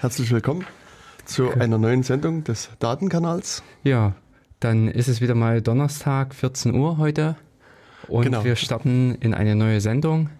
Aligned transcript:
herzlich 0.00 0.30
willkommen 0.30 0.64
zu 1.24 1.50
einer 1.50 1.78
neuen 1.78 2.02
Sendung 2.02 2.44
des 2.44 2.70
Datenkanals. 2.78 3.62
Ja, 3.84 4.14
dann 4.60 4.88
ist 4.88 5.08
es 5.08 5.20
wieder 5.20 5.34
mal 5.34 5.60
Donnerstag, 5.62 6.34
14 6.34 6.74
Uhr 6.74 6.98
heute 6.98 7.36
und 8.08 8.24
Genau. 8.24 8.44
wir 8.44 8.56
starten 8.56 9.14
in 9.20 9.34
eine 9.34 9.54
neue 9.54 9.80
Sendung. 9.80 10.30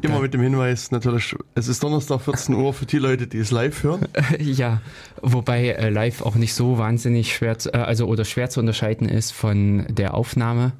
Immer 0.00 0.14
Da- 0.16 0.20
mit 0.20 0.34
dem 0.34 0.42
Hinweis, 0.42 0.90
natürlich, 0.92 1.34
es 1.54 1.66
ist 1.66 1.82
Donnerstag 1.82 2.20
14 2.20 2.54
Uhr 2.54 2.72
für 2.72 2.86
die 2.86 2.98
Leute, 2.98 3.26
die 3.26 3.38
es 3.38 3.50
live 3.50 3.82
hören. 3.82 4.06
ja, 4.38 4.80
wobei 5.22 5.68
äh, 5.70 5.88
live 5.90 6.22
auch 6.22 6.36
nicht 6.36 6.54
so 6.54 6.78
wahnsinnig 6.78 7.34
schwer, 7.34 7.58
zu, 7.58 7.72
äh, 7.74 7.78
also 7.78 8.06
oder 8.06 8.24
schwer 8.24 8.48
zu 8.48 8.60
unterscheiden 8.60 9.08
ist 9.08 9.32
von 9.32 9.86
der 9.90 10.14
Aufnahme, 10.14 10.72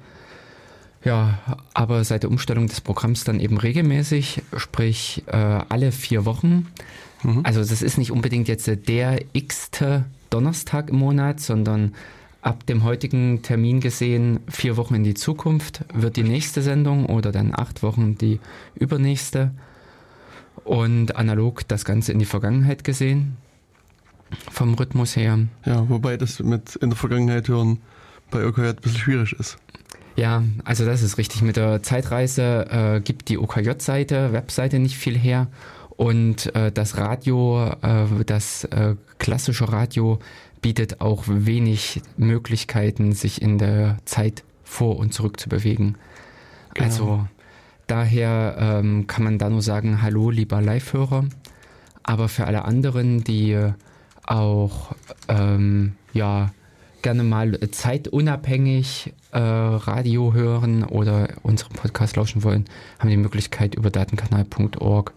Ja, 1.04 1.38
aber 1.74 2.02
seit 2.02 2.24
der 2.24 2.30
Umstellung 2.30 2.66
des 2.66 2.80
Programms 2.80 3.22
dann 3.22 3.38
eben 3.38 3.58
regelmäßig, 3.58 4.42
sprich 4.56 5.22
äh, 5.26 5.36
alle 5.36 5.92
vier 5.92 6.24
Wochen. 6.24 6.66
Mhm. 7.22 7.42
Also 7.44 7.60
das 7.60 7.80
ist 7.82 7.96
nicht 7.96 8.10
unbedingt 8.10 8.48
jetzt 8.48 8.68
der 8.88 9.20
x-te 9.32 10.04
Donnerstag 10.30 10.90
im 10.90 10.96
Monat, 10.96 11.38
sondern 11.38 11.94
ab 12.42 12.66
dem 12.66 12.82
heutigen 12.82 13.42
Termin 13.42 13.78
gesehen, 13.78 14.40
vier 14.48 14.76
Wochen 14.76 14.96
in 14.96 15.04
die 15.04 15.14
Zukunft 15.14 15.84
wird 15.94 16.16
die 16.16 16.24
nächste 16.24 16.60
Sendung 16.60 17.06
oder 17.06 17.30
dann 17.30 17.54
acht 17.54 17.84
Wochen 17.84 18.18
die 18.18 18.40
übernächste. 18.74 19.52
Und 20.68 21.16
analog 21.16 21.66
das 21.66 21.86
Ganze 21.86 22.12
in 22.12 22.18
die 22.18 22.26
Vergangenheit 22.26 22.84
gesehen, 22.84 23.38
vom 24.50 24.74
Rhythmus 24.74 25.16
her. 25.16 25.38
Ja, 25.64 25.88
wobei 25.88 26.18
das 26.18 26.40
mit 26.40 26.76
in 26.76 26.90
der 26.90 26.96
Vergangenheit 26.98 27.48
hören 27.48 27.78
bei 28.30 28.46
OKJ 28.46 28.66
ein 28.66 28.76
bisschen 28.76 28.98
schwierig 28.98 29.32
ist. 29.32 29.56
Ja, 30.16 30.42
also 30.64 30.84
das 30.84 31.02
ist 31.02 31.16
richtig. 31.16 31.40
Mit 31.40 31.56
der 31.56 31.82
Zeitreise 31.82 32.66
äh, 32.70 33.00
gibt 33.00 33.30
die 33.30 33.38
OKJ-Seite, 33.38 34.34
Webseite 34.34 34.78
nicht 34.78 34.98
viel 34.98 35.16
her. 35.16 35.46
Und 35.96 36.54
äh, 36.54 36.70
das 36.70 36.98
Radio, 36.98 37.70
äh, 37.80 38.24
das 38.26 38.64
äh, 38.64 38.96
klassische 39.18 39.72
Radio 39.72 40.18
bietet 40.60 41.00
auch 41.00 41.24
wenig 41.28 42.02
Möglichkeiten, 42.18 43.12
sich 43.12 43.40
in 43.40 43.56
der 43.56 43.96
Zeit 44.04 44.44
vor 44.64 44.98
und 44.98 45.14
zurück 45.14 45.40
zu 45.40 45.48
bewegen. 45.48 45.94
Genau. 46.74 46.86
Also 46.86 47.28
daher 47.88 48.56
ähm, 48.58 49.08
kann 49.08 49.24
man 49.24 49.38
da 49.38 49.50
nur 49.50 49.62
sagen, 49.62 50.00
hallo 50.02 50.30
lieber 50.30 50.62
Live-Hörer. 50.62 51.24
Aber 52.04 52.28
für 52.28 52.46
alle 52.46 52.64
anderen, 52.64 53.24
die 53.24 53.50
äh, 53.52 53.72
auch 54.24 54.94
ähm, 55.28 55.96
ja 56.12 56.52
gerne 57.02 57.24
mal 57.24 57.58
zeitunabhängig 57.70 59.12
äh, 59.32 59.38
Radio 59.38 60.34
hören 60.34 60.84
oder 60.84 61.28
unseren 61.42 61.72
Podcast 61.72 62.14
lauschen 62.16 62.44
wollen, 62.44 62.66
haben 62.98 63.10
die 63.10 63.16
Möglichkeit 63.16 63.74
über 63.74 63.90
datenkanal.org. 63.90 65.12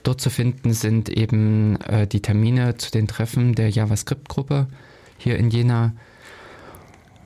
Dort 0.03 0.21
zu 0.21 0.29
finden 0.29 0.75
sind 0.75 1.09
eben 1.09 1.81
äh, 1.81 2.07
die 2.07 2.21
Termine 2.21 2.77
zu 2.77 2.91
den 2.91 3.09
Treffen 3.09 3.55
der 3.55 3.71
JavaScript-Gruppe 3.71 4.67
hier 5.17 5.39
in 5.39 5.49
Jena. 5.49 5.93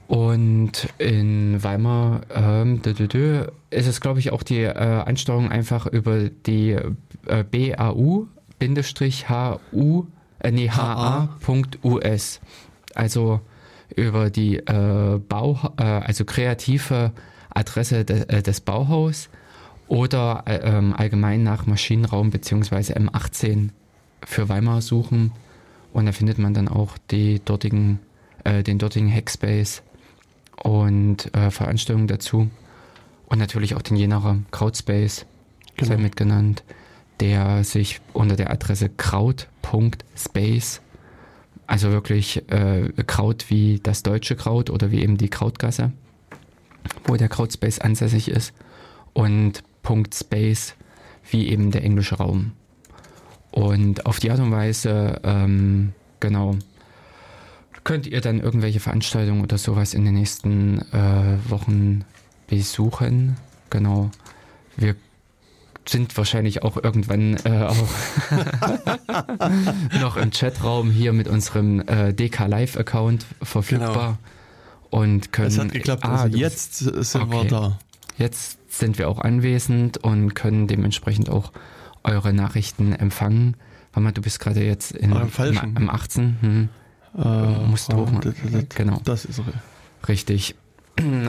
Und 0.08 0.88
in 0.96 1.62
Weimar 1.62 2.22
ähm, 2.34 2.80
ist 3.70 3.86
es, 3.86 4.00
glaube 4.00 4.20
ich, 4.20 4.32
auch 4.32 4.42
die 4.42 4.62
äh, 4.62 4.72
Ansteuerung 4.72 5.50
einfach 5.50 5.86
über 5.86 6.30
die 6.30 6.70
äh, 7.26 7.44
BAU-HU, 7.44 8.26
äh, 10.40 10.50
nee, 10.50 10.70
HA.us. 10.70 12.40
Also 12.94 13.40
über 13.94 14.30
die 14.30 14.56
äh, 14.56 15.20
Bau, 15.28 15.58
äh, 15.76 15.82
also 15.82 16.24
kreative 16.24 17.12
Adresse 17.50 18.06
de, 18.06 18.22
äh, 18.28 18.42
des 18.42 18.62
Bauhaus 18.62 19.28
oder 19.88 20.44
äh, 20.46 20.56
ähm, 20.56 20.94
allgemein 20.96 21.42
nach 21.42 21.66
Maschinenraum 21.66 22.30
bzw. 22.30 22.94
M18 22.94 23.70
für 24.24 24.48
Weimar 24.48 24.80
suchen 24.80 25.32
und 25.92 26.06
da 26.06 26.12
findet 26.12 26.38
man 26.38 26.54
dann 26.54 26.68
auch 26.68 26.96
die 27.10 27.40
dortigen, 27.44 27.98
äh, 28.44 28.62
den 28.62 28.78
dortigen 28.78 29.12
Hackspace 29.12 29.82
und 30.62 31.34
äh, 31.34 31.50
Veranstaltungen 31.50 32.08
dazu 32.08 32.50
und 33.26 33.38
natürlich 33.38 33.74
auch 33.74 33.82
den 33.82 33.96
Jenaer 33.96 34.38
Crowdspace, 34.50 35.26
genau. 35.76 35.88
sei 35.88 35.96
mitgenannt, 35.96 36.62
der 37.20 37.64
sich 37.64 38.00
unter 38.12 38.36
der 38.36 38.50
Adresse 38.50 38.88
kraut.space 38.88 40.80
also 41.68 41.90
wirklich 41.92 42.50
äh, 42.50 42.90
Kraut 43.06 43.50
wie 43.50 43.78
das 43.80 44.02
deutsche 44.02 44.36
Kraut 44.36 44.70
oder 44.70 44.90
wie 44.90 45.02
eben 45.02 45.18
die 45.18 45.28
Krautgasse, 45.28 45.92
wo 47.04 47.16
der 47.16 47.28
Krautspace 47.28 47.78
ansässig 47.78 48.28
ist. 48.28 48.54
Und 49.12 49.62
Punkt 49.82 50.14
Space 50.14 50.74
wie 51.30 51.48
eben 51.48 51.70
der 51.70 51.84
englische 51.84 52.16
Raum. 52.16 52.52
Und 53.50 54.06
auf 54.06 54.18
die 54.18 54.30
Art 54.30 54.40
und 54.40 54.50
Weise, 54.50 55.20
ähm, 55.24 55.92
genau, 56.20 56.56
könnt 57.88 58.06
ihr 58.06 58.20
dann 58.20 58.38
irgendwelche 58.38 58.80
Veranstaltungen 58.80 59.40
oder 59.40 59.56
sowas 59.56 59.94
in 59.94 60.04
den 60.04 60.12
nächsten 60.12 60.82
äh, 60.92 61.38
Wochen 61.48 62.04
besuchen. 62.46 63.38
Genau. 63.70 64.10
Wir 64.76 64.94
sind 65.88 66.14
wahrscheinlich 66.18 66.62
auch 66.62 66.76
irgendwann 66.76 67.38
äh, 67.46 67.62
auch 67.62 67.88
noch 70.02 70.18
im 70.18 70.30
Chatraum 70.32 70.90
hier 70.90 71.14
mit 71.14 71.28
unserem 71.28 71.80
äh, 71.88 72.12
DK 72.12 72.46
Live 72.46 72.76
Account 72.76 73.24
verfügbar 73.40 74.18
genau. 74.90 75.02
und 75.02 75.32
können. 75.32 75.48
Es 75.48 75.58
hat 75.58 75.72
geklappt. 75.72 76.04
Ah, 76.04 76.24
also 76.24 76.36
jetzt 76.36 76.76
sind 76.80 77.22
okay. 77.22 77.32
wir 77.32 77.44
da. 77.44 77.78
Jetzt 78.18 78.58
sind 78.70 78.98
wir 78.98 79.08
auch 79.08 79.18
anwesend 79.18 79.96
und 79.96 80.34
können 80.34 80.66
dementsprechend 80.66 81.30
auch 81.30 81.52
eure 82.04 82.34
Nachrichten 82.34 82.92
empfangen. 82.92 83.56
Mama, 83.94 84.12
du 84.12 84.20
bist 84.20 84.40
gerade 84.40 84.62
jetzt 84.62 84.92
in, 84.92 85.10
im, 85.12 85.74
im 85.74 85.88
18. 85.88 86.36
Hm. 86.42 86.68
Äh, 87.16 87.66
musst 87.66 87.92
hoch. 87.92 88.10
Das, 88.20 88.34
das, 88.52 88.64
genau. 88.74 89.00
Das 89.04 89.24
ist 89.24 89.40
richtig. 90.08 90.54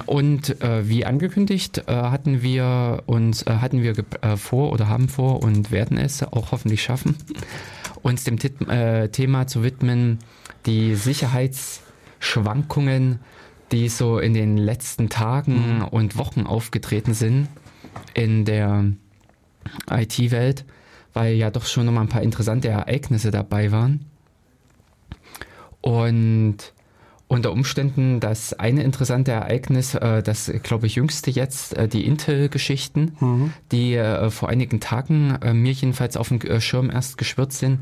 Und 0.05 0.61
äh, 0.61 0.87
wie 0.89 1.05
angekündigt 1.05 1.83
äh, 1.87 1.93
hatten 1.93 2.41
wir 2.41 3.03
uns 3.05 3.43
äh, 3.43 3.57
hatten 3.57 3.83
wir 3.83 3.93
äh, 4.21 4.35
vor 4.35 4.71
oder 4.71 4.87
haben 4.87 5.09
vor 5.09 5.43
und 5.43 5.69
werden 5.71 5.95
es 5.97 6.23
auch 6.23 6.51
hoffentlich 6.51 6.81
schaffen, 6.81 7.15
uns 8.01 8.23
dem 8.23 8.39
Tit 8.39 8.67
äh, 8.67 9.09
Thema 9.09 9.45
zu 9.45 9.61
widmen, 9.63 10.17
die 10.65 10.95
Sicherheitsschwankungen, 10.95 13.19
die 13.71 13.89
so 13.89 14.17
in 14.17 14.33
den 14.33 14.57
letzten 14.57 15.09
Tagen 15.09 15.77
mhm. 15.77 15.83
und 15.83 16.17
Wochen 16.17 16.47
aufgetreten 16.47 17.13
sind 17.13 17.47
in 18.15 18.45
der 18.45 18.85
IT-Welt, 19.91 20.65
weil 21.13 21.35
ja 21.35 21.51
doch 21.51 21.67
schon 21.67 21.85
noch 21.85 21.91
mal 21.91 22.01
ein 22.01 22.09
paar 22.09 22.23
interessante 22.23 22.69
Ereignisse 22.69 23.29
dabei 23.29 23.71
waren. 23.71 24.08
Und 25.81 26.73
unter 27.27 27.51
Umständen 27.51 28.19
das 28.19 28.53
eine 28.53 28.83
interessante 28.83 29.31
Ereignis, 29.31 29.93
äh, 29.93 30.23
das 30.23 30.51
glaube 30.63 30.87
ich 30.87 30.95
jüngste 30.95 31.29
jetzt, 31.29 31.77
äh, 31.77 31.87
die 31.87 32.05
Intel-Geschichten, 32.05 33.15
mhm. 33.19 33.53
die 33.71 33.95
äh, 33.95 34.31
vor 34.31 34.49
einigen 34.49 34.79
Tagen 34.79 35.37
mir 35.53 35.71
jedenfalls 35.71 36.17
auf 36.17 36.29
dem 36.29 36.39
Schirm 36.59 36.89
erst 36.89 37.17
geschwirrt 37.17 37.53
sind, 37.53 37.79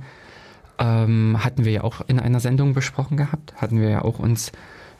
ähm, 0.80 1.38
hatten 1.44 1.66
wir 1.66 1.72
ja 1.72 1.84
auch 1.84 2.02
in 2.08 2.20
einer 2.20 2.40
Sendung 2.40 2.74
besprochen 2.74 3.18
gehabt, 3.18 3.54
hatten 3.56 3.80
wir 3.80 3.90
ja 3.90 4.02
auch 4.04 4.20
uns 4.20 4.52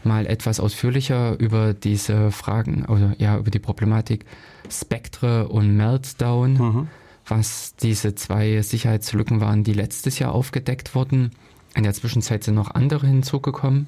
mal 0.04 0.26
etwas 0.26 0.60
ausführlicher 0.60 1.38
über 1.40 1.74
diese 1.74 2.32
Fragen 2.32 2.86
oder 2.86 3.16
ja 3.18 3.38
über 3.38 3.52
die 3.52 3.60
Problematik 3.60 4.26
Spectre 4.70 5.48
und 5.50 5.76
Meltdown, 5.76 6.54
mhm. 6.54 6.88
was 7.28 7.76
diese 7.76 8.16
zwei 8.16 8.62
Sicherheitslücken 8.62 9.42
waren, 9.42 9.64
die 9.64 9.74
letztes 9.74 10.20
Jahr 10.20 10.34
aufgedeckt 10.34 10.96
wurden. 10.96 11.32
In 11.78 11.84
der 11.84 11.94
Zwischenzeit 11.94 12.44
sind 12.44 12.56
noch 12.56 12.72
andere 12.72 13.06
hinzugekommen. 13.06 13.86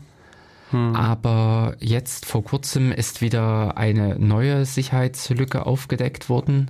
Hm. 0.69 0.95
Aber 0.95 1.75
jetzt 1.79 2.27
vor 2.27 2.43
kurzem 2.43 2.91
ist 2.91 3.21
wieder 3.21 3.77
eine 3.77 4.19
neue 4.19 4.63
Sicherheitslücke 4.65 5.65
aufgedeckt 5.65 6.29
worden. 6.29 6.69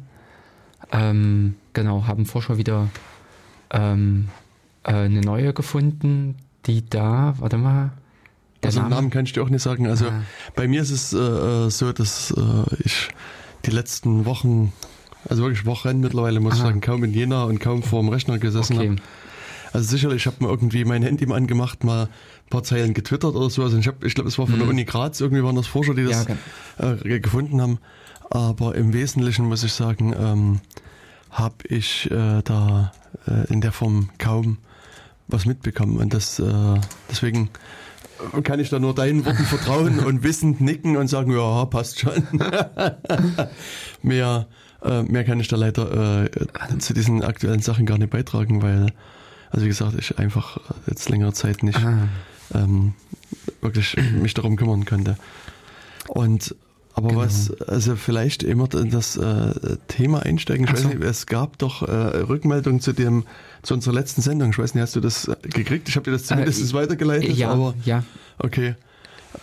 Ähm, 0.93 1.55
genau, 1.73 2.07
haben 2.07 2.25
Forscher 2.25 2.57
wieder 2.57 2.87
ähm, 3.69 4.29
äh, 4.83 4.93
eine 4.93 5.19
neue 5.19 5.51
gefunden, 5.51 6.35
die 6.65 6.89
da, 6.89 7.35
warte 7.39 7.57
mal. 7.57 7.91
Also 8.63 8.79
Name, 8.79 8.95
Namen 8.95 9.09
kann 9.09 9.25
ich 9.25 9.33
dir 9.33 9.43
auch 9.43 9.49
nicht 9.49 9.61
sagen. 9.61 9.87
Also 9.87 10.05
ah. 10.05 10.21
bei 10.55 10.69
mir 10.69 10.81
ist 10.81 10.91
es 10.91 11.11
äh, 11.11 11.17
äh 11.17 11.69
so, 11.69 11.91
dass 11.91 12.31
äh, 12.31 12.75
ich 12.85 13.09
die 13.65 13.71
letzten 13.71 14.23
Wochen, 14.23 14.71
also 15.27 15.43
wirklich 15.43 15.65
Wochen 15.65 15.99
mittlerweile, 15.99 16.39
muss 16.39 16.55
ich 16.55 16.61
sagen, 16.61 16.79
kaum 16.79 17.03
in 17.03 17.13
Jena 17.13 17.43
und 17.43 17.59
kaum 17.59 17.83
vor 17.83 17.99
dem 18.01 18.07
Rechner 18.07 18.37
gesessen 18.37 18.77
okay. 18.77 18.89
habe. 18.91 19.01
Also 19.71 19.89
sicherlich, 19.89 20.23
ich 20.23 20.25
habe 20.27 20.43
mir 20.43 20.49
irgendwie 20.49 20.85
mein 20.85 21.03
Handy 21.03 21.25
mal 21.25 21.35
angemacht, 21.35 21.83
mal 21.83 22.03
ein 22.03 22.49
paar 22.49 22.63
Zeilen 22.63 22.93
getwittert 22.93 23.35
oder 23.35 23.49
so. 23.49 23.63
Also 23.63 23.77
ich, 23.77 23.87
hab, 23.87 24.03
ich 24.03 24.15
glaube, 24.15 24.29
es 24.29 24.37
war 24.39 24.47
von 24.47 24.55
mhm. 24.55 24.59
der 24.59 24.69
Uni 24.69 24.85
Graz, 24.85 25.21
irgendwie 25.21 25.43
waren 25.43 25.55
das 25.55 25.67
Forscher, 25.67 25.93
die 25.93 26.05
das 26.05 26.25
ja, 26.27 26.35
okay. 26.79 27.13
äh, 27.13 27.19
gefunden 27.19 27.61
haben. 27.61 27.79
Aber 28.29 28.75
im 28.75 28.93
Wesentlichen 28.93 29.45
muss 29.45 29.63
ich 29.63 29.73
sagen, 29.73 30.13
ähm, 30.17 30.61
habe 31.31 31.55
ich 31.67 32.09
äh, 32.11 32.41
da 32.43 32.91
äh, 33.27 33.51
in 33.51 33.61
der 33.61 33.71
Form 33.71 34.09
kaum 34.17 34.57
was 35.27 35.45
mitbekommen. 35.45 35.97
Und 35.97 36.13
das 36.13 36.39
äh, 36.39 36.79
deswegen 37.09 37.49
kann 38.43 38.59
ich 38.59 38.69
da 38.69 38.79
nur 38.79 38.93
deinen 38.93 39.25
Worten 39.25 39.43
vertrauen 39.43 39.99
und 40.05 40.23
wissend 40.23 40.61
nicken 40.61 40.97
und 40.97 41.07
sagen, 41.07 41.31
ja, 41.31 41.65
passt 41.65 41.99
schon. 41.99 42.27
mehr, 44.01 44.47
äh, 44.83 45.03
mehr 45.03 45.23
kann 45.23 45.39
ich 45.39 45.47
da 45.47 45.55
leider 45.55 46.25
äh, 46.25 46.77
zu 46.79 46.93
diesen 46.93 47.23
aktuellen 47.23 47.61
Sachen 47.61 47.85
gar 47.85 47.97
nicht 47.97 48.09
beitragen, 48.09 48.61
weil 48.61 48.87
also 49.51 49.65
wie 49.65 49.69
gesagt, 49.69 49.95
ich 49.97 50.19
einfach 50.19 50.59
jetzt 50.87 51.09
längere 51.09 51.33
Zeit 51.33 51.63
nicht 51.63 51.79
ähm, 52.53 52.93
wirklich 53.61 53.97
mich 54.21 54.33
darum 54.33 54.55
kümmern 54.55 54.85
könnte. 54.85 55.17
Und 56.07 56.55
aber 56.99 57.09
genau. 57.09 57.21
was, 57.21 57.51
also 57.61 57.95
vielleicht 57.95 58.43
immer 58.43 58.67
das 58.67 59.15
äh, 59.15 59.77
Thema 59.87 60.23
einsteigen. 60.23 60.65
Ich 60.65 60.71
so. 60.71 60.89
weiß 60.89 60.95
nicht, 60.95 61.03
es 61.03 61.27
gab 61.27 61.57
doch 61.57 61.87
äh, 61.87 61.91
Rückmeldungen 61.91 62.81
zu 62.81 62.91
dem, 62.91 63.23
zu 63.61 63.73
unserer 63.73 63.93
letzten 63.93 64.21
Sendung. 64.21 64.49
Ich 64.49 64.59
weiß 64.59 64.75
nicht, 64.75 64.81
hast 64.81 64.97
du 64.97 64.99
das 64.99 65.31
gekriegt? 65.43 65.87
Ich 65.87 65.95
habe 65.95 66.03
dir 66.03 66.11
das 66.11 66.25
zumindest 66.25 66.61
äh, 66.61 66.73
weitergeleitet. 66.73 67.37
Ja, 67.37 67.51
aber, 67.51 67.73
ja. 67.85 68.03
Okay. 68.37 68.75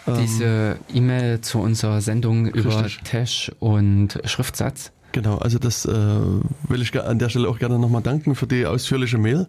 Diese 0.07 0.45
ähm, 0.45 0.97
E-Mail 0.97 1.41
zu 1.41 1.59
unserer 1.59 2.01
Sendung 2.01 2.47
richtig. 2.47 2.65
über 2.65 2.87
Tash 3.05 3.53
und 3.59 4.21
Schriftsatz. 4.25 4.91
Genau, 5.13 5.39
also 5.39 5.59
das 5.59 5.87
äh, 5.87 5.93
will 5.93 6.83
ich 6.83 7.01
an 7.01 7.19
der 7.19 7.31
Stelle 7.31 7.49
auch 7.49 7.59
gerne 7.59 7.79
nochmal 7.79 8.03
danken 8.03 8.35
für 8.35 8.47
die 8.47 8.67
ausführliche 8.67 9.17
Mail. 9.17 9.47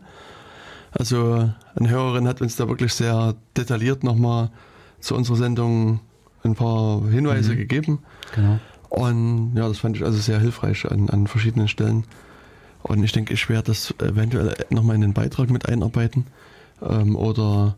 Also 0.91 1.49
eine 1.75 1.89
Hörerin 1.89 2.27
hat 2.27 2.41
uns 2.41 2.55
da 2.55 2.67
wirklich 2.67 2.93
sehr 2.93 3.35
detailliert 3.55 4.03
nochmal 4.03 4.49
zu 4.99 5.15
unserer 5.15 5.37
Sendung 5.37 5.99
ein 6.43 6.55
paar 6.55 7.07
Hinweise 7.09 7.53
mhm. 7.53 7.57
gegeben. 7.57 7.99
Genau. 8.33 8.59
Und 8.89 9.55
ja, 9.55 9.67
das 9.67 9.79
fand 9.79 9.97
ich 9.97 10.05
also 10.05 10.17
sehr 10.17 10.39
hilfreich 10.39 10.89
an, 10.89 11.09
an 11.09 11.27
verschiedenen 11.27 11.67
Stellen. 11.67 12.05
Und 12.83 13.03
ich 13.03 13.11
denke, 13.11 13.33
ich 13.33 13.49
werde 13.49 13.67
das 13.67 13.93
eventuell 13.99 14.55
nochmal 14.69 14.95
in 14.95 15.01
den 15.01 15.13
Beitrag 15.13 15.49
mit 15.49 15.67
einarbeiten 15.67 16.25
ähm, 16.81 17.15
oder 17.15 17.75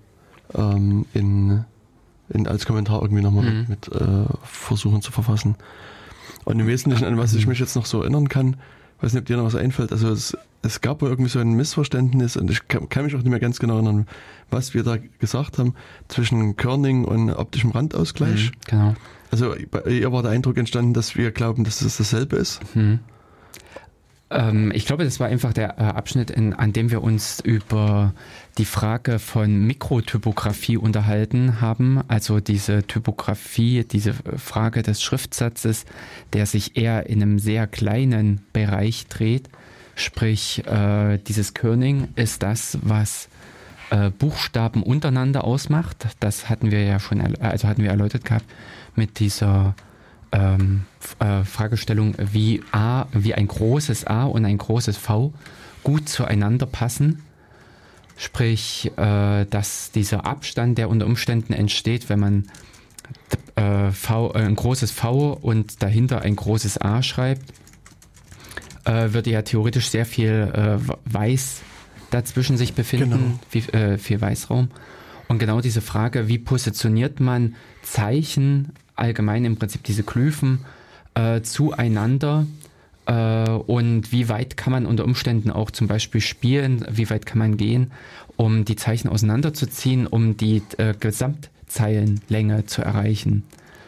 ähm, 0.53 1.05
in, 1.13 1.65
in, 2.29 2.47
als 2.47 2.65
Kommentar 2.65 3.01
irgendwie 3.01 3.23
nochmal 3.23 3.45
mhm. 3.45 3.65
mit, 3.69 3.69
mit 3.69 4.01
äh, 4.01 4.25
versuchen 4.43 5.01
zu 5.01 5.11
verfassen. 5.11 5.55
Und 6.45 6.59
im 6.59 6.67
Wesentlichen, 6.67 7.05
an 7.05 7.17
was 7.17 7.33
ich 7.33 7.47
mich 7.47 7.59
jetzt 7.59 7.75
noch 7.75 7.85
so 7.85 8.01
erinnern 8.01 8.29
kann, 8.29 8.57
weiß 9.01 9.13
nicht, 9.13 9.21
ob 9.21 9.25
dir 9.25 9.37
noch 9.37 9.45
was 9.45 9.55
einfällt. 9.55 9.91
Also 9.91 10.09
es, 10.09 10.37
es 10.61 10.81
gab 10.81 11.01
wohl 11.01 11.09
irgendwie 11.09 11.29
so 11.29 11.39
ein 11.39 11.53
Missverständnis 11.53 12.37
und 12.37 12.51
ich 12.51 12.67
kann, 12.67 12.89
kann, 12.89 13.05
mich 13.05 13.13
auch 13.15 13.19
nicht 13.19 13.29
mehr 13.29 13.39
ganz 13.39 13.59
genau 13.59 13.75
erinnern, 13.75 14.07
was 14.49 14.73
wir 14.73 14.83
da 14.83 14.97
gesagt 15.19 15.57
haben 15.57 15.73
zwischen 16.07 16.57
Körning 16.57 17.05
und 17.05 17.31
optischem 17.31 17.71
Randausgleich. 17.71 18.51
Mhm, 18.51 18.55
genau. 18.67 18.95
Also 19.31 19.55
bei 19.69 19.81
ihr 19.83 20.11
war 20.11 20.23
der 20.23 20.31
Eindruck 20.31 20.57
entstanden, 20.57 20.93
dass 20.93 21.15
wir 21.15 21.31
glauben, 21.31 21.63
dass 21.63 21.81
es 21.81 21.97
dasselbe 21.97 22.35
ist. 22.35 22.59
Mhm. 22.75 22.99
Ähm, 24.31 24.71
ich 24.73 24.85
glaube, 24.85 25.03
das 25.03 25.19
war 25.19 25.27
einfach 25.27 25.53
der 25.53 25.79
äh, 25.79 25.83
Abschnitt, 25.83 26.29
in, 26.31 26.53
an 26.53 26.73
dem 26.73 26.91
wir 26.91 27.01
uns 27.01 27.39
über 27.39 28.13
die 28.59 28.65
Frage 28.65 29.19
von 29.19 29.65
Mikrotypografie 29.65 30.75
unterhalten 30.75 31.61
haben. 31.61 32.01
Also 32.09 32.41
diese 32.41 32.83
Typografie, 32.83 33.85
diese 33.85 34.13
Frage 34.13 34.83
des 34.83 35.01
Schriftsatzes, 35.01 35.85
der 36.33 36.45
sich 36.45 36.75
eher 36.75 37.07
in 37.07 37.21
einem 37.21 37.39
sehr 37.39 37.67
kleinen 37.67 38.41
Bereich 38.51 39.07
dreht. 39.07 39.49
Sprich, 39.95 40.65
äh, 40.67 41.19
dieses 41.19 41.53
Kerning 41.53 42.09
ist 42.15 42.43
das, 42.43 42.77
was 42.81 43.29
äh, 43.91 44.09
Buchstaben 44.09 44.83
untereinander 44.83 45.45
ausmacht. 45.45 46.07
Das 46.19 46.49
hatten 46.49 46.69
wir 46.69 46.83
ja 46.83 46.99
schon, 46.99 47.21
also 47.37 47.67
hatten 47.67 47.83
wir 47.83 47.91
erläutert 47.91 48.25
gehabt 48.25 48.45
mit 48.93 49.19
dieser 49.19 49.73
ähm, 50.33 50.83
äh, 51.19 51.45
Fragestellung, 51.45 52.13
wie 52.17 52.61
A, 52.73 53.05
wie 53.13 53.33
ein 53.33 53.47
großes 53.47 54.05
A 54.05 54.25
und 54.25 54.43
ein 54.43 54.57
großes 54.57 54.97
V 54.97 55.33
gut 55.83 56.09
zueinander 56.09 56.65
passen. 56.65 57.23
Sprich, 58.21 58.91
äh, 58.97 59.45
dass 59.45 59.91
dieser 59.91 60.25
Abstand, 60.25 60.77
der 60.77 60.89
unter 60.89 61.05
Umständen 61.05 61.53
entsteht, 61.53 62.09
wenn 62.09 62.19
man 62.19 62.49
äh, 63.55 63.91
v, 63.91 64.33
äh, 64.33 64.39
ein 64.39 64.57
großes 64.57 64.91
V 64.91 65.31
und 65.31 65.81
dahinter 65.81 66.21
ein 66.23 66.35
großes 66.35 66.81
A 66.81 67.01
schreibt, 67.01 67.53
äh, 68.83 69.13
würde 69.13 69.29
ja 69.29 69.41
theoretisch 69.41 69.87
sehr 69.87 70.05
viel 70.05 70.51
äh, 70.53 70.79
Weiß 71.05 71.61
dazwischen 72.11 72.57
sich 72.57 72.73
befinden, 72.73 73.39
genau. 73.49 73.67
viel, 73.71 73.97
viel 73.97 74.19
Weißraum. 74.19 74.69
Und 75.29 75.39
genau 75.39 75.61
diese 75.61 75.79
Frage, 75.79 76.27
wie 76.27 76.39
positioniert 76.39 77.21
man 77.21 77.55
Zeichen 77.83 78.73
allgemein 78.97 79.45
im 79.45 79.55
Prinzip 79.55 79.83
diese 79.85 80.03
Glyphen 80.03 80.65
äh, 81.13 81.39
zueinander 81.39 82.47
äh, 82.47 82.68
und 83.11 84.11
wie 84.11 84.29
weit 84.29 84.55
kann 84.55 84.71
man 84.71 84.85
unter 84.85 85.03
Umständen 85.03 85.49
auch 85.49 85.71
zum 85.71 85.87
Beispiel 85.87 86.21
spielen, 86.21 86.85
wie 86.91 87.09
weit 87.09 87.25
kann 87.25 87.39
man 87.39 87.57
gehen, 87.57 87.91
um 88.35 88.65
die 88.65 88.75
Zeichen 88.75 89.09
auseinanderzuziehen, 89.09 90.05
um 90.05 90.37
die 90.37 90.61
äh, 90.77 90.93
Gesamtzeilenlänge 90.99 92.65
zu 92.65 92.81
erreichen. 92.81 93.43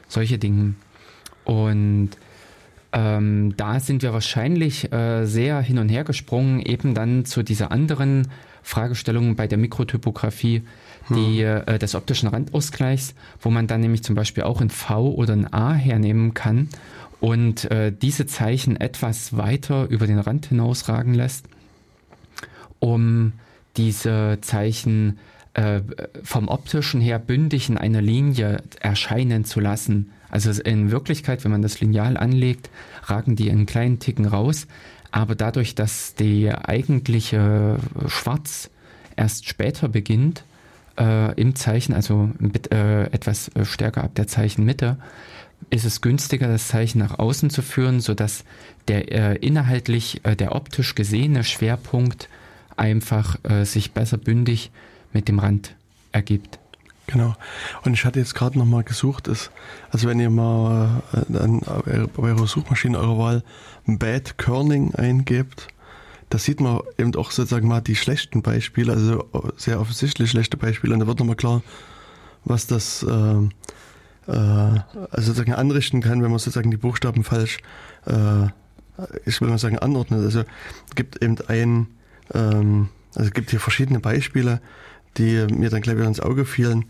Solche 0.07 0.39
Dinge. 0.39 0.73
Und 1.45 2.09
ähm, 2.93 3.55
da 3.57 3.79
sind 3.79 4.01
wir 4.01 4.11
wahrscheinlich 4.11 4.91
äh, 4.91 5.25
sehr 5.25 5.61
hin 5.61 5.77
und 5.77 5.89
her 5.89 6.03
gesprungen, 6.03 6.59
eben 6.59 6.93
dann 6.93 7.25
zu 7.25 7.43
dieser 7.43 7.71
anderen 7.71 8.27
Fragestellung 8.63 9.35
bei 9.35 9.47
der 9.47 9.57
Mikrotypografie, 9.57 10.63
die, 11.09 11.45
hm. 11.45 11.63
äh, 11.65 11.79
des 11.79 11.95
optischen 11.95 12.29
Randausgleichs, 12.29 13.15
wo 13.39 13.49
man 13.49 13.67
dann 13.67 13.81
nämlich 13.81 14.03
zum 14.03 14.15
Beispiel 14.15 14.43
auch 14.43 14.61
ein 14.61 14.69
V 14.69 15.11
oder 15.11 15.33
ein 15.33 15.51
A 15.53 15.73
hernehmen 15.73 16.33
kann 16.33 16.69
und 17.21 17.69
äh, 17.69 17.93
diese 17.93 18.25
Zeichen 18.25 18.75
etwas 18.75 19.37
weiter 19.37 19.87
über 19.87 20.07
den 20.07 20.19
Rand 20.19 20.47
hinausragen 20.47 21.13
lässt, 21.13 21.45
um 22.79 23.33
diese 23.77 24.39
Zeichen 24.41 25.19
äh, 25.53 25.81
vom 26.23 26.47
optischen 26.47 26.99
her 26.99 27.19
bündig 27.19 27.69
in 27.69 27.77
einer 27.77 28.01
Linie 28.01 28.63
erscheinen 28.79 29.45
zu 29.45 29.59
lassen. 29.59 30.11
Also 30.29 30.49
in 30.63 30.89
Wirklichkeit, 30.89 31.43
wenn 31.43 31.51
man 31.51 31.61
das 31.61 31.79
Lineal 31.79 32.17
anlegt, 32.17 32.71
ragen 33.03 33.35
die 33.35 33.51
einen 33.51 33.67
kleinen 33.67 33.99
Ticken 33.99 34.25
raus, 34.25 34.65
aber 35.11 35.35
dadurch, 35.35 35.75
dass 35.75 36.15
die 36.15 36.49
eigentliche 36.51 37.77
Schwarz 38.07 38.71
erst 39.15 39.47
später 39.47 39.89
beginnt, 39.89 40.43
äh, 40.97 41.39
im 41.39 41.55
Zeichen, 41.55 41.93
also 41.93 42.31
mit, 42.39 42.71
äh, 42.71 43.03
etwas 43.11 43.51
stärker 43.63 44.03
ab 44.05 44.15
der 44.15 44.27
Zeichenmitte, 44.27 44.97
ist 45.69 45.85
es 45.85 46.01
günstiger, 46.01 46.47
das 46.47 46.67
Zeichen 46.67 46.99
nach 46.99 47.19
außen 47.19 47.49
zu 47.49 47.61
führen, 47.61 47.99
sodass 47.99 48.43
der 48.87 49.11
äh, 49.11 49.35
inhaltlich, 49.37 50.21
äh, 50.23 50.35
der 50.35 50.55
optisch 50.55 50.95
gesehene 50.95 51.43
Schwerpunkt 51.43 52.29
einfach 52.77 53.37
äh, 53.43 53.65
sich 53.65 53.93
besser 53.93 54.17
bündig 54.17 54.71
mit 55.13 55.27
dem 55.27 55.39
Rand 55.39 55.75
ergibt. 56.11 56.59
Genau. 57.07 57.35
Und 57.83 57.93
ich 57.93 58.05
hatte 58.05 58.19
jetzt 58.19 58.35
gerade 58.35 58.57
nochmal 58.57 58.83
gesucht, 58.83 59.27
ist, 59.27 59.51
also 59.91 60.07
wenn 60.07 60.19
ihr 60.19 60.29
mal 60.29 61.03
äh, 61.13 62.07
bei 62.15 62.23
eurer 62.23 62.47
Suchmaschine 62.47 62.97
eurer 62.97 63.17
Wahl 63.17 63.43
Bad 63.85 64.37
Kerning 64.37 64.95
eingebt, 64.95 65.67
da 66.29 66.37
sieht 66.37 66.61
man 66.61 66.79
eben 66.97 67.13
auch 67.15 67.31
sozusagen 67.31 67.67
mal 67.67 67.81
die 67.81 67.97
schlechten 67.97 68.41
Beispiele, 68.41 68.93
also 68.93 69.27
sehr 69.57 69.81
offensichtlich 69.81 70.29
schlechte 70.29 70.55
Beispiele. 70.55 70.93
Und 70.93 71.01
da 71.01 71.07
wird 71.07 71.19
nochmal 71.19 71.35
klar, 71.35 71.61
was 72.45 72.67
das 72.67 73.03
äh, 73.03 73.49
äh, 74.27 74.31
also 74.31 74.81
sozusagen 75.17 75.53
anrichten 75.53 76.01
kann, 76.01 76.21
wenn 76.21 76.29
man 76.29 76.39
sozusagen 76.39 76.71
die 76.71 76.77
Buchstaben 76.77 77.23
falsch, 77.23 77.59
äh, 78.05 78.47
ich 79.25 79.41
will 79.41 79.49
mal 79.49 79.57
sagen, 79.57 79.79
anordnet. 79.79 80.23
Also 80.23 80.41
es 80.41 80.95
gibt 80.95 81.21
eben 81.23 81.37
ein, 81.47 81.87
ähm, 82.33 82.89
also 83.15 83.27
es 83.27 83.33
gibt 83.33 83.49
hier 83.49 83.59
verschiedene 83.59 83.99
Beispiele, 83.99 84.61
die 85.17 85.45
mir 85.51 85.69
dann 85.69 85.81
gleich 85.81 85.97
wieder 85.97 86.07
ins 86.07 86.19
Auge 86.19 86.45
fielen. 86.45 86.85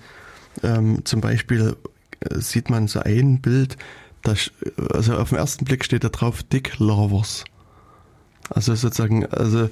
Ähm, 0.63 1.05
zum 1.05 1.21
Beispiel 1.21 1.75
äh, 2.19 2.39
sieht 2.39 2.69
man 2.69 2.87
so 2.87 2.99
ein 2.99 3.41
Bild, 3.41 3.77
das, 4.23 4.51
also 4.93 5.17
auf 5.17 5.29
den 5.29 5.39
ersten 5.39 5.65
Blick 5.65 5.83
steht 5.83 6.03
da 6.03 6.09
drauf 6.09 6.43
Dick 6.43 6.77
Lovers. 6.77 7.45
Also 8.49 8.75
sozusagen, 8.75 9.25
also 9.27 9.69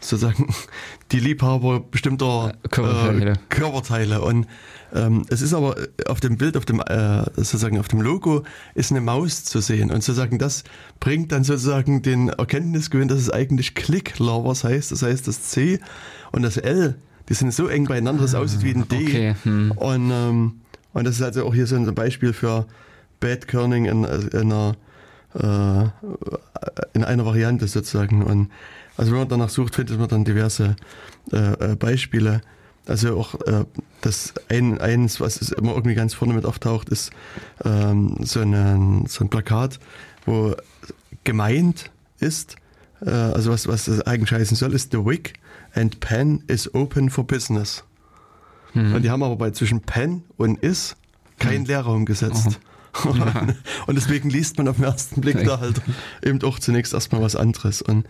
sozusagen 0.00 0.48
die 1.12 1.20
Liebhaber 1.20 1.80
bestimmter 1.80 2.54
Körperteile. 2.70 3.32
Äh, 3.32 3.36
Körperteile. 3.48 4.20
Und 4.20 4.46
ähm, 4.94 5.24
es 5.28 5.42
ist 5.42 5.54
aber 5.54 5.76
auf 6.06 6.20
dem 6.20 6.36
Bild, 6.36 6.56
auf 6.56 6.64
dem 6.64 6.80
äh, 6.80 7.24
sozusagen 7.36 7.78
auf 7.78 7.88
dem 7.88 8.00
Logo 8.00 8.44
ist 8.74 8.90
eine 8.90 9.00
Maus 9.00 9.44
zu 9.44 9.60
sehen 9.60 9.90
und 9.90 10.02
sozusagen 10.02 10.38
das 10.38 10.64
bringt 11.00 11.32
dann 11.32 11.44
sozusagen 11.44 12.02
den 12.02 12.28
Erkenntnisgewinn, 12.28 13.08
dass 13.08 13.18
es 13.18 13.30
eigentlich 13.30 13.74
Click 13.74 14.18
Lovers 14.18 14.64
heißt. 14.64 14.92
Das 14.92 15.02
heißt, 15.02 15.26
das 15.26 15.42
C 15.42 15.80
und 16.32 16.42
das 16.42 16.56
L, 16.56 16.96
die 17.28 17.34
sind 17.34 17.52
so 17.52 17.66
eng 17.66 17.86
beieinander, 17.86 18.22
dass 18.22 18.30
es 18.30 18.36
aussieht 18.36 18.62
wie 18.62 18.74
ein 18.74 18.88
D. 18.88 18.96
Okay. 18.96 19.34
Hm. 19.42 19.72
Und 19.72 20.10
ähm, 20.10 20.60
und 20.92 21.04
das 21.04 21.16
ist 21.16 21.22
also 21.22 21.44
auch 21.44 21.52
hier 21.52 21.66
so 21.66 21.76
ein 21.76 21.94
Beispiel 21.94 22.32
für 22.32 22.66
Bad 23.20 23.48
Kerning 23.48 23.84
in, 23.84 24.04
in 24.04 24.52
einer 24.52 24.76
äh, 25.34 25.84
in 26.94 27.04
einer 27.04 27.26
Variante 27.26 27.68
sozusagen. 27.68 28.22
Und 28.22 28.50
also 28.96 29.12
wenn 29.12 29.18
man 29.18 29.28
danach 29.28 29.50
sucht, 29.50 29.74
findet 29.74 29.98
man 29.98 30.08
dann 30.08 30.24
diverse 30.24 30.76
äh, 31.32 31.72
äh, 31.72 31.76
Beispiele. 31.76 32.40
Also 32.86 33.18
auch 33.18 33.34
äh, 33.46 33.64
das 34.00 34.34
ein, 34.48 34.78
eins, 34.78 35.20
was 35.20 35.50
immer 35.52 35.72
irgendwie 35.72 35.94
ganz 35.94 36.14
vorne 36.14 36.34
mit 36.34 36.44
auftaucht, 36.44 36.88
ist 36.88 37.10
ähm, 37.64 38.16
so, 38.20 38.40
eine, 38.40 39.04
so 39.08 39.24
ein 39.24 39.28
Plakat, 39.28 39.80
wo 40.24 40.54
gemeint 41.24 41.90
ist, 42.20 42.56
äh, 43.04 43.10
also 43.10 43.50
was, 43.50 43.66
was 43.66 43.86
das 43.86 44.02
eigentlich 44.02 44.32
heißen 44.32 44.56
soll, 44.56 44.72
ist 44.72 44.92
The 44.92 45.04
Wick 45.04 45.34
and 45.74 46.00
Pen 46.00 46.44
is 46.46 46.72
open 46.74 47.10
for 47.10 47.26
business. 47.26 47.82
Mhm. 48.72 48.94
Und 48.94 49.02
die 49.02 49.10
haben 49.10 49.22
aber 49.22 49.36
bei 49.36 49.50
zwischen 49.50 49.80
Pen 49.80 50.22
und 50.36 50.62
is 50.62 50.96
keinen 51.38 51.62
mhm. 51.62 51.66
Leerraum 51.66 52.04
gesetzt. 52.06 52.46
Mhm. 52.46 52.56
Und 53.86 53.94
deswegen 53.94 54.30
liest 54.30 54.56
man 54.56 54.68
auf 54.68 54.76
den 54.76 54.86
ersten 54.86 55.20
Blick 55.20 55.44
da 55.44 55.60
halt 55.60 55.82
eben 56.22 56.42
auch 56.42 56.58
zunächst 56.58 56.94
erstmal 56.94 57.20
was 57.20 57.36
anderes. 57.36 57.82
Und 57.82 58.06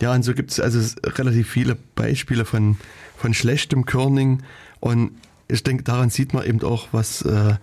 ja, 0.00 0.12
und 0.12 0.22
so 0.22 0.34
gibt 0.34 0.50
es 0.50 0.60
also 0.60 0.80
relativ 1.04 1.48
viele 1.48 1.76
Beispiele 1.94 2.44
von, 2.44 2.76
von 3.16 3.34
schlechtem 3.34 3.86
Körning. 3.86 4.42
Und 4.80 5.12
ich 5.48 5.62
denke, 5.62 5.84
daran 5.84 6.10
sieht 6.10 6.34
man 6.34 6.44
eben 6.44 6.62
auch, 6.62 6.88
was 6.92 7.22
äh, 7.22 7.54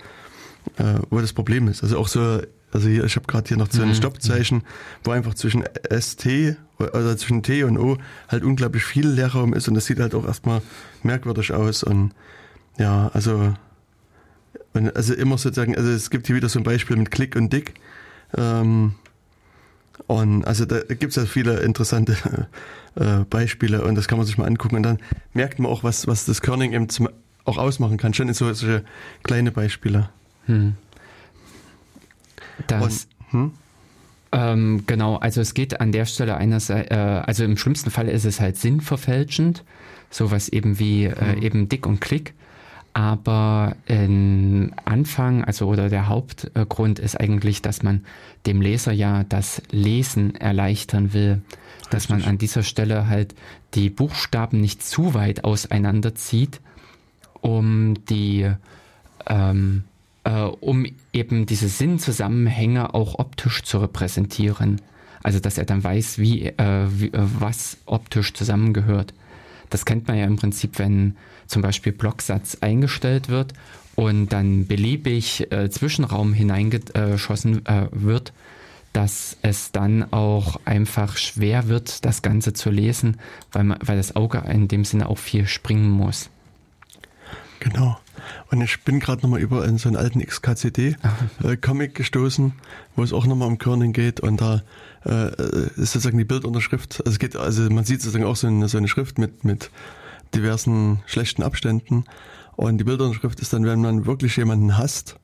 äh, 0.78 1.00
wo 1.10 1.20
das 1.20 1.34
Problem 1.34 1.68
ist. 1.68 1.84
Also 1.84 1.98
auch 1.98 2.08
so, 2.08 2.42
also 2.72 2.88
hier, 2.88 3.04
ich 3.04 3.16
habe 3.16 3.28
gerade 3.28 3.48
hier 3.48 3.58
noch 3.58 3.72
so 3.72 3.82
ein 3.82 3.90
mhm. 3.90 3.96
Stoppzeichen, 3.96 4.64
wo 5.04 5.12
einfach 5.12 5.34
zwischen 5.34 5.64
ST 5.90 6.58
oder 6.80 7.18
zwischen 7.18 7.44
T 7.44 7.64
und 7.64 7.78
O 7.78 7.98
halt 8.28 8.44
unglaublich 8.44 8.84
viel 8.84 9.08
Leerraum 9.08 9.54
ist 9.54 9.68
und 9.68 9.76
das 9.76 9.86
sieht 9.86 10.00
halt 10.00 10.16
auch 10.16 10.26
erstmal 10.26 10.62
merkwürdig 11.04 11.54
aus. 11.54 11.84
Und 11.84 12.14
ja, 12.78 13.10
also 13.14 13.54
und 14.74 14.96
also 14.96 15.14
immer 15.14 15.38
sozusagen, 15.38 15.78
also 15.78 15.92
es 15.92 16.10
gibt 16.10 16.28
hier 16.28 16.36
wieder 16.36 16.50
so 16.50 16.60
ein 16.60 16.64
Beispiel 16.64 16.96
mit 16.96 17.12
Klick 17.12 17.36
und 17.36 17.54
Dick. 17.54 17.76
Ähm, 18.36 18.96
und 20.08 20.46
also 20.46 20.66
da 20.66 20.82
gibt 20.82 21.12
es 21.12 21.16
ja 21.16 21.26
viele 21.26 21.60
interessante 21.60 22.18
äh, 22.96 23.20
Beispiele 23.30 23.84
und 23.84 23.96
das 23.96 24.08
kann 24.08 24.18
man 24.18 24.28
sich 24.28 24.38
mal 24.38 24.46
angucken. 24.46 24.78
Und 24.78 24.84
dann 24.84 25.00
merkt 25.34 25.60
man 25.60 25.72
auch, 25.72 25.84
was, 25.84 26.08
was 26.08 26.26
das 26.26 26.42
Kerning 26.42 26.74
eben 26.74 26.90
zum, 26.90 27.10
auch 27.46 27.58
ausmachen 27.58 27.98
kann, 27.98 28.14
schon 28.14 28.28
in 28.28 28.34
so, 28.34 28.52
solche 28.54 28.84
kleine 29.24 29.52
Beispiele. 29.52 30.10
Hm. 30.46 30.76
Das, 32.68 33.08
und, 33.32 33.32
hm? 33.32 33.52
ähm, 34.32 34.84
genau, 34.86 35.18
also 35.18 35.42
es 35.42 35.54
geht 35.54 35.80
an 35.80 35.92
der 35.92 36.06
Stelle 36.06 36.38
einerseits, 36.38 36.92
äh, 36.92 36.96
also 36.96 37.44
im 37.44 37.58
schlimmsten 37.58 37.92
Fall 37.92 38.10
ist 38.10 38.26
es 38.26 38.40
halt 38.40 38.58
sinnverfälschend, 38.58 39.64
sowas 40.10 40.50
eben 40.50 40.80
wie 40.80 41.06
äh, 41.06 41.36
hm. 41.36 41.42
eben 41.42 41.70
Dick 41.70 41.86
und 41.86 42.02
Klick. 42.02 42.34
Aber 42.94 43.76
im 43.88 44.72
Anfang, 44.86 45.44
also 45.44 45.68
oder 45.68 45.90
der 45.90 46.08
Hauptgrund 46.08 47.00
ist 47.00 47.20
eigentlich, 47.20 47.64
dass 47.64 47.82
man 47.82 48.06
dem 48.46 48.62
Leser 48.62 48.92
ja 48.92 49.24
das 49.24 49.64
Lesen 49.72 50.36
erleichtern 50.36 51.14
will. 51.14 51.42
Dass 51.90 52.10
man 52.10 52.24
an 52.24 52.38
dieser 52.38 52.64
Stelle 52.64 53.08
halt 53.08 53.36
die 53.74 53.90
Buchstaben 53.90 54.62
nicht 54.62 54.84
zu 54.84 55.14
weit 55.14 55.44
auseinanderzieht, 55.44 56.60
um 57.42 57.96
die, 58.06 58.50
ähm, 59.28 59.84
äh, 60.24 60.42
um 60.42 60.86
eben 61.12 61.46
diese 61.46 61.68
Sinnzusammenhänge 61.68 62.94
auch 62.94 63.20
optisch 63.20 63.64
zu 63.64 63.80
repräsentieren. 63.80 64.82
Also 65.24 65.40
dass 65.40 65.58
er 65.58 65.66
dann 65.66 65.84
weiß, 65.84 66.20
wie, 66.20 66.48
äh, 66.48 66.88
wie 66.90 67.08
äh, 67.08 67.12
was 67.40 67.78
optisch 67.86 68.34
zusammengehört. 68.34 69.14
Das 69.70 69.86
kennt 69.86 70.08
man 70.08 70.18
ja 70.18 70.26
im 70.26 70.36
Prinzip, 70.36 70.80
wenn 70.80 71.16
zum 71.48 71.62
Beispiel 71.62 71.92
Blocksatz 71.92 72.58
eingestellt 72.62 73.30
wird 73.30 73.54
und 73.96 74.30
dann 74.30 74.68
beliebig 74.68 75.52
äh, 75.52 75.70
Zwischenraum 75.70 76.34
hineingeschossen 76.34 77.66
äh, 77.66 77.88
wird, 77.92 78.34
dass 78.94 79.38
es 79.42 79.72
dann 79.72 80.12
auch 80.14 80.60
einfach 80.66 81.18
schwer 81.18 81.68
wird, 81.68 82.06
das 82.06 82.22
Ganze 82.22 82.54
zu 82.54 82.70
lesen, 82.70 83.18
weil, 83.52 83.64
man, 83.64 83.80
weil 83.84 83.98
das 83.98 84.16
Auge 84.16 84.44
in 84.48 84.68
dem 84.68 84.86
Sinne 84.86 85.10
auch 85.10 85.18
viel 85.18 85.48
springen 85.48 85.90
muss. 85.90 86.30
Genau. 87.60 87.98
Und 88.52 88.62
ich 88.62 88.84
bin 88.84 89.00
gerade 89.00 89.22
nochmal 89.22 89.40
über 89.40 89.66
in 89.66 89.78
so 89.78 89.90
einen 89.90 89.96
alten 89.96 90.20
XKCD-Comic 90.20 91.90
äh, 91.92 91.94
gestoßen, 91.94 92.54
wo 92.96 93.04
es 93.04 93.14
auch 93.14 93.26
nochmal 93.26 93.48
um 93.48 93.58
Körning 93.58 93.94
geht 93.94 94.20
und 94.20 94.42
da 94.42 94.62
äh, 95.06 95.32
ist 95.76 95.94
sozusagen 95.94 96.18
die 96.18 96.26
Bildunterschrift, 96.26 97.00
also 97.00 97.12
es 97.12 97.20
geht, 97.20 97.36
also 97.36 97.64
man 97.70 97.84
sieht 97.84 98.02
sozusagen 98.02 98.26
auch 98.26 98.36
so 98.36 98.48
eine, 98.48 98.68
so 98.68 98.78
eine 98.78 98.88
Schrift 98.88 99.18
mit, 99.18 99.44
mit 99.44 99.70
diversen 100.34 101.04
schlechten 101.06 101.44
Abständen 101.44 102.06
und 102.56 102.78
die 102.78 102.84
Bildunterschrift 102.84 103.40
ist 103.40 103.54
dann, 103.54 103.66
wenn 103.66 103.82
man 103.82 104.06
wirklich 104.06 104.38
jemanden 104.38 104.78
hasst, 104.78 105.18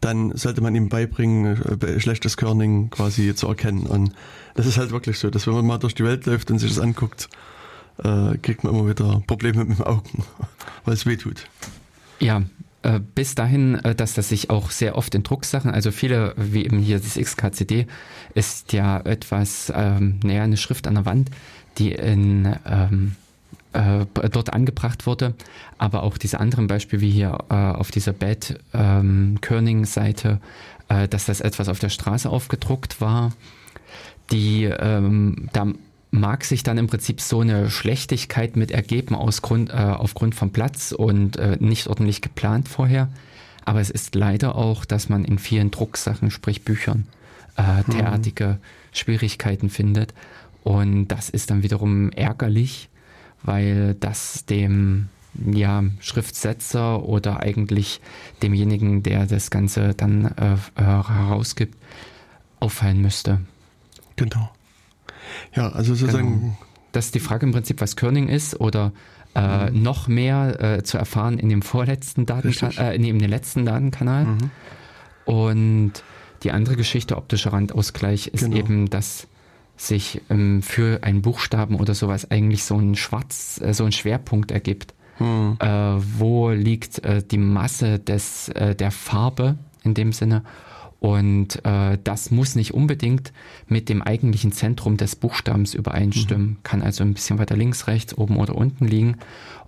dann 0.00 0.36
sollte 0.36 0.60
man 0.60 0.74
ihm 0.74 0.88
beibringen, 0.88 1.80
äh, 1.80 2.00
schlechtes 2.00 2.36
Körning 2.36 2.90
quasi 2.90 3.34
zu 3.34 3.46
erkennen. 3.46 3.86
Und 3.86 4.12
das 4.54 4.66
ist 4.66 4.76
halt 4.76 4.90
wirklich 4.90 5.18
so, 5.18 5.30
dass 5.30 5.46
wenn 5.46 5.54
man 5.54 5.66
mal 5.66 5.78
durch 5.78 5.94
die 5.94 6.04
Welt 6.04 6.26
läuft 6.26 6.50
und 6.50 6.58
sich 6.58 6.74
das 6.74 6.82
anguckt, 6.82 7.28
äh, 8.02 8.36
kriegt 8.38 8.64
man 8.64 8.74
immer 8.74 8.88
wieder 8.88 9.22
Probleme 9.26 9.64
mit 9.64 9.78
dem 9.78 9.84
Augen, 9.84 10.24
weil 10.84 10.94
es 10.94 11.06
weh 11.06 11.16
tut. 11.16 11.46
Ja, 12.18 12.42
bis 13.14 13.34
dahin, 13.34 13.76
äh, 13.76 13.94
dass 13.94 14.14
das 14.14 14.28
sich 14.28 14.50
auch 14.50 14.70
sehr 14.70 14.96
oft 14.96 15.14
in 15.14 15.22
Drucksachen, 15.22 15.70
also 15.70 15.90
viele, 15.90 16.34
wie 16.36 16.64
eben 16.64 16.78
hier 16.78 16.98
das 16.98 17.14
XKCD, 17.14 17.86
ist 18.34 18.72
ja 18.72 19.00
etwas, 19.00 19.72
ähm, 19.74 20.20
naja, 20.22 20.42
eine 20.42 20.56
Schrift 20.56 20.86
an 20.86 20.94
der 20.94 21.06
Wand, 21.06 21.30
die 21.78 21.92
in 21.92 22.56
ähm, 22.66 23.16
äh, 23.72 24.04
dort 24.30 24.52
angebracht 24.52 25.06
wurde, 25.06 25.34
aber 25.78 26.02
auch 26.02 26.18
diese 26.18 26.40
anderen 26.40 26.66
Beispiele, 26.66 27.02
wie 27.02 27.10
hier 27.10 27.38
äh, 27.48 27.54
auf 27.54 27.90
dieser 27.90 28.12
Bad 28.12 28.58
ähm, 28.74 29.38
Körning-Seite, 29.40 30.40
äh, 30.88 31.08
dass 31.08 31.26
das 31.26 31.40
etwas 31.40 31.68
auf 31.68 31.78
der 31.78 31.88
Straße 31.88 32.28
aufgedruckt 32.28 33.00
war, 33.00 33.32
die 34.30 34.64
ähm, 34.64 35.48
da 35.52 35.66
mag 36.12 36.44
sich 36.44 36.62
dann 36.62 36.78
im 36.78 36.86
Prinzip 36.86 37.20
so 37.20 37.40
eine 37.40 37.68
Schlechtigkeit 37.68 38.54
mit 38.54 38.70
ergeben 38.70 39.16
aus 39.16 39.42
Grund, 39.42 39.70
äh, 39.70 39.72
aufgrund 39.72 40.36
vom 40.36 40.52
Platz 40.52 40.92
und 40.92 41.36
äh, 41.36 41.56
nicht 41.58 41.88
ordentlich 41.88 42.22
geplant 42.22 42.68
vorher. 42.68 43.08
Aber 43.64 43.80
es 43.80 43.90
ist 43.90 44.14
leider 44.14 44.54
auch, 44.54 44.84
dass 44.84 45.08
man 45.08 45.24
in 45.24 45.38
vielen 45.38 45.70
Drucksachen, 45.70 46.30
sprich 46.30 46.64
Büchern, 46.64 47.06
äh, 47.56 47.80
mhm. 47.86 47.92
derartige. 47.92 48.58
Schwierigkeiten 48.92 49.70
findet. 49.70 50.14
Und 50.62 51.08
das 51.08 51.28
ist 51.28 51.50
dann 51.50 51.62
wiederum 51.62 52.10
ärgerlich, 52.12 52.88
weil 53.42 53.94
das 53.94 54.44
dem 54.46 55.08
ja, 55.50 55.82
Schriftsetzer 56.00 57.02
oder 57.02 57.40
eigentlich 57.40 58.00
demjenigen, 58.42 59.02
der 59.02 59.26
das 59.26 59.50
Ganze 59.50 59.94
dann 59.94 60.26
äh, 60.26 60.54
äh, 60.76 60.82
herausgibt, 60.82 61.76
auffallen 62.60 63.00
müsste. 63.00 63.40
Genau. 64.16 64.50
Ja, 65.54 65.68
also 65.68 65.94
sozusagen. 65.94 66.40
Genau. 66.40 66.56
Das 66.92 67.06
ist 67.06 67.14
die 67.14 67.20
Frage 67.20 67.46
im 67.46 67.52
Prinzip, 67.52 67.80
was 67.80 67.96
Körning 67.96 68.28
ist 68.28 68.60
oder 68.60 68.92
äh, 69.34 69.70
mhm. 69.70 69.82
noch 69.82 70.08
mehr 70.08 70.60
äh, 70.60 70.82
zu 70.82 70.98
erfahren 70.98 71.38
in 71.38 71.48
dem 71.48 71.62
vorletzten 71.62 72.26
Datenkanal, 72.26 72.92
äh, 72.92 72.96
in 72.96 73.02
dem 73.02 73.18
letzten 73.18 73.64
Datenkanal. 73.64 74.26
Mhm. 74.26 74.50
Und 75.24 75.92
die 76.42 76.50
andere 76.50 76.76
Geschichte, 76.76 77.16
optischer 77.16 77.52
Randausgleich, 77.52 78.28
ist 78.28 78.44
genau. 78.44 78.56
eben, 78.56 78.90
dass 78.90 79.26
sich 79.76 80.20
ähm, 80.28 80.62
für 80.62 81.02
einen 81.02 81.22
Buchstaben 81.22 81.76
oder 81.76 81.94
sowas 81.94 82.30
eigentlich 82.30 82.64
so 82.64 82.76
ein 82.76 82.94
Schwarz, 82.94 83.60
äh, 83.62 83.72
so 83.72 83.84
ein 83.84 83.92
Schwerpunkt 83.92 84.50
ergibt. 84.50 84.94
Mhm. 85.18 85.56
Äh, 85.60 85.68
wo 86.18 86.50
liegt 86.50 87.04
äh, 87.04 87.22
die 87.22 87.38
Masse 87.38 87.98
des, 87.98 88.48
äh, 88.50 88.74
der 88.74 88.90
Farbe 88.90 89.56
in 89.82 89.94
dem 89.94 90.12
Sinne? 90.12 90.44
Und 91.02 91.64
äh, 91.64 91.98
das 92.04 92.30
muss 92.30 92.54
nicht 92.54 92.74
unbedingt 92.74 93.32
mit 93.66 93.88
dem 93.88 94.02
eigentlichen 94.02 94.52
Zentrum 94.52 94.96
des 94.96 95.16
Buchstabens 95.16 95.74
übereinstimmen. 95.74 96.46
Mhm. 96.46 96.56
Kann 96.62 96.80
also 96.80 97.02
ein 97.02 97.12
bisschen 97.12 97.40
weiter 97.40 97.56
links, 97.56 97.88
rechts, 97.88 98.16
oben 98.16 98.36
oder 98.36 98.54
unten 98.54 98.86
liegen. 98.86 99.16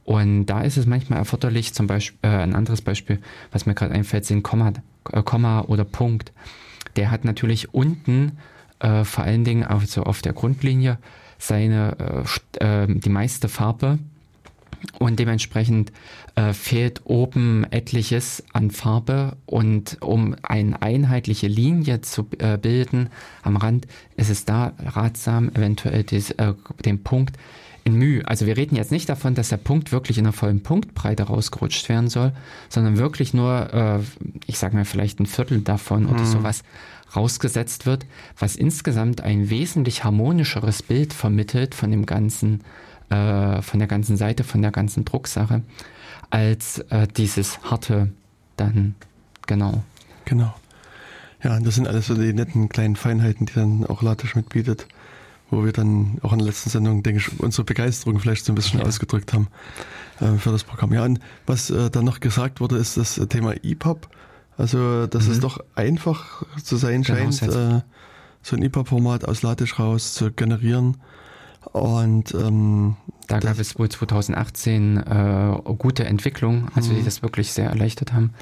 Und 0.04 0.46
da 0.46 0.60
ist 0.60 0.76
es 0.76 0.86
manchmal 0.86 1.18
erforderlich, 1.18 1.74
zum 1.74 1.88
Beispiel, 1.88 2.16
äh, 2.22 2.36
ein 2.36 2.54
anderes 2.54 2.82
Beispiel, 2.82 3.18
was 3.50 3.66
mir 3.66 3.74
gerade 3.74 3.92
einfällt, 3.92 4.26
sind 4.26 4.44
Komma, 4.44 4.74
äh, 5.10 5.24
Komma 5.24 5.62
oder 5.62 5.82
Punkt. 5.82 6.32
Der 6.94 7.10
hat 7.10 7.24
natürlich 7.24 7.74
unten 7.74 8.38
äh, 8.78 9.02
vor 9.02 9.24
allen 9.24 9.42
Dingen 9.42 9.64
also 9.64 10.04
auf 10.04 10.22
der 10.22 10.34
Grundlinie 10.34 10.98
seine 11.38 12.24
äh, 12.60 12.84
äh, 12.84 12.86
die 12.86 13.10
meiste 13.10 13.48
Farbe 13.48 13.98
und 15.00 15.18
dementsprechend 15.18 15.90
äh, 16.36 16.52
fehlt 16.52 17.02
oben 17.04 17.64
etliches 17.70 18.42
an 18.52 18.70
Farbe 18.70 19.36
und 19.46 19.98
um 20.00 20.34
eine 20.42 20.82
einheitliche 20.82 21.46
Linie 21.46 22.00
zu 22.00 22.26
äh, 22.38 22.58
bilden 22.58 23.10
am 23.42 23.56
Rand 23.56 23.86
ist 24.16 24.30
es 24.30 24.44
da 24.44 24.72
ratsam, 24.78 25.50
eventuell 25.54 26.02
dies, 26.02 26.32
äh, 26.32 26.54
den 26.84 27.02
Punkt 27.02 27.36
in 27.84 27.94
Mühe. 27.94 28.26
Also 28.26 28.46
wir 28.46 28.56
reden 28.56 28.76
jetzt 28.76 28.90
nicht 28.90 29.08
davon, 29.08 29.34
dass 29.34 29.50
der 29.50 29.58
Punkt 29.58 29.92
wirklich 29.92 30.18
in 30.18 30.24
einer 30.24 30.32
vollen 30.32 30.62
Punktbreite 30.62 31.24
rausgerutscht 31.24 31.88
werden 31.88 32.08
soll, 32.08 32.32
sondern 32.68 32.96
wirklich 32.96 33.34
nur, 33.34 33.72
äh, 33.72 34.00
ich 34.46 34.58
sage 34.58 34.74
mal 34.74 34.84
vielleicht 34.84 35.20
ein 35.20 35.26
Viertel 35.26 35.60
davon 35.60 36.06
oder 36.06 36.22
mhm. 36.22 36.26
sowas 36.26 36.62
rausgesetzt 37.14 37.86
wird, 37.86 38.06
was 38.38 38.56
insgesamt 38.56 39.20
ein 39.20 39.50
wesentlich 39.50 40.02
harmonischeres 40.02 40.82
Bild 40.82 41.12
vermittelt 41.12 41.74
von 41.74 41.90
dem 41.90 42.06
ganzen, 42.06 42.62
äh, 43.10 43.62
von 43.62 43.78
der 43.78 43.88
ganzen 43.88 44.16
Seite, 44.16 44.42
von 44.42 44.62
der 44.62 44.72
ganzen 44.72 45.04
Drucksache, 45.04 45.62
als 46.34 46.80
äh, 46.90 47.06
dieses 47.06 47.60
harte 47.62 48.10
dann, 48.56 48.96
genau. 49.46 49.84
Genau. 50.24 50.52
Ja, 51.44 51.60
das 51.60 51.76
sind 51.76 51.86
alles 51.86 52.08
so 52.08 52.14
die 52.16 52.32
netten 52.32 52.68
kleinen 52.68 52.96
Feinheiten, 52.96 53.46
die 53.46 53.52
dann 53.52 53.86
auch 53.86 54.02
Latisch 54.02 54.34
mitbietet, 54.34 54.88
wo 55.50 55.64
wir 55.64 55.72
dann 55.72 56.18
auch 56.22 56.32
in 56.32 56.38
der 56.38 56.48
letzten 56.48 56.70
Sendung, 56.70 57.04
denke 57.04 57.20
ich, 57.20 57.38
unsere 57.38 57.62
Begeisterung 57.62 58.18
vielleicht 58.18 58.44
so 58.44 58.50
ein 58.50 58.56
bisschen 58.56 58.80
ja. 58.80 58.86
ausgedrückt 58.86 59.32
haben 59.32 59.46
äh, 60.18 60.36
für 60.36 60.50
das 60.50 60.64
Programm. 60.64 60.92
Ja, 60.92 61.04
und 61.04 61.20
was 61.46 61.70
äh, 61.70 61.88
dann 61.88 62.04
noch 62.04 62.18
gesagt 62.18 62.60
wurde, 62.60 62.78
ist 62.78 62.96
das 62.96 63.14
Thema 63.28 63.54
EPUB. 63.62 64.08
Also, 64.56 65.06
dass 65.06 65.26
mhm. 65.26 65.32
es 65.32 65.40
doch 65.40 65.58
einfach 65.76 66.42
zu 66.64 66.76
sein 66.76 67.02
genau, 67.02 67.30
scheint, 67.30 67.54
äh, 67.54 67.82
so 68.42 68.56
ein 68.56 68.62
IPA-Format 68.62 69.24
aus 69.24 69.42
Latisch 69.42 69.78
raus 69.78 70.14
zu 70.14 70.32
generieren. 70.32 70.96
Und 71.72 72.34
ähm, 72.34 72.96
da 73.26 73.38
gab 73.38 73.58
es 73.58 73.78
wohl 73.78 73.88
2018 73.88 74.96
äh, 74.98 75.58
gute 75.78 76.04
Entwicklung, 76.04 76.68
also 76.74 76.92
die 76.92 77.00
mhm. 77.00 77.04
das 77.04 77.22
wirklich 77.22 77.52
sehr 77.52 77.68
erleichtert 77.68 78.12
haben. 78.12 78.34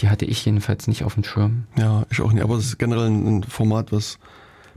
Die 0.00 0.08
hatte 0.08 0.24
ich 0.24 0.44
jedenfalls 0.44 0.86
nicht 0.86 1.04
auf 1.04 1.14
dem 1.14 1.24
Schirm. 1.24 1.64
Ja, 1.76 2.06
ich 2.10 2.20
auch 2.20 2.32
nicht. 2.32 2.42
Aber 2.42 2.56
es 2.56 2.64
ist 2.64 2.78
generell 2.78 3.08
ein 3.08 3.42
Format, 3.42 3.92
was 3.92 4.18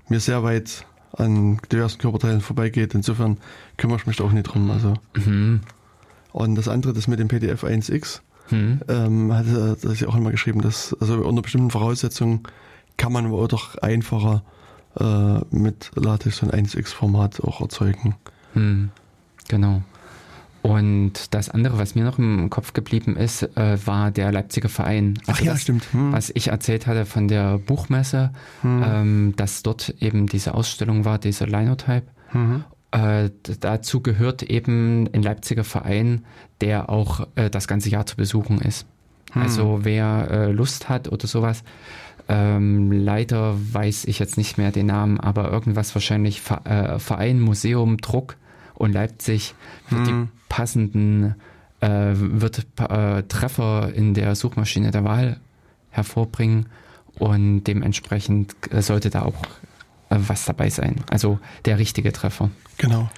mir 0.09 0.19
sehr 0.19 0.43
weit 0.43 0.85
an 1.13 1.59
diversen 1.71 1.99
Körperteilen 1.99 2.41
vorbeigeht. 2.41 2.93
Insofern 2.93 3.37
kümmere 3.77 3.97
ich 3.99 4.07
mich 4.07 4.17
da 4.17 4.25
auch 4.25 4.31
nicht 4.33 4.43
drum. 4.43 4.69
Also. 4.71 4.95
Mhm. 5.15 5.61
Und 6.33 6.55
das 6.55 6.67
andere, 6.67 6.91
das 6.91 7.07
mit 7.07 7.19
dem 7.19 7.29
PDF 7.29 7.63
1X, 7.63 8.19
hm. 8.49 8.81
ähm, 8.89 9.33
hat 9.33 9.45
das 9.81 9.99
ja 10.01 10.07
auch 10.09 10.15
immer 10.15 10.31
geschrieben, 10.31 10.61
dass 10.61 10.93
also 10.99 11.15
unter 11.23 11.41
bestimmten 11.41 11.71
Voraussetzungen 11.71 12.43
kann 12.97 13.13
man 13.13 13.27
aber 13.27 13.47
doch 13.47 13.77
einfacher 13.77 14.43
äh, 14.99 15.39
mit 15.55 15.91
LaTeX 15.95 16.37
so 16.37 16.49
ein 16.49 16.65
1x-Format 16.65 17.41
auch 17.41 17.61
erzeugen. 17.61 18.15
Hm. 18.53 18.91
Genau. 19.47 19.81
Und 20.65 21.35
das 21.35 21.51
andere, 21.51 21.77
was 21.77 21.93
mir 21.93 22.03
noch 22.03 22.17
im 22.17 22.49
Kopf 22.49 22.73
geblieben 22.73 23.15
ist, 23.17 23.43
äh, 23.55 23.77
war 23.85 24.09
der 24.09 24.31
Leipziger 24.31 24.67
Verein. 24.67 25.13
Also 25.27 25.31
Ach 25.31 25.45
ja, 25.45 25.51
das, 25.51 25.61
stimmt. 25.61 25.85
Hm. 25.93 26.11
Was 26.11 26.31
ich 26.33 26.47
erzählt 26.47 26.87
hatte 26.87 27.05
von 27.05 27.27
der 27.27 27.59
Buchmesse, 27.59 28.31
hm. 28.61 28.83
ähm, 28.83 29.33
dass 29.35 29.61
dort 29.61 29.93
eben 29.99 30.25
diese 30.25 30.55
Ausstellung 30.55 31.05
war, 31.05 31.19
diese 31.19 31.45
Linotype. 31.45 32.07
Mhm. 32.33 32.63
Äh, 32.89 33.29
dazu 33.59 34.01
gehört 34.01 34.41
eben 34.41 35.07
ein 35.13 35.21
Leipziger 35.21 35.63
Verein, 35.63 36.25
der 36.61 36.89
auch 36.89 37.27
äh, 37.35 37.51
das 37.51 37.67
ganze 37.67 37.89
Jahr 37.89 38.07
zu 38.07 38.15
besuchen 38.15 38.59
ist. 38.59 38.87
Hm. 39.33 39.43
Also 39.43 39.79
wer 39.83 40.31
äh, 40.31 40.51
Lust 40.51 40.89
hat 40.89 41.11
oder 41.11 41.27
sowas, 41.27 41.63
ähm, 42.27 42.91
leider 42.91 43.55
weiß 43.55 44.05
ich 44.05 44.17
jetzt 44.17 44.37
nicht 44.39 44.57
mehr 44.57 44.71
den 44.71 44.87
Namen, 44.87 45.19
aber 45.19 45.51
irgendwas 45.51 45.93
wahrscheinlich 45.93 46.41
äh, 46.63 46.97
Verein, 46.97 47.39
Museum, 47.39 47.97
Druck 47.97 48.35
und 48.75 48.91
Leipzig 48.91 49.55
wird 49.89 50.07
hm. 50.07 50.29
die 50.29 50.39
passenden 50.49 51.35
äh, 51.81 52.13
wird 52.13 52.65
äh, 52.79 53.23
Treffer 53.23 53.93
in 53.93 54.13
der 54.13 54.35
Suchmaschine 54.35 54.91
der 54.91 55.03
Wahl 55.03 55.39
hervorbringen 55.89 56.67
und 57.17 57.63
dementsprechend 57.63 58.55
sollte 58.79 59.09
da 59.09 59.23
auch 59.23 59.41
äh, 60.09 60.17
was 60.27 60.45
dabei 60.45 60.69
sein. 60.69 61.03
Also 61.09 61.39
der 61.65 61.79
richtige 61.79 62.11
Treffer. 62.11 62.49
Genau. 62.77 63.09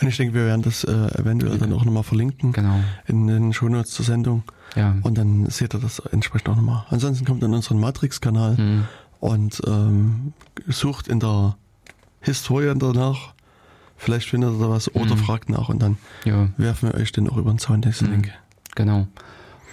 Und 0.00 0.08
ich 0.08 0.16
denke, 0.16 0.34
wir 0.34 0.46
werden 0.46 0.62
das 0.62 0.84
äh, 0.84 0.92
eventuell 1.18 1.58
dann 1.58 1.72
auch 1.72 1.84
nochmal 1.84 2.02
verlinken 2.02 2.52
genau. 2.52 2.80
in 3.06 3.26
den 3.26 3.52
Shownotes 3.52 3.92
zur 3.92 4.04
Sendung. 4.04 4.42
Ja. 4.74 4.96
Und 5.02 5.16
dann 5.16 5.46
seht 5.50 5.74
ihr 5.74 5.80
das 5.80 6.00
entsprechend 6.00 6.48
auch 6.48 6.56
nochmal. 6.56 6.84
Ansonsten 6.90 7.24
kommt 7.24 7.42
dann 7.42 7.54
unseren 7.54 7.78
Matrix-Kanal 7.78 8.56
mhm. 8.56 8.84
und 9.20 9.62
ähm, 9.66 10.32
sucht 10.66 11.08
in 11.08 11.20
der 11.20 11.56
Historien 12.20 12.78
danach. 12.78 13.33
Vielleicht 13.96 14.28
findet 14.28 14.50
ihr 14.52 14.58
da 14.60 14.70
was 14.70 14.94
oder 14.94 15.14
Mhm. 15.14 15.18
fragt 15.18 15.48
nach 15.48 15.68
und 15.68 15.80
dann 15.82 15.96
Ja, 16.24 16.48
werfen 16.56 16.90
wir 16.92 16.94
euch 17.00 17.12
den 17.12 17.28
auch 17.28 17.36
über 17.36 17.50
den 17.52 17.58
Zaun, 17.58 17.80
diesen 17.80 18.08
Mhm. 18.08 18.12
Link. 18.14 18.32
genau. 18.74 19.06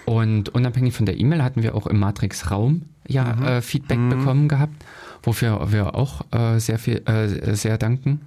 Und 0.04 0.48
unabhängig 0.48 0.94
von 0.94 1.06
der 1.06 1.18
E-Mail 1.20 1.42
hatten 1.44 1.62
wir 1.62 1.74
auch 1.74 1.86
im 1.86 1.98
Matrix-Raum 2.00 2.82
ja 3.06 3.34
Mhm. 3.36 3.42
äh, 3.44 3.62
Feedback 3.62 3.98
Mhm. 3.98 4.08
bekommen 4.10 4.48
gehabt, 4.48 4.84
wofür 5.22 5.70
wir 5.72 5.94
auch 5.94 6.22
äh, 6.32 6.58
sehr 6.58 6.78
viel, 6.78 7.02
äh, 7.06 7.54
sehr 7.54 7.78
danken. 7.78 8.20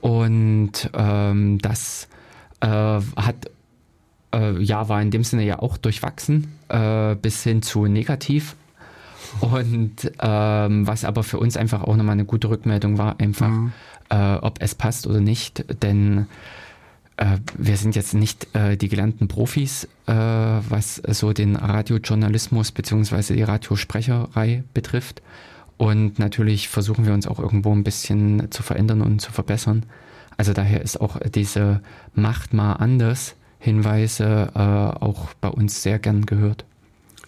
Und 0.00 0.90
ähm, 0.94 1.58
das 1.58 2.08
äh, 2.60 2.66
hat 2.68 3.50
äh, 4.34 4.58
ja 4.62 4.88
war 4.88 5.02
in 5.02 5.10
dem 5.10 5.24
Sinne 5.24 5.44
ja 5.44 5.58
auch 5.58 5.76
durchwachsen 5.76 6.52
äh, 6.68 7.14
bis 7.16 7.42
hin 7.42 7.60
zu 7.62 7.86
negativ. 7.86 8.56
Und 9.40 10.10
ähm, 10.20 10.86
was 10.86 11.04
aber 11.04 11.22
für 11.22 11.38
uns 11.38 11.56
einfach 11.56 11.82
auch 11.84 11.96
nochmal 11.96 12.14
eine 12.14 12.24
gute 12.24 12.48
Rückmeldung 12.50 12.98
war, 12.98 13.18
einfach, 13.20 13.48
Mhm. 13.48 13.72
Äh, 14.12 14.34
ob 14.34 14.60
es 14.60 14.74
passt 14.74 15.06
oder 15.06 15.20
nicht, 15.20 15.64
denn 15.82 16.26
äh, 17.16 17.38
wir 17.56 17.76
sind 17.76 17.96
jetzt 17.96 18.14
nicht 18.14 18.54
äh, 18.54 18.76
die 18.76 18.88
gelernten 18.88 19.26
Profis, 19.26 19.88
äh, 20.06 20.12
was 20.12 20.96
so 20.96 21.32
den 21.32 21.56
Radiojournalismus 21.56 22.72
beziehungsweise 22.72 23.34
die 23.34 23.42
Radiosprecherei 23.42 24.64
betrifft. 24.74 25.22
Und 25.78 26.18
natürlich 26.18 26.68
versuchen 26.68 27.06
wir 27.06 27.14
uns 27.14 27.26
auch 27.26 27.40
irgendwo 27.40 27.72
ein 27.72 27.84
bisschen 27.84 28.50
zu 28.50 28.62
verändern 28.62 29.00
und 29.00 29.20
zu 29.20 29.32
verbessern. 29.32 29.84
Also 30.36 30.52
daher 30.52 30.82
ist 30.82 31.00
auch 31.00 31.18
diese 31.34 31.80
Macht 32.14 32.52
mal 32.52 32.74
anders 32.74 33.34
Hinweise 33.58 34.50
äh, 34.54 34.58
auch 34.58 35.34
bei 35.40 35.48
uns 35.48 35.82
sehr 35.82 35.98
gern 35.98 36.26
gehört. 36.26 36.64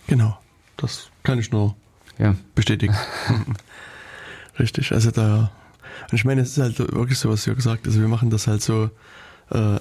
Genau, 0.07 0.37
das 0.77 1.09
kann 1.23 1.38
ich 1.38 1.51
nur 1.51 1.75
Ja, 2.18 2.35
bestätigen. 2.55 2.94
Richtig, 4.59 4.92
also 4.92 5.11
da, 5.11 5.51
und 6.11 6.14
ich 6.14 6.24
meine, 6.24 6.40
es 6.42 6.50
ist 6.57 6.59
halt 6.59 6.78
wirklich 6.78 7.18
so, 7.18 7.28
was 7.30 7.44
gesagt 7.44 7.66
habt, 7.66 7.87
also 7.87 8.00
wir 8.00 8.09
machen 8.09 8.30
das 8.30 8.46
halt 8.46 8.62
so 8.62 8.90
äh, 9.50 9.78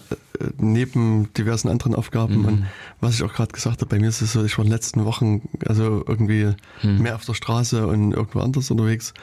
neben 0.58 1.32
diversen 1.34 1.70
anderen 1.70 1.96
Aufgaben 1.96 2.40
Mhm. 2.42 2.46
und 2.46 2.66
was 3.00 3.16
ich 3.16 3.24
auch 3.24 3.34
gerade 3.34 3.52
gesagt 3.54 3.82
habe, 3.82 3.86
bei 3.88 4.00
mir 4.00 4.10
ist 4.10 4.22
es 4.22 4.34
so, 4.34 4.44
ich 4.44 4.58
war 4.58 4.66
in 4.66 4.70
den 4.70 4.76
letzten 4.76 5.06
Wochen 5.06 5.48
also 5.66 6.04
irgendwie 6.08 6.54
Mhm. 6.84 7.02
mehr 7.02 7.16
auf 7.16 7.26
der 7.26 7.34
Straße 7.34 7.88
und 7.88 8.12
irgendwo 8.14 8.40
anders 8.40 8.70
unterwegs 8.72 9.14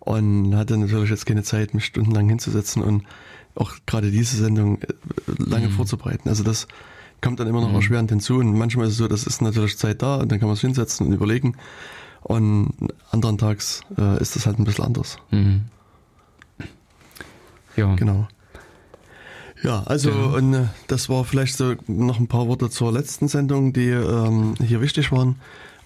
und 0.00 0.54
hatte 0.56 0.76
natürlich 0.76 1.10
jetzt 1.10 1.26
keine 1.26 1.42
Zeit, 1.44 1.74
mich 1.74 1.84
stundenlang 1.86 2.28
hinzusetzen 2.28 2.82
und 2.82 3.04
auch 3.54 3.72
gerade 3.86 4.10
diese 4.10 4.36
Sendung 4.36 4.82
äh, 4.82 4.86
lange 5.38 5.68
Mhm. 5.68 5.72
vorzubereiten. 5.72 6.28
Also 6.28 6.42
das 6.42 6.66
kommt 7.20 7.40
dann 7.40 7.46
immer 7.46 7.60
noch 7.60 7.70
Mhm. 7.70 7.76
erschwerend 7.76 8.10
hinzu 8.10 8.36
und 8.38 8.58
manchmal 8.58 8.86
ist 8.86 8.92
es 8.92 8.98
so, 8.98 9.08
das 9.08 9.24
ist 9.26 9.40
natürlich 9.40 9.78
Zeit 9.78 10.02
da 10.02 10.16
und 10.16 10.30
dann 10.30 10.38
kann 10.40 10.48
man 10.48 10.56
sich 10.56 10.62
hinsetzen 10.62 11.06
und 11.06 11.12
überlegen 11.12 11.54
und 12.22 12.72
anderen 13.12 13.38
Tags 13.38 13.82
äh, 13.96 14.20
ist 14.20 14.34
das 14.36 14.46
halt 14.46 14.58
ein 14.58 14.64
bisschen 14.64 14.84
anders. 14.84 15.16
Mhm. 15.30 15.62
Ja, 17.76 17.94
Genau. 17.94 18.26
Ja, 19.62 19.82
also 19.84 20.10
Ja. 20.10 20.16
und 20.36 20.52
äh, 20.54 20.64
das 20.86 21.08
war 21.08 21.24
vielleicht 21.24 21.56
so 21.56 21.74
noch 21.86 22.18
ein 22.20 22.26
paar 22.28 22.46
Worte 22.46 22.68
zur 22.70 22.92
letzten 22.92 23.26
Sendung, 23.28 23.72
die 23.72 23.88
ähm, 23.88 24.54
hier 24.62 24.80
wichtig 24.82 25.12
waren. 25.12 25.36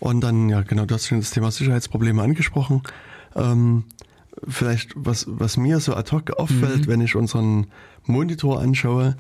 Und 0.00 0.22
dann, 0.22 0.48
ja 0.48 0.62
genau, 0.62 0.87
du 0.87 0.94
hast 0.94 1.07
schon 1.07 1.20
das 1.20 1.31
Thema 1.31 1.50
Sicherheitsprobleme 1.50 2.20
angesprochen. 2.22 2.83
Ähm, 3.37 3.85
vielleicht, 4.48 4.92
was, 4.96 5.26
was 5.29 5.57
mir 5.57 5.79
so 5.81 5.94
ad 5.94 6.11
hoc 6.11 6.31
auffällt, 6.38 6.87
Mhm. 6.87 6.87
wenn 6.88 7.00
ich 7.00 7.14
unseren 7.14 7.66
Monitor 8.07 8.61
anschaue, 8.61 9.16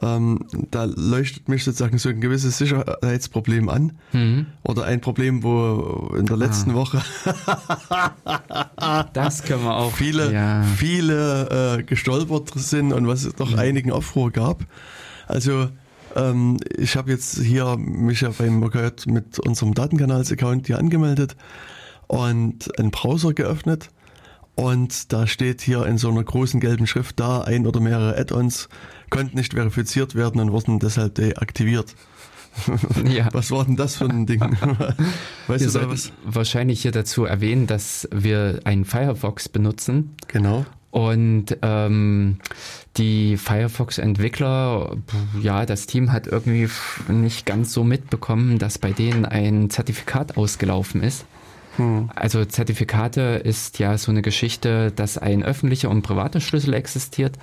ähm, 0.00 0.46
da 0.70 0.84
leuchtet 0.84 1.48
mich 1.48 1.64
sozusagen 1.64 1.98
so 1.98 2.08
ein 2.08 2.20
gewisses 2.20 2.56
Sicherheitsproblem 2.58 3.68
an. 3.68 3.92
mhm. 4.12 4.46
Oder 4.62 4.84
ein 4.84 5.00
Problem, 5.00 5.42
wo 5.42 6.14
in 6.18 6.26
der 6.26 6.36
letzten 6.38 6.70
Ah. 6.70 6.74
Woche 6.74 7.02
das 9.12 9.42
können 9.42 9.64
wir 9.64 9.76
auch. 9.76 9.92
viele, 9.92 10.32
ja. 10.32 10.62
viele 10.62 11.76
äh, 11.78 11.82
gestolpert 11.82 12.50
sind 12.54 12.92
und 12.92 13.06
was 13.06 13.24
es 13.24 13.34
doch 13.34 13.50
Mhm. 13.52 13.58
einigen 13.58 13.92
Aufruhr 13.92 14.30
gab. 14.30 14.64
Also 15.26 15.68
ähm, 16.16 16.58
ich 16.76 16.96
habe 16.96 17.10
jetzt 17.10 17.38
hier 17.40 17.76
mich 17.76 18.20
ja 18.22 18.30
beim 18.30 18.62
OKJ 18.62 19.06
mit 19.10 19.38
unserem 19.38 19.74
Datenkanals-Account 19.74 20.66
hier 20.66 20.78
angemeldet 20.78 21.36
und 22.06 22.78
einen 22.78 22.90
Browser 22.90 23.32
geöffnet 23.32 23.88
und 24.54 25.12
da 25.12 25.26
steht 25.26 25.62
hier 25.62 25.86
in 25.86 25.96
so 25.96 26.10
einer 26.10 26.22
großen 26.22 26.60
gelben 26.60 26.86
Schrift 26.86 27.18
da, 27.20 27.40
ein 27.42 27.66
oder 27.66 27.80
mehrere 27.80 28.16
Add-ons 28.18 28.68
konnten 29.12 29.36
nicht 29.36 29.54
verifiziert 29.54 30.14
werden 30.16 30.40
und 30.40 30.50
wurden 30.50 30.78
deshalb 30.80 31.14
deaktiviert. 31.14 31.94
ja. 33.06 33.28
Was 33.32 33.50
war 33.50 33.64
denn 33.64 33.76
das 33.76 33.96
für 33.96 34.04
ein 34.06 34.26
Ding? 34.26 34.40
weißt 35.46 35.64
Wir 35.64 35.70
du 35.72 35.78
da 35.86 35.90
was? 35.90 36.12
wahrscheinlich 36.24 36.82
hier 36.82 36.92
dazu 36.92 37.24
erwähnen, 37.24 37.66
dass 37.66 38.08
wir 38.12 38.60
einen 38.64 38.84
Firefox 38.84 39.48
benutzen 39.48 40.16
Genau. 40.28 40.66
und 40.90 41.56
ähm, 41.62 42.38
die 42.98 43.38
Firefox-Entwickler, 43.38 44.96
ja, 45.40 45.64
das 45.64 45.86
Team 45.86 46.12
hat 46.12 46.26
irgendwie 46.26 46.68
nicht 47.08 47.46
ganz 47.46 47.72
so 47.72 47.84
mitbekommen, 47.84 48.58
dass 48.58 48.76
bei 48.78 48.92
denen 48.92 49.24
ein 49.24 49.70
Zertifikat 49.70 50.36
ausgelaufen 50.36 51.02
ist. 51.02 51.24
Also 52.14 52.44
Zertifikate 52.44 53.40
ist 53.42 53.78
ja 53.78 53.96
so 53.96 54.10
eine 54.10 54.22
Geschichte, 54.22 54.92
dass 54.92 55.16
ein 55.16 55.42
öffentlicher 55.42 55.90
und 55.90 56.02
privater 56.02 56.40
Schlüssel 56.40 56.74
existiert 56.74 57.38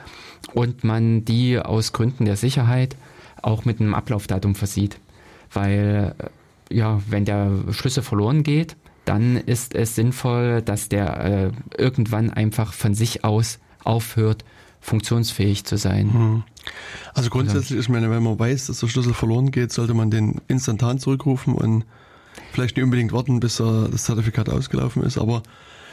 und 0.53 0.83
man 0.83 1.25
die 1.25 1.59
aus 1.59 1.93
Gründen 1.93 2.25
der 2.25 2.35
Sicherheit 2.35 2.95
auch 3.41 3.65
mit 3.65 3.79
einem 3.79 3.93
Ablaufdatum 3.93 4.55
versieht. 4.55 4.99
Weil, 5.51 6.15
äh, 6.19 6.75
ja, 6.75 7.01
wenn 7.09 7.25
der 7.25 7.51
Schlüssel 7.71 8.03
verloren 8.03 8.43
geht, 8.43 8.75
dann 9.05 9.37
ist 9.37 9.73
es 9.73 9.95
sinnvoll, 9.95 10.61
dass 10.61 10.89
der 10.89 11.23
äh, 11.23 11.51
irgendwann 11.77 12.29
einfach 12.29 12.73
von 12.73 12.93
sich 12.93 13.23
aus 13.23 13.59
aufhört, 13.83 14.45
funktionsfähig 14.81 15.65
zu 15.65 15.77
sein. 15.77 16.13
Hm. 16.13 16.43
Also 17.13 17.29
grundsätzlich, 17.29 17.79
ich 17.79 17.89
meine, 17.89 18.11
wenn 18.11 18.21
man 18.21 18.37
weiß, 18.37 18.67
dass 18.67 18.79
der 18.79 18.87
Schlüssel 18.87 19.13
verloren 19.13 19.49
geht, 19.51 19.71
sollte 19.71 19.93
man 19.95 20.11
den 20.11 20.41
instantan 20.47 20.99
zurückrufen 20.99 21.55
und 21.55 21.85
vielleicht 22.51 22.75
nicht 22.75 22.83
unbedingt 22.83 23.11
warten, 23.13 23.39
bis 23.39 23.57
das 23.57 24.03
Zertifikat 24.03 24.49
ausgelaufen 24.49 25.03
ist. 25.03 25.17
Aber 25.17 25.43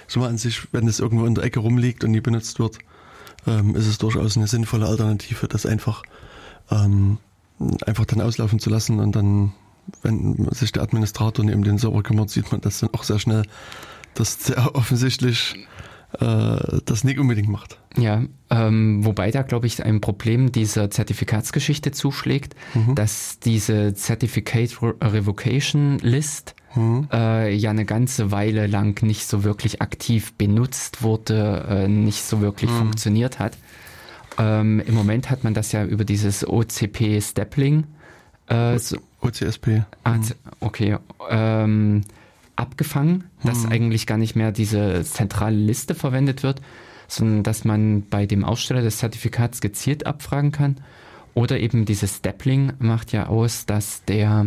so 0.07 0.21
mal 0.21 0.29
an 0.29 0.39
sich, 0.39 0.73
wenn 0.73 0.87
es 0.89 1.01
irgendwo 1.01 1.27
in 1.27 1.35
der 1.35 1.45
Ecke 1.45 1.61
rumliegt 1.61 2.05
und 2.05 2.13
nie 2.13 2.21
benutzt 2.21 2.59
wird, 2.59 2.79
ähm, 3.47 3.75
ist 3.75 3.87
es 3.87 3.99
durchaus 3.99 4.37
eine 4.37 4.47
sinnvolle 4.47 4.87
Alternative, 4.87 5.49
das 5.49 5.67
einfach, 5.67 6.03
ähm, 6.71 7.19
einfach 7.87 8.05
dann 8.05 8.21
auslaufen 8.21 8.59
zu 8.59 8.71
lassen 8.71 9.01
und 9.01 9.15
dann, 9.17 9.53
wenn 10.03 10.49
sich 10.53 10.73
der 10.73 10.83
Administrator 10.83 11.45
neben 11.45 11.63
den 11.63 11.79
Server 11.79 12.03
kümmert, 12.03 12.31
sieht 12.31 12.51
man 12.51 12.61
das 12.61 12.81
dann 12.81 12.91
auch 12.93 13.05
sehr 13.05 13.19
schnell, 13.19 13.43
dass 14.15 14.39
der 14.39 14.75
offensichtlich 14.75 15.55
äh, 16.21 16.79
das 16.85 17.05
nicht 17.05 17.19
unbedingt 17.19 17.49
macht. 17.49 17.79
Ja, 17.97 18.23
ähm, 18.51 19.05
wobei 19.05 19.31
da, 19.31 19.43
glaube 19.43 19.67
ich, 19.67 19.83
ein 19.85 20.01
Problem 20.01 20.53
dieser 20.53 20.91
Zertifikatsgeschichte 20.91 21.91
zuschlägt, 21.93 22.55
Mhm. 22.75 22.95
dass 22.95 23.39
diese 23.39 23.95
Certificate 23.95 24.83
Re- 24.83 24.95
Revocation 25.01 25.99
List 26.01 26.55
Mhm. 26.75 27.09
äh, 27.13 27.55
ja 27.55 27.71
eine 27.71 27.85
ganze 27.87 28.31
Weile 28.33 28.67
lang 28.67 29.03
nicht 29.03 29.27
so 29.27 29.45
wirklich 29.45 29.81
aktiv 29.81 30.35
benutzt 30.35 31.03
wurde, 31.03 31.65
äh, 31.69 31.89
nicht 31.89 32.23
so 32.23 32.41
wirklich 32.43 32.71
Mhm. 32.71 32.77
funktioniert 32.79 33.39
hat. 33.39 33.57
Ähm, 34.39 34.81
Im 34.87 34.95
Moment 34.95 35.31
hat 35.31 35.45
man 35.45 35.55
das 35.55 35.73
ja 35.73 35.85
über 35.85 36.05
dieses 36.05 36.47
OCP 36.47 37.21
Stapling 37.23 37.85
äh, 38.49 38.79
so, 38.79 38.99
OCSP. 39.23 39.83
Ah, 40.05 40.21
z- 40.21 40.37
okay. 40.61 40.99
Ähm, 41.31 42.03
abgefangen, 42.57 43.25
dass 43.45 43.65
Hm. 43.65 43.73
eigentlich 43.73 44.07
gar 44.07 44.19
nicht 44.19 44.35
mehr 44.37 44.53
diese 44.53 45.05
zentrale 45.05 45.57
Liste 45.57 45.95
verwendet 45.95 46.43
wird, 46.43 46.61
sondern 47.09 47.43
dass 47.43 47.65
man 47.65 48.03
bei 48.09 48.27
dem 48.27 48.45
Aussteller 48.45 48.83
des 48.83 48.99
Zertifikats 48.99 49.61
gezielt 49.61 50.07
abfragen 50.07 50.53
kann. 50.53 50.77
Oder 51.35 51.61
eben 51.61 51.85
dieses 51.85 52.17
Stapling 52.17 52.73
macht 52.79 53.13
ja 53.13 53.27
aus, 53.27 53.67
dass 53.67 54.05
der 54.05 54.47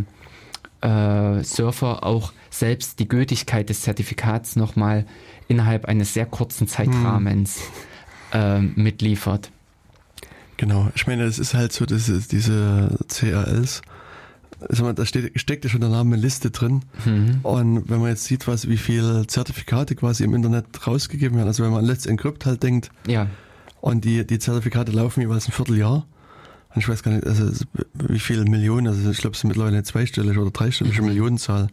äh, 0.82 1.44
Surfer 1.44 2.04
auch 2.04 2.34
selbst 2.50 3.00
die 3.00 3.08
Gültigkeit 3.08 3.70
des 3.70 3.82
Zertifikats 3.82 4.56
nochmal 4.56 5.06
innerhalb 5.48 5.86
eines 5.86 6.14
sehr 6.14 6.26
kurzen 6.26 6.68
Zeitrahmens 6.68 7.60
ähm, 8.34 8.74
mitliefert. 8.76 9.52
Genau, 10.58 10.90
ich 10.96 11.08
meine, 11.08 11.24
es 11.24 11.40
ist 11.40 11.54
halt 11.54 11.72
so, 11.72 11.86
dass 11.86 12.10
es 12.10 12.28
diese 12.28 12.98
CRLs, 13.08 13.82
mal, 14.82 14.94
da 14.94 15.06
steht, 15.06 15.40
steckt 15.40 15.64
ja 15.64 15.70
schon 15.70 15.82
der 15.82 15.90
Name 15.90 16.16
Liste 16.16 16.52
drin. 16.52 16.84
Mhm. 17.06 17.40
Und 17.44 17.90
wenn 17.90 18.00
man 18.00 18.10
jetzt 18.10 18.26
sieht, 18.26 18.48
was, 18.48 18.68
wie 18.68 18.78
viele 18.78 19.28
Zertifikate 19.28 19.96
quasi 19.96 20.24
im 20.24 20.34
Internet 20.34 20.86
rausgegeben 20.86 21.38
werden, 21.38 21.48
also 21.48 21.64
wenn 21.64 21.72
man 21.72 21.80
an 21.80 21.86
Let's 21.86 22.06
Encrypt 22.06 22.46
halt 22.46 22.64
denkt, 22.64 22.92
Ja, 23.08 23.28
und 23.82 24.04
die, 24.04 24.28
die 24.28 24.40
Zertifikate 24.40 24.92
laufen 24.92 25.22
jeweils 25.22 25.48
ein 25.48 25.54
Vierteljahr, 25.54 26.06
und 26.76 26.82
ich 26.82 26.88
weiß 26.88 27.02
gar 27.02 27.12
nicht, 27.12 27.26
also 27.26 27.66
wie 27.94 28.20
viele 28.20 28.44
Millionen, 28.46 28.88
also 28.88 29.10
ich 29.10 29.18
glaube, 29.18 29.34
es 29.34 29.42
sind 29.42 29.48
mittlerweile 29.48 29.78
eine 29.78 29.84
zweistellige 29.84 30.40
oder 30.40 30.52
dreistellige 30.52 31.02
Millionenzahl, 31.02 31.70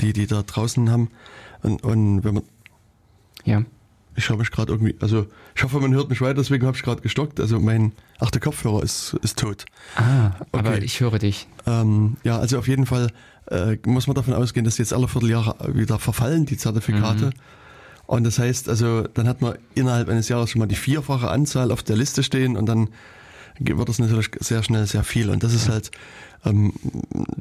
die 0.00 0.12
die 0.12 0.26
da 0.26 0.42
draußen 0.42 0.90
haben. 0.90 1.10
Und, 1.62 1.82
und 1.84 2.24
wenn 2.24 2.34
man, 2.34 2.42
ja. 3.44 3.64
Ich 4.16 4.28
habe 4.28 4.38
mich 4.38 4.50
gerade 4.50 4.72
irgendwie, 4.72 4.94
also 5.00 5.26
ich 5.54 5.62
hoffe, 5.64 5.80
man 5.80 5.92
hört 5.94 6.08
mich 6.08 6.20
weiter, 6.20 6.34
deswegen 6.34 6.66
habe 6.66 6.76
ich 6.76 6.82
gerade 6.82 7.00
gestockt. 7.02 7.40
Also 7.40 7.58
mein, 7.58 7.92
ach, 8.20 8.30
der 8.30 8.40
Kopfhörer 8.40 8.82
ist, 8.82 9.16
ist 9.22 9.38
tot. 9.38 9.64
Ah, 9.96 10.30
aber 10.52 10.70
Okay. 10.70 10.84
ich 10.84 11.00
höre 11.00 11.18
dich. 11.18 11.48
Ähm, 11.66 12.16
ja, 12.22 12.38
also 12.38 12.58
auf 12.58 12.68
jeden 12.68 12.86
Fall 12.86 13.10
äh, 13.50 13.76
muss 13.86 14.06
man 14.06 14.14
davon 14.14 14.34
ausgehen, 14.34 14.64
dass 14.64 14.78
jetzt 14.78 14.92
alle 14.92 15.08
Vierteljahre 15.08 15.74
wieder 15.74 15.98
verfallen, 15.98 16.46
die 16.46 16.56
Zertifikate. 16.56 17.26
Mhm. 17.26 17.32
Und 18.06 18.24
das 18.24 18.38
heißt, 18.38 18.68
also 18.68 19.02
dann 19.14 19.26
hat 19.26 19.40
man 19.40 19.56
innerhalb 19.74 20.08
eines 20.08 20.28
Jahres 20.28 20.50
schon 20.50 20.60
mal 20.60 20.66
die 20.66 20.74
vierfache 20.74 21.30
Anzahl 21.30 21.72
auf 21.72 21.82
der 21.82 21.96
Liste 21.96 22.22
stehen 22.22 22.56
und 22.56 22.66
dann 22.66 22.90
wird 23.58 23.88
das 23.88 23.98
natürlich 23.98 24.30
sehr 24.40 24.62
schnell 24.62 24.86
sehr 24.86 25.04
viel. 25.04 25.30
Und 25.30 25.42
das 25.42 25.54
ist 25.54 25.68
halt 25.68 25.90
ähm, 26.44 26.72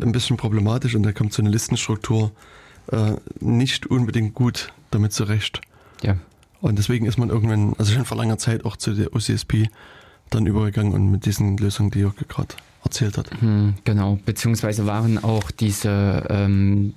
ein 0.02 0.12
bisschen 0.12 0.38
problematisch 0.38 0.96
und 0.96 1.04
da 1.04 1.12
kommt 1.12 1.34
so 1.34 1.42
eine 1.42 1.50
Listenstruktur 1.50 2.32
äh, 2.92 3.14
nicht 3.40 3.88
unbedingt 3.88 4.34
gut 4.34 4.72
damit 4.92 5.12
zurecht. 5.14 5.60
Ja. 6.02 6.16
Und 6.64 6.80
deswegen 6.80 7.06
ist 7.06 7.18
man 7.18 7.30
irgendwann, 7.30 7.76
also 7.78 7.92
schon 7.92 8.06
vor 8.06 8.16
langer 8.16 8.38
Zeit 8.38 8.64
auch 8.64 8.78
zu 8.78 8.94
der 8.94 9.14
OCSP 9.14 9.68
dann 10.30 10.48
übergegangen 10.48 10.94
und 10.94 11.12
mit 11.12 11.26
diesen 11.26 11.58
Lösungen, 11.58 11.92
die 11.92 12.00
Jörg 12.00 12.16
gerade 12.30 12.56
erzählt 12.86 13.18
hat. 13.18 13.30
Hm, 13.42 13.74
genau, 13.84 14.18
beziehungsweise 14.26 14.86
waren 14.86 15.22
auch 15.22 15.52
diese 15.52 16.26
ähm, 16.30 16.94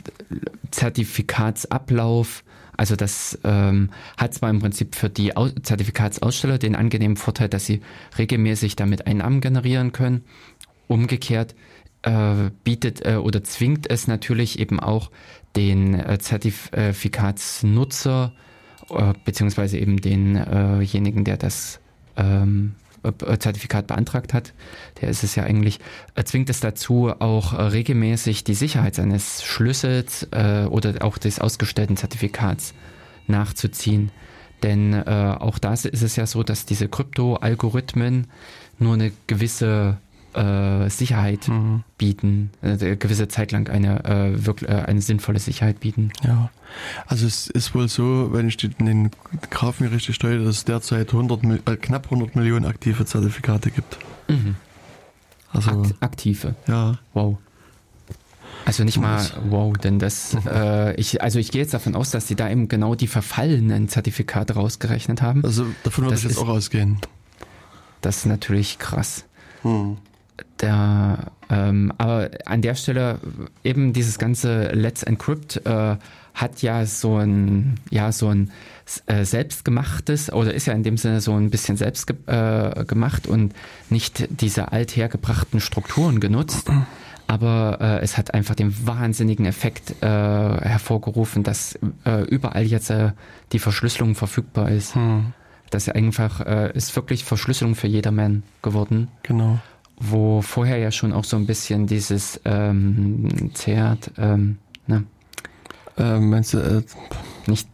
Zertifikatsablauf, 0.70 2.44
also 2.76 2.94
das 2.94 3.40
ähm, 3.42 3.90
hat 4.16 4.34
zwar 4.34 4.50
im 4.50 4.60
Prinzip 4.60 4.94
für 4.94 5.10
die 5.10 5.36
Au 5.36 5.48
Zertifikatsaussteller 5.48 6.58
den 6.58 6.76
angenehmen 6.76 7.16
Vorteil, 7.16 7.48
dass 7.48 7.66
sie 7.66 7.80
regelmäßig 8.18 8.76
damit 8.76 9.08
Einnahmen 9.08 9.40
generieren 9.40 9.90
können. 9.90 10.22
Umgekehrt 10.86 11.56
äh, 12.02 12.50
bietet 12.62 13.04
äh, 13.04 13.16
oder 13.16 13.42
zwingt 13.42 13.90
es 13.90 14.06
natürlich 14.06 14.60
eben 14.60 14.78
auch 14.78 15.10
den 15.56 15.94
äh, 15.94 16.20
Zertifikatsnutzer 16.20 18.32
beziehungsweise 19.24 19.78
eben 19.78 20.00
denjenigen, 20.00 21.24
der 21.24 21.36
das 21.36 21.80
ähm, 22.16 22.74
äh, 23.06 23.38
Zertifikat 23.38 23.86
beantragt 23.86 24.34
hat, 24.34 24.52
der 25.00 25.08
ist 25.08 25.22
es 25.22 25.34
ja 25.36 25.44
eigentlich, 25.44 25.78
äh, 26.14 26.24
zwingt 26.24 26.50
es 26.50 26.60
dazu, 26.60 27.12
auch 27.18 27.52
äh, 27.52 27.62
regelmäßig 27.62 28.42
die 28.44 28.54
Sicherheit 28.54 28.94
seines 28.94 29.44
Schlüssels 29.44 30.26
oder 30.32 31.04
auch 31.04 31.18
des 31.18 31.38
ausgestellten 31.38 31.96
Zertifikats 31.96 32.74
nachzuziehen. 33.26 34.10
Denn 34.62 35.06
auch 35.06 35.58
da 35.58 35.74
ist 35.74 35.84
es 35.84 36.16
ja 36.16 36.26
so, 36.26 36.42
dass 36.42 36.64
diese 36.66 36.88
Krypto-Algorithmen 36.88 38.26
nur 38.78 38.94
eine 38.94 39.12
gewisse 39.26 39.98
äh, 40.36 40.88
Sicherheit 40.90 41.48
mhm. 41.48 41.82
bieten, 41.98 42.50
äh, 42.62 42.96
gewisse 42.96 43.28
Zeit 43.28 43.52
lang 43.52 43.68
eine, 43.68 44.04
äh, 44.04 44.46
wirklich, 44.46 44.70
äh, 44.70 44.74
eine 44.74 45.00
sinnvolle 45.00 45.38
Sicherheit 45.38 45.80
bieten. 45.80 46.12
Ja, 46.22 46.50
also 47.06 47.26
es 47.26 47.48
ist 47.48 47.74
wohl 47.74 47.88
so, 47.88 48.32
wenn 48.32 48.48
ich 48.48 48.56
den 48.56 49.10
Graph 49.50 49.80
mir 49.80 49.90
richtig 49.90 50.14
steuere, 50.14 50.44
dass 50.44 50.58
es 50.58 50.64
derzeit 50.64 51.12
100, 51.12 51.44
äh, 51.44 51.76
knapp 51.76 52.06
100 52.06 52.36
Millionen 52.36 52.66
aktive 52.66 53.04
Zertifikate 53.04 53.70
gibt. 53.70 53.98
Mhm. 54.28 54.56
Also, 55.52 55.70
Akt 55.70 55.94
aktive? 56.00 56.54
Ja. 56.66 56.98
Wow. 57.14 57.38
Also 58.64 58.82
nicht 58.82 58.98
mal 58.98 59.24
wow, 59.48 59.76
denn 59.76 60.00
das, 60.00 60.36
äh, 60.46 60.94
ich, 60.96 61.22
also 61.22 61.38
ich 61.38 61.52
gehe 61.52 61.62
jetzt 61.62 61.72
davon 61.72 61.94
aus, 61.94 62.10
dass 62.10 62.26
sie 62.26 62.34
da 62.34 62.50
eben 62.50 62.66
genau 62.66 62.96
die 62.96 63.06
verfallenen 63.06 63.88
Zertifikate 63.88 64.54
rausgerechnet 64.54 65.22
haben. 65.22 65.44
Also 65.44 65.66
davon 65.84 66.04
würde 66.04 66.16
ich 66.16 66.24
jetzt 66.24 66.38
auch 66.38 66.48
ausgehen. 66.48 66.98
Das 68.00 68.18
ist 68.18 68.26
natürlich 68.26 68.78
krass. 68.78 69.24
Hm 69.62 69.98
der, 70.60 71.32
ähm, 71.50 71.92
aber 71.98 72.30
an 72.44 72.62
der 72.62 72.74
Stelle 72.74 73.18
eben 73.64 73.92
dieses 73.92 74.18
ganze 74.18 74.68
Let's 74.68 75.02
Encrypt 75.02 75.64
äh, 75.64 75.96
hat 76.34 76.62
ja 76.62 76.84
so 76.84 77.16
ein, 77.16 77.80
ja, 77.90 78.12
so 78.12 78.28
ein 78.28 78.50
äh, 79.06 79.24
selbstgemachtes 79.24 80.32
oder 80.32 80.52
ist 80.52 80.66
ja 80.66 80.74
in 80.74 80.82
dem 80.82 80.98
Sinne 80.98 81.20
so 81.20 81.34
ein 81.34 81.50
bisschen 81.50 81.76
selbst 81.76 82.06
ge 82.06 82.16
äh, 82.26 82.84
gemacht 82.84 83.26
und 83.26 83.54
nicht 83.90 84.28
diese 84.40 84.70
althergebrachten 84.72 85.60
Strukturen 85.60 86.20
genutzt. 86.20 86.70
Aber 87.26 87.78
äh, 87.80 88.04
es 88.04 88.16
hat 88.16 88.34
einfach 88.34 88.54
den 88.54 88.86
wahnsinnigen 88.86 89.46
Effekt 89.46 90.00
äh, 90.00 90.06
hervorgerufen, 90.06 91.42
dass 91.42 91.76
äh, 92.04 92.22
überall 92.22 92.64
jetzt 92.64 92.90
äh, 92.90 93.12
die 93.52 93.58
Verschlüsselung 93.58 94.14
verfügbar 94.14 94.70
ist. 94.70 94.94
Hm. 94.94 95.32
Das 95.70 95.88
ist 95.88 95.94
einfach 95.94 96.40
äh, 96.46 96.70
ist 96.74 96.94
wirklich 96.94 97.24
Verschlüsselung 97.24 97.74
für 97.74 97.88
jedermann 97.88 98.44
geworden. 98.62 99.08
Genau 99.24 99.58
wo 99.98 100.42
vorher 100.42 100.78
ja 100.78 100.90
schon 100.90 101.12
auch 101.12 101.24
so 101.24 101.36
ein 101.36 101.46
bisschen 101.46 101.86
dieses 101.86 102.40
ähm, 102.44 103.50
Zert, 103.54 104.10
ähm, 104.18 104.58
ne? 104.86 105.04
Ähm, 105.98 106.30
meinst 106.30 106.52
du, 106.52 106.58
äh, 106.58 106.82
nicht 107.46 107.68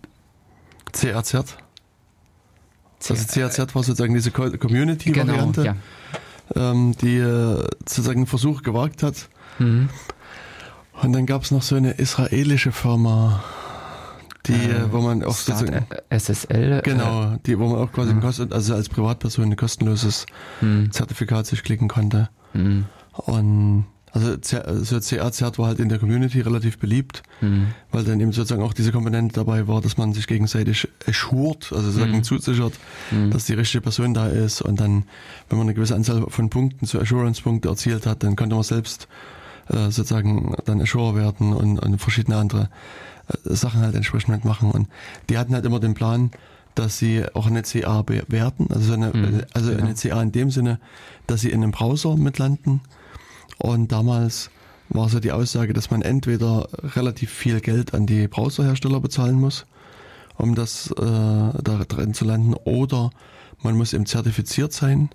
CRZ? 0.92 1.56
Also 3.10 3.26
CRZ 3.26 3.74
war 3.74 3.82
sozusagen 3.82 4.14
diese 4.14 4.30
Community-Variante, 4.30 5.62
genau, 5.62 5.76
ja. 6.54 6.70
ähm, 6.70 6.94
die 7.00 7.16
äh, 7.16 7.64
sozusagen 7.80 8.20
einen 8.20 8.26
Versuch 8.26 8.62
gewagt 8.62 9.02
hat. 9.02 9.28
Mhm. 9.58 9.88
Und 11.02 11.12
dann 11.12 11.26
gab 11.26 11.42
es 11.42 11.50
noch 11.50 11.62
so 11.62 11.74
eine 11.74 11.92
israelische 11.92 12.70
Firma, 12.70 13.42
die, 14.46 14.52
äh, 14.52 14.92
wo 14.92 15.00
man 15.00 15.22
auch 15.24 15.34
sozusagen, 15.34 15.86
SSL. 16.10 16.78
Äh, 16.78 16.82
genau, 16.82 17.36
die, 17.46 17.58
wo 17.58 17.68
man 17.68 17.78
auch 17.78 17.92
quasi 17.92 18.14
mhm. 18.14 18.20
Kosten, 18.20 18.52
also 18.52 18.74
als 18.74 18.88
Privatperson 18.88 19.44
ein 19.44 19.56
kostenloses 19.56 20.26
mhm. 20.60 20.90
Zertifikat 20.90 21.46
sich 21.46 21.62
klicken 21.62 21.88
konnte. 21.88 22.28
Mhm. 22.52 22.86
Und 23.12 23.86
also 24.12 24.36
so 24.82 25.00
CA-Zert 25.00 25.58
war 25.58 25.68
halt 25.68 25.80
in 25.80 25.88
der 25.88 25.98
Community 25.98 26.42
relativ 26.42 26.78
beliebt, 26.78 27.22
mhm. 27.40 27.68
weil 27.92 28.04
dann 28.04 28.20
eben 28.20 28.32
sozusagen 28.32 28.62
auch 28.62 28.74
diese 28.74 28.92
Komponente 28.92 29.36
dabei 29.36 29.68
war, 29.68 29.80
dass 29.80 29.96
man 29.96 30.12
sich 30.12 30.26
gegenseitig 30.26 30.86
assured, 31.08 31.72
also 31.72 31.84
sozusagen 31.84 32.16
mhm. 32.16 32.22
zusichert, 32.22 32.74
mhm. 33.10 33.30
dass 33.30 33.46
die 33.46 33.54
richtige 33.54 33.80
Person 33.80 34.12
da 34.12 34.26
ist 34.26 34.60
und 34.60 34.80
dann, 34.80 35.04
wenn 35.48 35.56
man 35.56 35.66
eine 35.66 35.74
gewisse 35.74 35.94
Anzahl 35.94 36.26
von 36.28 36.50
Punkten 36.50 36.86
zu 36.86 37.00
Assurance-Punkte 37.00 37.70
erzielt 37.70 38.04
hat, 38.04 38.22
dann 38.22 38.36
konnte 38.36 38.54
man 38.54 38.64
selbst 38.64 39.08
äh, 39.68 39.90
sozusagen 39.90 40.56
dann 40.66 40.82
Assure 40.82 41.14
werden 41.14 41.54
und, 41.54 41.78
und 41.78 41.98
verschiedene 41.98 42.36
andere 42.36 42.64
äh, 42.64 42.68
Sachen 43.44 43.80
halt 43.80 43.94
entsprechend 43.94 44.34
mitmachen. 44.34 44.70
Und 44.70 44.88
die 45.28 45.38
hatten 45.38 45.54
halt 45.54 45.64
immer 45.64 45.80
den 45.80 45.94
Plan, 45.94 46.30
dass 46.74 46.98
sie 46.98 47.24
auch 47.34 47.46
eine 47.46 47.62
CA 47.62 48.02
bewerten, 48.02 48.68
also 48.70 48.94
eine, 48.94 49.12
mhm, 49.12 49.42
also 49.52 49.70
genau. 49.70 49.84
eine 49.84 49.94
CA 49.94 50.22
in 50.22 50.32
dem 50.32 50.50
Sinne, 50.50 50.78
dass 51.26 51.42
sie 51.42 51.50
in 51.50 51.62
einem 51.62 51.72
Browser 51.72 52.16
mitlanden. 52.16 52.80
Und 53.58 53.92
damals 53.92 54.50
war 54.88 55.08
so 55.08 55.20
die 55.20 55.32
Aussage, 55.32 55.72
dass 55.72 55.90
man 55.90 56.02
entweder 56.02 56.68
relativ 56.96 57.30
viel 57.30 57.60
Geld 57.60 57.94
an 57.94 58.06
die 58.06 58.28
Browserhersteller 58.28 59.00
bezahlen 59.00 59.38
muss, 59.38 59.66
um 60.36 60.54
das 60.54 60.90
äh, 60.90 60.94
da 60.96 61.84
drin 61.88 62.14
zu 62.14 62.24
landen, 62.24 62.54
oder 62.54 63.10
man 63.62 63.76
muss 63.76 63.92
eben 63.92 64.06
zertifiziert 64.06 64.72
sein 64.72 65.10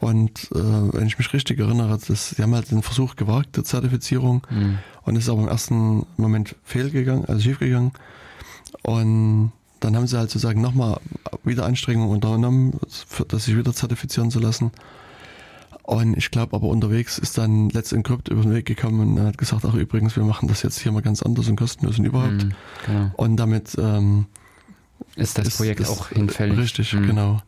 und 0.00 0.50
äh, 0.52 0.58
wenn 0.58 1.06
ich 1.06 1.18
mich 1.18 1.32
richtig 1.32 1.58
erinnere, 1.58 1.98
das, 2.06 2.30
sie 2.30 2.42
haben 2.42 2.54
halt 2.54 2.70
den 2.70 2.82
Versuch 2.82 3.16
gewagt 3.16 3.56
der 3.56 3.64
Zertifizierung 3.64 4.46
mhm. 4.50 4.78
und 5.04 5.16
ist 5.16 5.28
aber 5.28 5.42
im 5.42 5.48
ersten 5.48 6.06
Moment 6.16 6.56
fehlgegangen, 6.64 7.26
also 7.26 7.40
schiefgegangen. 7.40 7.92
Und 8.82 9.52
dann 9.80 9.96
haben 9.96 10.06
sie 10.06 10.16
halt 10.16 10.30
sozusagen 10.30 10.60
nochmal 10.60 10.98
wieder 11.44 11.66
Anstrengungen 11.66 12.10
unternommen, 12.10 12.78
das 13.28 13.44
sich 13.44 13.56
wieder 13.56 13.72
zertifizieren 13.72 14.30
zu 14.30 14.38
lassen. 14.38 14.70
Und 15.82 16.16
ich 16.16 16.30
glaube 16.30 16.54
aber 16.54 16.68
unterwegs 16.68 17.18
ist 17.18 17.36
dann 17.38 17.68
Let's 17.70 17.92
Encrypt 17.92 18.28
über 18.28 18.42
den 18.42 18.54
Weg 18.54 18.66
gekommen 18.66 19.16
und 19.18 19.26
hat 19.26 19.36
gesagt, 19.36 19.64
ach 19.66 19.74
übrigens, 19.74 20.16
wir 20.16 20.22
machen 20.22 20.48
das 20.48 20.62
jetzt 20.62 20.78
hier 20.78 20.92
mal 20.92 21.02
ganz 21.02 21.22
anders 21.22 21.48
und 21.48 21.56
kostenlos 21.56 21.98
und 21.98 22.04
überhaupt. 22.04 22.44
Mhm, 22.44 22.52
genau. 22.86 23.10
Und 23.16 23.36
damit 23.36 23.76
ähm, 23.78 24.26
ist 25.16 25.38
das 25.38 25.56
Projekt 25.56 25.80
ist, 25.80 25.90
auch 25.90 26.08
hinfällig. 26.08 26.56
Richtig, 26.56 26.92
mhm. 26.94 27.06
genau. 27.08 27.42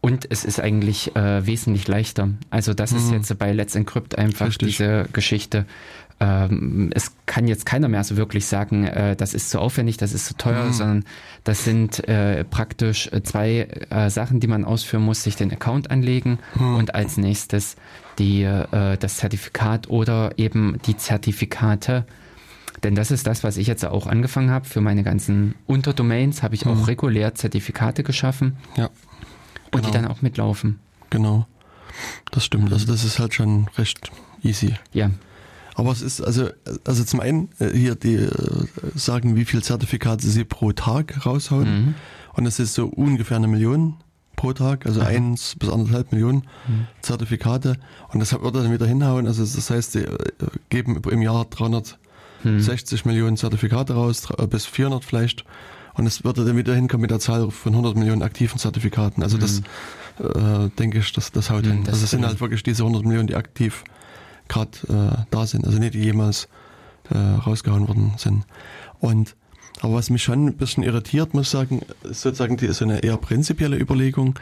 Und 0.00 0.26
es 0.30 0.44
ist 0.44 0.60
eigentlich 0.60 1.14
äh, 1.16 1.44
wesentlich 1.44 1.88
leichter. 1.88 2.30
Also 2.50 2.72
das 2.72 2.92
mhm. 2.92 2.98
ist 2.98 3.10
jetzt 3.10 3.38
bei 3.38 3.52
Let's 3.52 3.74
Encrypt 3.74 4.16
einfach 4.16 4.46
Richtig. 4.46 4.76
diese 4.76 5.08
Geschichte. 5.12 5.66
Ähm, 6.20 6.90
es 6.94 7.12
kann 7.26 7.46
jetzt 7.46 7.64
keiner 7.64 7.88
mehr 7.88 8.02
so 8.02 8.16
wirklich 8.16 8.46
sagen, 8.46 8.84
äh, 8.84 9.14
das 9.14 9.34
ist 9.34 9.50
zu 9.50 9.60
aufwendig, 9.60 9.96
das 9.96 10.12
ist 10.12 10.26
zu 10.26 10.36
teuer, 10.36 10.64
mhm. 10.64 10.72
sondern 10.72 11.04
das 11.44 11.64
sind 11.64 12.08
äh, 12.08 12.44
praktisch 12.44 13.10
zwei 13.22 13.68
äh, 13.90 14.10
Sachen, 14.10 14.40
die 14.40 14.48
man 14.48 14.64
ausführen 14.64 15.04
muss, 15.04 15.22
sich 15.22 15.36
den 15.36 15.52
Account 15.52 15.90
anlegen 15.90 16.38
mhm. 16.54 16.76
und 16.76 16.94
als 16.94 17.16
nächstes 17.16 17.76
die, 18.18 18.42
äh, 18.42 18.96
das 18.98 19.18
Zertifikat 19.18 19.88
oder 19.90 20.32
eben 20.36 20.78
die 20.86 20.96
Zertifikate. 20.96 22.04
Denn 22.82 22.94
das 22.94 23.10
ist 23.10 23.26
das, 23.26 23.44
was 23.44 23.56
ich 23.56 23.66
jetzt 23.66 23.84
auch 23.84 24.06
angefangen 24.06 24.50
habe. 24.50 24.64
Für 24.64 24.80
meine 24.80 25.02
ganzen 25.02 25.54
Unterdomains 25.66 26.42
habe 26.42 26.54
ich 26.54 26.66
auch 26.66 26.76
mhm. 26.76 26.84
regulär 26.84 27.34
Zertifikate 27.34 28.02
geschaffen. 28.02 28.56
Ja. 28.76 28.90
Und 29.70 29.82
genau. 29.82 29.86
die 29.86 29.92
dann 29.92 30.06
auch 30.06 30.22
mitlaufen. 30.22 30.80
Genau. 31.10 31.46
Das 32.30 32.44
stimmt. 32.44 32.72
Also 32.72 32.86
das 32.86 33.04
ist 33.04 33.18
halt 33.18 33.34
schon 33.34 33.68
recht 33.76 34.10
easy. 34.42 34.74
Ja. 34.92 35.10
Aber 35.74 35.92
es 35.92 36.02
ist 36.02 36.20
also, 36.20 36.48
also 36.84 37.04
zum 37.04 37.20
einen 37.20 37.50
äh, 37.60 37.70
hier 37.70 37.94
die 37.94 38.16
äh, 38.16 38.30
sagen, 38.94 39.36
wie 39.36 39.44
viel 39.44 39.62
Zertifikate 39.62 40.26
sie 40.26 40.44
pro 40.44 40.72
Tag 40.72 41.24
raushauen. 41.24 41.86
Mhm. 41.86 41.94
Und 42.34 42.46
es 42.46 42.58
ist 42.58 42.74
so 42.74 42.86
ungefähr 42.86 43.36
eine 43.36 43.46
Million 43.46 43.96
pro 44.34 44.52
Tag, 44.52 44.86
also 44.86 45.00
Aha. 45.00 45.08
eins 45.08 45.56
bis 45.56 45.68
anderthalb 45.68 46.12
Millionen 46.12 46.42
mhm. 46.66 46.86
Zertifikate. 47.00 47.76
Und 48.08 48.20
das 48.20 48.32
wird 48.32 48.54
dann 48.54 48.72
wieder 48.72 48.86
hinhauen. 48.86 49.26
Also 49.26 49.42
das 49.42 49.70
heißt, 49.70 49.92
sie 49.92 50.00
äh, 50.00 50.18
geben 50.68 51.00
im 51.10 51.22
Jahr 51.22 51.44
360 51.44 53.04
mhm. 53.04 53.10
Millionen 53.10 53.36
Zertifikate 53.36 53.94
raus, 53.94 54.26
bis 54.50 54.66
400 54.66 55.04
vielleicht. 55.04 55.44
Und 55.98 56.06
es 56.06 56.24
würde 56.24 56.44
dann 56.44 56.56
wieder 56.56 56.74
hinkommen 56.74 57.02
mit 57.02 57.10
der 57.10 57.18
Zahl 57.18 57.50
von 57.50 57.72
100 57.72 57.96
Millionen 57.96 58.22
aktiven 58.22 58.58
Zertifikaten. 58.58 59.22
Also 59.22 59.36
das 59.36 59.62
mhm. 60.18 60.24
äh, 60.24 60.68
denke 60.78 60.98
ich, 60.98 61.12
das, 61.12 61.32
das 61.32 61.50
haut 61.50 61.64
mhm, 61.64 61.70
hin. 61.70 61.84
Das 61.84 61.94
also 61.94 62.04
es 62.04 62.10
sind 62.10 62.24
halt 62.24 62.40
wirklich 62.40 62.62
diese 62.62 62.84
100 62.84 63.04
Millionen, 63.04 63.26
die 63.26 63.34
aktiv 63.34 63.82
gerade 64.46 64.70
äh, 64.88 65.24
da 65.30 65.46
sind. 65.46 65.66
Also 65.66 65.78
nicht 65.78 65.94
die 65.94 66.02
jemals 66.02 66.48
äh, 67.10 67.18
rausgehauen 67.18 67.88
worden 67.88 68.12
sind. 68.16 68.46
Und 69.00 69.34
Aber 69.80 69.94
was 69.94 70.08
mich 70.08 70.22
schon 70.22 70.46
ein 70.46 70.56
bisschen 70.56 70.84
irritiert, 70.84 71.34
muss 71.34 71.46
ich 71.46 71.50
sagen, 71.50 71.82
ist 72.04 72.22
sozusagen 72.22 72.56
die, 72.56 72.72
so 72.72 72.84
eine 72.84 73.00
eher 73.00 73.16
prinzipielle 73.16 73.76
Überlegung, 73.76 74.38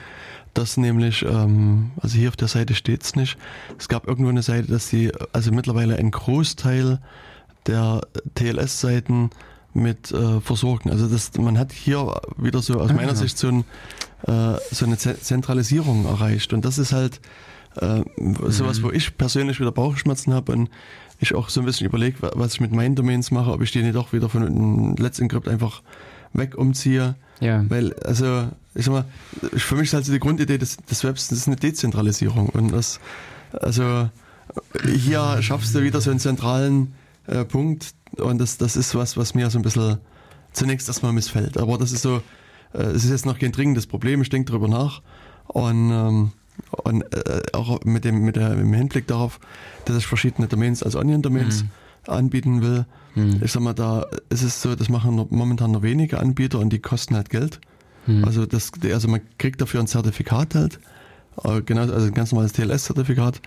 dass 0.55 0.77
nämlich, 0.77 1.23
ähm, 1.23 1.91
also 2.01 2.19
hier 2.19 2.29
auf 2.29 2.37
der 2.37 2.49
Seite 2.49 2.75
steht 2.75 3.03
es 3.03 3.17
nicht, 3.17 3.39
es 3.79 3.89
gab 3.89 4.07
irgendwo 4.07 4.31
eine 4.31 4.43
Seite, 4.43 4.69
dass 4.69 4.89
die, 4.89 5.11
also 5.33 5.53
mittlerweile 5.53 5.97
ein 5.97 6.11
Großteil 6.11 7.01
der 7.67 8.03
TLS-Seiten 8.35 9.31
mit 9.77 10.11
äh, 10.11 10.41
versorgen. 10.41 10.91
Also 10.91 11.07
das, 11.07 11.37
man 11.37 11.59
hat 11.59 11.73
hier 11.73 12.21
wieder 12.37 12.63
so 12.63 12.81
aus 12.81 12.91
ah, 12.91 12.95
meiner 12.95 13.09
ja. 13.09 13.15
Sicht 13.15 13.39
so, 13.39 13.49
ein, 13.49 13.65
äh, 14.27 14.59
so 14.73 14.87
eine 14.87 14.97
Zentralisierung 14.97 16.07
erreicht. 16.07 16.53
Und 16.53 16.65
das 16.65 16.79
ist 16.79 16.93
halt 16.93 17.21
äh, 17.77 18.03
sowas, 18.49 18.81
mhm. 18.81 18.85
wo 18.85 18.91
ich 18.91 19.17
persönlich 19.17 19.61
wieder 19.61 19.73
Bauchschmerzen 19.73 20.33
habe 20.33 20.53
und 20.53 20.71
ich 21.19 21.35
auch 21.35 21.49
so 21.49 21.61
ein 21.61 21.67
bisschen 21.67 21.87
überlege, 21.87 22.17
was 22.35 22.55
ich 22.55 22.61
mit 22.61 22.73
meinen 22.73 22.95
Domains 22.95 23.31
mache, 23.31 23.51
ob 23.51 23.63
ich 23.63 23.71
die 23.71 23.83
nicht 23.83 23.97
auch 23.97 24.13
wieder 24.13 24.29
von 24.29 24.97
Let's 24.97 25.19
Encrypt 25.19 25.49
einfach 25.49 25.83
weg 26.33 26.57
umziehe. 26.57 27.15
Ja. 27.41 27.65
Weil, 27.69 27.95
also, 28.01 28.49
ich 28.75 28.85
sag 28.85 28.93
mal, 28.93 29.05
für 29.57 29.77
mich 29.77 29.85
ist 29.85 29.95
halt 29.95 30.05
so 30.05 30.13
die 30.13 30.19
Grundidee 30.19 30.59
des, 30.59 30.77
des 30.77 31.05
Webs, 31.05 31.29
das 31.29 31.39
ist 31.39 31.47
eine 31.47 31.57
Dezentralisierung. 31.57 32.49
Und 32.51 32.73
das, 32.73 33.01
also, 33.53 34.11
hier 34.95 35.39
schaffst 35.43 35.75
du 35.75 35.83
wieder 35.83 36.01
so 36.01 36.11
einen 36.11 36.21
zentralen 36.21 36.95
äh, 37.27 37.45
Punkt. 37.45 37.95
Und 38.19 38.39
das, 38.39 38.59
das 38.59 38.77
ist 38.77 38.95
was, 38.95 39.17
was 39.17 39.35
mir 39.35 39.51
so 39.51 39.59
ein 39.59 39.63
bisschen 39.63 39.99
zunächst 40.53 40.89
erstmal 40.89 41.13
missfällt. 41.13 41.59
Aber 41.59 41.79
das 41.79 41.93
ist 41.93 42.03
so, 42.03 42.23
äh, 42.73 42.83
es 42.83 43.05
ist 43.05 43.11
jetzt 43.11 43.27
noch 43.27 43.39
kein 43.39 43.53
dringendes 43.53 43.87
Problem, 43.87 44.23
ich 44.23 44.31
denke 44.31 44.51
darüber 44.51 44.69
nach. 44.69 45.03
Und, 45.47 45.91
ähm, 45.91 46.33
und 46.71 47.03
äh, 47.15 47.43
auch 47.53 47.85
mit 47.85 48.05
dem, 48.05 48.21
mit 48.25 48.37
der, 48.37 48.53
im 48.53 48.73
Hinblick 48.73 49.07
darauf, 49.07 49.39
dass 49.85 49.97
ich 49.97 50.07
verschiedene 50.07 50.49
Domains 50.49 50.83
als 50.83 50.97
Onion-Domains 50.97 51.65
mhm. 51.65 51.69
anbieten 52.07 52.63
will. 52.63 52.87
Mhm. 53.15 53.41
Ich 53.43 53.53
sag 53.53 53.63
mal, 53.63 53.75
da 53.75 54.07
ist 54.31 54.43
es 54.43 54.63
so, 54.63 54.75
das 54.75 54.89
machen 54.89 55.15
noch, 55.15 55.31
momentan 55.31 55.73
nur 55.73 55.83
wenige 55.83 56.19
Anbieter 56.19 56.59
und 56.59 56.71
die 56.71 56.79
kosten 56.79 57.15
halt 57.15 57.31
Geld. 57.31 57.61
Mhm. 58.07 58.25
Also 58.25 58.47
das, 58.47 58.73
also 58.85 59.09
man 59.09 59.21
kriegt 59.39 59.61
dafür 59.61 59.81
ein 59.81 59.87
Zertifikat 59.87 60.55
halt, 60.55 60.81
äh, 61.45 61.61
genau, 61.63 61.83
also 61.83 62.07
ein 62.07 62.15
ganz 62.15 62.33
normales 62.33 62.53
TLS-Zertifikat, 62.55 63.41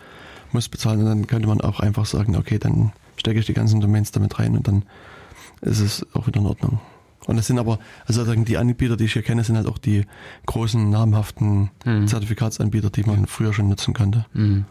muss 0.52 0.70
bezahlen 0.70 1.00
und 1.00 1.06
dann 1.06 1.28
könnte 1.28 1.48
man 1.48 1.62
auch 1.62 1.80
einfach 1.80 2.06
sagen, 2.06 2.36
okay, 2.36 2.60
dann 2.60 2.92
stecke 3.20 3.40
ich 3.40 3.46
die 3.46 3.54
ganzen 3.54 3.82
Domains 3.82 4.12
damit 4.12 4.40
rein 4.40 4.56
und 4.56 4.68
dann 4.68 4.84
ist 5.62 5.80
es 5.80 6.06
auch 6.14 6.28
wieder 6.28 6.40
in 6.40 6.48
Ordnung. 6.48 6.80
Und 7.28 7.38
das 7.38 7.48
sind 7.48 7.60
aber, 7.60 7.80
also 8.06 8.24
die 8.34 8.58
Anbieter, 8.58 8.98
die 8.98 9.06
ich 9.06 9.14
hier 9.14 9.22
kenne, 9.22 9.44
sind 9.44 9.56
halt 9.56 9.68
auch 9.68 9.78
die 9.78 10.06
großen, 10.46 10.90
namhaften 10.90 11.70
mhm. 11.86 12.08
Zertifikatsanbieter, 12.08 12.90
die 12.90 13.04
man 13.04 13.28
früher 13.28 13.54
schon 13.54 13.68
nutzen 13.68 13.94
konnte. 13.94 14.26
Mhm. 14.34 14.66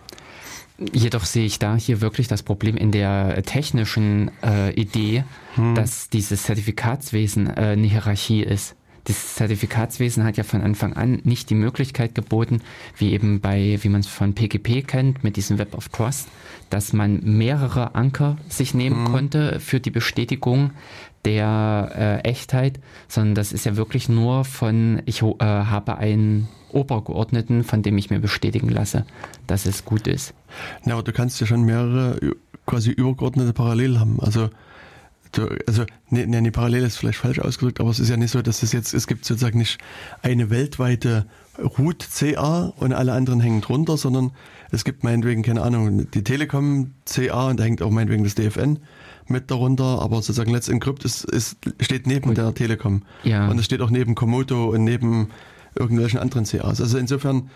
Jedoch 0.93 1.25
sehe 1.25 1.45
ich 1.45 1.59
da 1.59 1.75
hier 1.75 2.01
wirklich 2.01 2.29
das 2.29 2.43
Problem 2.43 2.77
in 2.77 2.93
der 2.93 3.43
technischen 3.43 4.31
äh, 4.45 4.73
Idee, 4.75 5.25
hm. 5.57 5.75
dass 5.75 6.09
dieses 6.09 6.45
Zertifikatswesen 6.45 7.49
äh, 7.49 7.51
eine 7.51 7.89
Hierarchie 7.89 8.43
ist. 8.43 8.77
Das 9.03 9.35
Zertifikatswesen 9.35 10.23
hat 10.23 10.37
ja 10.37 10.45
von 10.45 10.61
Anfang 10.61 10.93
an 10.93 11.21
nicht 11.25 11.51
die 11.51 11.57
Möglichkeit 11.57 12.15
geboten, 12.15 12.61
wie 12.97 13.13
eben 13.13 13.41
bei, 13.41 13.79
wie 13.83 13.89
man 13.89 14.03
es 14.03 14.07
von 14.07 14.35
PGP 14.35 14.87
kennt, 14.87 15.25
mit 15.25 15.37
diesem 15.37 15.59
Web 15.59 15.75
of 15.75 15.89
Trust, 15.89 16.29
dass 16.70 16.92
man 16.92 17.20
mehrere 17.22 17.94
Anker 17.94 18.37
sich 18.48 18.74
nehmen 18.74 19.02
mhm. 19.02 19.07
konnte 19.07 19.61
für 19.61 19.81
die 19.81 19.90
Bestätigung 19.90 20.72
der 21.24 22.20
äh, 22.24 22.28
Echtheit, 22.28 22.81
sondern 23.09 23.35
das 23.35 23.52
ist 23.52 23.66
ja 23.66 23.76
wirklich 23.76 24.09
nur 24.09 24.44
von, 24.44 25.02
ich 25.04 25.22
äh, 25.22 25.35
habe 25.40 25.98
einen 25.98 26.48
Obergeordneten, 26.70 27.64
von 27.64 27.83
dem 27.83 27.98
ich 27.98 28.11
mir 28.11 28.20
bestätigen 28.20 28.68
lasse, 28.68 29.04
dass 29.46 29.66
es 29.66 29.85
gut 29.85 30.07
ist. 30.07 30.35
Ja, 30.85 30.94
aber 30.94 31.02
du 31.02 31.12
kannst 31.12 31.40
ja 31.40 31.46
schon 31.46 31.62
mehrere 31.62 32.18
quasi 32.66 32.90
Übergeordnete 32.90 33.52
parallel 33.52 33.98
haben. 33.98 34.20
Also 34.20 34.50
du, 35.33 35.48
also 35.66 35.85
ne, 36.11 36.26
ne, 36.26 36.42
die 36.42 36.50
Parallele 36.50 36.87
ist 36.87 36.98
vielleicht 36.98 37.18
falsch 37.18 37.38
ausgedrückt, 37.38 37.81
aber 37.81 37.90
es 37.90 37.98
ist 37.98 38.11
ja 38.11 38.16
nicht 38.16 38.31
so, 38.31 38.42
dass 38.42 38.62
es 38.62 38.72
jetzt, 38.72 38.94
es 38.94 39.07
gibt 39.07 39.24
sozusagen 39.24 39.59
nicht 39.59 39.78
eine 40.22 40.50
weltweite 40.50 41.26
Root 41.78 42.07
CA 42.14 42.72
und 42.76 42.92
alle 42.92 43.12
anderen 43.12 43.40
hängen 43.40 43.61
drunter, 43.61 43.96
sondern 43.96 44.33
es 44.70 44.85
gibt 44.85 45.04
meinetwegen, 45.04 45.42
keine 45.42 45.62
Ahnung, 45.62 46.11
die 46.11 46.22
Telekom 46.22 46.92
CA 47.04 47.48
und 47.48 47.59
da 47.59 47.64
hängt 47.64 47.83
auch 47.83 47.90
meinetwegen 47.90 48.24
das 48.24 48.35
DFN 48.35 48.78
mit 49.28 49.50
darunter, 49.50 50.00
aber 50.00 50.16
sozusagen 50.16 50.52
Let's 50.52 50.68
Encrypt 50.68 51.04
ist, 51.04 51.24
ist, 51.24 51.57
steht 51.81 52.07
neben 52.07 52.28
Gut. 52.28 52.38
der 52.38 52.54
Telekom. 52.54 53.02
Ja. 53.24 53.48
Und 53.48 53.59
es 53.59 53.64
steht 53.64 53.81
auch 53.81 53.90
neben 53.90 54.14
Komodo 54.14 54.70
und 54.70 54.85
neben 54.85 55.28
irgendwelchen 55.78 56.18
anderen 56.18 56.44
CAs. 56.44 56.81
Also 56.81 56.98
insofern 56.98 57.50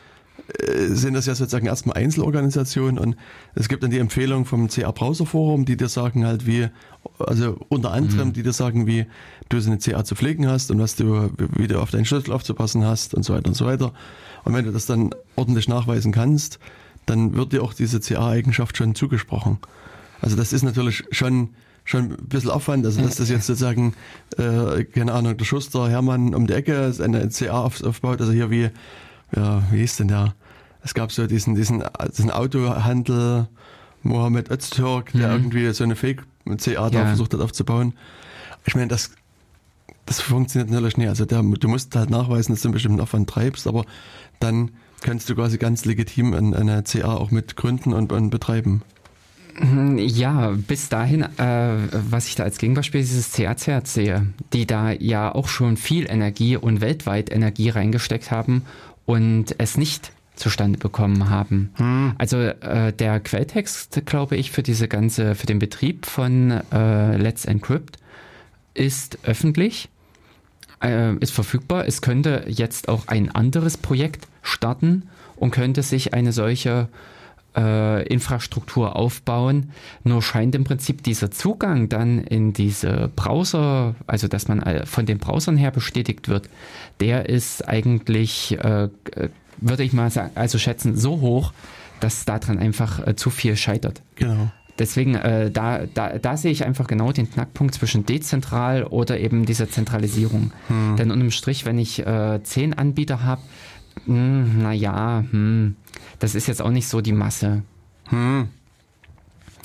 äh, 0.58 0.86
sind 0.88 1.14
das 1.14 1.26
ja 1.26 1.34
sozusagen 1.34 1.66
erstmal 1.66 1.96
Einzelorganisationen 1.96 2.98
und 2.98 3.16
es 3.54 3.68
gibt 3.68 3.82
dann 3.82 3.90
die 3.90 3.98
Empfehlung 3.98 4.44
vom 4.44 4.68
CA 4.68 4.90
Browser 4.90 5.26
Forum, 5.26 5.64
die 5.64 5.76
dir 5.76 5.88
sagen 5.88 6.26
halt 6.26 6.46
wie, 6.46 6.68
also 7.18 7.58
unter 7.68 7.92
anderem, 7.92 8.28
mhm. 8.28 8.32
die 8.32 8.42
dir 8.42 8.52
sagen, 8.52 8.86
wie 8.86 9.06
du 9.48 9.60
so 9.60 9.70
eine 9.70 9.78
CA 9.78 10.04
zu 10.04 10.14
pflegen 10.14 10.46
hast 10.46 10.70
und 10.70 10.78
was 10.78 10.96
du, 10.96 11.30
wie 11.56 11.68
du 11.68 11.80
auf 11.80 11.90
deinen 11.90 12.04
Schlüssel 12.04 12.32
aufzupassen 12.32 12.84
hast 12.84 13.14
und 13.14 13.22
so 13.22 13.34
weiter 13.34 13.48
und 13.48 13.54
so 13.54 13.66
weiter. 13.66 13.92
Und 14.44 14.54
wenn 14.54 14.64
du 14.64 14.72
das 14.72 14.86
dann 14.86 15.10
ordentlich 15.36 15.68
nachweisen 15.68 16.12
kannst, 16.12 16.58
dann 17.06 17.34
wird 17.34 17.52
dir 17.52 17.62
auch 17.62 17.74
diese 17.74 18.00
CA-Eigenschaft 18.00 18.76
schon 18.76 18.94
zugesprochen. 18.94 19.58
Also 20.20 20.36
das 20.36 20.52
ist 20.52 20.62
natürlich 20.62 21.04
schon 21.10 21.50
schon 21.84 22.12
ein 22.12 22.28
bisschen 22.28 22.50
Aufwand, 22.50 22.86
also 22.86 23.02
dass 23.02 23.16
das 23.16 23.28
jetzt 23.28 23.46
sozusagen, 23.46 23.94
äh, 24.38 24.84
keine 24.84 25.12
Ahnung, 25.12 25.36
der 25.36 25.44
Schuster 25.44 25.88
Hermann 25.88 26.34
um 26.34 26.46
die 26.46 26.52
Ecke 26.52 26.94
eine 27.02 27.28
CA 27.28 27.64
aufbaut, 27.64 28.20
also 28.20 28.32
hier 28.32 28.50
wie, 28.50 28.70
ja, 29.34 29.62
wie 29.70 29.78
hieß 29.78 29.96
denn 29.96 30.08
der? 30.08 30.34
Es 30.84 30.94
gab 30.94 31.12
so 31.12 31.26
diesen, 31.26 31.54
diesen, 31.54 31.82
diesen 32.16 32.30
Autohandel 32.30 33.48
Mohammed 34.02 34.50
Öztürk, 34.50 35.12
der 35.12 35.28
mhm. 35.28 35.34
irgendwie 35.34 35.72
so 35.72 35.84
eine 35.84 35.96
Fake-CA 35.96 36.90
da 36.90 36.98
ja. 36.98 37.06
versucht 37.06 37.34
hat 37.34 37.40
aufzubauen. 37.40 37.94
Ich 38.64 38.74
meine, 38.74 38.88
das, 38.88 39.12
das 40.06 40.20
funktioniert 40.20 40.70
natürlich 40.70 40.96
nicht. 40.96 41.08
Also 41.08 41.24
der, 41.24 41.42
du 41.42 41.68
musst 41.68 41.94
halt 41.94 42.10
nachweisen, 42.10 42.52
dass 42.52 42.62
du 42.62 42.68
einen 42.68 42.74
bestimmten 42.74 43.00
Aufwand 43.00 43.30
treibst, 43.30 43.66
aber 43.66 43.84
dann 44.40 44.72
kannst 45.02 45.28
du 45.28 45.34
quasi 45.34 45.58
ganz 45.58 45.84
legitim 45.84 46.34
eine 46.34 46.82
CA 46.82 47.14
auch 47.14 47.30
mit 47.30 47.56
gründen 47.56 47.92
und, 47.92 48.12
und 48.12 48.30
betreiben. 48.30 48.82
Ja, 49.96 50.54
bis 50.56 50.88
dahin, 50.88 51.22
äh, 51.22 51.76
was 51.92 52.26
ich 52.28 52.36
da 52.36 52.44
als 52.44 52.58
Gegenbeispiel 52.58 53.02
dieses 53.02 53.32
CACRC 53.32 53.86
sehe, 53.86 54.26
die 54.52 54.66
da 54.66 54.92
ja 54.92 55.34
auch 55.34 55.48
schon 55.48 55.76
viel 55.76 56.08
Energie 56.08 56.56
und 56.56 56.80
weltweit 56.80 57.30
Energie 57.30 57.68
reingesteckt 57.68 58.30
haben 58.30 58.62
und 59.04 59.54
es 59.58 59.76
nicht 59.76 60.12
zustande 60.36 60.78
bekommen 60.78 61.28
haben. 61.28 61.70
Hm. 61.76 62.14
Also 62.16 62.38
äh, 62.38 62.92
der 62.92 63.20
Quelltext, 63.20 64.06
glaube 64.06 64.36
ich, 64.36 64.50
für 64.50 64.62
diese 64.62 64.88
ganze, 64.88 65.34
für 65.34 65.46
den 65.46 65.58
Betrieb 65.58 66.06
von 66.06 66.50
äh, 66.72 67.16
Let's 67.16 67.44
Encrypt 67.44 67.98
ist 68.74 69.18
öffentlich, 69.24 69.90
äh, 70.82 71.14
ist 71.16 71.32
verfügbar. 71.32 71.86
Es 71.86 72.02
könnte 72.02 72.44
jetzt 72.48 72.88
auch 72.88 73.08
ein 73.08 73.34
anderes 73.34 73.76
Projekt 73.76 74.26
starten 74.42 75.08
und 75.36 75.50
könnte 75.50 75.82
sich 75.82 76.14
eine 76.14 76.32
solche 76.32 76.88
äh, 77.56 78.06
Infrastruktur 78.06 78.96
aufbauen. 78.96 79.70
Nur 80.04 80.22
scheint 80.22 80.54
im 80.54 80.64
Prinzip 80.64 81.02
dieser 81.02 81.30
Zugang 81.30 81.88
dann 81.88 82.18
in 82.18 82.52
diese 82.52 83.10
Browser, 83.14 83.94
also 84.06 84.28
dass 84.28 84.48
man 84.48 84.62
äh, 84.62 84.86
von 84.86 85.06
den 85.06 85.18
Browsern 85.18 85.56
her 85.56 85.70
bestätigt 85.70 86.28
wird, 86.28 86.48
der 87.00 87.28
ist 87.28 87.68
eigentlich, 87.68 88.58
äh, 88.58 88.88
würde 89.58 89.82
ich 89.82 89.92
mal 89.92 90.10
sagen, 90.10 90.30
also 90.34 90.58
schätzen, 90.58 90.96
so 90.96 91.20
hoch, 91.20 91.52
dass 92.00 92.24
daran 92.24 92.58
einfach 92.58 93.06
äh, 93.06 93.16
zu 93.16 93.30
viel 93.30 93.56
scheitert. 93.56 94.02
Genau. 94.16 94.50
Deswegen, 94.78 95.14
äh, 95.14 95.50
da, 95.50 95.86
da, 95.86 96.18
da 96.18 96.36
sehe 96.36 96.50
ich 96.50 96.64
einfach 96.64 96.86
genau 96.86 97.12
den 97.12 97.30
Knackpunkt 97.30 97.74
zwischen 97.74 98.06
dezentral 98.06 98.84
oder 98.84 99.20
eben 99.20 99.44
dieser 99.44 99.68
Zentralisierung. 99.68 100.52
Hm. 100.68 100.96
Denn 100.96 101.10
unterm 101.10 101.30
Strich, 101.30 101.66
wenn 101.66 101.78
ich 101.78 102.04
äh, 102.06 102.40
zehn 102.42 102.74
Anbieter 102.74 103.22
habe, 103.22 103.42
hm, 104.06 104.62
naja, 104.62 105.24
hm, 105.30 105.76
das 106.18 106.34
ist 106.34 106.46
jetzt 106.46 106.62
auch 106.62 106.70
nicht 106.70 106.88
so 106.88 107.00
die 107.00 107.12
Masse. 107.12 107.62
Hm. 108.08 108.48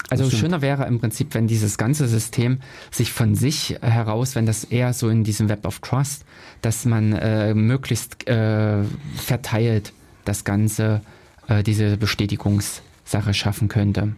Also 0.09 0.29
schöner 0.29 0.61
wäre 0.61 0.85
im 0.85 0.99
Prinzip, 0.99 1.33
wenn 1.33 1.47
dieses 1.47 1.77
ganze 1.77 2.07
System 2.07 2.59
sich 2.91 3.11
von 3.11 3.35
sich 3.35 3.75
heraus, 3.81 4.35
wenn 4.35 4.45
das 4.45 4.63
eher 4.63 4.93
so 4.93 5.09
in 5.09 5.25
diesem 5.25 5.49
Web 5.49 5.65
of 5.65 5.79
Trust, 5.79 6.23
dass 6.61 6.85
man 6.85 7.11
äh, 7.11 7.53
möglichst 7.53 8.25
äh, 8.27 8.83
verteilt 9.17 9.91
das 10.23 10.45
Ganze, 10.45 11.01
äh, 11.49 11.61
diese 11.61 11.97
Bestätigungssache 11.97 13.33
schaffen 13.33 13.67
könnte. 13.67 14.13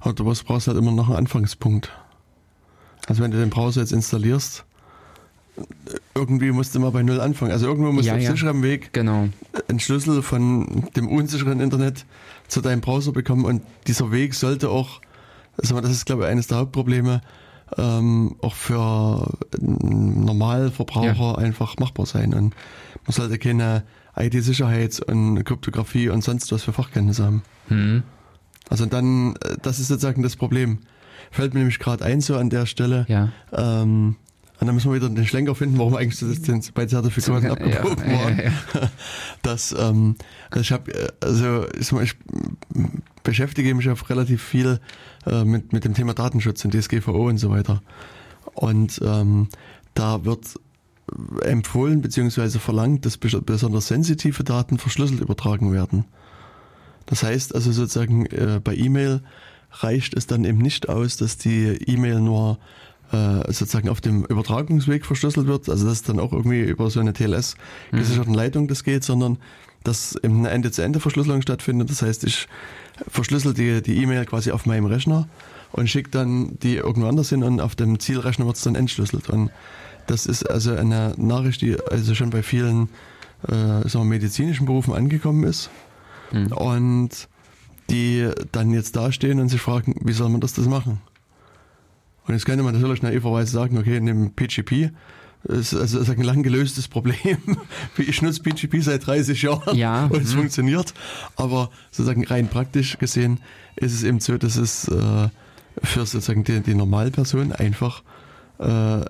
Aber 0.00 0.12
du 0.12 0.24
brauchst 0.24 0.68
halt 0.68 0.76
immer 0.76 0.92
noch 0.92 1.08
einen 1.08 1.16
Anfangspunkt. 1.16 1.90
Also 3.06 3.22
wenn 3.22 3.30
du 3.30 3.38
den 3.38 3.50
Browser 3.50 3.80
jetzt 3.80 3.92
installierst, 3.92 4.64
irgendwie 6.14 6.50
musste 6.50 6.78
man 6.78 6.92
bei 6.92 7.02
Null 7.02 7.20
anfangen. 7.20 7.52
Also 7.52 7.66
irgendwo 7.66 7.92
musst 7.92 8.06
ja, 8.06 8.14
du 8.14 8.18
auf 8.18 8.24
ja. 8.24 8.30
sicherem 8.32 8.62
Weg 8.62 8.92
genau. 8.92 9.28
einen 9.68 9.80
Schlüssel 9.80 10.22
von 10.22 10.88
dem 10.96 11.08
unsicheren 11.08 11.60
Internet 11.60 12.04
zu 12.48 12.60
deinem 12.60 12.80
Browser 12.80 13.12
bekommen 13.12 13.44
und 13.44 13.62
dieser 13.86 14.10
Weg 14.10 14.34
sollte 14.34 14.70
auch, 14.70 15.00
also 15.56 15.80
das 15.80 15.90
ist 15.90 16.06
glaube 16.06 16.24
ich 16.24 16.28
eines 16.28 16.48
der 16.48 16.58
Hauptprobleme, 16.58 17.20
ähm, 17.78 18.36
auch 18.42 18.54
für 18.54 19.32
Normalverbraucher 19.60 21.14
ja. 21.14 21.34
einfach 21.36 21.78
machbar 21.78 22.06
sein. 22.06 22.34
Und 22.34 22.54
man 23.06 23.12
sollte 23.12 23.38
keine 23.38 23.84
IT-Sicherheits- 24.16 25.02
und 25.02 25.44
Kryptographie 25.44 26.08
und 26.08 26.22
sonst 26.22 26.50
was 26.52 26.62
für 26.62 26.72
Fachkenntnisse 26.72 27.24
haben. 27.24 27.42
Mhm. 27.68 28.02
Also 28.70 28.86
dann, 28.86 29.34
äh, 29.36 29.56
das 29.62 29.78
ist 29.80 29.88
sozusagen 29.88 30.22
das 30.22 30.36
Problem. 30.36 30.78
Fällt 31.30 31.54
mir 31.54 31.60
nämlich 31.60 31.78
gerade 31.78 32.04
ein 32.04 32.20
so 32.20 32.36
an 32.36 32.50
der 32.50 32.66
Stelle. 32.66 33.06
Ja. 33.08 33.30
Ähm, 33.52 34.16
Und 34.60 34.66
dann 34.66 34.74
müssen 34.76 34.90
wir 34.90 34.96
wieder 34.96 35.08
den 35.08 35.26
Schlenker 35.26 35.54
finden, 35.54 35.78
warum 35.78 35.96
eigentlich 35.96 36.18
das 36.20 36.70
bei 36.72 36.86
Zertifikaten 36.86 37.42
So, 37.48 37.52
abgebogen 37.52 38.10
ja, 38.10 38.18
waren. 38.18 38.38
ja, 38.38 38.44
ja. 38.44 38.52
Das, 39.42 39.74
ähm, 39.78 40.14
also 40.50 40.60
ich 40.60 40.72
habe, 40.72 40.92
also 41.20 41.66
ich, 41.78 42.14
beschäftige 43.22 43.74
mich 43.74 43.88
auch 43.90 44.08
relativ 44.10 44.42
viel 44.42 44.80
äh, 45.26 45.44
mit, 45.44 45.72
mit 45.72 45.84
dem 45.84 45.94
Thema 45.94 46.14
Datenschutz 46.14 46.64
und 46.64 46.72
DSGVO 46.74 47.28
und 47.28 47.38
so 47.38 47.50
weiter. 47.50 47.82
Und 48.54 49.00
ähm, 49.04 49.48
da 49.94 50.24
wird 50.24 50.54
empfohlen 51.42 52.00
bzw. 52.00 52.58
verlangt, 52.58 53.04
dass 53.04 53.20
bes- 53.20 53.40
besonders 53.40 53.88
sensitive 53.88 54.44
Daten 54.44 54.78
verschlüsselt 54.78 55.20
übertragen 55.20 55.72
werden. 55.72 56.04
Das 57.06 57.22
heißt 57.22 57.54
also 57.54 57.72
sozusagen 57.72 58.26
äh, 58.26 58.60
bei 58.62 58.74
E-Mail 58.74 59.20
reicht 59.70 60.16
es 60.16 60.26
dann 60.26 60.44
eben 60.44 60.58
nicht 60.58 60.88
aus, 60.88 61.16
dass 61.16 61.36
die 61.36 61.66
E-Mail 61.86 62.20
nur 62.20 62.58
äh, 63.12 63.52
sozusagen 63.52 63.88
auf 63.88 64.00
dem 64.00 64.24
Übertragungsweg 64.24 65.04
verschlüsselt 65.04 65.46
wird, 65.46 65.68
also 65.68 65.86
dass 65.86 66.02
dann 66.02 66.20
auch 66.20 66.32
irgendwie 66.32 66.62
über 66.62 66.90
so 66.90 67.00
eine 67.00 67.12
TLS 67.12 67.56
gesicherten 67.90 68.34
Leitung 68.34 68.68
das 68.68 68.84
geht, 68.84 69.04
sondern 69.04 69.38
dass 69.82 70.16
eben 70.22 70.38
eine 70.38 70.50
Ende-zu-Ende-Verschlüsselung 70.50 71.42
stattfindet. 71.42 71.90
Das 71.90 72.00
heißt, 72.02 72.24
ich 72.24 72.48
verschlüssel 73.08 73.52
die 73.52 73.82
die 73.82 74.02
E-Mail 74.02 74.24
quasi 74.24 74.50
auf 74.50 74.64
meinem 74.64 74.86
Rechner 74.86 75.28
und 75.72 75.90
schicke 75.90 76.10
dann 76.10 76.58
die 76.60 76.76
irgendwo 76.76 77.08
anders 77.08 77.28
hin 77.28 77.42
und 77.42 77.60
auf 77.60 77.74
dem 77.74 77.98
Zielrechner 78.00 78.46
wird 78.46 78.56
es 78.56 78.62
dann 78.62 78.76
entschlüsselt. 78.76 79.28
Und 79.28 79.50
das 80.06 80.26
ist 80.26 80.48
also 80.48 80.74
eine 80.74 81.14
Nachricht, 81.16 81.60
die 81.60 81.76
also 81.90 82.14
schon 82.14 82.30
bei 82.30 82.42
vielen 82.42 82.88
äh, 83.46 83.52
sagen 83.52 83.92
wir, 83.92 84.04
medizinischen 84.04 84.66
Berufen 84.66 84.94
angekommen 84.94 85.44
ist 85.44 85.68
Hm. 86.34 86.52
und 86.52 87.28
die 87.90 88.28
dann 88.52 88.72
jetzt 88.72 88.96
dastehen 88.96 89.40
und 89.40 89.48
sich 89.48 89.60
fragen, 89.60 89.94
wie 90.02 90.12
soll 90.12 90.28
man 90.30 90.40
das 90.40 90.54
das 90.54 90.66
machen? 90.66 91.00
Und 92.26 92.34
jetzt 92.34 92.46
könnte 92.46 92.64
man 92.64 92.74
natürlich 92.74 93.02
naiverweise 93.02 93.52
sagen, 93.52 93.78
okay, 93.78 94.00
nimm 94.00 94.32
PGP, 94.32 94.90
ist 95.44 95.74
also 95.74 95.98
ist 95.98 96.08
ein 96.08 96.22
lang 96.22 96.42
gelöstes 96.42 96.88
Problem. 96.88 97.38
Ich 97.98 98.22
nutze 98.22 98.42
PGP 98.42 98.80
seit 98.80 99.06
30 99.06 99.42
Jahren 99.42 99.76
Ja, 99.76 100.06
und 100.06 100.22
es 100.22 100.32
mhm. 100.32 100.38
funktioniert. 100.38 100.94
Aber 101.36 101.70
sozusagen 101.90 102.24
rein 102.24 102.48
praktisch 102.48 102.98
gesehen 102.98 103.40
ist 103.76 103.92
es 103.92 104.02
eben 104.02 104.20
so, 104.20 104.38
dass 104.38 104.56
es 104.56 104.88
äh, 104.88 105.28
für 105.82 106.06
sozusagen 106.06 106.44
die, 106.44 106.60
die 106.60 106.74
Normalperson 106.74 107.52
einfach 107.52 108.02
äh, 108.58 109.04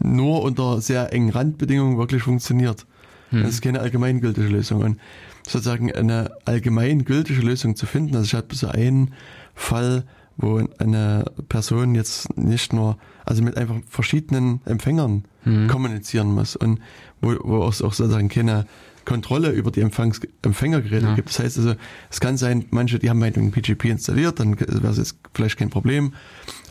nur 0.00 0.42
unter 0.42 0.82
sehr 0.82 1.12
engen 1.14 1.30
Randbedingungen 1.30 1.96
wirklich 1.96 2.22
funktioniert. 2.22 2.86
Das 3.30 3.50
ist 3.50 3.62
keine 3.62 3.80
allgemeingültige 3.80 4.46
Lösung. 4.46 4.82
Und 4.82 5.00
sozusagen 5.46 5.92
eine 5.92 6.30
allgemeingültige 6.44 7.40
Lösung 7.40 7.76
zu 7.76 7.86
finden, 7.86 8.16
also 8.16 8.26
ich 8.26 8.34
hatte 8.34 8.56
so 8.56 8.68
einen 8.68 9.14
Fall, 9.54 10.04
wo 10.36 10.66
eine 10.78 11.24
Person 11.48 11.94
jetzt 11.94 12.36
nicht 12.36 12.72
nur, 12.72 12.98
also 13.24 13.42
mit 13.42 13.56
einfach 13.56 13.76
verschiedenen 13.88 14.60
Empfängern 14.64 15.24
kommunizieren 15.68 16.32
muss 16.34 16.56
und 16.56 16.80
wo, 17.20 17.36
wo 17.44 17.68
es 17.68 17.82
auch 17.82 17.92
sozusagen 17.92 18.28
keine 18.28 18.66
Kontrolle 19.04 19.50
über 19.50 19.70
die 19.70 19.80
Empfangs 19.80 20.20
Empfängergeräte 20.42 21.06
Ja. 21.06 21.14
gibt. 21.14 21.28
Das 21.28 21.38
heißt 21.38 21.58
also, 21.58 21.74
es 22.10 22.20
kann 22.20 22.36
sein, 22.36 22.64
manche, 22.70 22.98
die 22.98 23.10
haben 23.10 23.18
meinetwegen 23.18 23.50
PGP 23.50 23.86
installiert, 23.90 24.40
dann 24.40 24.58
wäre 24.58 24.88
es 24.88 24.96
jetzt 24.98 25.16
vielleicht 25.34 25.58
kein 25.58 25.70
Problem. 25.70 26.12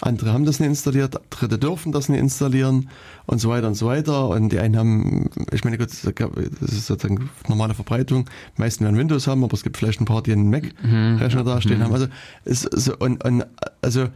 Andere 0.02 0.34
haben 0.34 0.46
das 0.46 0.60
nicht 0.60 0.70
installiert, 0.70 1.20
Dritte 1.30 1.58
dürfen 1.58 1.92
das 1.92 2.10
nicht 2.10 2.20
installieren 2.20 2.90
und 3.26 3.40
so 3.40 3.50
weiter 3.50 3.68
und 3.68 3.76
so 3.76 3.86
weiter. 3.88 4.30
Und 4.30 4.50
die 4.50 4.60
einen 4.60 4.78
haben, 4.78 5.30
ich 5.52 5.64
meine, 5.64 5.78
gut, 5.78 5.90
das 5.90 6.04
ist 6.04 6.88
sozusagen 6.88 7.30
normale 7.48 7.74
Verbreitung. 7.74 8.26
Die 8.58 8.62
meisten 8.62 8.84
werden 8.84 8.98
Windows 8.98 9.28
haben, 9.28 9.44
aber 9.44 9.54
es 9.54 9.64
gibt 9.64 9.78
vielleicht 9.78 10.02
ein 10.02 10.06
paar, 10.06 10.22
die 10.24 10.32
einen 10.34 10.50
Mac-Rechner 10.50 11.44
dastehen 11.44 11.84
haben. 11.84 11.94
Also, 11.94 12.08
es, 12.46 12.62
so, 12.62 12.98
und, 12.98 13.24
und, 13.24 13.46
also, 13.82 14.08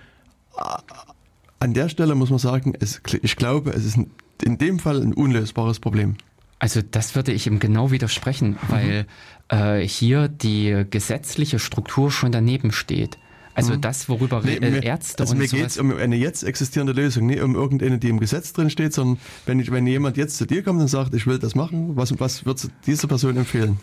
an 1.60 1.74
der 1.74 1.90
Stelle 1.90 2.16
muss 2.16 2.30
man 2.30 2.40
sagen, 2.40 2.74
es, 2.80 3.02
ich 3.22 3.36
glaube, 3.36 3.72
es 3.72 3.86
ist 3.86 3.98
in 4.44 4.58
dem 4.58 4.80
Fall 4.80 5.02
ein 5.02 5.14
unlösbares 5.14 5.80
Problem. 5.80 6.16
Also 6.60 6.82
das 6.82 7.16
würde 7.16 7.32
ich 7.32 7.46
ihm 7.48 7.60
genau 7.60 7.92
widersprechen, 7.92 8.58
weil 8.70 9.06
äh, 9.50 9.80
hier 9.88 10.28
die 10.28 10.86
gesetzliche 10.90 11.60
Struktur 11.60 12.12
schon 12.12 12.32
daneben 12.32 12.72
steht. 12.72 13.18
Also 13.54 13.76
das, 13.76 14.08
worüber 14.08 14.42
Nee, 14.44 14.58
äh, 14.58 14.70
mir- 14.70 14.84
Ärzte 14.84 15.22
also 15.24 15.34
und 15.34 15.40
mir 15.40 15.48
geht 15.48 15.66
es 15.66 15.78
um 15.80 15.96
eine 15.96 16.16
jetzt 16.16 16.44
existierende 16.44 16.94
Lösung, 16.94 17.26
nicht 17.26 17.42
um 17.42 17.56
irgendeine, 17.56 17.98
die 17.98 18.10
im 18.10 18.20
Gesetz 18.20 18.54
drin 18.54 18.70
steht, 18.70 18.94
sondern 18.94 19.20
wenn, 19.48 19.60
ich, 19.60 19.72
wenn 19.72 19.88
jemand 19.88 20.16
jetzt 20.16 20.38
zu 20.38 20.46
dir 20.46 20.62
kommt 20.64 20.80
und 20.80 20.88
sagt, 20.88 21.16
ich 21.16 21.26
will 21.26 21.40
das 21.40 21.56
machen, 21.56 21.96
was, 21.96 22.20
was 22.20 22.46
würdest 22.46 22.66
du 22.66 22.70
dieser 22.86 23.08
Person 23.08 23.36
empfehlen? 23.36 23.80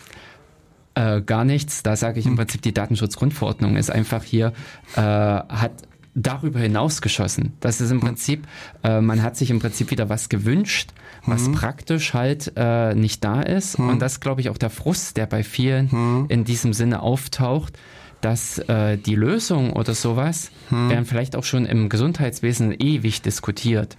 Äh, 0.94 1.22
gar 1.22 1.44
nichts. 1.44 1.82
Da 1.82 1.96
sage 1.96 2.20
ich 2.20 2.26
im 2.26 2.36
Prinzip, 2.36 2.62
die 2.62 2.72
Datenschutzgrundverordnung 2.72 3.76
ist 3.76 3.90
einfach 3.90 4.22
hier, 4.22 4.52
äh, 4.94 5.00
hat 5.00 5.72
darüber 6.14 6.60
hinaus 6.60 7.02
geschossen. 7.02 7.54
Das 7.60 7.80
ist 7.80 7.90
im 7.90 8.00
Prinzip, 8.00 8.46
äh, 8.82 9.00
man 9.00 9.22
hat 9.22 9.36
sich 9.36 9.50
im 9.50 9.58
Prinzip 9.58 9.90
wieder 9.90 10.08
was 10.08 10.28
gewünscht, 10.28 10.92
was 11.26 11.50
praktisch 11.52 12.14
halt 12.14 12.52
äh, 12.56 12.94
nicht 12.94 13.24
da 13.24 13.40
ist. 13.42 13.78
Und 13.78 14.00
das 14.00 14.20
glaube 14.20 14.40
ich 14.40 14.50
auch 14.50 14.58
der 14.58 14.70
Frust, 14.70 15.16
der 15.16 15.26
bei 15.26 15.42
vielen 15.42 16.26
in 16.28 16.44
diesem 16.44 16.72
Sinne 16.72 17.00
auftaucht, 17.00 17.78
dass 18.20 18.58
äh, 18.58 18.96
die 18.96 19.14
Lösung 19.14 19.72
oder 19.72 19.94
sowas 19.94 20.50
werden 20.70 21.04
vielleicht 21.04 21.36
auch 21.36 21.44
schon 21.44 21.66
im 21.66 21.88
Gesundheitswesen 21.88 22.74
ewig 22.78 23.22
diskutiert, 23.22 23.96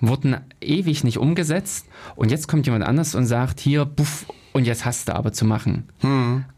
wurden 0.00 0.36
ewig 0.60 1.04
nicht 1.04 1.18
umgesetzt. 1.18 1.86
Und 2.14 2.30
jetzt 2.30 2.48
kommt 2.48 2.66
jemand 2.66 2.84
anders 2.84 3.14
und 3.14 3.26
sagt, 3.26 3.60
hier, 3.60 3.84
buff, 3.84 4.26
und 4.56 4.66
jetzt 4.66 4.86
hast 4.86 5.08
du 5.08 5.14
aber 5.14 5.32
zu 5.32 5.44
machen. 5.44 5.84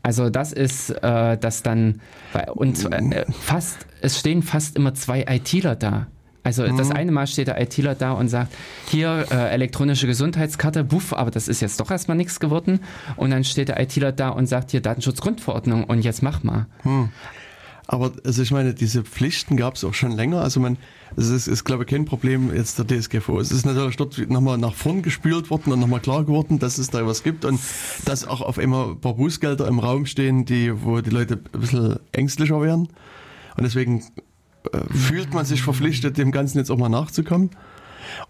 Also 0.04 0.30
das 0.30 0.52
ist 0.52 0.90
äh, 0.90 1.36
das 1.36 1.62
dann 1.64 2.00
und 2.54 2.90
äh, 2.92 3.24
fast 3.32 3.86
es 4.00 4.20
stehen 4.20 4.42
fast 4.42 4.76
immer 4.76 4.94
zwei 4.94 5.24
ITler 5.28 5.74
da. 5.74 6.06
Also 6.44 6.66
das 6.78 6.90
eine 6.92 7.10
Mal 7.10 7.26
steht 7.26 7.48
der 7.48 7.60
ITler 7.60 7.94
da 7.96 8.12
und 8.12 8.28
sagt, 8.28 8.54
hier 8.86 9.26
äh, 9.30 9.50
elektronische 9.50 10.06
Gesundheitskarte, 10.06 10.84
buff, 10.84 11.12
aber 11.12 11.30
das 11.32 11.48
ist 11.48 11.60
jetzt 11.60 11.78
doch 11.80 11.90
erstmal 11.90 12.16
nichts 12.16 12.38
geworden. 12.40 12.80
Und 13.16 13.30
dann 13.30 13.42
steht 13.44 13.68
der 13.68 13.78
ITler 13.80 14.12
da 14.12 14.28
und 14.30 14.46
sagt, 14.46 14.70
hier 14.70 14.80
Datenschutzgrundverordnung 14.80 15.84
und 15.84 16.02
jetzt 16.02 16.22
mach 16.22 16.44
mal. 16.44 16.66
Aber 17.90 18.12
also 18.22 18.42
ich 18.42 18.50
meine, 18.50 18.74
diese 18.74 19.02
Pflichten 19.02 19.56
gab 19.56 19.76
es 19.76 19.82
auch 19.82 19.94
schon 19.94 20.12
länger. 20.12 20.42
Also 20.42 20.60
man, 20.60 20.76
es 21.16 21.30
ist, 21.30 21.48
ist 21.48 21.64
glaube 21.64 21.84
ich 21.84 21.88
kein 21.88 22.04
Problem 22.04 22.54
jetzt 22.54 22.78
der 22.78 22.86
DSGVO. 22.86 23.40
Es 23.40 23.50
ist 23.50 23.64
natürlich 23.64 23.96
dort 23.96 24.18
nochmal 24.28 24.58
nach 24.58 24.74
vorn 24.74 25.00
gespült 25.00 25.48
worden 25.48 25.72
und 25.72 25.80
nochmal 25.80 26.00
klar 26.00 26.22
geworden, 26.24 26.58
dass 26.58 26.76
es 26.76 26.90
da 26.90 27.06
was 27.06 27.22
gibt 27.22 27.46
und 27.46 27.58
dass 28.04 28.28
auch 28.28 28.42
auf 28.42 28.58
einmal 28.58 28.90
ein 28.90 29.00
paar 29.00 29.14
Bußgelder 29.14 29.66
im 29.66 29.78
Raum 29.78 30.04
stehen, 30.04 30.44
die, 30.44 30.70
wo 30.84 31.00
die 31.00 31.08
Leute 31.08 31.40
ein 31.52 31.60
bisschen 31.60 31.98
ängstlicher 32.12 32.60
werden. 32.60 32.88
Und 33.56 33.64
deswegen 33.64 34.04
äh, 34.70 34.80
fühlt 34.92 35.32
man 35.32 35.46
sich 35.46 35.62
verpflichtet, 35.62 36.18
dem 36.18 36.30
Ganzen 36.30 36.58
jetzt 36.58 36.70
auch 36.70 36.76
mal 36.76 36.90
nachzukommen. 36.90 37.50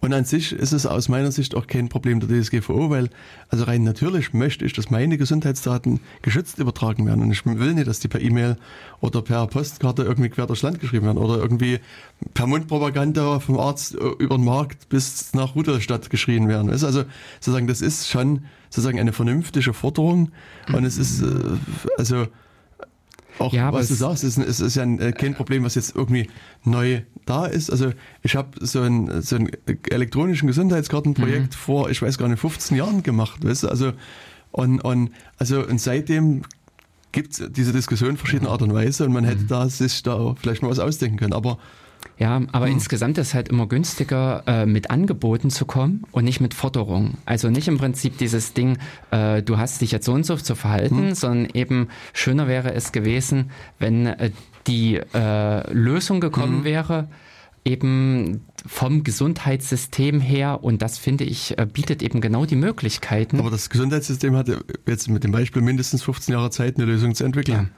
Und 0.00 0.12
an 0.12 0.24
sich 0.24 0.52
ist 0.52 0.72
es 0.72 0.86
aus 0.86 1.08
meiner 1.08 1.32
Sicht 1.32 1.54
auch 1.54 1.66
kein 1.66 1.88
Problem 1.88 2.20
der 2.20 2.28
DSGVO, 2.28 2.90
weil 2.90 3.10
also 3.48 3.64
rein 3.64 3.82
natürlich 3.84 4.32
möchte 4.32 4.64
ich, 4.64 4.72
dass 4.72 4.90
meine 4.90 5.16
Gesundheitsdaten 5.18 6.00
geschützt 6.22 6.58
übertragen 6.58 7.06
werden. 7.06 7.22
Und 7.22 7.30
ich 7.32 7.44
will 7.46 7.74
nicht, 7.74 7.86
dass 7.88 8.00
die 8.00 8.08
per 8.08 8.20
E-Mail 8.20 8.56
oder 9.00 9.22
per 9.22 9.46
Postkarte 9.46 10.02
irgendwie 10.02 10.28
quer 10.28 10.46
durchs 10.46 10.62
Land 10.62 10.80
geschrieben 10.80 11.06
werden 11.06 11.18
oder 11.18 11.36
irgendwie 11.38 11.78
per 12.34 12.46
Mundpropaganda 12.46 13.40
vom 13.40 13.58
Arzt 13.58 13.94
äh, 13.94 13.98
über 14.18 14.36
den 14.36 14.44
Markt 14.44 14.88
bis 14.88 15.34
nach 15.34 15.54
Rudolstadt 15.54 16.10
geschrien 16.10 16.48
werden. 16.48 16.70
Ist 16.70 16.84
also 16.84 17.04
sozusagen, 17.40 17.66
das 17.66 17.80
ist 17.80 18.08
schon 18.08 18.44
sozusagen 18.70 18.98
eine 19.00 19.12
vernünftige 19.12 19.72
Forderung 19.72 20.30
und 20.72 20.84
es 20.84 20.98
ist 20.98 21.22
äh, 21.22 21.26
also 21.96 22.26
auch 23.38 23.52
Ja, 23.52 23.72
was 23.72 23.86
du 23.88 23.94
es- 23.94 24.00
sagst, 24.00 24.24
es 24.24 24.36
ist, 24.36 24.60
ist 24.60 24.74
ja 24.74 24.82
äh, 24.84 25.12
kein 25.12 25.34
Problem, 25.34 25.62
was 25.64 25.74
jetzt 25.76 25.94
irgendwie 25.94 26.28
neu 26.64 27.02
da 27.28 27.46
ist. 27.46 27.70
Also 27.70 27.92
ich 28.22 28.36
habe 28.36 28.48
so 28.60 28.80
ein, 28.80 29.22
so 29.22 29.36
ein 29.36 29.50
elektronischen 29.90 30.46
Gesundheitskartenprojekt 30.46 31.54
vor, 31.54 31.90
ich 31.90 32.00
weiß 32.00 32.18
gar 32.18 32.28
nicht, 32.28 32.40
15 32.40 32.76
Jahren 32.76 33.02
gemacht. 33.02 33.44
Weißt 33.44 33.64
du? 33.64 33.68
Also 33.68 33.92
und, 34.50 34.80
und 34.80 35.10
also 35.38 35.64
und 35.66 35.80
seitdem 35.80 36.42
gibt 37.12 37.32
es 37.32 37.52
diese 37.52 37.72
Diskussion 37.72 38.16
verschiedener 38.16 38.50
Art 38.50 38.62
und 38.62 38.72
Weise 38.72 39.04
und 39.04 39.12
man 39.12 39.24
hätte 39.24 39.44
da 39.44 39.68
sich 39.68 40.02
da 40.02 40.34
vielleicht 40.40 40.62
mal 40.62 40.70
was 40.70 40.78
ausdenken 40.78 41.16
können. 41.16 41.32
Aber 41.32 41.58
Ja, 42.18 42.40
aber 42.52 42.68
insgesamt 42.68 43.18
ist 43.18 43.34
halt 43.34 43.48
immer 43.48 43.66
günstiger, 43.66 44.42
äh, 44.46 44.66
mit 44.66 44.90
Angeboten 44.90 45.50
zu 45.50 45.64
kommen 45.66 46.04
und 46.12 46.24
nicht 46.24 46.40
mit 46.40 46.54
Forderungen. 46.54 47.18
Also 47.24 47.50
nicht 47.50 47.68
im 47.68 47.78
Prinzip 47.78 48.18
dieses 48.18 48.52
Ding, 48.54 48.78
äh, 49.10 49.42
du 49.42 49.58
hast 49.58 49.80
dich 49.80 49.90
jetzt 49.92 50.04
so 50.04 50.12
und 50.12 50.24
so 50.24 50.36
zu 50.36 50.54
verhalten, 50.54 51.14
sondern 51.14 51.50
eben 51.54 51.88
schöner 52.12 52.46
wäre 52.48 52.74
es 52.74 52.92
gewesen, 52.92 53.50
wenn 53.78 54.06
äh, 54.06 54.30
die 54.68 55.00
äh, 55.14 55.72
Lösung 55.72 56.20
gekommen 56.20 56.62
wäre, 56.64 57.08
eben 57.64 58.42
vom 58.66 59.02
Gesundheitssystem 59.02 60.20
her 60.20 60.62
und 60.62 60.80
das 60.80 60.96
finde 60.98 61.24
ich 61.24 61.58
äh, 61.58 61.66
bietet 61.66 62.02
eben 62.02 62.20
genau 62.20 62.46
die 62.46 62.56
Möglichkeiten. 62.56 63.40
Aber 63.40 63.50
das 63.50 63.68
Gesundheitssystem 63.68 64.36
hatte 64.36 64.64
jetzt 64.86 65.08
mit 65.08 65.24
dem 65.24 65.32
Beispiel 65.32 65.62
mindestens 65.62 66.02
15 66.02 66.34
Jahre 66.34 66.50
Zeit, 66.50 66.76
eine 66.76 66.86
Lösung 66.86 67.14
zu 67.14 67.24
entwickeln. 67.24 67.70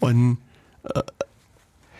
Und 0.00 0.38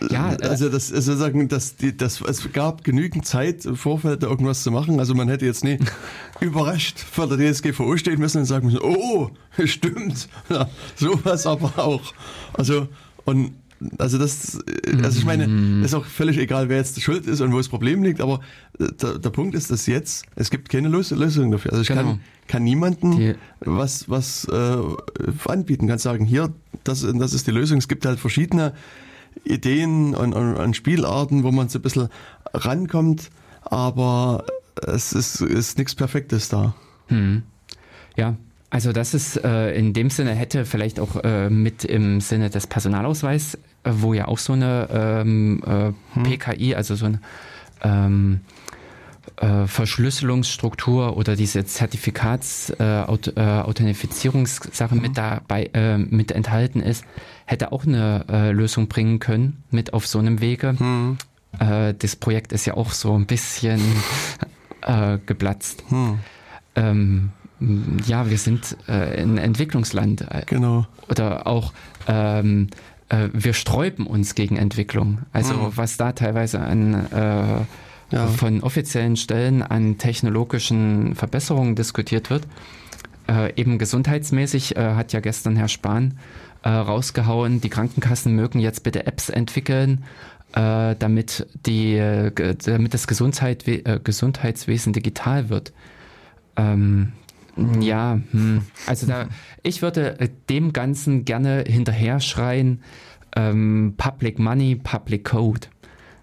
ja, 0.08 0.32
äh, 0.32 0.48
also 0.48 0.68
das 0.68 0.88
sozusagen, 0.88 1.48
dass 1.48 1.76
die, 1.76 1.96
das, 1.96 2.20
es 2.22 2.52
gab 2.52 2.84
genügend 2.84 3.26
Zeit 3.26 3.64
im 3.66 3.76
Vorfeld, 3.76 4.22
da 4.22 4.28
irgendwas 4.28 4.62
zu 4.62 4.70
machen. 4.70 4.98
Also 4.98 5.14
man 5.14 5.28
hätte 5.28 5.44
jetzt 5.44 5.64
nie 5.64 5.78
überrascht 6.40 6.98
vor 6.98 7.28
der 7.28 7.52
DSGVO 7.52 7.96
stehen 7.96 8.18
müssen 8.18 8.38
und 8.38 8.44
sagen 8.46 8.66
müssen, 8.66 8.80
oh, 8.82 9.30
stimmt, 9.64 10.28
ja, 10.48 10.68
sowas 10.96 11.46
aber 11.46 11.78
auch. 11.78 12.14
Also 12.54 12.88
und 13.24 13.52
also 13.98 14.18
das, 14.18 14.58
also 15.02 15.18
ich 15.18 15.24
meine, 15.24 15.46
Mhm. 15.48 15.82
ist 15.84 15.94
auch 15.94 16.04
völlig 16.04 16.36
egal, 16.38 16.68
wer 16.68 16.76
jetzt 16.78 17.00
schuld 17.00 17.26
ist 17.26 17.40
und 17.40 17.52
wo 17.52 17.56
das 17.58 17.68
Problem 17.68 18.02
liegt, 18.02 18.20
aber 18.20 18.40
äh, 18.78 18.88
der, 19.00 19.18
der 19.18 19.30
Punkt 19.30 19.54
ist, 19.54 19.70
dass 19.70 19.86
jetzt, 19.86 20.24
es 20.36 20.50
gibt 20.50 20.68
keine 20.68 20.88
Lös- 20.88 21.10
Lösung 21.14 21.50
dafür. 21.50 21.72
Also 21.72 21.82
ich 21.82 21.88
Genau. 21.88 22.02
kann, 22.02 22.20
kann 22.48 22.64
niemanden 22.64 23.16
Die- 23.16 23.34
was, 23.60 24.08
was 24.10 24.44
äh, 24.46 24.76
anbieten, 25.48 25.86
kann 25.88 25.98
sagen, 25.98 26.24
hier, 26.24 26.52
das, 26.84 27.06
das 27.14 27.32
ist 27.34 27.46
die 27.46 27.50
Lösung. 27.52 27.78
Es 27.78 27.88
gibt 27.88 28.04
halt 28.06 28.18
verschiedene 28.20 28.74
Ideen 29.44 30.14
und, 30.14 30.34
und, 30.34 30.54
und 30.56 30.76
Spielarten, 30.76 31.42
wo 31.44 31.52
man 31.52 31.68
so 31.68 31.78
ein 31.78 31.82
bisschen 31.82 32.08
rankommt, 32.52 33.30
aber 33.62 34.44
es 34.86 35.12
ist, 35.12 35.40
ist 35.40 35.78
nichts 35.78 35.94
Perfektes 35.94 36.48
da. 36.48 36.74
Hm. 37.08 37.42
Ja, 38.16 38.36
also 38.70 38.92
das 38.92 39.14
ist 39.14 39.36
äh, 39.44 39.72
in 39.74 39.92
dem 39.92 40.10
Sinne 40.10 40.32
hätte 40.32 40.64
vielleicht 40.64 41.00
auch 41.00 41.16
äh, 41.24 41.48
mit 41.50 41.84
im 41.84 42.20
Sinne 42.20 42.50
des 42.50 42.66
Personalausweis, 42.66 43.58
wo 43.84 44.14
ja 44.14 44.28
auch 44.28 44.38
so 44.38 44.52
eine 44.52 44.88
ähm, 44.92 45.62
äh, 45.66 45.92
PKI, 46.22 46.74
also 46.74 46.94
so 46.94 47.06
eine 47.06 47.20
ähm, 47.82 48.40
äh, 49.36 49.66
Verschlüsselungsstruktur 49.66 51.16
oder 51.16 51.36
diese 51.36 51.64
Zertifikats 51.64 52.70
äh, 52.78 52.84
äh, 52.84 53.40
Authentifizierungssache 53.40 54.94
mit 54.94 55.16
dabei 55.16 55.70
äh, 55.72 55.98
mit 55.98 56.32
enthalten 56.32 56.80
ist, 56.80 57.04
hätte 57.46 57.72
auch 57.72 57.86
eine 57.86 58.52
Lösung 58.52 58.88
bringen 58.88 59.18
können 59.18 59.62
mit 59.70 59.92
auf 59.94 60.06
so 60.06 60.18
einem 60.18 60.40
Wege. 60.40 60.78
Hm. 60.78 61.18
Äh, 61.58 61.94
das 61.94 62.16
Projekt 62.16 62.52
ist 62.52 62.66
ja 62.66 62.74
auch 62.74 62.92
so 62.92 63.14
ein 63.14 63.26
bisschen 63.26 63.80
geplatzt. 65.26 65.84
Hm. 65.88 66.18
Ähm, 66.74 67.30
ja, 68.06 68.30
wir 68.30 68.38
sind 68.38 68.76
äh, 68.88 69.22
ein 69.22 69.36
Entwicklungsland 69.36 70.26
Genau. 70.46 70.86
oder 71.08 71.46
auch 71.46 71.72
ähm, 72.08 72.68
äh, 73.10 73.28
wir 73.32 73.52
sträuben 73.52 74.06
uns 74.06 74.34
gegen 74.34 74.56
Entwicklung. 74.56 75.18
Also 75.32 75.54
Mhm. 75.54 75.72
was 75.76 75.96
da 75.98 76.12
teilweise 76.12 76.60
an 76.60 76.94
äh, 77.12 77.64
Ja. 78.12 78.26
von 78.26 78.62
offiziellen 78.62 79.16
Stellen 79.16 79.62
an 79.62 79.98
technologischen 79.98 81.14
Verbesserungen 81.14 81.76
diskutiert 81.76 82.28
wird. 82.30 82.48
Äh, 83.28 83.52
eben 83.54 83.78
gesundheitsmäßig 83.78 84.76
äh, 84.76 84.94
hat 84.94 85.12
ja 85.12 85.20
gestern 85.20 85.54
Herr 85.54 85.68
Spahn 85.68 86.18
äh, 86.64 86.68
rausgehauen, 86.70 87.60
die 87.60 87.68
Krankenkassen 87.68 88.34
mögen 88.34 88.58
jetzt 88.58 88.82
bitte 88.82 89.06
Apps 89.06 89.28
entwickeln, 89.28 90.02
damit, 90.52 91.46
die, 91.64 91.96
damit 92.34 92.92
das 92.92 93.06
Gesundheit, 93.06 93.64
Gesundheitswesen 94.02 94.92
digital 94.92 95.48
wird. 95.48 95.72
Ähm, 96.56 97.12
ja, 97.80 98.20
hm. 98.30 98.62
also 98.86 99.06
da, 99.06 99.28
ich 99.62 99.82
würde 99.82 100.18
äh, 100.20 100.28
dem 100.48 100.72
Ganzen 100.72 101.24
gerne 101.24 101.64
hinterher 101.66 102.20
schreien, 102.20 102.82
ähm, 103.36 103.94
Public 103.96 104.38
Money, 104.38 104.76
Public 104.76 105.24
Code. 105.24 105.68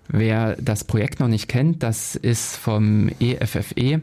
Wer 0.09 0.55
das 0.55 0.83
Projekt 0.85 1.19
noch 1.19 1.27
nicht 1.27 1.47
kennt, 1.47 1.83
das 1.83 2.15
ist 2.15 2.55
vom 2.55 3.09
E 3.19 3.33
EFFE. 3.35 4.01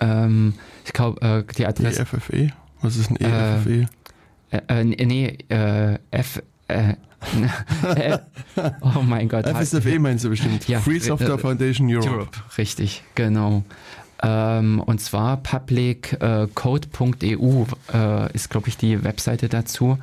Ähm, 0.00 0.54
ich 0.84 0.92
glaube, 0.92 1.44
äh, 1.48 1.52
die 1.54 1.66
Adresse. 1.66 2.02
EFFE? 2.02 2.50
Was 2.82 2.96
ist 2.96 3.10
ein 3.10 3.16
E 3.16 3.24
Äh, 3.24 3.56
EFFE? 3.56 3.88
Äh, 4.50 4.80
äh, 4.80 4.84
nee, 4.84 5.38
äh, 5.48 5.98
F. 6.10 6.42
Äh, 6.68 6.94
oh 8.80 9.02
mein 9.02 9.28
Gott. 9.28 9.46
FSFE 9.46 9.98
meinst 9.98 10.24
du 10.24 10.30
bestimmt. 10.30 10.68
Ja. 10.68 10.80
Free 10.80 11.00
Software 11.00 11.34
Äh, 11.34 11.38
Foundation 11.38 11.88
Europe. 11.92 12.08
Europe, 12.10 12.38
richtig, 12.56 13.02
genau. 13.14 13.64
Ähm, 14.22 14.80
und 14.80 15.00
zwar 15.00 15.38
publiccode.eu 15.38 17.64
äh, 17.92 18.32
ist, 18.32 18.50
glaube 18.50 18.68
ich, 18.68 18.76
die 18.76 19.02
Webseite 19.04 19.48
dazu. 19.48 19.98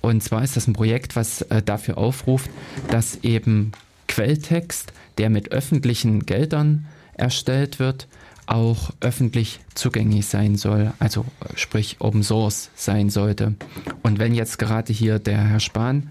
Und 0.00 0.22
zwar 0.22 0.42
ist 0.42 0.56
das 0.56 0.66
ein 0.66 0.72
Projekt, 0.72 1.16
was 1.16 1.42
äh, 1.42 1.62
dafür 1.62 1.98
aufruft, 1.98 2.50
dass 2.90 3.16
eben 3.22 3.72
Quelltext, 4.08 4.92
der 5.18 5.30
mit 5.30 5.52
öffentlichen 5.52 6.26
Geldern 6.26 6.86
erstellt 7.14 7.78
wird, 7.78 8.08
auch 8.46 8.90
öffentlich 9.00 9.60
zugänglich 9.74 10.26
sein 10.26 10.56
soll, 10.56 10.92
also 10.98 11.24
äh, 11.40 11.56
sprich 11.56 11.96
Open 12.00 12.22
Source 12.22 12.70
sein 12.74 13.10
sollte. 13.10 13.54
Und 14.02 14.18
wenn 14.18 14.34
jetzt 14.34 14.58
gerade 14.58 14.92
hier 14.92 15.18
der 15.18 15.38
Herr 15.38 15.60
Spahn 15.60 16.10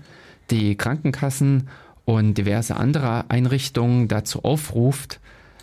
die 0.49 0.75
Krankenkassen 0.75 1.67
und 2.05 2.35
diverse 2.35 2.77
andere 2.77 3.29
Einrichtungen 3.29 4.07
dazu 4.07 4.43
aufruft, 4.43 5.19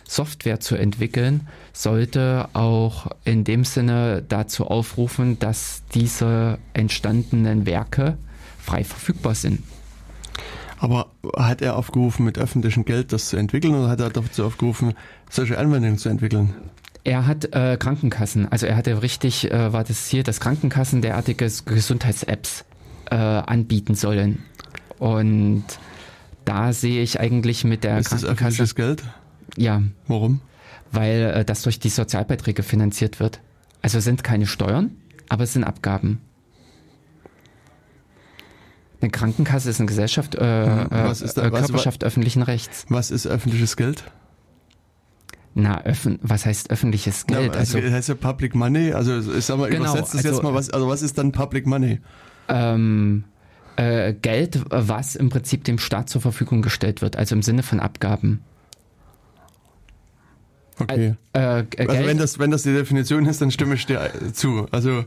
Software 0.09 0.59
zu 0.59 0.75
entwickeln, 0.75 1.47
sollte 1.71 2.49
auch 2.53 3.11
in 3.25 3.43
dem 3.43 3.63
Sinne 3.63 4.23
dazu 4.27 4.65
aufrufen, 4.65 5.37
dass 5.37 5.83
diese 5.93 6.57
entstandenen 6.73 7.67
Werke 7.67 8.17
frei 8.59 8.83
verfügbar 8.83 9.35
sind. 9.35 9.61
Aber 10.79 11.11
hat 11.37 11.61
er 11.61 11.75
aufgerufen, 11.75 12.25
mit 12.25 12.39
öffentlichem 12.39 12.85
Geld 12.85 13.13
das 13.13 13.29
zu 13.29 13.37
entwickeln 13.37 13.75
oder 13.75 13.87
hat 13.87 13.99
er 13.99 14.09
dazu 14.09 14.45
aufgerufen, 14.45 14.93
solche 15.29 15.59
Anwendungen 15.59 15.99
zu 15.99 16.09
entwickeln? 16.09 16.55
Er 17.03 17.27
hat 17.27 17.53
äh, 17.53 17.77
Krankenkassen, 17.79 18.51
also 18.51 18.65
er 18.65 18.77
hatte 18.77 19.03
richtig, 19.03 19.51
äh, 19.51 19.71
war 19.71 19.83
das 19.83 20.05
Ziel, 20.05 20.23
dass 20.23 20.39
Krankenkassen 20.39 21.03
derartige 21.03 21.47
Gesundheits-Apps 21.65 22.65
äh, 23.11 23.15
anbieten 23.15 23.93
sollen. 23.93 24.43
Und 24.97 25.65
da 26.45 26.73
sehe 26.73 27.03
ich 27.03 27.19
eigentlich 27.19 27.63
mit 27.63 27.83
der 27.83 27.99
ist 27.99 28.11
das 28.11 28.21
Krankenkasse, 28.21 28.63
öffentliches 28.63 28.75
Geld? 28.75 29.03
Ja, 29.57 29.81
Warum? 30.07 30.41
weil 30.91 31.21
äh, 31.35 31.45
das 31.45 31.61
durch 31.61 31.79
die 31.79 31.89
Sozialbeiträge 31.89 32.63
finanziert 32.63 33.19
wird. 33.19 33.41
Also 33.81 33.99
es 33.99 34.03
sind 34.03 34.23
keine 34.23 34.45
Steuern, 34.47 34.91
aber 35.29 35.43
es 35.43 35.53
sind 35.53 35.63
Abgaben. 35.63 36.19
Eine 39.01 39.11
Krankenkasse 39.11 39.69
ist 39.69 39.79
eine 39.79 39.87
Gesellschaft, 39.87 40.35
äh, 40.35 40.65
Mhm. 40.65 40.79
äh, 40.87 40.87
Was 40.91 41.21
ist 41.21 41.35
da- 41.37 41.45
äh, 41.45 41.51
was- 41.51 41.61
Körperschaft 41.67 42.03
öffentlichen 42.03 42.41
Rechts. 42.41 42.85
Was 42.89 43.11
ist 43.11 43.27
öffentliches 43.27 43.77
Geld? 43.77 44.03
Na, 45.55 45.81
öffn 45.83 46.19
was 46.21 46.45
heißt 46.45 46.69
öffentliches 46.69 47.25
Ja, 47.29 47.39
Geld? 47.39 47.55
also, 47.55 47.77
also, 47.79 47.91
heißt 47.91 48.09
ja 48.09 48.15
Public 48.15 48.55
Money, 48.55 48.93
also 48.93 49.17
ich 49.33 49.45
sag 49.45 49.57
mal, 49.57 49.69
Genau, 49.69 49.85
übersetzt 49.91 50.13
das 50.13 50.25
also- 50.25 50.29
jetzt 50.37 50.43
mal, 50.43 50.53
was, 50.53 50.69
also 50.69 50.87
was 50.87 51.01
ist 51.01 51.17
dann 51.17 51.31
Public 51.31 51.65
Money? 51.65 51.99
ähm, 52.49 53.23
äh, 53.77 54.13
Geld, 54.13 54.61
was 54.69 55.15
im 55.15 55.29
Prinzip 55.29 55.63
dem 55.63 55.77
Staat 55.79 56.09
zur 56.09 56.21
Verfügung 56.21 56.61
gestellt 56.61 57.01
wird, 57.01 57.15
also 57.15 57.35
im 57.35 57.41
Sinne 57.41 57.63
von 57.63 57.79
Abgaben. 57.79 58.41
Okay. 60.79 61.15
Äh, 61.33 61.59
äh, 61.59 61.65
Also 61.87 62.05
wenn 62.05 62.17
das, 62.17 62.39
wenn 62.39 62.51
das 62.51 62.63
die 62.63 62.73
Definition 62.73 63.25
ist, 63.25 63.41
dann 63.41 63.51
stimme 63.51 63.75
ich 63.75 63.85
dir 63.85 64.09
zu. 64.33 64.67
Also 64.71 65.05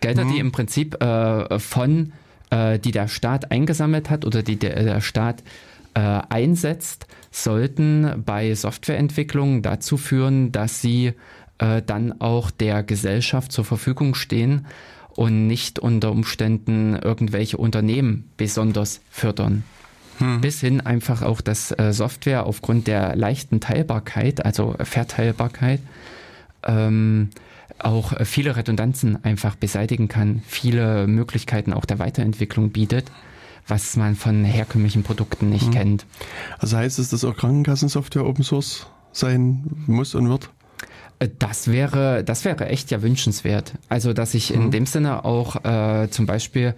Gelder, 0.00 0.24
Mhm. 0.24 0.32
die 0.32 0.38
im 0.38 0.52
Prinzip 0.52 1.02
äh, 1.02 1.58
von, 1.58 2.12
äh, 2.50 2.78
die 2.78 2.92
der 2.92 3.08
Staat 3.08 3.50
eingesammelt 3.50 4.10
hat 4.10 4.24
oder 4.24 4.42
die 4.42 4.56
der, 4.56 4.82
der 4.82 5.00
Staat 5.00 5.42
äh, 5.94 6.00
einsetzt, 6.28 7.06
sollten 7.30 8.22
bei 8.24 8.54
Softwareentwicklung 8.54 9.62
dazu 9.62 9.96
führen, 9.96 10.52
dass 10.52 10.80
sie 10.80 11.12
äh, 11.58 11.82
dann 11.82 12.20
auch 12.20 12.50
der 12.50 12.82
Gesellschaft 12.82 13.52
zur 13.52 13.64
Verfügung 13.64 14.14
stehen 14.14 14.66
und 15.10 15.46
nicht 15.46 15.78
unter 15.78 16.10
Umständen 16.10 16.96
irgendwelche 16.96 17.56
Unternehmen 17.56 18.28
besonders 18.36 19.00
fördern. 19.10 19.62
Bis 20.40 20.60
hin 20.60 20.80
einfach 20.80 21.22
auch, 21.22 21.40
dass 21.40 21.70
äh, 21.72 21.92
Software 21.92 22.46
aufgrund 22.46 22.86
der 22.86 23.16
leichten 23.16 23.60
Teilbarkeit, 23.60 24.44
also 24.44 24.74
Verteilbarkeit, 24.78 25.80
ähm, 26.62 27.30
auch 27.78 28.12
äh, 28.12 28.24
viele 28.24 28.56
Redundanzen 28.56 29.22
einfach 29.24 29.56
beseitigen 29.56 30.08
kann, 30.08 30.42
viele 30.46 31.06
Möglichkeiten 31.06 31.72
auch 31.72 31.84
der 31.84 31.98
Weiterentwicklung 31.98 32.70
bietet, 32.70 33.10
was 33.66 33.96
man 33.96 34.14
von 34.14 34.44
herkömmlichen 34.44 35.02
Produkten 35.02 35.50
nicht 35.50 35.72
kennt. 35.72 36.06
Also 36.58 36.76
heißt 36.76 36.98
es, 36.98 37.10
dass 37.10 37.24
auch 37.24 37.36
Krankenkassensoftware 37.36 38.26
Open 38.26 38.44
Source 38.44 38.86
sein 39.12 39.64
muss 39.86 40.14
und 40.14 40.28
wird? 40.28 40.50
Äh, 41.18 41.28
Das 41.38 41.68
wäre, 41.68 42.24
das 42.24 42.44
wäre 42.44 42.68
echt 42.68 42.90
ja 42.90 43.02
wünschenswert. 43.02 43.72
Also, 43.88 44.12
dass 44.12 44.34
ich 44.34 44.52
in 44.52 44.70
dem 44.70 44.86
Sinne 44.86 45.24
auch 45.24 45.64
äh, 45.64 46.08
zum 46.10 46.26
Beispiel, 46.26 46.74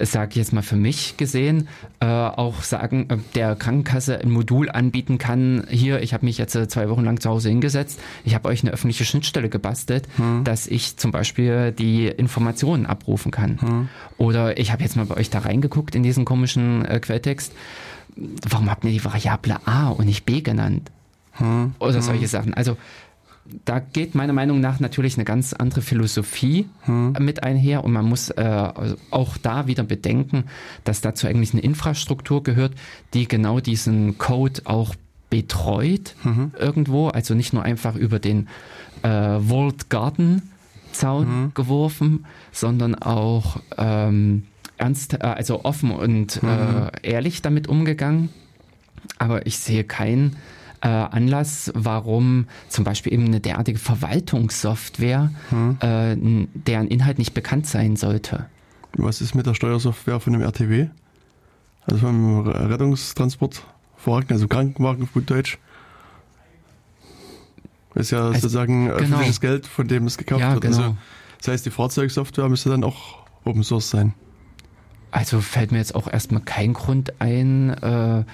sage 0.00 0.30
ich 0.30 0.36
jetzt 0.36 0.52
mal 0.52 0.62
für 0.62 0.76
mich 0.76 1.16
gesehen, 1.16 1.68
äh, 2.00 2.06
auch 2.06 2.62
sagen, 2.62 3.08
äh, 3.10 3.16
der 3.34 3.56
Krankenkasse 3.56 4.20
ein 4.20 4.30
Modul 4.30 4.70
anbieten 4.70 5.18
kann, 5.18 5.66
hier, 5.68 6.00
ich 6.02 6.14
habe 6.14 6.24
mich 6.24 6.38
jetzt 6.38 6.54
äh, 6.54 6.68
zwei 6.68 6.88
Wochen 6.88 7.04
lang 7.04 7.20
zu 7.20 7.28
Hause 7.30 7.48
hingesetzt, 7.48 8.00
ich 8.24 8.34
habe 8.34 8.48
euch 8.48 8.62
eine 8.62 8.72
öffentliche 8.72 9.04
Schnittstelle 9.04 9.48
gebastelt, 9.48 10.08
dass 10.44 10.66
ich 10.66 10.96
zum 10.96 11.10
Beispiel 11.10 11.72
die 11.72 12.06
Informationen 12.06 12.86
abrufen 12.86 13.30
kann. 13.30 13.88
Oder 14.16 14.58
ich 14.58 14.72
habe 14.72 14.82
jetzt 14.82 14.96
mal 14.96 15.06
bei 15.06 15.16
euch 15.16 15.30
da 15.30 15.40
reingeguckt 15.40 15.94
in 15.94 16.02
diesen 16.02 16.24
komischen 16.24 16.84
äh, 16.84 17.00
Quelltext, 17.00 17.52
warum 18.48 18.70
habt 18.70 18.84
ihr 18.84 18.90
die 18.90 19.04
Variable 19.04 19.56
A 19.66 19.88
und 19.88 20.06
nicht 20.06 20.24
B 20.24 20.40
genannt? 20.40 20.90
Oder 21.78 22.02
solche 22.02 22.26
Sachen. 22.26 22.52
Also 22.54 22.76
da 23.64 23.78
geht 23.78 24.14
meiner 24.14 24.32
Meinung 24.32 24.60
nach 24.60 24.80
natürlich 24.80 25.16
eine 25.16 25.24
ganz 25.24 25.52
andere 25.52 25.80
Philosophie 25.80 26.68
mit 27.18 27.42
einher 27.42 27.84
und 27.84 27.92
man 27.92 28.04
muss 28.04 28.30
äh, 28.30 28.68
auch 29.10 29.36
da 29.38 29.66
wieder 29.66 29.84
bedenken, 29.84 30.44
dass 30.84 31.00
dazu 31.00 31.26
eigentlich 31.26 31.52
eine 31.52 31.62
Infrastruktur 31.62 32.42
gehört, 32.42 32.74
die 33.14 33.26
genau 33.28 33.60
diesen 33.60 34.18
Code 34.18 34.62
auch 34.64 34.94
betreut 35.30 36.14
irgendwo, 36.58 37.08
also 37.08 37.34
nicht 37.34 37.52
nur 37.52 37.62
einfach 37.62 37.96
über 37.96 38.18
den 38.18 38.48
äh, 39.02 39.08
World 39.08 39.90
Garden 39.90 40.42
Zaun 40.92 41.52
geworfen, 41.54 42.26
sondern 42.52 42.94
auch 42.94 43.60
ähm, 43.76 44.44
ernst, 44.76 45.14
äh, 45.14 45.18
also 45.18 45.64
offen 45.64 45.90
und 45.90 46.42
mhm. 46.42 46.48
äh, 46.48 46.90
ehrlich 47.02 47.42
damit 47.42 47.68
umgegangen. 47.68 48.30
Aber 49.18 49.46
ich 49.46 49.58
sehe 49.58 49.84
keinen 49.84 50.36
äh, 50.80 50.88
Anlass, 50.88 51.72
warum 51.74 52.46
zum 52.68 52.84
Beispiel 52.84 53.12
eben 53.12 53.26
eine 53.26 53.40
derartige 53.40 53.78
Verwaltungssoftware, 53.78 55.30
mhm. 55.50 55.78
äh, 55.80 56.16
deren 56.66 56.88
Inhalt 56.88 57.18
nicht 57.18 57.34
bekannt 57.34 57.66
sein 57.66 57.96
sollte. 57.96 58.46
Was 58.96 59.20
ist 59.20 59.34
mit 59.34 59.46
der 59.46 59.54
Steuersoftware 59.54 60.20
von 60.20 60.32
dem 60.32 60.42
RTW? 60.42 60.88
Also 61.86 62.06
vom 62.06 62.46
Rettungstransportwagen, 62.46 64.30
also 64.30 64.48
Krankenwagen 64.48 65.04
auf 65.04 65.12
gut 65.12 65.30
Deutsch. 65.30 65.58
Das 67.94 68.06
ist 68.06 68.10
ja 68.10 68.26
also, 68.26 68.34
sozusagen 68.34 68.86
genau. 68.86 68.96
öffentliches 68.98 69.40
Geld, 69.40 69.66
von 69.66 69.88
dem 69.88 70.06
es 70.06 70.18
gekauft 70.18 70.40
ja, 70.40 70.54
wird. 70.54 70.66
Also 70.66 70.78
genau. 70.78 70.90
Also, 70.90 70.98
das 71.38 71.48
heißt, 71.48 71.66
die 71.66 71.70
Fahrzeugsoftware 71.70 72.48
müsste 72.48 72.70
dann 72.70 72.84
auch 72.84 73.26
Open 73.44 73.62
Source 73.62 73.90
sein. 73.90 74.14
Also 75.10 75.40
fällt 75.40 75.72
mir 75.72 75.78
jetzt 75.78 75.94
auch 75.94 76.06
erstmal 76.06 76.42
kein 76.42 76.74
Grund 76.74 77.20
ein, 77.20 77.70
äh, 77.70 78.24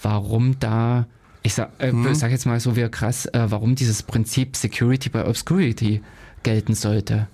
warum 0.00 0.58
da, 0.60 1.06
ich 1.42 1.54
sag, 1.54 1.70
äh, 1.78 1.90
hm. 1.90 2.14
sag 2.14 2.30
jetzt 2.30 2.46
mal 2.46 2.60
so 2.60 2.76
wie 2.76 2.88
krass, 2.88 3.26
äh, 3.26 3.46
warum 3.48 3.74
dieses 3.74 4.02
Prinzip 4.02 4.56
Security 4.56 5.08
by 5.08 5.20
Obscurity 5.20 6.02
gelten 6.42 6.74
sollte. 6.74 7.28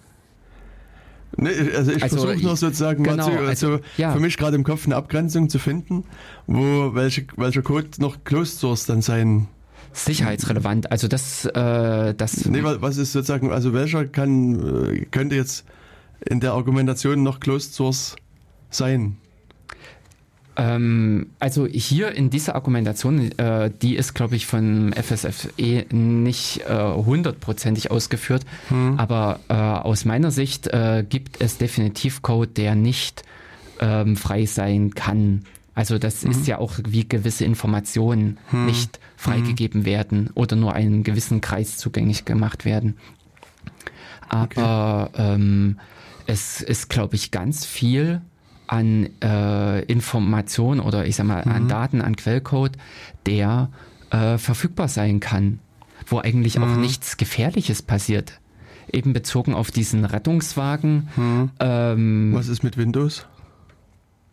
Nee, 1.36 1.50
also 1.76 1.92
ich 1.92 2.02
also 2.02 2.18
versuche 2.18 2.42
nur 2.42 2.56
sozusagen 2.56 3.04
genau, 3.04 3.28
mal 3.28 3.32
zu, 3.32 3.38
also, 3.38 3.72
also 3.72 3.84
ja. 3.96 4.12
für 4.12 4.20
mich 4.20 4.36
gerade 4.38 4.56
im 4.56 4.64
Kopf 4.64 4.86
eine 4.86 4.96
Abgrenzung 4.96 5.50
zu 5.50 5.58
finden, 5.58 6.04
wo 6.46 6.94
welche, 6.94 7.26
welcher 7.36 7.62
Code 7.62 7.88
noch 7.98 8.24
Closed 8.24 8.58
Source 8.58 8.86
dann 8.86 9.02
sein 9.02 9.48
sicherheitsrelevant. 9.92 10.90
Also 10.90 11.08
das, 11.08 11.44
äh, 11.46 12.14
das. 12.14 12.44
Nee, 12.46 12.62
was 12.62 12.96
ist 12.96 13.12
sozusagen, 13.12 13.50
also 13.50 13.72
welcher 13.72 14.06
kann, 14.06 14.94
äh, 14.94 15.06
könnte 15.06 15.36
jetzt 15.36 15.64
in 16.24 16.40
der 16.40 16.52
Argumentation 16.52 17.22
noch 17.22 17.40
Closed 17.40 17.74
Source 17.74 18.16
sein? 18.70 19.16
Ähm, 20.56 21.26
also 21.38 21.66
hier 21.66 22.12
in 22.12 22.30
dieser 22.30 22.54
Argumentation, 22.54 23.30
äh, 23.38 23.70
die 23.82 23.96
ist, 23.96 24.14
glaube 24.14 24.36
ich, 24.36 24.46
von 24.46 24.94
FSFE 24.94 25.86
nicht 25.90 26.62
äh, 26.66 26.92
hundertprozentig 26.94 27.90
ausgeführt, 27.90 28.44
hm. 28.68 28.98
aber 28.98 29.40
äh, 29.48 29.54
aus 29.54 30.04
meiner 30.04 30.30
Sicht 30.30 30.66
äh, 30.68 31.04
gibt 31.08 31.40
es 31.40 31.58
definitiv 31.58 32.22
Code, 32.22 32.50
der 32.50 32.74
nicht 32.74 33.22
ähm, 33.80 34.16
frei 34.16 34.46
sein 34.46 34.94
kann. 34.94 35.44
Also 35.74 35.98
das 35.98 36.24
mhm. 36.24 36.30
ist 36.30 36.46
ja 36.46 36.56
auch 36.56 36.78
wie 36.88 37.06
gewisse 37.06 37.44
Informationen 37.44 38.38
mhm. 38.50 38.64
nicht 38.64 38.98
freigegeben 39.16 39.82
mhm. 39.82 39.86
werden 39.86 40.30
oder 40.34 40.56
nur 40.56 40.72
einen 40.72 41.02
gewissen 41.02 41.42
Kreis 41.42 41.76
zugänglich 41.76 42.24
gemacht 42.24 42.64
werden. 42.64 42.96
Aber 44.30 45.10
okay. 45.12 45.34
ähm, 45.34 45.78
es 46.26 46.62
ist, 46.62 46.88
glaube 46.88 47.14
ich, 47.14 47.30
ganz 47.30 47.66
viel 47.66 48.22
an 48.66 49.08
äh, 49.22 49.82
Informationen 49.84 50.80
oder 50.80 51.06
ich 51.06 51.16
sag 51.16 51.26
mal 51.26 51.42
an 51.42 51.64
mhm. 51.64 51.68
Daten, 51.68 52.00
an 52.00 52.16
Quellcode, 52.16 52.72
der 53.26 53.70
äh, 54.10 54.38
verfügbar 54.38 54.88
sein 54.88 55.20
kann, 55.20 55.60
wo 56.06 56.18
eigentlich 56.18 56.58
auch 56.58 56.66
mhm. 56.66 56.80
nichts 56.80 57.16
Gefährliches 57.16 57.82
passiert. 57.82 58.40
Eben 58.92 59.12
bezogen 59.12 59.54
auf 59.54 59.70
diesen 59.70 60.04
Rettungswagen. 60.04 61.08
Mhm. 61.16 61.50
Ähm, 61.58 62.30
Was 62.34 62.48
ist 62.48 62.62
mit 62.62 62.76
Windows? 62.76 63.26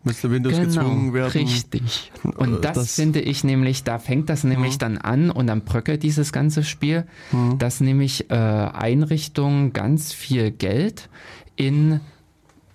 müsste 0.04 0.32
Windows 0.32 0.54
genau, 0.54 0.66
gezwungen 0.66 1.14
werden. 1.14 1.32
Richtig. 1.32 2.12
Und 2.36 2.64
das, 2.64 2.76
das, 2.76 2.96
finde 2.96 3.22
ich 3.22 3.44
nämlich, 3.44 3.84
da 3.84 4.00
fängt 4.00 4.30
das 4.30 4.44
nämlich 4.44 4.74
mhm. 4.76 4.80
dann 4.80 4.98
an 4.98 5.32
und 5.32 5.48
dann 5.48 5.62
bröckelt 5.62 6.04
dieses 6.04 6.32
ganze 6.32 6.64
Spiel, 6.64 7.06
mhm. 7.32 7.58
dass 7.58 7.80
nämlich 7.80 8.30
äh, 8.30 8.34
Einrichtungen 8.36 9.74
ganz 9.74 10.14
viel 10.14 10.52
Geld 10.52 11.10
in, 11.56 12.00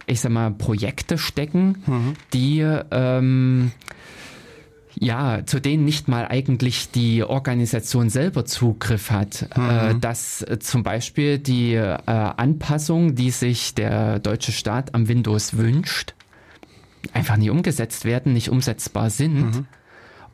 ich 0.09 0.21
sag 0.21 0.33
mal, 0.33 0.51
Projekte 0.51 1.19
stecken, 1.19 1.83
mhm. 1.87 2.15
die 2.33 2.61
ähm, 2.91 3.73
ja, 5.01 5.47
zu 5.47 5.61
denen 5.61 5.85
nicht 5.85 6.09
mal 6.09 6.27
eigentlich 6.27 6.91
die 6.91 7.23
Organisation 7.23 8.11
selber 8.11 8.45
Zugriff 8.45 9.11
hat. 9.11 9.49
Äh, 9.57 9.95
mhm. 9.95 10.01
dass 10.01 10.43
äh, 10.43 10.59
zum 10.59 10.83
Beispiel 10.83 11.39
die 11.39 11.75
äh, 11.75 11.97
Anpassung, 12.07 13.15
die 13.15 13.31
sich 13.31 13.75
der 13.75 14.19
deutsche 14.19 14.53
Staat 14.53 14.95
am 14.95 15.09
Windows 15.09 15.57
wünscht, 15.57 16.15
einfach 17.13 17.37
nicht 17.37 17.51
umgesetzt 17.51 18.05
werden, 18.05 18.33
nicht 18.33 18.51
umsetzbar 18.51 19.11
sind 19.11 19.57
mhm. 19.57 19.67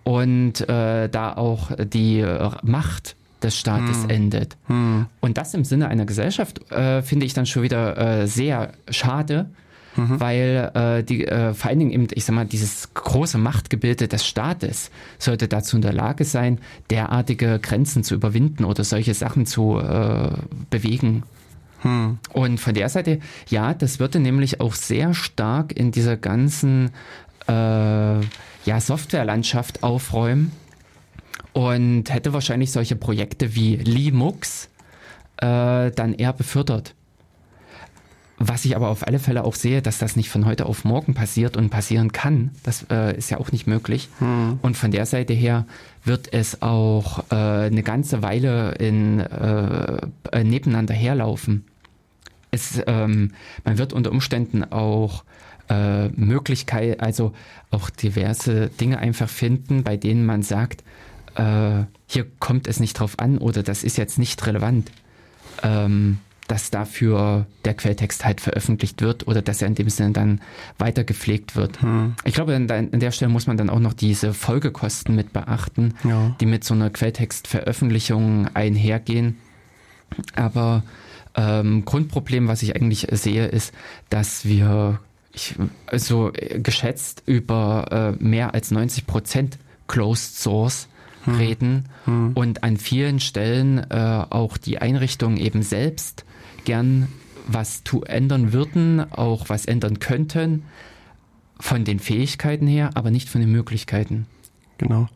und 0.05 0.69
äh, 0.69 1.09
da 1.09 1.35
auch 1.35 1.71
die 1.79 2.21
äh, 2.21 2.51
Macht 2.63 3.17
des 3.43 3.59
Staates 3.59 4.05
mhm. 4.05 4.11
endet. 4.11 4.57
Mhm. 4.69 5.07
Und 5.21 5.37
das 5.37 5.53
im 5.53 5.65
Sinne 5.65 5.89
einer 5.89 6.07
Gesellschaft 6.07 6.71
äh, 6.73 7.03
finde 7.03 7.27
ich 7.27 7.35
dann 7.35 7.45
schon 7.45 7.63
wieder 7.63 8.27
sehr 8.27 8.73
schade, 8.89 9.51
mhm. 9.97 10.21
weil 10.21 10.71
äh, 10.75 11.03
die 11.03 11.27
äh, 11.27 11.55
vor 11.55 11.71
allen 11.71 11.79
Dingen 11.79 11.91
eben, 11.91 12.07
ich 12.13 12.25
sag 12.25 12.35
mal, 12.35 12.47
dieses 12.47 12.95
große 12.95 13.39
Machtgebilde 13.39 14.09
des 14.09 14.27
Staates 14.27 14.91
sollte 15.19 15.49
dazu 15.49 15.77
in 15.77 15.83
der 15.83 15.93
Lage 15.93 16.25
sein, 16.25 16.59
derartige 16.91 17.59
Grenzen 17.59 18.05
zu 18.05 18.15
überwinden 18.15 18.65
oder 18.65 18.85
solche 18.85 19.15
Sachen 19.15 19.47
zu 19.47 19.79
äh, 19.79 20.31
bewegen. 20.71 21.23
Hm. 21.83 22.19
Und 22.33 22.61
von 22.61 22.75
der 22.75 22.89
Seite, 22.89 23.21
ja, 23.49 23.75
das 23.75 24.01
würde 24.01 24.21
nämlich 24.21 24.61
auch 24.61 24.75
sehr 24.75 25.13
stark 25.15 25.73
in 25.73 25.93
dieser 25.93 26.17
ganzen 26.17 26.91
äh, 27.47 27.53
ja, 27.53 28.81
Softwarelandschaft 28.81 29.83
aufräumen 29.83 30.53
und 31.53 32.13
hätte 32.13 32.33
wahrscheinlich 32.33 32.73
solche 32.73 32.97
Projekte 32.97 33.55
wie 33.55 33.77
Linux 33.77 34.71
äh, 35.37 35.91
dann 35.91 36.15
eher 36.15 36.33
befördert. 36.33 36.95
Was 38.39 38.65
ich 38.65 38.75
aber 38.75 38.89
auf 38.89 39.07
alle 39.07 39.21
Fälle 39.21 39.45
auch 39.45 39.55
sehe, 39.55 39.81
dass 39.81 39.99
das 39.99 40.17
nicht 40.17 40.29
von 40.29 40.45
heute 40.45 40.67
auf 40.67 40.85
morgen 40.85 41.15
passiert 41.15 41.57
und 41.57 41.71
passieren 41.71 42.11
kann, 42.13 42.51
das 42.65 42.85
äh, 42.91 43.17
ist 43.17 43.31
ja 43.31 43.39
auch 43.39 43.53
nicht 43.53 43.67
möglich. 43.67 44.09
Hm. 44.19 44.59
Und 44.61 44.77
von 44.77 44.91
der 44.91 45.07
Seite 45.07 45.35
her 45.35 45.67
wird 46.05 46.33
es 46.33 46.61
auch 46.61 47.31
äh, 47.31 47.35
eine 47.35 47.83
ganze 47.83 48.23
Weile 48.23 48.73
in, 48.73 49.21
äh, 49.21 50.09
nebeneinander 50.43 50.95
herlaufen 50.95 51.65
es, 52.55 52.81
ähm, 52.87 53.33
man 53.65 53.79
wird 53.79 53.93
unter 53.93 54.11
Umständen 54.13 54.65
auch 54.65 55.25
äh, 55.69 56.09
Möglichkeit, 56.09 57.01
also 57.01 57.33
auch 57.71 57.91
diverse 57.91 58.69
Dinge 58.69 58.99
einfach 58.99 59.29
finden, 59.29 59.83
bei 59.83 59.97
denen 59.97 60.25
man 60.25 60.43
sagt, 60.43 60.85
äh, 61.35 61.85
hier 62.07 62.27
kommt 62.39 62.69
es 62.69 62.81
nicht 62.81 62.95
drauf 62.95 63.19
an 63.19 63.39
oder 63.39 63.63
das 63.63 63.83
ist 63.83 63.99
jetzt 63.99 64.19
nicht 64.19 64.47
relevant, 64.47 64.91
ähm, 65.63 66.19
dass 66.49 66.71
dafür 66.71 67.47
der 67.65 67.75
Quelltext 67.75 68.25
halt 68.25 68.41
veröffentlicht 68.41 69.01
wird 69.01 69.27
oder 69.27 69.43
dass 69.43 69.63
er 69.63 69.69
in 69.69 69.75
dem 69.75 69.89
Sinne 69.89 70.13
dann 70.13 70.41
weiter 70.79 71.05
gepflegt 71.05 71.57
wird. 71.57 71.81
Hm. 71.81 72.15
Ich 72.25 72.35
glaube, 72.35 72.55
an, 72.55 72.71
an, 72.71 73.01
der 73.01 73.11
Stelle 73.13 73.31
muss 73.31 73.47
man 73.47 73.57
dann 73.57 73.71
auch 73.71 73.79
noch 73.81 73.95
diese 73.95 74.35
Folgekosten 74.35 75.15
mit 75.15 75.33
beachten, 75.33 75.95
ja. 76.05 76.35
die 76.41 76.47
mit 76.47 76.65
so 76.65 76.75
einer 76.75 76.91
Quelltextveröffentlichung 76.91 78.49
einhergehen. 78.55 79.39
Aber 80.35 80.83
ähm, 81.35 81.85
Grundproblem, 81.85 82.47
was 82.47 82.63
ich 82.63 82.77
eigentlich 82.77 83.07
sehe, 83.11 83.47
ist, 83.47 83.73
dass 84.11 84.45
wir 84.45 85.01
ich, 85.33 85.57
also 85.87 86.31
geschätzt 86.63 87.23
über 87.27 88.17
äh, 88.21 88.25
mehr 88.25 88.55
als 88.55 88.71
90 88.71 89.07
Prozent 89.07 89.59
Closed 89.89 90.37
Source 90.37 90.89
hm. 91.25 91.35
reden 91.35 91.89
hm. 92.05 92.33
und 92.35 92.65
an 92.65 92.77
vielen 92.77 93.21
Stellen 93.21 93.79
äh, 93.91 94.25
auch 94.31 94.57
die 94.57 94.79
Einrichtungen 94.79 95.37
eben 95.37 95.63
selbst 95.63 96.25
gern 96.65 97.09
was 97.47 97.85
zu 97.85 98.03
ändern 98.05 98.53
würden, 98.53 99.13
auch 99.13 99.49
was 99.49 99.67
ändern 99.67 99.99
könnten, 99.99 100.65
von 101.61 101.85
den 101.85 101.99
Fähigkeiten 101.99 102.67
her, 102.67 102.91
aber 102.95 103.11
nicht 103.11 103.29
von 103.29 103.41
den 103.41 103.53
Möglichkeiten. 103.53 104.27
Genau. 104.79 105.09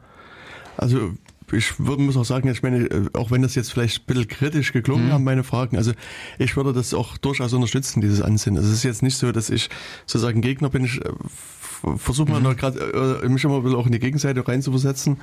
Also 0.76 1.14
ich 1.52 1.78
würde, 1.80 2.02
muss 2.02 2.16
auch 2.16 2.24
sagen, 2.24 2.48
ich 2.48 2.62
meine, 2.62 2.84
äh, 2.84 3.08
auch 3.14 3.30
wenn 3.30 3.42
das 3.42 3.54
jetzt 3.54 3.72
vielleicht 3.72 4.02
ein 4.02 4.06
bisschen 4.06 4.28
kritisch 4.28 4.72
geklungen 4.72 5.06
mhm. 5.06 5.12
haben, 5.12 5.24
meine 5.24 5.44
Fragen, 5.44 5.76
also 5.76 5.92
ich 6.38 6.56
würde 6.56 6.72
das 6.72 6.94
auch 6.94 7.16
durchaus 7.16 7.52
unterstützen, 7.52 8.00
dieses 8.00 8.20
Ansinnen. 8.20 8.58
Also 8.58 8.70
es 8.70 8.78
ist 8.78 8.84
jetzt 8.84 9.02
nicht 9.02 9.16
so, 9.16 9.32
dass 9.32 9.50
ich 9.50 9.70
sozusagen 10.06 10.40
Gegner 10.40 10.68
bin. 10.68 10.84
Ich 10.84 11.00
äh, 11.00 11.10
versuche 11.96 12.30
mal 12.30 12.40
mhm. 12.40 12.56
gerade 12.56 13.20
äh, 13.22 13.28
mich 13.28 13.44
immer 13.44 13.56
ein 13.56 13.62
bisschen 13.62 13.78
auch 13.78 13.86
in 13.86 13.92
die 13.92 13.98
Gegenseite 13.98 14.46
reinzuversetzen. 14.46 15.18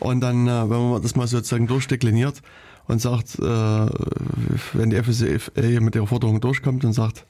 Und 0.00 0.20
dann, 0.20 0.46
wenn 0.46 0.90
man 0.90 1.02
das 1.02 1.14
mal 1.14 1.26
sozusagen 1.26 1.66
durchdekliniert 1.66 2.42
und 2.88 3.00
sagt, 3.00 3.38
wenn 3.38 4.90
die 4.90 5.02
FSA 5.02 5.80
mit 5.80 5.94
ihrer 5.94 6.06
Forderung 6.06 6.40
durchkommt 6.40 6.84
und 6.84 6.92
sagt, 6.92 7.26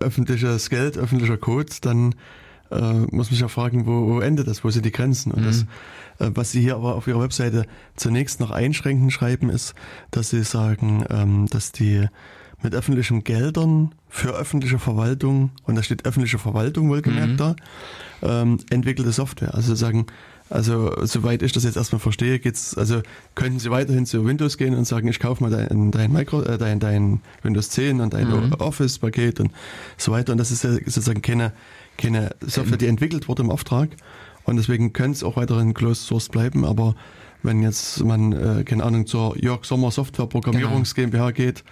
öffentliches 0.00 0.70
Geld, 0.70 0.98
öffentlicher 0.98 1.36
Code, 1.36 1.72
dann 1.80 2.14
äh, 2.70 2.92
muss 3.10 3.30
mich 3.30 3.40
ja 3.40 3.48
fragen, 3.48 3.86
wo, 3.86 4.08
wo 4.08 4.20
endet 4.20 4.46
das, 4.46 4.62
wo 4.64 4.70
sind 4.70 4.84
die 4.84 4.92
Grenzen? 4.92 5.32
Und 5.32 5.42
mhm. 5.42 5.46
das, 5.46 5.62
äh, 6.18 6.30
was 6.34 6.52
Sie 6.52 6.60
hier 6.60 6.76
aber 6.76 6.94
auf 6.94 7.06
Ihrer 7.06 7.20
Webseite 7.20 7.66
zunächst 7.96 8.40
noch 8.40 8.50
einschränken 8.50 9.10
schreiben, 9.10 9.50
ist, 9.50 9.74
dass 10.10 10.30
Sie 10.30 10.42
sagen, 10.42 11.04
ähm, 11.08 11.46
dass 11.50 11.72
die 11.72 12.06
mit 12.60 12.74
öffentlichen 12.74 13.22
Geldern 13.22 13.94
für 14.08 14.30
öffentliche 14.30 14.78
Verwaltung, 14.78 15.52
und 15.64 15.76
da 15.76 15.82
steht 15.82 16.06
öffentliche 16.06 16.38
Verwaltung 16.38 16.88
wohlgemerkt 16.88 17.32
mhm. 17.32 17.36
da, 17.36 17.56
ähm, 18.22 18.58
entwickelte 18.70 19.12
Software. 19.12 19.54
Also 19.54 19.74
sagen, 19.74 20.06
also 20.50 20.94
soweit 21.04 21.42
ich 21.42 21.52
das 21.52 21.64
jetzt 21.64 21.76
erstmal 21.76 22.00
verstehe, 22.00 22.38
geht's, 22.38 22.76
also 22.76 23.02
könnten 23.34 23.58
Sie 23.58 23.70
weiterhin 23.70 24.06
zu 24.06 24.24
Windows 24.24 24.56
gehen 24.56 24.74
und 24.74 24.86
sagen, 24.86 25.08
ich 25.08 25.20
kaufe 25.20 25.42
mal 25.42 25.50
dein, 25.50 25.90
dein, 25.90 26.12
Micro, 26.12 26.42
äh, 26.42 26.58
dein, 26.58 26.80
dein 26.80 27.20
Windows 27.42 27.70
10 27.70 28.00
und 28.00 28.14
dein 28.14 28.28
mhm. 28.28 28.54
Office-Paket 28.54 29.40
und 29.40 29.52
so 29.96 30.12
weiter. 30.12 30.32
Und 30.32 30.38
das 30.38 30.50
ist 30.50 30.64
ja 30.64 30.72
sozusagen 30.72 31.22
keine, 31.22 31.52
keine 31.96 32.30
Software, 32.40 32.78
die 32.78 32.86
entwickelt 32.86 33.28
wurde 33.28 33.42
im 33.42 33.50
Auftrag. 33.50 33.90
Und 34.44 34.56
deswegen 34.56 34.92
könnte 34.92 35.16
es 35.16 35.22
auch 35.22 35.36
weiterhin 35.36 35.74
Closed 35.74 36.06
Source 36.06 36.28
bleiben, 36.28 36.64
aber 36.64 36.94
wenn 37.42 37.62
jetzt 37.62 38.02
man, 38.02 38.32
äh, 38.32 38.64
keine 38.64 38.82
Ahnung, 38.84 39.06
zur 39.06 39.36
Jörg 39.38 39.64
Sommer 39.64 39.90
Software 39.90 40.26
Programmierungs 40.26 40.94
genau. 40.94 41.10
GmbH 41.10 41.30
geht 41.32 41.64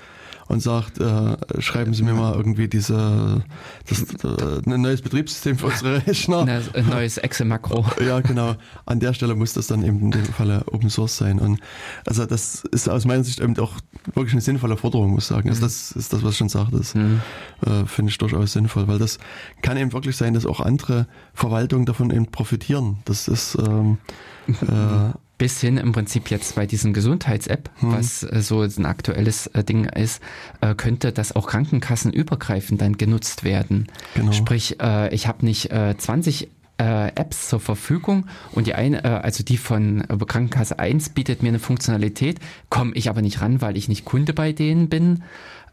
und 0.49 0.61
sagt, 0.61 0.99
äh, 0.99 1.37
schreiben 1.61 1.95
Sie 1.95 2.03
mir 2.03 2.15
mal 2.15 2.35
irgendwie 2.35 2.69
diese 2.69 3.45
das, 3.89 4.03
äh, 4.03 4.71
ein 4.71 4.81
neues 4.83 5.03
Betriebssystem 5.03 5.59
für 5.59 5.67
unsere 5.67 6.07
Rechner. 6.07 6.47
Ein 6.75 6.89
neues 6.89 7.19
Excel-Makro. 7.19 7.85
Ja, 8.05 8.21
genau. 8.21 8.55
An 8.85 9.01
der 9.01 9.13
Stelle 9.13 9.35
muss 9.35 9.55
das 9.55 9.67
dann 9.67 9.83
eben 9.83 10.01
in 10.01 10.11
dem 10.13 10.25
Falle 10.25 10.65
Open 10.71 10.91
Source 10.91 11.17
sein. 11.17 11.39
Und 11.39 11.61
also 12.07 12.27
das 12.27 12.65
ist 12.65 12.89
aus 12.89 13.05
meiner 13.05 13.25
Sicht 13.25 13.41
eben 13.41 13.59
auch 13.59 13.73
wirklich 14.15 14.33
eine 14.33 14.41
sinnvolle 14.41 14.77
Forderung, 14.77 15.11
muss 15.11 15.25
ich 15.25 15.29
sagen. 15.29 15.49
Also 15.49 15.61
mhm. 15.61 15.67
das 15.67 15.93
ist 15.93 16.13
das, 16.13 16.23
was 16.23 16.33
ich 16.33 16.39
schon 16.39 16.49
sagte. 16.49 16.77
Das 16.77 16.95
mhm. 16.95 17.21
äh, 17.65 17.85
finde 17.87 18.11
ich 18.11 18.19
durchaus 18.19 18.53
sinnvoll, 18.53 18.87
weil 18.89 18.99
das 18.99 19.19
kann 19.63 19.77
eben 19.77 19.93
wirklich 19.93 20.17
sein, 20.17 20.35
dass 20.35 20.47
auch 20.47 20.61
andere 20.61 21.07
Verwaltungen 21.35 21.87
davon 21.87 22.11
eben 22.11 22.27
profitieren. 22.27 22.99
Das 23.05 23.29
ist 23.29 23.57
ähm, 23.57 23.99
äh, 24.49 25.13
bis 25.39 25.61
hin 25.61 25.77
im 25.77 25.93
Prinzip 25.93 26.31
jetzt 26.31 26.55
bei 26.55 26.67
diesem 26.67 26.93
Gesundheits-App, 26.93 27.71
hm. 27.81 27.93
was 27.93 28.23
äh, 28.23 28.41
so 28.41 28.63
ein 28.63 28.87
aktuelles 28.87 29.49
äh, 29.49 29.63
Ding 29.63 29.85
ist, 29.85 30.23
äh, 30.61 30.75
könnte 30.75 31.13
das 31.13 31.35
auch 31.37 31.47
krankenkassenübergreifend 31.47 32.81
dann 32.81 32.97
genutzt 32.97 33.45
werden. 33.45 33.87
Genau. 34.15 34.33
Sprich, 34.33 34.79
ich 35.11 35.27
habe 35.27 35.45
nicht 35.45 35.71
20 35.71 36.49
äh, 36.79 37.09
Apps 37.09 37.49
zur 37.49 37.61
Verfügung 37.61 38.27
und 38.53 38.67
die 38.67 38.75
eine, 38.75 39.23
also 39.25 39.43
die 39.43 39.57
von 39.57 40.05
Krankenkasse 40.07 40.79
1 40.79 41.11
bietet 41.11 41.43
mir 41.43 41.49
eine 41.49 41.59
Funktionalität, 41.59 42.39
komme 42.69 42.93
ich 42.95 43.09
aber 43.09 43.23
nicht 43.23 43.41
ran, 43.41 43.61
weil 43.61 43.77
ich 43.77 43.89
nicht 43.89 44.05
Kunde 44.05 44.33
bei 44.33 44.53
denen 44.53 44.89
bin. 44.89 45.23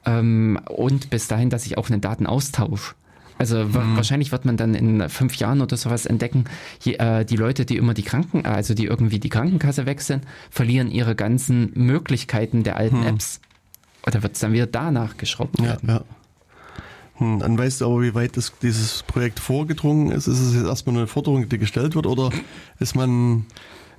Ähm, 0.06 0.60
und 0.70 1.10
bis 1.10 1.28
dahin, 1.28 1.50
dass 1.50 1.66
ich 1.66 1.78
auch 1.78 1.90
einen 1.90 2.02
Datenaustausch 2.02 2.96
also 3.44 3.66
mhm. 3.66 3.98
wahrscheinlich 3.98 4.32
wird 4.32 4.46
man 4.46 4.56
dann 4.56 4.74
in 4.74 5.10
fünf 5.10 5.36
Jahren 5.36 5.62
oder 5.62 5.76
sowas 5.76 6.06
entdecken, 6.06 6.46
je, 6.82 6.94
äh, 6.94 7.26
die 7.26 7.36
Leute, 7.36 7.66
die 7.66 7.76
immer 7.76 7.94
die 7.94 8.04
Kranken, 8.04 8.46
also 8.46 8.74
die 8.74 8.86
irgendwie 8.86 9.20
die 9.20 9.30
Krankenkasse 9.30 9.86
wechseln, 9.86 10.22
verlieren 10.50 10.90
ihre 10.90 11.14
ganzen 11.14 11.72
Möglichkeiten 11.76 12.64
der 12.64 12.78
alten 12.78 13.02
mhm. 13.02 13.08
Apps. 13.08 13.42
Oder 14.08 14.24
wird 14.24 14.36
es 14.36 14.40
dann 14.40 14.54
wieder 14.54 14.68
danach 14.68 15.18
geschraubt 15.18 15.62
werden? 15.62 15.90
Ja, 15.90 15.96
ja. 15.96 16.04
Hm, 17.16 17.40
dann 17.40 17.58
weißt 17.58 17.82
du 17.82 17.86
aber, 17.86 18.02
wie 18.02 18.16
weit 18.16 18.38
das, 18.38 18.54
dieses 18.62 19.04
Projekt 19.04 19.40
vorgedrungen 19.40 20.12
ist. 20.12 20.28
Ist 20.28 20.40
es 20.40 20.56
jetzt 20.56 20.66
erstmal 20.66 20.96
eine 20.96 21.08
Forderung, 21.08 21.48
die 21.48 21.58
gestellt 21.58 21.96
wird, 21.96 22.08
oder 22.08 22.30
ist 22.80 22.96
man 22.96 23.46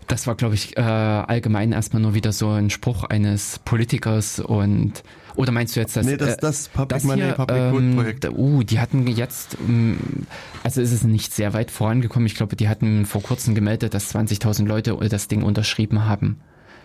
das 0.07 0.27
war, 0.27 0.35
glaube 0.35 0.55
ich, 0.55 0.77
äh, 0.77 0.81
allgemein 0.83 1.73
erstmal 1.73 2.03
nur 2.03 2.15
wieder 2.15 2.33
so 2.33 2.51
ein 2.51 2.69
Spruch 2.69 3.05
eines 3.05 3.59
Politikers 3.61 4.39
und 4.39 5.03
oder 5.37 5.53
meinst 5.53 5.75
du 5.77 5.81
jetzt 5.81 5.97
das? 5.97 6.07
Nee, 6.07 6.17
das, 6.17 6.35
äh, 6.35 6.37
das 6.41 6.69
Public 6.69 6.89
das 6.89 7.05
Money, 7.05 7.23
hier, 7.23 7.33
Public 7.33 7.59
ähm, 7.59 7.95
Projekt. 7.95 8.29
Uh, 8.31 8.63
die 8.63 8.79
hatten 8.79 9.07
jetzt, 9.07 9.57
ähm, 9.67 10.27
also 10.63 10.81
ist 10.81 10.93
es 10.93 11.05
nicht 11.05 11.33
sehr 11.35 11.53
weit 11.53 11.71
vorangekommen. 11.71 12.27
Ich 12.27 12.35
glaube, 12.35 12.57
die 12.57 12.69
hatten 12.69 13.07
vor 13.07 13.23
kurzem 13.23 13.55
gemeldet, 13.55 13.95
dass 13.95 14.15
20.000 14.15 14.67
Leute 14.67 14.97
das 15.09 15.29
Ding 15.29 15.43
unterschrieben 15.43 16.07
haben. 16.07 16.41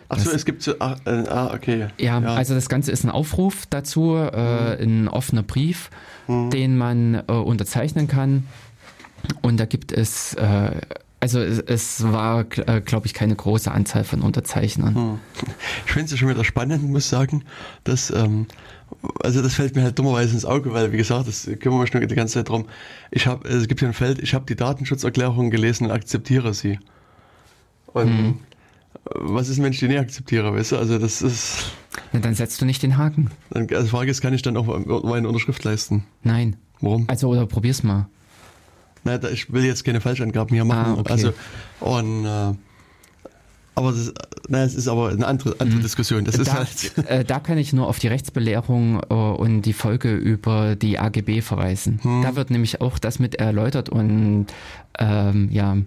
Achso, 0.10 0.32
es 0.32 0.44
gibt 0.44 0.64
so, 0.64 0.74
ah, 0.80 0.96
äh, 1.06 1.28
ah 1.28 1.54
okay. 1.54 1.88
Ja, 2.00 2.20
ja, 2.20 2.34
also 2.34 2.56
das 2.56 2.68
Ganze 2.68 2.92
ist 2.92 3.04
ein 3.04 3.12
Aufruf 3.12 3.68
dazu, 3.70 4.16
äh, 4.16 4.84
mhm. 4.84 5.04
ein 5.04 5.08
offener 5.08 5.44
Brief, 5.44 5.92
mhm. 6.28 6.50
den 6.50 6.78
man 6.78 7.14
äh, 7.28 7.32
unterzeichnen 7.32 8.08
kann. 8.08 8.48
Und 9.44 9.60
da 9.60 9.66
gibt 9.66 9.92
es 9.92 10.34
äh, 10.34 10.82
also 11.20 11.40
es, 11.40 11.60
es 11.60 12.04
war, 12.04 12.46
äh, 12.68 12.82
glaube 12.82 13.06
ich, 13.06 13.14
keine 13.14 13.36
große 13.36 13.72
Anzahl 13.72 14.04
von 14.04 14.22
Unterzeichnern. 14.22 14.96
Hm. 14.96 15.20
Ich 15.86 15.92
finde 15.92 16.06
es 16.06 16.12
ja 16.12 16.18
schon 16.18 16.30
wieder 16.30 16.44
spannend, 16.44 16.84
muss 16.90 17.06
ich 17.06 17.10
sagen, 17.10 17.44
dass, 17.84 18.10
ähm, 18.12 18.48
also 19.22 19.42
das 19.42 19.56
fällt 19.56 19.76
mir 19.76 19.84
halt 19.84 20.00
dummerweise 20.00 20.34
ins 20.34 20.46
Auge, 20.46 20.74
weil 20.74 20.92
wie 20.92 20.98
gesagt, 20.98 21.28
das 21.28 21.50
kümmern 21.60 21.80
wir 21.80 21.88
schon 21.88 22.08
die 22.08 22.16
ganze 22.16 22.36
Zeit 22.36 22.50
drum. 22.50 22.68
Ich 23.12 23.28
habe, 23.28 23.48
es 23.48 23.68
gibt 23.68 23.82
hier 23.82 23.90
ein 23.90 23.94
Feld, 23.94 24.20
ich 24.20 24.34
habe 24.34 24.46
die 24.46 24.56
Datenschutzerklärung 24.56 25.50
gelesen 25.50 25.86
und 25.86 25.92
akzeptiere 25.92 26.54
sie. 26.54 26.80
Und 27.88 28.08
hm. 28.08 28.40
was 29.16 29.50
ist, 29.50 29.62
wenn 29.62 29.74
ich 29.74 29.80
die 29.80 29.88
nicht 29.88 30.00
akzeptiere, 30.00 30.54
weißt 30.54 30.74
du? 30.74 30.78
Also 30.78 31.00
das 31.00 31.22
ist. 31.22 31.72
Na, 32.14 32.20
dann 32.20 32.34
setzt 32.34 32.62
du 32.62 32.66
nicht 32.66 32.82
den 32.82 32.98
Haken. 32.98 33.30
Dann, 33.50 33.68
also 33.70 33.84
die 33.84 33.90
Frage 33.90 34.12
ist, 34.12 34.22
kann 34.22 34.34
ich 34.34 34.42
dann 34.42 34.56
auch 34.56 35.04
meine 35.04 35.28
Unterschrift 35.28 35.64
leisten? 35.64 36.06
Nein. 36.24 36.56
Warum? 36.82 37.10
Also 37.10 37.28
oder 37.28 37.46
probier's 37.46 37.84
mal. 37.84 38.08
Na, 39.04 39.22
ich 39.32 39.52
will 39.52 39.66
jetzt 39.66 39.86
keine 39.86 40.02
Falschangaben 40.02 40.54
hier 40.54 40.66
machen. 40.66 40.96
Ah, 40.96 41.00
okay. 41.00 41.12
Also, 41.12 41.34
und, 41.80 42.26
äh, 42.26 42.54
aber 43.80 43.94
das, 43.94 44.14
na, 44.50 44.64
es 44.64 44.76
ist 44.76 44.90
aber 44.90 45.10
eine 45.10 45.26
andere, 45.26 45.56
andere 45.60 45.78
mhm. 45.78 45.84
Diskussion. 45.84 46.26
Das 46.26 46.36
da, 46.36 46.42
ist 46.42 46.54
halt 46.54 46.98
äh, 47.10 47.24
da 47.24 47.40
kann 47.40 47.58
ich 47.58 47.72
nur 47.72 47.88
auf 47.88 47.98
die 47.98 48.08
Rechtsbelehrung 48.08 49.02
äh, 49.10 49.14
und 49.14 49.62
die 49.62 49.72
Folge 49.74 50.16
über 50.16 50.76
die 50.76 51.00
AGB 51.00 51.42
verweisen. 51.42 52.00
Hm. 52.02 52.22
Da 52.24 52.36
wird 52.36 52.50
nämlich 52.50 52.82
auch 52.82 53.00
das 53.00 53.20
mit 53.20 53.36
erläutert 53.36 53.88
und 53.88 54.48
ähm, 54.98 55.48
ja, 55.52 55.78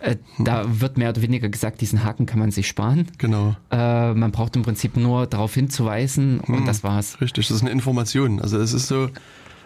äh, 0.00 0.16
da 0.38 0.62
hm. 0.62 0.80
wird 0.80 0.98
mehr 0.98 1.08
oder 1.08 1.22
weniger 1.22 1.48
gesagt, 1.48 1.80
diesen 1.80 2.04
Haken 2.04 2.26
kann 2.26 2.38
man 2.38 2.52
sich 2.52 2.68
sparen. 2.68 3.08
Genau. 3.18 3.56
Äh, 3.72 4.14
man 4.14 4.30
braucht 4.30 4.54
im 4.54 4.62
Prinzip 4.62 4.96
nur 4.96 5.26
darauf 5.26 5.52
hinzuweisen 5.52 6.38
und 6.40 6.58
hm. 6.58 6.64
das 6.66 6.84
war's. 6.84 7.20
Richtig, 7.20 7.48
das 7.48 7.56
ist 7.56 7.62
eine 7.62 7.72
Information. 7.72 8.40
Also 8.40 8.58
es 8.58 8.72
ist 8.72 8.86
so, 8.86 9.08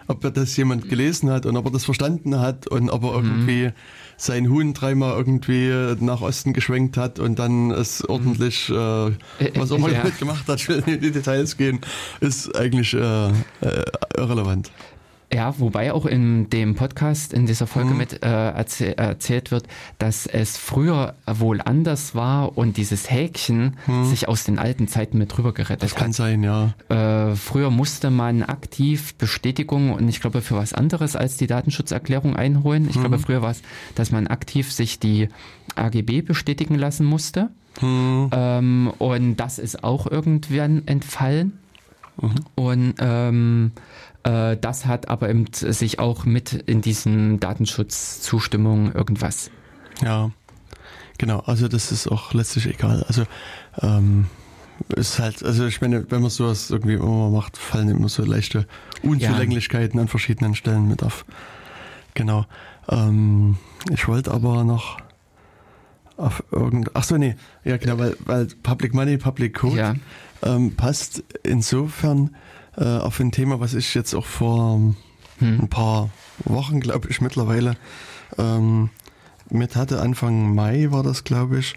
ob 0.07 0.23
er 0.23 0.31
das 0.31 0.55
jemand 0.57 0.89
gelesen 0.89 1.29
hat 1.29 1.45
und 1.45 1.57
ob 1.57 1.65
er 1.65 1.71
das 1.71 1.85
verstanden 1.85 2.39
hat 2.39 2.67
und 2.67 2.89
ob 2.89 3.03
er 3.03 3.13
irgendwie 3.13 3.67
mhm. 3.67 3.73
sein 4.17 4.49
Huhn 4.49 4.73
dreimal 4.73 5.17
irgendwie 5.17 5.95
nach 5.99 6.21
Osten 6.21 6.53
geschwenkt 6.53 6.97
hat 6.97 7.19
und 7.19 7.39
dann 7.39 7.71
es 7.71 8.07
ordentlich, 8.07 8.69
äh, 8.69 8.73
was 8.73 9.71
auch 9.71 9.77
immer 9.77 9.89
ja. 9.89 9.99
damit 9.99 10.19
gemacht 10.19 10.47
hat, 10.47 10.67
will 10.67 10.83
in 10.85 11.01
die 11.01 11.11
Details 11.11 11.57
gehen, 11.57 11.79
ist 12.19 12.55
eigentlich 12.55 12.93
äh, 12.93 13.27
äh, 13.29 13.31
irrelevant. 14.17 14.71
Ja, 15.33 15.57
wobei 15.59 15.93
auch 15.93 16.05
in 16.05 16.49
dem 16.49 16.75
Podcast 16.75 17.31
in 17.31 17.45
dieser 17.45 17.65
Folge 17.65 17.91
mhm. 17.91 17.97
mit 17.97 18.23
äh, 18.23 18.27
erzäh 18.27 18.93
erzählt 18.93 19.51
wird, 19.51 19.65
dass 19.97 20.27
es 20.27 20.57
früher 20.57 21.15
wohl 21.25 21.61
anders 21.61 22.15
war 22.15 22.57
und 22.57 22.75
dieses 22.75 23.09
Häkchen 23.09 23.77
mhm. 23.87 24.05
sich 24.05 24.27
aus 24.27 24.43
den 24.43 24.59
alten 24.59 24.89
Zeiten 24.89 25.17
mit 25.17 25.35
drüber 25.35 25.53
gerettet 25.53 25.83
das 25.83 25.91
hat. 25.91 25.99
kann 25.99 26.11
sein, 26.11 26.43
ja. 26.43 26.73
Äh, 26.89 27.35
früher 27.35 27.69
musste 27.69 28.09
man 28.09 28.43
aktiv 28.43 29.15
Bestätigung 29.15 29.93
und 29.93 30.09
ich 30.09 30.19
glaube 30.19 30.41
für 30.41 30.55
was 30.55 30.73
anderes 30.73 31.15
als 31.15 31.37
die 31.37 31.47
Datenschutzerklärung 31.47 32.35
einholen. 32.35 32.89
Ich 32.89 32.97
mhm. 32.97 33.01
glaube 33.01 33.19
früher 33.19 33.41
war 33.41 33.51
es, 33.51 33.61
dass 33.95 34.11
man 34.11 34.27
aktiv 34.27 34.71
sich 34.71 34.99
die 34.99 35.29
AGB 35.75 36.23
bestätigen 36.23 36.75
lassen 36.75 37.05
musste. 37.05 37.49
Mhm. 37.79 38.29
Ähm, 38.33 38.91
und 38.97 39.37
das 39.37 39.59
ist 39.59 39.83
auch 39.83 40.07
irgendwann 40.07 40.87
entfallen. 40.87 41.57
Mhm. 42.21 42.35
Und 42.55 42.93
ähm, 42.99 43.71
äh, 43.75 43.79
das 44.23 44.85
hat 44.85 45.09
aber 45.09 45.29
eben 45.29 45.45
sich 45.51 45.99
auch 45.99 46.25
mit 46.25 46.53
in 46.53 46.81
diesen 46.81 47.39
Datenschutzzustimmungen 47.39 48.93
irgendwas. 48.93 49.49
Ja, 50.03 50.31
genau. 51.17 51.39
Also 51.39 51.67
das 51.67 51.91
ist 51.91 52.07
auch 52.07 52.33
letztlich 52.33 52.67
egal. 52.67 53.03
Also 53.07 53.23
ähm, 53.81 54.27
ist 54.95 55.19
halt, 55.19 55.43
also 55.43 55.65
ich 55.65 55.81
meine, 55.81 56.09
wenn 56.09 56.21
man 56.21 56.29
sowas 56.29 56.69
irgendwie 56.69 56.93
immer 56.93 57.29
macht, 57.29 57.57
fallen 57.57 57.89
immer 57.89 58.09
so 58.09 58.23
leichte 58.23 58.67
Unzulänglichkeiten 59.03 59.97
ja. 59.97 60.03
an 60.03 60.07
verschiedenen 60.07 60.55
Stellen 60.55 60.87
mit 60.87 61.03
auf. 61.03 61.25
Genau. 62.13 62.45
Ähm, 62.89 63.57
ich 63.91 64.07
wollte 64.07 64.31
aber 64.31 64.63
noch 64.63 64.97
auf 66.17 66.43
irgend, 66.51 66.91
ach 66.93 67.03
so, 67.03 67.17
nee, 67.17 67.35
ja 67.63 67.77
genau, 67.77 67.97
weil, 67.97 68.15
weil 68.25 68.47
Public 68.63 68.93
Money, 68.93 69.17
Public 69.17 69.55
Code 69.55 69.77
ja. 69.77 69.95
ähm, 70.43 70.75
passt 70.75 71.23
insofern, 71.43 72.35
äh, 72.77 72.83
auf 72.83 73.19
ein 73.19 73.31
Thema, 73.31 73.59
was 73.59 73.73
ich 73.73 73.93
jetzt 73.93 74.13
auch 74.13 74.25
vor 74.25 74.79
hm. 75.39 75.59
ein 75.61 75.69
paar 75.69 76.09
Wochen, 76.45 76.79
glaube 76.79 77.09
ich, 77.09 77.21
mittlerweile 77.21 77.75
ähm, 78.37 78.89
mit 79.49 79.75
hatte. 79.75 80.01
Anfang 80.01 80.55
Mai 80.55 80.87
war 80.91 81.03
das, 81.03 81.23
glaube 81.23 81.59
ich. 81.59 81.75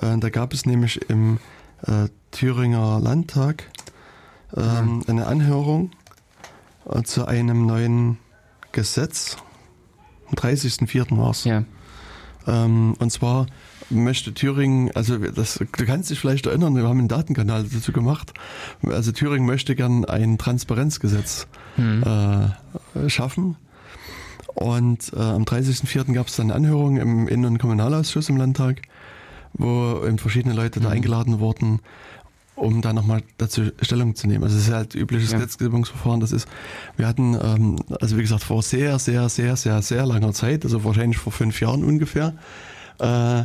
Äh, 0.00 0.18
da 0.18 0.30
gab 0.30 0.52
es 0.52 0.66
nämlich 0.66 1.08
im 1.08 1.38
äh, 1.86 2.08
Thüringer 2.30 3.00
Landtag 3.00 3.70
ähm, 4.56 5.02
ja. 5.06 5.08
eine 5.08 5.26
Anhörung 5.26 5.90
äh, 6.90 7.02
zu 7.02 7.26
einem 7.26 7.66
neuen 7.66 8.18
Gesetz. 8.72 9.36
Am 10.28 10.34
30.04. 10.34 11.16
war 11.16 11.30
es. 11.30 11.44
Ja. 11.44 11.64
Ähm, 12.46 12.94
und 12.98 13.10
zwar 13.10 13.46
möchte 13.90 14.34
Thüringen, 14.34 14.90
also 14.94 15.18
das, 15.18 15.54
du 15.58 15.86
kannst 15.86 16.10
dich 16.10 16.18
vielleicht 16.18 16.46
erinnern, 16.46 16.74
wir 16.76 16.84
haben 16.84 16.98
einen 16.98 17.08
Datenkanal 17.08 17.64
dazu 17.64 17.92
gemacht. 17.92 18.32
Also 18.86 19.12
Thüringen 19.12 19.46
möchte 19.46 19.74
gern 19.74 20.04
ein 20.04 20.38
Transparenzgesetz 20.38 21.46
hm. 21.76 22.02
äh, 22.02 23.08
schaffen. 23.08 23.56
Und 24.54 25.12
äh, 25.14 25.20
am 25.20 25.42
30.04. 25.42 26.12
gab 26.12 26.28
es 26.28 26.36
dann 26.36 26.46
eine 26.46 26.54
Anhörung 26.54 26.96
im 26.96 27.28
Innen- 27.28 27.46
und 27.46 27.58
Kommunalausschuss 27.58 28.28
im 28.28 28.36
Landtag, 28.36 28.82
wo 29.52 30.04
eben 30.06 30.18
verschiedene 30.18 30.54
Leute 30.54 30.80
da 30.80 30.86
hm. 30.86 30.96
eingeladen 30.96 31.40
wurden. 31.40 31.80
um 32.56 32.82
da 32.82 32.92
nochmal 32.92 33.22
dazu 33.36 33.72
Stellung 33.82 34.14
zu 34.14 34.28
nehmen. 34.28 34.44
Also 34.44 34.56
es 34.56 34.68
ist 34.68 34.72
halt 34.72 34.94
übliches 34.94 35.32
ja. 35.32 35.38
Gesetzgebungsverfahren. 35.38 36.20
Das 36.20 36.30
ist, 36.30 36.46
wir 36.96 37.08
hatten, 37.08 37.34
ähm, 37.34 37.76
also 38.00 38.16
wie 38.16 38.22
gesagt, 38.22 38.44
vor 38.44 38.62
sehr, 38.62 39.00
sehr, 39.00 39.28
sehr, 39.28 39.56
sehr, 39.56 39.82
sehr 39.82 40.06
langer 40.06 40.32
Zeit, 40.32 40.64
also 40.64 40.84
wahrscheinlich 40.84 41.18
vor 41.18 41.32
fünf 41.32 41.60
Jahren 41.60 41.82
ungefähr, 41.82 42.34
äh, 43.00 43.42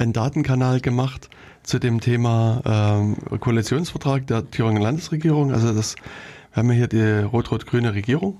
einen 0.00 0.12
Datenkanal 0.12 0.80
gemacht 0.80 1.28
zu 1.62 1.78
dem 1.78 2.00
Thema 2.00 2.62
ähm, 2.64 3.16
Koalitionsvertrag 3.38 4.26
der 4.26 4.50
Thüringer 4.50 4.80
Landesregierung. 4.80 5.52
Also 5.52 5.72
das, 5.74 5.94
wir 6.52 6.62
haben 6.62 6.70
ja 6.70 6.76
hier 6.76 6.88
die 6.88 7.22
rot-rot-grüne 7.24 7.94
Regierung 7.94 8.38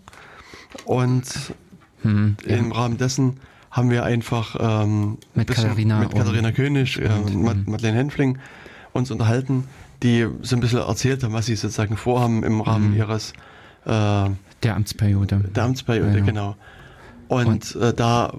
und 0.86 1.24
hm, 2.02 2.36
ja. 2.46 2.56
im 2.56 2.72
Rahmen 2.72 2.96
dessen 2.96 3.40
haben 3.70 3.90
wir 3.90 4.04
einfach 4.04 4.56
ähm, 4.58 5.18
mit, 5.34 5.48
Katharina, 5.48 6.00
mit 6.00 6.14
Katharina 6.14 6.50
König, 6.50 6.98
äh, 6.98 7.08
und, 7.08 7.68
Madeleine 7.68 7.98
Henfling 7.98 8.38
uns 8.92 9.10
unterhalten, 9.10 9.64
die 10.02 10.26
so 10.42 10.56
ein 10.56 10.60
bisschen 10.60 10.80
erzählt 10.80 11.22
haben, 11.22 11.34
was 11.34 11.46
sie 11.46 11.54
sozusagen 11.54 11.96
vorhaben 11.96 12.42
im 12.42 12.62
Rahmen 12.62 12.92
mhm. 12.92 12.96
ihres 12.96 13.32
äh, 13.84 14.30
der 14.62 14.76
Amtsperiode. 14.76 15.44
Der 15.54 15.64
Amtsperiode, 15.64 16.18
ja. 16.18 16.24
genau. 16.24 16.56
Und, 17.30 17.46
und 17.46 17.76
äh, 17.76 17.94
da 17.94 18.32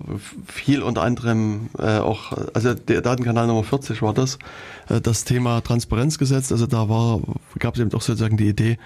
fiel 0.45 0.83
unter 0.83 1.03
anderem 1.03 1.69
äh, 1.79 1.99
auch, 1.99 2.33
also 2.53 2.73
der 2.73 3.01
Datenkanal 3.01 3.47
Nummer 3.47 3.63
40 3.63 4.01
war 4.01 4.13
das, 4.13 4.37
äh, 4.89 4.99
das 4.99 5.23
Thema 5.23 5.61
Transparenzgesetz. 5.61 6.51
Also 6.51 6.67
da 6.67 6.89
war, 6.89 7.21
gab 7.57 7.75
es 7.75 7.79
eben 7.79 7.89
doch 7.89 8.01
sozusagen 8.01 8.35
die 8.35 8.49
Idee, 8.49 8.77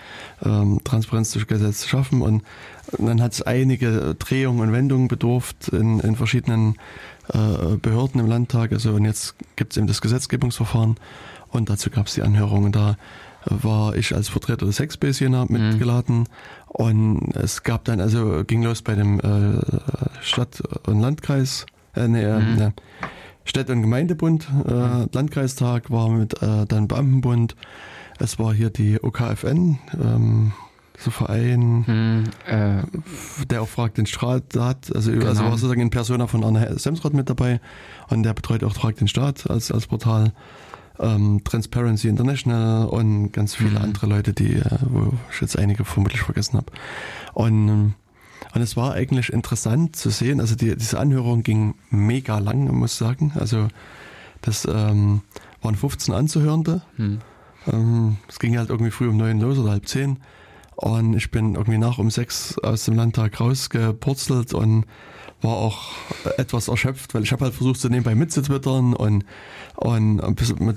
ähm, 0.45 0.79
Transparenz 0.83 1.31
durch 1.31 1.47
Gesetz 1.47 1.79
zu 1.79 1.89
schaffen. 1.89 2.21
Und, 2.21 2.43
und 2.91 3.07
dann 3.07 3.19
hat 3.19 3.33
es 3.33 3.41
einige 3.41 4.15
Drehungen 4.19 4.59
und 4.59 4.73
Wendungen 4.73 5.07
bedurft 5.07 5.69
in, 5.69 5.99
in 6.01 6.15
verschiedenen 6.15 6.75
äh, 7.33 7.77
Behörden 7.81 8.21
im 8.21 8.27
Landtag. 8.27 8.73
Also 8.73 8.91
und 8.91 9.05
jetzt 9.05 9.33
gibt 9.55 9.73
es 9.73 9.77
eben 9.77 9.87
das 9.87 10.01
Gesetzgebungsverfahren 10.01 10.97
und 11.49 11.67
dazu 11.71 11.89
gab 11.89 12.05
es 12.05 12.13
die 12.13 12.21
Anhörung. 12.21 12.65
Und 12.65 12.75
da 12.75 12.95
war 13.45 13.95
ich 13.95 14.13
als 14.13 14.29
Vertreter 14.29 14.67
des 14.67 14.75
Sexbase 14.75 15.23
Jena 15.23 15.45
mhm. 15.45 15.69
mitgeladen. 15.69 16.19
Mhm. 16.19 16.25
Und 16.77 17.33
es 17.35 17.63
gab 17.63 17.85
dann, 17.85 18.01
also 18.01 18.43
ging 18.43 18.61
los 18.61 18.81
bei 18.81 18.95
dem 18.95 19.21
äh, 19.21 19.61
Stadt- 20.21 20.61
und 20.85 20.99
Landkreis, 20.99 21.65
äh, 21.95 22.05
nee, 22.09 22.21
äh, 22.21 22.37
mhm. 22.37 22.55
ne, 22.55 22.73
Städte- 23.45 23.71
und 23.71 23.81
Gemeindebund, 23.81 24.49
äh, 24.67 24.73
mhm. 24.73 25.09
Landkreistag 25.13 25.89
war 25.89 26.09
mit 26.09 26.41
äh, 26.43 26.65
dann 26.65 26.89
Beamtenbund. 26.89 27.55
Es 28.19 28.39
war 28.39 28.53
hier 28.53 28.71
die 28.71 29.01
OKFN, 29.01 29.79
ähm, 29.93 30.51
so 30.97 31.11
Verein, 31.11 31.83
hm, 31.85 32.23
äh, 32.45 32.83
der 33.45 33.61
auch 33.61 33.69
fragt 33.69 33.97
den 33.97 34.05
Staat, 34.05 34.57
also, 34.57 35.11
genau. 35.11 35.27
also 35.27 35.43
war 35.43 35.51
sozusagen 35.51 35.79
in 35.79 35.91
Persona 35.91 36.27
von 36.27 36.43
Arne 36.43 36.77
Semsrott 36.77 37.13
mit 37.13 37.29
dabei 37.29 37.61
und 38.09 38.23
der 38.23 38.33
betreut 38.33 38.65
auch 38.65 38.73
Frag 38.73 38.97
den 38.97 39.07
Staat 39.07 39.49
als, 39.49 39.71
als 39.71 39.87
Portal 39.87 40.33
ähm, 40.99 41.41
Transparency 41.43 42.07
International 42.07 42.87
und 42.87 43.31
ganz 43.31 43.55
viele 43.55 43.71
mhm. 43.71 43.77
andere 43.77 44.07
Leute, 44.07 44.33
die, 44.33 44.55
äh, 44.55 44.77
wo 44.81 45.13
ich 45.31 45.41
jetzt 45.41 45.57
einige 45.57 45.85
vermutlich 45.85 46.21
vergessen 46.21 46.57
habe. 46.57 46.71
Und, 47.33 47.67
ähm, 47.67 47.93
und 48.53 48.61
es 48.61 48.77
war 48.77 48.93
eigentlich 48.93 49.33
interessant 49.33 49.95
zu 49.95 50.09
sehen, 50.09 50.39
also 50.39 50.55
die, 50.55 50.75
diese 50.75 50.99
Anhörung 50.99 51.43
ging 51.43 51.75
mega 51.89 52.39
lang, 52.39 52.73
muss 52.73 52.93
ich 52.93 52.97
sagen. 52.97 53.33
Also 53.35 53.67
das 54.41 54.65
ähm, 54.65 55.21
waren 55.61 55.75
15 55.75 56.13
Anzuhörende. 56.13 56.81
Mhm. 56.97 57.19
Ähm, 57.67 58.17
es 58.27 58.39
ging 58.39 58.57
halt 58.57 58.69
irgendwie 58.69 58.91
früh 58.91 59.09
um 59.09 59.17
neun 59.17 59.39
los 59.39 59.57
oder 59.57 59.71
halb 59.71 59.87
zehn. 59.87 60.19
Und 60.75 61.15
ich 61.15 61.31
bin 61.31 61.55
irgendwie 61.55 61.77
nach 61.77 61.97
um 61.97 62.11
sechs 62.11 62.57
aus 62.59 62.85
dem 62.85 62.95
Landtag 62.95 63.39
rausgepurzelt 63.39 64.53
und 64.53 64.85
war 65.41 65.55
auch 65.55 65.93
etwas 66.37 66.67
erschöpft, 66.67 67.13
weil 67.13 67.23
ich 67.23 67.31
habe 67.31 67.45
halt 67.45 67.53
versucht, 67.53 67.79
so 67.79 67.87
nebenbei 67.87 68.15
mitzutwittern 68.15 68.93
und, 68.93 69.25
und 69.75 70.21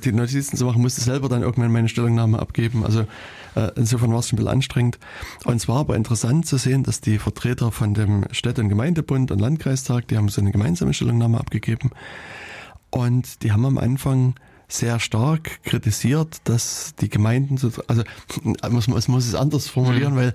die 0.04 0.12
Notizen 0.12 0.56
zu 0.56 0.64
machen, 0.64 0.82
musste 0.82 1.00
selber 1.00 1.28
dann 1.28 1.42
irgendwann 1.42 1.72
meine 1.72 1.88
Stellungnahme 1.88 2.38
abgeben. 2.38 2.84
Also 2.84 3.06
äh, 3.54 3.70
insofern 3.76 4.12
war 4.12 4.20
es 4.20 4.32
ein 4.32 4.36
bisschen 4.36 4.50
anstrengend. 4.50 4.98
Und 5.44 5.56
es 5.56 5.68
war 5.68 5.78
aber 5.78 5.96
interessant 5.96 6.46
zu 6.46 6.56
sehen, 6.56 6.82
dass 6.82 7.00
die 7.00 7.18
Vertreter 7.18 7.72
von 7.72 7.94
dem 7.94 8.24
Städte- 8.32 8.60
und 8.60 8.68
Gemeindebund 8.68 9.30
und 9.30 9.38
Landkreistag, 9.38 10.08
die 10.08 10.16
haben 10.16 10.28
so 10.28 10.40
eine 10.40 10.52
gemeinsame 10.52 10.94
Stellungnahme 10.94 11.38
abgegeben. 11.38 11.90
Und 12.90 13.42
die 13.42 13.52
haben 13.52 13.66
am 13.66 13.78
Anfang 13.78 14.34
sehr 14.68 15.00
stark 15.00 15.62
kritisiert, 15.64 16.42
dass 16.44 16.94
die 17.00 17.08
Gemeinden, 17.08 17.58
also 17.86 18.02
muss, 18.70 18.88
man 18.88 19.02
muss 19.06 19.26
es 19.26 19.34
anders 19.34 19.66
formulieren, 19.66 20.12
mhm. 20.12 20.18
weil 20.18 20.34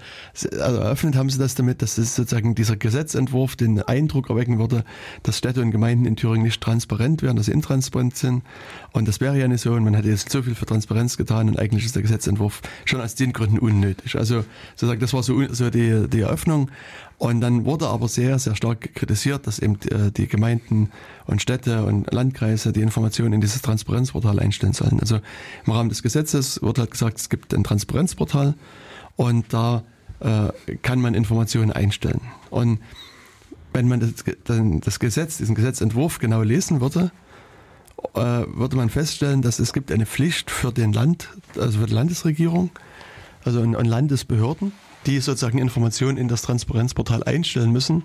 also 0.59 0.79
eröffnet 0.79 1.15
haben 1.15 1.29
sie 1.29 1.37
das 1.37 1.53
damit, 1.53 1.83
dass 1.83 1.99
es 1.99 2.15
sozusagen 2.15 2.55
dieser 2.55 2.75
Gesetzentwurf 2.75 3.55
den 3.55 3.81
Eindruck 3.83 4.31
erwecken 4.31 4.57
würde, 4.57 4.83
dass 5.21 5.37
Städte 5.37 5.61
und 5.61 5.69
Gemeinden 5.69 6.05
in 6.05 6.15
Thüringen 6.15 6.43
nicht 6.43 6.61
transparent 6.61 7.21
wären, 7.21 7.35
dass 7.35 7.45
sie 7.45 7.51
intransparent 7.51 8.17
sind. 8.17 8.43
Und 8.91 9.07
das 9.07 9.21
wäre 9.21 9.37
ja 9.37 9.47
nicht 9.47 9.61
so 9.61 9.73
und 9.73 9.83
man 9.83 9.93
hätte 9.93 10.09
jetzt 10.09 10.31
so 10.31 10.41
viel 10.41 10.55
für 10.55 10.65
Transparenz 10.65 11.15
getan 11.15 11.47
und 11.47 11.59
eigentlich 11.59 11.85
ist 11.85 11.95
der 11.95 12.01
Gesetzentwurf 12.01 12.61
schon 12.85 13.01
aus 13.01 13.13
den 13.13 13.33
Gründen 13.33 13.59
unnötig. 13.59 14.15
Also 14.15 14.45
sozusagen, 14.75 14.99
das 14.99 15.13
war 15.13 15.21
so, 15.21 15.43
so 15.53 15.69
die, 15.69 16.07
die 16.09 16.21
Eröffnung. 16.21 16.71
Und 17.23 17.39
dann 17.39 17.63
wurde 17.63 17.87
aber 17.87 18.09
sehr, 18.09 18.37
sehr 18.37 18.53
stark 18.53 18.95
kritisiert, 18.95 19.47
dass 19.47 19.59
eben 19.59 19.79
äh, 19.89 20.11
die 20.11 20.27
Gemeinden 20.27 20.91
und 21.25 21.41
Städte 21.41 21.85
und 21.85 22.11
Landkreise 22.11 22.73
die 22.73 22.81
Informationen 22.81 23.31
in 23.31 23.39
dieses 23.39 23.61
Transparenzportal 23.61 24.39
einstellen 24.39 24.73
sollen. 24.73 24.99
Also 24.99 25.21
im 25.65 25.71
Rahmen 25.71 25.87
des 25.87 26.03
Gesetzes 26.03 26.61
wird 26.61 26.79
halt 26.79 26.91
gesagt, 26.91 27.19
es 27.19 27.29
gibt 27.29 27.53
ein 27.53 27.63
Transparenzportal 27.63 28.55
und 29.15 29.53
da 29.53 29.83
äh, 30.19 30.75
kann 30.81 30.99
man 30.99 31.13
Informationen 31.13 31.71
einstellen. 31.71 32.19
Und 32.49 32.79
wenn 33.71 33.87
man 33.87 34.01
das, 34.01 34.25
das 34.83 34.99
Gesetz, 34.99 35.37
diesen 35.37 35.55
Gesetzentwurf 35.55 36.19
genau 36.19 36.41
lesen 36.41 36.81
würde, 36.81 37.09
äh, 38.15 38.19
würde 38.19 38.75
man 38.75 38.89
feststellen, 38.89 39.41
dass 39.41 39.59
es 39.59 39.71
gibt 39.71 39.93
eine 39.93 40.05
Pflicht 40.05 40.51
für 40.51 40.73
den 40.73 40.91
Land, 40.91 41.29
also 41.57 41.79
für 41.79 41.85
die 41.85 41.93
Landesregierung, 41.93 42.69
also 43.45 43.61
und 43.61 43.85
Landesbehörden, 43.85 44.73
die 45.05 45.19
sozusagen 45.19 45.57
Informationen 45.57 46.17
in 46.17 46.27
das 46.27 46.41
Transparenzportal 46.41 47.23
einstellen 47.23 47.71
müssen. 47.71 48.03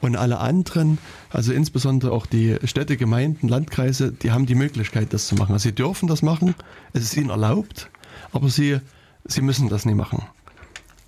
Und 0.00 0.14
alle 0.16 0.38
anderen, 0.38 0.98
also 1.30 1.52
insbesondere 1.52 2.12
auch 2.12 2.26
die 2.26 2.56
Städte, 2.64 2.96
Gemeinden, 2.96 3.48
Landkreise, 3.48 4.12
die 4.12 4.30
haben 4.30 4.46
die 4.46 4.54
Möglichkeit, 4.54 5.12
das 5.12 5.26
zu 5.26 5.34
machen. 5.34 5.52
Also 5.52 5.64
sie 5.64 5.74
dürfen 5.74 6.06
das 6.06 6.22
machen, 6.22 6.54
es 6.92 7.02
ist 7.02 7.16
ihnen 7.16 7.30
erlaubt, 7.30 7.90
aber 8.32 8.48
sie, 8.48 8.78
sie 9.24 9.42
müssen 9.42 9.68
das 9.68 9.86
nicht 9.86 9.96
machen. 9.96 10.22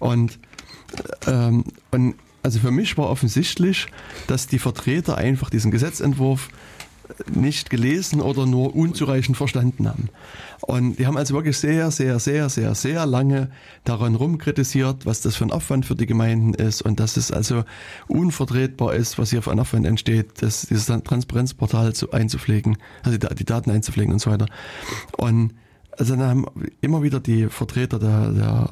Und, 0.00 0.40
ähm, 1.28 1.64
und 1.92 2.16
also 2.42 2.58
für 2.58 2.72
mich 2.72 2.96
war 2.98 3.10
offensichtlich, 3.10 3.86
dass 4.26 4.48
die 4.48 4.58
Vertreter 4.58 5.16
einfach 5.16 5.50
diesen 5.50 5.70
Gesetzentwurf 5.70 6.48
nicht 7.32 7.70
gelesen 7.70 8.20
oder 8.20 8.46
nur 8.46 8.74
unzureichend 8.74 9.36
verstanden 9.36 9.88
haben. 9.88 10.08
Und 10.60 10.98
die 10.98 11.06
haben 11.06 11.16
also 11.16 11.34
wirklich 11.34 11.56
sehr, 11.56 11.90
sehr, 11.90 12.18
sehr, 12.18 12.48
sehr, 12.48 12.74
sehr 12.74 13.06
lange 13.06 13.50
daran 13.84 14.14
rumkritisiert, 14.14 15.06
was 15.06 15.20
das 15.20 15.36
für 15.36 15.44
ein 15.44 15.52
Aufwand 15.52 15.86
für 15.86 15.94
die 15.94 16.06
Gemeinden 16.06 16.54
ist 16.54 16.82
und 16.82 17.00
dass 17.00 17.16
es 17.16 17.32
also 17.32 17.64
unvertretbar 18.08 18.94
ist, 18.94 19.18
was 19.18 19.30
hier 19.30 19.42
für 19.42 19.50
ein 19.52 19.60
Aufwand 19.60 19.86
entsteht, 19.86 20.42
das, 20.42 20.62
dieses 20.62 20.86
Transparenzportal 20.86 21.94
zu, 21.94 22.12
einzupflegen, 22.12 22.76
also 23.02 23.18
die, 23.18 23.34
die 23.34 23.44
Daten 23.44 23.70
einzupflegen 23.70 24.12
und 24.12 24.18
so 24.18 24.30
weiter. 24.30 24.46
Und 25.16 25.54
also 25.98 26.16
dann 26.16 26.28
haben 26.28 26.46
immer 26.80 27.02
wieder 27.02 27.20
die 27.20 27.48
Vertreter 27.48 27.98
der, 27.98 28.30
der 28.32 28.70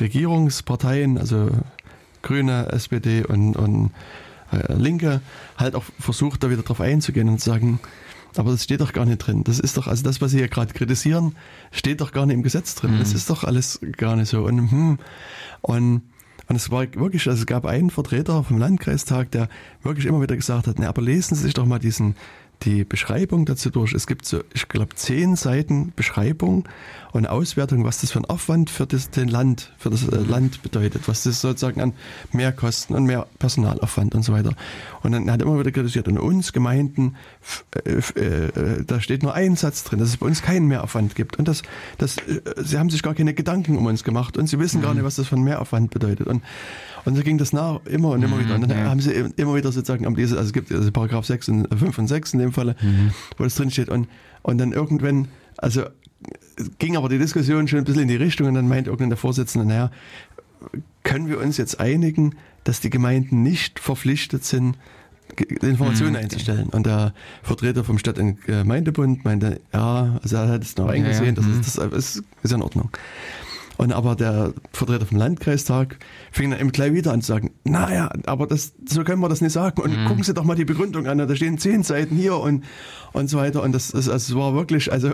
Regierungsparteien, 0.00 1.18
also 1.18 1.50
Grüne, 2.22 2.68
SPD 2.72 3.24
und, 3.24 3.56
und 3.56 3.90
äh, 4.52 4.74
Linke 4.74 5.20
halt 5.56 5.74
auch 5.74 5.84
versucht, 5.98 6.42
da 6.42 6.50
wieder 6.50 6.62
drauf 6.62 6.80
einzugehen 6.80 7.28
und 7.28 7.38
zu 7.38 7.50
sagen, 7.50 7.80
aber 8.36 8.52
das 8.52 8.64
steht 8.64 8.80
doch 8.80 8.92
gar 8.92 9.06
nicht 9.06 9.18
drin. 9.18 9.44
Das 9.44 9.58
ist 9.58 9.76
doch, 9.76 9.86
also 9.86 10.02
das, 10.02 10.20
was 10.20 10.30
Sie 10.30 10.38
hier 10.38 10.48
gerade 10.48 10.72
kritisieren, 10.72 11.34
steht 11.72 12.00
doch 12.00 12.12
gar 12.12 12.26
nicht 12.26 12.34
im 12.34 12.42
Gesetz 12.42 12.74
drin. 12.74 12.94
Mhm. 12.94 12.98
Das 13.00 13.12
ist 13.12 13.28
doch 13.28 13.44
alles 13.44 13.80
gar 13.96 14.16
nicht 14.16 14.28
so. 14.28 14.44
Und, 14.44 14.70
hm, 14.70 14.98
und, 15.62 16.02
und 16.46 16.56
es 16.56 16.70
war 16.70 16.82
wirklich, 16.94 17.28
also 17.28 17.40
es 17.40 17.46
gab 17.46 17.66
einen 17.66 17.90
Vertreter 17.90 18.44
vom 18.44 18.58
Landkreistag, 18.58 19.30
der 19.32 19.48
wirklich 19.82 20.06
immer 20.06 20.22
wieder 20.22 20.36
gesagt 20.36 20.66
hat, 20.66 20.78
ne, 20.78 20.88
aber 20.88 21.02
lesen 21.02 21.34
Sie 21.34 21.42
sich 21.42 21.54
doch 21.54 21.66
mal 21.66 21.78
diesen, 21.78 22.14
die 22.62 22.84
Beschreibung 22.84 23.46
dazu 23.46 23.70
durch. 23.70 23.92
Es 23.92 24.06
gibt 24.06 24.26
so, 24.26 24.40
ich 24.52 24.68
glaube, 24.68 24.94
zehn 24.94 25.36
Seiten 25.36 25.92
Beschreibung 25.96 26.68
und 27.12 27.26
Auswertung, 27.26 27.84
was 27.84 28.00
das 28.00 28.12
für 28.12 28.20
ein 28.20 28.24
Aufwand 28.26 28.70
für 28.70 28.86
das 28.86 29.10
den 29.10 29.28
Land, 29.28 29.72
für 29.78 29.90
das 29.90 30.06
äh, 30.06 30.16
Land 30.16 30.62
bedeutet, 30.62 31.08
was 31.08 31.22
das 31.22 31.40
sozusagen 31.40 31.80
an 31.80 31.92
Mehrkosten 32.32 32.94
und 32.94 33.04
mehr 33.04 33.26
Personalaufwand 33.38 34.14
und 34.14 34.22
so 34.22 34.32
weiter. 34.32 34.54
Und 35.02 35.12
dann 35.12 35.30
hat 35.30 35.40
er 35.40 35.46
immer 35.46 35.58
wieder 35.58 35.72
kritisiert, 35.72 36.06
und 36.08 36.18
uns 36.18 36.52
Gemeinden, 36.52 37.16
äh, 37.84 38.20
äh, 38.20 38.84
da 38.84 39.00
steht 39.00 39.22
nur 39.22 39.34
ein 39.34 39.56
Satz 39.56 39.84
drin, 39.84 39.98
dass 39.98 40.10
es 40.10 40.18
bei 40.18 40.26
uns 40.26 40.42
keinen 40.42 40.66
Mehraufwand 40.66 41.14
gibt. 41.14 41.38
Und 41.38 41.48
das, 41.48 41.62
das, 41.98 42.18
äh, 42.18 42.40
sie 42.56 42.78
haben 42.78 42.90
sich 42.90 43.02
gar 43.02 43.14
keine 43.14 43.34
Gedanken 43.34 43.76
um 43.76 43.86
uns 43.86 44.04
gemacht 44.04 44.36
und 44.36 44.48
sie 44.48 44.58
wissen 44.58 44.78
mhm. 44.78 44.84
gar 44.84 44.94
nicht, 44.94 45.04
was 45.04 45.16
das 45.16 45.28
für 45.28 45.36
ein 45.36 45.42
Mehraufwand 45.42 45.90
bedeutet. 45.90 46.26
Und 46.26 46.42
und 47.04 47.16
so 47.16 47.22
ging 47.22 47.38
das 47.38 47.52
nach, 47.52 47.80
immer 47.86 48.10
und 48.10 48.22
immer 48.22 48.36
mhm, 48.36 48.44
wieder. 48.44 48.54
Und 48.54 48.62
dann 48.62 48.70
ja. 48.70 48.84
haben 48.84 49.00
sie 49.00 49.12
immer 49.36 49.54
wieder 49.54 49.72
sozusagen 49.72 50.06
am 50.06 50.16
diese, 50.16 50.36
also 50.36 50.48
es 50.48 50.52
gibt 50.52 50.70
also 50.72 50.90
Paragraph 50.90 51.26
6 51.26 51.48
und 51.48 51.78
5 51.78 51.98
und 51.98 52.08
6 52.08 52.34
in 52.34 52.38
dem 52.40 52.52
Falle, 52.52 52.76
mhm. 52.80 53.12
wo 53.36 53.44
das 53.44 53.54
drin 53.54 53.70
steht. 53.70 53.88
Und, 53.88 54.08
und 54.42 54.58
dann 54.58 54.72
irgendwann, 54.72 55.28
also 55.56 55.84
ging 56.78 56.96
aber 56.96 57.08
die 57.08 57.18
Diskussion 57.18 57.68
schon 57.68 57.78
ein 57.78 57.84
bisschen 57.84 58.02
in 58.02 58.08
die 58.08 58.16
Richtung 58.16 58.48
und 58.48 58.54
dann 58.54 58.68
meint 58.68 58.86
irgendwann 58.86 59.10
der 59.10 59.16
Vorsitzende, 59.16 59.66
naja, 59.66 59.90
können 61.02 61.28
wir 61.28 61.40
uns 61.40 61.56
jetzt 61.56 61.80
einigen, 61.80 62.34
dass 62.64 62.80
die 62.80 62.90
Gemeinden 62.90 63.42
nicht 63.42 63.80
verpflichtet 63.80 64.44
sind, 64.44 64.76
Informationen 65.62 66.12
mhm, 66.12 66.16
einzustellen. 66.16 66.68
Und 66.68 66.86
der 66.86 67.14
Vertreter 67.42 67.84
vom 67.84 67.98
Stadt- 67.98 68.18
und 68.18 68.44
Gemeindebund 68.44 69.24
meinte, 69.24 69.60
ja, 69.72 70.18
also 70.22 70.36
er 70.36 70.48
hat 70.48 70.62
es 70.62 70.76
noch 70.76 70.88
eingesehen, 70.88 71.36
ja, 71.36 71.42
ja. 71.42 71.48
das, 71.48 71.66
ist, 71.66 71.78
mhm. 71.78 71.90
das 71.90 72.16
ist, 72.16 72.24
ist 72.42 72.52
in 72.52 72.62
Ordnung. 72.62 72.90
Und 73.80 73.94
aber 73.94 74.14
der 74.14 74.52
Vertreter 74.74 75.06
vom 75.06 75.16
Landkreistag 75.16 75.96
fing 76.32 76.50
dann 76.50 76.60
eben 76.60 76.70
gleich 76.70 76.92
wieder 76.92 77.14
an 77.14 77.22
zu 77.22 77.28
sagen, 77.28 77.52
naja, 77.64 78.10
aber 78.26 78.46
das, 78.46 78.74
so 78.86 79.04
können 79.04 79.22
wir 79.22 79.30
das 79.30 79.40
nicht 79.40 79.54
sagen. 79.54 79.80
Und 79.80 79.98
mhm. 79.98 80.04
gucken 80.04 80.22
Sie 80.22 80.34
doch 80.34 80.44
mal 80.44 80.54
die 80.54 80.66
Begründung 80.66 81.06
an, 81.06 81.16
da 81.16 81.34
stehen 81.34 81.56
zehn 81.56 81.82
Seiten 81.82 82.14
hier 82.14 82.36
und, 82.36 82.62
und 83.14 83.30
so 83.30 83.38
weiter. 83.38 83.62
Und 83.62 83.72
das, 83.72 83.88
das, 83.88 84.10
also, 84.10 84.38
war 84.38 84.52
wirklich, 84.52 84.92
also, 84.92 85.12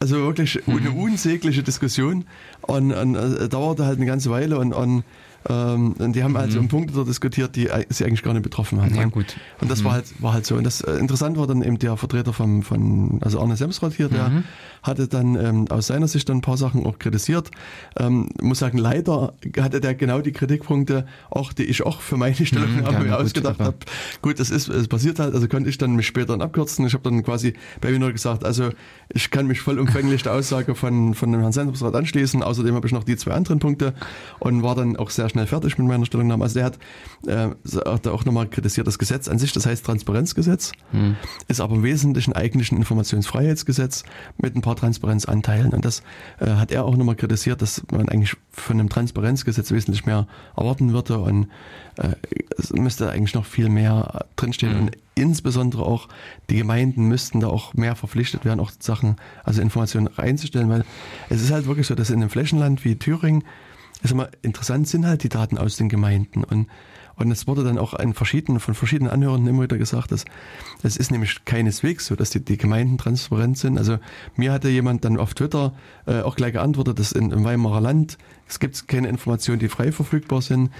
also 0.00 0.16
wirklich 0.16 0.68
eine 0.68 0.90
mhm. 0.90 0.98
unsägliche 0.98 1.62
Diskussion. 1.62 2.26
Und, 2.60 2.92
und 2.92 3.14
äh, 3.14 3.48
dauerte 3.48 3.86
halt 3.86 3.96
eine 3.96 4.06
ganze 4.06 4.30
Weile 4.30 4.58
und, 4.58 4.74
und 4.74 5.04
ähm, 5.48 5.94
und 5.94 6.14
die 6.14 6.22
haben 6.22 6.36
halt 6.36 6.50
mhm. 6.50 6.54
so 6.54 6.68
Punkte 6.68 7.04
diskutiert, 7.04 7.56
die 7.56 7.68
sie 7.88 8.04
eigentlich 8.04 8.22
gar 8.22 8.34
nicht 8.34 8.42
betroffen 8.42 8.80
haben. 8.82 8.94
Ja, 8.94 9.04
gut. 9.06 9.36
Und 9.60 9.70
das 9.70 9.80
mhm. 9.80 9.84
war 9.86 9.92
halt, 9.92 10.22
war 10.22 10.32
halt 10.34 10.44
so. 10.44 10.56
Und 10.56 10.64
das 10.64 10.82
äh, 10.82 10.96
interessant 10.96 11.38
war 11.38 11.46
dann 11.46 11.62
eben 11.62 11.78
der 11.78 11.96
Vertreter 11.96 12.32
vom, 12.32 12.62
von, 12.62 13.20
also 13.22 13.40
Arne 13.40 13.56
Semsrott 13.56 13.94
hier, 13.94 14.08
der 14.08 14.28
mhm. 14.28 14.44
hatte 14.82 15.08
dann 15.08 15.36
ähm, 15.36 15.68
aus 15.70 15.86
seiner 15.86 16.08
Sicht 16.08 16.28
dann 16.28 16.38
ein 16.38 16.42
paar 16.42 16.58
Sachen 16.58 16.84
auch 16.84 16.98
kritisiert. 16.98 17.50
Ähm, 17.98 18.28
muss 18.42 18.58
sagen, 18.58 18.76
leider 18.76 19.32
hatte 19.58 19.80
der 19.80 19.94
genau 19.94 20.20
die 20.20 20.32
Kritikpunkte, 20.32 21.06
auch 21.30 21.54
die 21.54 21.64
ich 21.64 21.86
auch 21.86 22.02
für 22.02 22.18
meine 22.18 22.34
Stellung 22.34 22.76
mhm, 22.76 23.06
ja, 23.06 23.16
ausgedacht 23.16 23.60
habe. 23.60 23.76
Gut, 24.20 24.40
das 24.40 24.50
ist, 24.50 24.68
es 24.68 24.88
passiert 24.88 25.18
halt, 25.18 25.34
also 25.34 25.48
konnte 25.48 25.70
ich 25.70 25.78
dann 25.78 25.96
mich 25.96 26.06
später 26.06 26.28
dann 26.28 26.42
abkürzen. 26.42 26.86
Ich 26.86 26.92
habe 26.92 27.04
dann 27.04 27.22
quasi 27.22 27.54
bei 27.80 27.90
mir 27.90 27.98
nur 27.98 28.12
gesagt, 28.12 28.44
also 28.44 28.70
ich 29.08 29.30
kann 29.30 29.46
mich 29.46 29.62
vollumfänglich 29.62 30.22
der 30.22 30.32
Aussage 30.34 30.74
von, 30.74 31.14
von 31.14 31.32
dem 31.32 31.40
Herrn 31.40 31.52
Semsrott 31.52 31.94
anschließen. 31.94 32.42
Außerdem 32.42 32.74
habe 32.74 32.86
ich 32.86 32.92
noch 32.92 33.04
die 33.04 33.16
zwei 33.16 33.32
anderen 33.32 33.58
Punkte 33.58 33.94
und 34.38 34.62
war 34.62 34.74
dann 34.74 34.96
auch 34.96 35.08
sehr 35.08 35.29
schnell 35.30 35.46
fertig 35.46 35.78
mit 35.78 35.86
meiner 35.86 36.06
Stellungnahme. 36.06 36.44
Also 36.44 36.60
der 36.60 36.64
hat, 36.66 36.78
äh, 37.26 37.48
hat 37.86 38.06
auch 38.06 38.24
nochmal 38.24 38.48
kritisiert 38.48 38.86
das 38.86 38.98
Gesetz 38.98 39.28
an 39.28 39.38
sich, 39.38 39.52
das 39.52 39.66
heißt 39.66 39.84
Transparenzgesetz, 39.84 40.72
hm. 40.90 41.16
ist 41.48 41.60
aber 41.60 41.76
im 41.76 41.82
Wesentlichen 41.82 42.32
eigentlich 42.32 42.72
ein 42.72 42.76
Informationsfreiheitsgesetz 42.76 44.04
mit 44.38 44.56
ein 44.56 44.62
paar 44.62 44.76
Transparenzanteilen. 44.76 45.72
Und 45.72 45.84
das 45.84 46.02
äh, 46.38 46.46
hat 46.46 46.70
er 46.70 46.84
auch 46.84 46.96
nochmal 46.96 47.16
kritisiert, 47.16 47.62
dass 47.62 47.82
man 47.90 48.08
eigentlich 48.08 48.36
von 48.50 48.78
einem 48.78 48.88
Transparenzgesetz 48.88 49.70
wesentlich 49.70 50.06
mehr 50.06 50.26
erwarten 50.56 50.92
würde 50.92 51.18
und 51.18 51.48
äh, 51.96 52.14
es 52.58 52.72
müsste 52.72 53.10
eigentlich 53.10 53.34
noch 53.34 53.46
viel 53.46 53.68
mehr 53.68 54.26
drinstehen. 54.36 54.72
Hm. 54.72 54.80
Und 54.80 54.96
insbesondere 55.14 55.84
auch 55.84 56.08
die 56.48 56.56
Gemeinden 56.56 57.04
müssten 57.04 57.40
da 57.40 57.48
auch 57.48 57.74
mehr 57.74 57.94
verpflichtet 57.94 58.44
werden, 58.44 58.60
auch 58.60 58.70
Sachen, 58.78 59.16
also 59.44 59.60
Informationen 59.60 60.06
reinzustellen, 60.06 60.68
weil 60.68 60.84
es 61.28 61.42
ist 61.42 61.50
halt 61.50 61.66
wirklich 61.66 61.86
so, 61.86 61.94
dass 61.94 62.10
in 62.10 62.16
einem 62.16 62.30
Flächenland 62.30 62.84
wie 62.84 62.96
Thüringen 62.96 63.44
ist 64.02 64.12
immer 64.12 64.28
interessant 64.42 64.88
sind 64.88 65.06
halt 65.06 65.22
die 65.22 65.28
Daten 65.28 65.58
aus 65.58 65.76
den 65.76 65.88
Gemeinden 65.88 66.44
und 66.44 66.68
und 67.20 67.30
es 67.30 67.46
wurde 67.46 67.62
dann 67.64 67.76
auch 67.76 67.92
an 67.92 68.14
verschiedenen, 68.14 68.60
von 68.60 68.72
verschiedenen 68.72 69.12
Anhörern 69.12 69.46
immer 69.46 69.64
wieder 69.64 69.76
gesagt, 69.76 70.10
dass 70.10 70.24
es 70.82 70.96
ist 70.96 71.10
nämlich 71.10 71.44
keineswegs 71.44 72.06
so, 72.06 72.16
dass 72.16 72.30
die, 72.30 72.42
die 72.42 72.56
Gemeinden 72.56 72.96
transparent 72.96 73.58
sind. 73.58 73.76
Also 73.76 73.98
mir 74.36 74.52
hatte 74.52 74.70
jemand 74.70 75.04
dann 75.04 75.18
auf 75.18 75.34
Twitter 75.34 75.74
äh, 76.06 76.22
auch 76.22 76.34
gleich 76.34 76.54
geantwortet, 76.54 76.98
dass 76.98 77.12
in, 77.12 77.30
im 77.30 77.44
Weimarer 77.44 77.82
Land 77.82 78.16
es 78.50 78.58
gibt 78.58 78.88
keine 78.88 79.08
Informationen, 79.08 79.60
die 79.60 79.68
frei 79.68 79.92
verfügbar 79.92 80.42
sind. 80.42 80.70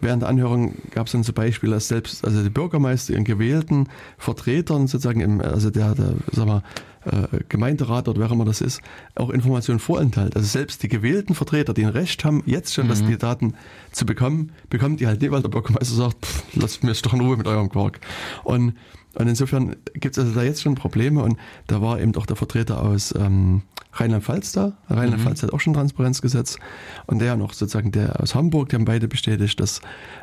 Während 0.00 0.22
der 0.22 0.28
Anhörung 0.28 0.74
gab 0.90 1.06
es 1.06 1.12
dann 1.12 1.22
zum 1.22 1.34
Beispiel, 1.34 1.70
dass 1.70 1.86
selbst 1.86 2.24
also 2.24 2.42
die 2.42 2.50
Bürgermeister 2.50 3.12
ihren 3.12 3.24
gewählten 3.24 3.88
Vertretern 4.18 4.88
sozusagen 4.88 5.20
im, 5.20 5.40
also 5.40 5.70
der, 5.70 5.94
der 5.94 6.14
sag 6.32 6.46
mal, 6.46 6.62
äh, 7.04 7.38
Gemeinderat 7.48 8.08
oder 8.08 8.20
wer 8.20 8.30
immer 8.30 8.44
das 8.44 8.60
ist, 8.60 8.82
auch 9.14 9.30
Informationen 9.30 9.78
vorenthält. 9.78 10.34
Also 10.34 10.46
selbst 10.48 10.82
die 10.82 10.88
gewählten 10.88 11.34
Vertreter, 11.34 11.72
die 11.72 11.84
ein 11.84 11.92
Recht 11.92 12.24
haben, 12.24 12.42
jetzt 12.46 12.74
schon, 12.74 12.86
mhm. 12.86 12.88
dass 12.88 13.04
die 13.04 13.16
Daten 13.16 13.54
zu 13.92 14.04
bekommen, 14.04 14.50
bekommen 14.68 14.96
die 14.96 15.06
halt 15.06 15.22
nicht, 15.22 15.30
weil 15.30 15.40
der 15.40 15.48
Bürgermeister 15.48 15.94
sagt, 15.94 16.26
pff, 16.26 16.42
lasst 16.54 16.82
mir 16.82 16.92
doch 16.92 17.14
in 17.14 17.20
Ruhe 17.20 17.36
mit 17.36 17.46
eurem 17.46 17.70
Quark. 17.70 18.00
Und, 18.42 18.74
und 19.14 19.26
insofern 19.26 19.76
gibt 19.94 20.16
es 20.16 20.24
also 20.24 20.34
da 20.34 20.42
jetzt 20.42 20.62
schon 20.62 20.74
Probleme 20.74 21.22
und 21.22 21.36
da 21.66 21.82
war 21.82 22.00
eben 22.00 22.14
auch 22.14 22.26
der 22.26 22.36
Vertreter 22.36 22.82
aus 22.82 23.12
ähm, 23.18 23.62
Rheinland-Pfalz 23.92 24.52
da. 24.52 24.78
Rheinland-Pfalz 24.88 25.42
mhm. 25.42 25.46
hat 25.46 25.52
auch 25.52 25.60
schon 25.60 25.74
Transparenzgesetz 25.74 26.58
und 27.06 27.18
der 27.18 27.36
noch 27.36 27.52
sozusagen 27.52 27.90
der 27.90 28.20
aus 28.20 28.34
Hamburg, 28.34 28.68
die 28.68 28.76
haben 28.76 28.84
beide 28.84 29.08
bestätigt, 29.08 29.58
dass 29.58 29.80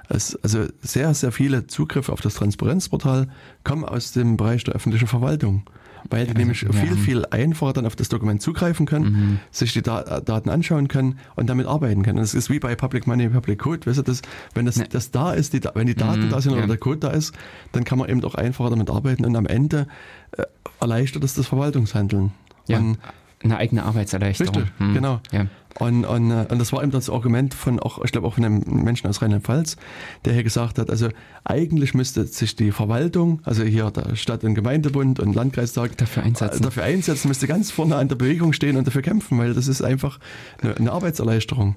es 0.08 0.36
also 0.42 0.66
sehr, 0.82 1.14
sehr 1.14 1.34
viele 1.34 1.68
Zugriffe 1.68 2.14
auf 2.14 2.22
das 2.22 2.36
Transparenzportal 2.36 3.28
kommen 3.66 3.84
aus 3.84 4.14
dem 4.14 4.38
Bereich 4.38 4.64
der 4.64 4.76
öffentlichen 4.76 5.08
Verwaltung 5.08 5.64
weil 6.10 6.26
die 6.26 6.30
also, 6.30 6.40
nämlich 6.40 6.62
ja. 6.62 6.72
viel, 6.72 6.96
viel 6.96 7.26
einfacher 7.26 7.74
dann 7.74 7.86
auf 7.86 7.96
das 7.96 8.10
Dokument 8.10 8.42
zugreifen 8.42 8.86
können, 8.86 9.06
mhm. 9.06 9.40
sich 9.52 9.74
die 9.74 9.82
da 9.82 10.22
Daten 10.22 10.50
anschauen 10.50 10.88
können 10.88 11.20
und 11.36 11.50
damit 11.50 11.68
arbeiten 11.68 12.04
können. 12.04 12.18
Und 12.18 12.24
das 12.24 12.34
ist 12.34 12.50
wie 12.50 12.60
bei 12.60 12.76
Public 12.76 13.08
Money, 13.08 13.30
Public 13.30 13.60
Code. 13.60 13.86
Weißt 13.86 14.00
du, 14.00 14.04
das, 14.04 14.22
wenn 14.54 14.66
das, 14.66 14.78
ne. 14.78 14.88
das 14.90 15.12
da 15.12 15.34
ist, 15.34 15.54
die, 15.54 15.62
wenn 15.74 15.88
die 15.88 15.96
Daten 15.96 16.26
mhm. 16.26 16.30
da 16.30 16.42
sind 16.42 16.54
oder 16.54 16.62
ja. 16.62 16.68
der 16.68 16.78
Code 16.78 16.98
da 16.98 17.10
ist, 17.10 17.34
dann 17.72 17.84
kann 17.84 18.00
man 18.00 18.10
eben 18.10 18.24
auch 18.24 18.36
einfacher 18.36 18.70
damit 18.70 18.90
arbeiten 18.90 19.26
und 19.26 19.36
am 19.36 19.46
Ende 19.46 19.88
äh, 20.32 20.44
erleichtert 20.80 21.24
es 21.24 21.34
das 21.34 21.48
Verwaltungshandeln. 21.48 22.32
Ja. 22.68 22.80
Und, 22.80 22.98
eine 23.44 23.58
eigene 23.58 23.84
Arbeitserleichterung. 23.84 24.64
Richtig, 24.64 24.80
hm. 24.80 24.94
genau. 24.94 25.22
Ja. 25.32 25.46
Und, 25.80 26.06
und, 26.06 26.32
äh, 26.32 26.48
und 26.50 26.60
das 26.60 26.74
war 26.74 26.82
eben 26.82 26.92
das 26.92 27.10
Argument 27.10 27.54
von 27.54 27.80
auch, 27.80 28.04
ich 28.04 28.12
glaube 28.12 28.28
auch 28.28 28.34
von 28.34 28.46
einem 28.46 28.64
Menschen 28.66 29.08
aus 29.08 29.22
Rheinland-Pfalz, 29.22 29.78
der 30.26 30.34
hier 30.34 30.44
gesagt 30.44 30.80
hat, 30.80 30.90
also 30.90 31.10
eigentlich 31.44 31.94
müsste 31.94 32.26
sich 32.26 32.56
die 32.56 32.72
Verwaltung, 32.72 33.42
also 33.44 33.64
hier 33.64 33.92
der 33.92 34.16
Stadt- 34.16 34.44
und 34.44 34.56
Gemeindebund 34.56 35.20
und 35.20 35.36
Landkreistag 35.36 35.96
dafür 35.98 36.24
einsetzen. 36.24 36.64
dafür 36.64 36.84
einsetzen, 36.84 37.28
müsste 37.28 37.48
ganz 37.48 37.70
vorne 37.70 37.96
an 37.96 38.08
der 38.08 38.16
Bewegung 38.16 38.54
stehen 38.54 38.76
und 38.76 38.88
dafür 38.88 39.04
kämpfen, 39.04 39.38
weil 39.38 39.54
das 39.54 39.68
ist 39.68 39.84
einfach 39.84 40.20
eine, 40.62 40.76
eine 40.78 40.92
Arbeitserleichterung. 40.92 41.76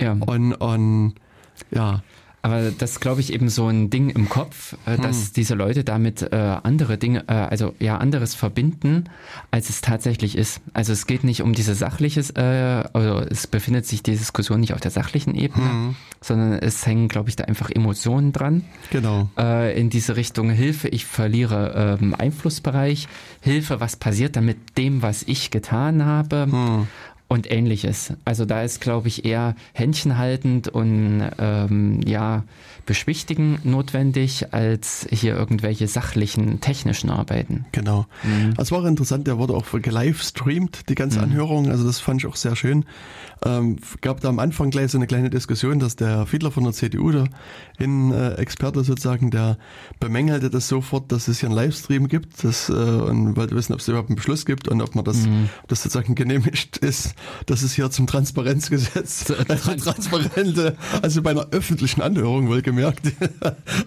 Ja. 0.00 0.12
Und, 0.12 0.54
und 0.54 1.14
ja. 1.70 2.02
Aber 2.44 2.70
das 2.70 2.90
ist, 2.90 3.00
glaube 3.00 3.22
ich, 3.22 3.32
eben 3.32 3.48
so 3.48 3.68
ein 3.68 3.88
Ding 3.88 4.10
im 4.10 4.28
Kopf, 4.28 4.76
äh, 4.84 4.98
dass 4.98 5.16
hm. 5.16 5.32
diese 5.34 5.54
Leute 5.54 5.82
damit 5.82 6.20
äh, 6.20 6.36
andere 6.36 6.98
Dinge, 6.98 7.24
äh, 7.26 7.32
also 7.32 7.74
ja, 7.80 7.96
anderes 7.96 8.34
verbinden, 8.34 9.04
als 9.50 9.70
es 9.70 9.80
tatsächlich 9.80 10.36
ist. 10.36 10.60
Also 10.74 10.92
es 10.92 11.06
geht 11.06 11.24
nicht 11.24 11.40
um 11.40 11.54
diese 11.54 11.74
sachliches, 11.74 12.32
äh, 12.32 12.84
also 12.92 13.20
es 13.20 13.46
befindet 13.46 13.86
sich 13.86 14.02
die 14.02 14.10
Diskussion 14.10 14.60
nicht 14.60 14.74
auf 14.74 14.80
der 14.82 14.90
sachlichen 14.90 15.34
Ebene, 15.34 15.70
hm. 15.70 15.96
sondern 16.20 16.52
es 16.58 16.84
hängen, 16.84 17.08
glaube 17.08 17.30
ich, 17.30 17.36
da 17.36 17.44
einfach 17.44 17.70
Emotionen 17.70 18.34
dran. 18.34 18.62
Genau. 18.90 19.30
Äh, 19.38 19.80
in 19.80 19.88
diese 19.88 20.16
Richtung 20.16 20.50
Hilfe, 20.50 20.88
ich 20.88 21.06
verliere 21.06 21.98
ähm, 21.98 22.14
Einflussbereich, 22.14 23.08
Hilfe, 23.40 23.80
was 23.80 23.96
passiert 23.96 24.36
dann 24.36 24.44
mit 24.44 24.76
dem, 24.76 25.00
was 25.00 25.22
ich 25.22 25.50
getan 25.50 26.04
habe. 26.04 26.46
Hm 26.50 26.88
und 27.34 27.50
ähnliches. 27.50 28.14
Also 28.24 28.44
da 28.44 28.62
ist, 28.62 28.80
glaube 28.80 29.08
ich, 29.08 29.24
eher 29.24 29.56
händchenhaltend 29.74 30.68
und 30.68 31.28
ähm, 31.38 32.00
ja, 32.06 32.44
beschwichtigen 32.86 33.58
notwendig, 33.64 34.52
als 34.52 35.06
hier 35.10 35.34
irgendwelche 35.34 35.88
sachlichen, 35.88 36.60
technischen 36.60 37.10
Arbeiten. 37.10 37.66
Genau. 37.72 38.06
Mhm. 38.22 38.54
Das 38.54 38.70
war 38.72 38.84
interessant, 38.86 39.26
der 39.26 39.38
wurde 39.38 39.54
auch 39.54 39.64
gelivestreamt, 39.70 40.88
die 40.88 40.94
ganze 40.94 41.18
mhm. 41.18 41.24
Anhörung, 41.24 41.70
also 41.70 41.84
das 41.84 42.00
fand 42.00 42.20
ich 42.20 42.26
auch 42.26 42.36
sehr 42.36 42.56
schön. 42.56 42.84
Ähm, 43.44 43.76
gab 44.00 44.20
da 44.20 44.28
am 44.28 44.38
Anfang 44.38 44.70
gleich 44.70 44.92
so 44.92 44.98
eine 44.98 45.06
kleine 45.06 45.28
Diskussion, 45.28 45.78
dass 45.78 45.96
der 45.96 46.26
Fiedler 46.26 46.50
von 46.50 46.64
der 46.64 46.72
CDU, 46.72 47.10
der 47.10 47.28
In-Experte 47.78 48.84
sozusagen, 48.84 49.30
der 49.30 49.58
bemängelte 50.00 50.48
das 50.48 50.68
sofort, 50.68 51.12
dass 51.12 51.28
es 51.28 51.40
hier 51.40 51.48
einen 51.48 51.56
Livestream 51.56 52.08
gibt 52.08 52.42
das, 52.44 52.70
äh, 52.70 52.72
und 52.72 53.36
wollte 53.36 53.54
wissen, 53.54 53.74
ob 53.74 53.80
es 53.80 53.88
überhaupt 53.88 54.08
einen 54.08 54.16
Beschluss 54.16 54.46
gibt 54.46 54.68
und 54.68 54.80
ob 54.80 54.94
man 54.94 55.04
das, 55.04 55.26
mhm. 55.26 55.50
das 55.68 55.82
sozusagen 55.82 56.14
genehmigt 56.14 56.78
ist, 56.78 57.14
dass 57.46 57.62
es 57.62 57.74
hier 57.74 57.90
zum 57.90 58.06
Transparenzgesetz, 58.06 59.30
also 59.48 59.74
transparente, 59.76 60.76
also 61.02 61.22
bei 61.22 61.30
einer 61.30 61.48
öffentlichen 61.50 62.00
Anhörung 62.00 62.48
wohlgemerkt, 62.74 63.12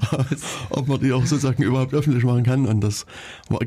ob 0.70 0.88
man 0.88 1.00
die 1.00 1.14
auch 1.14 1.26
sozusagen 1.26 1.64
überhaupt 1.64 1.94
öffentlich 1.94 2.24
machen 2.24 2.44
kann. 2.44 2.66
Und 2.66 2.82
das 2.82 3.06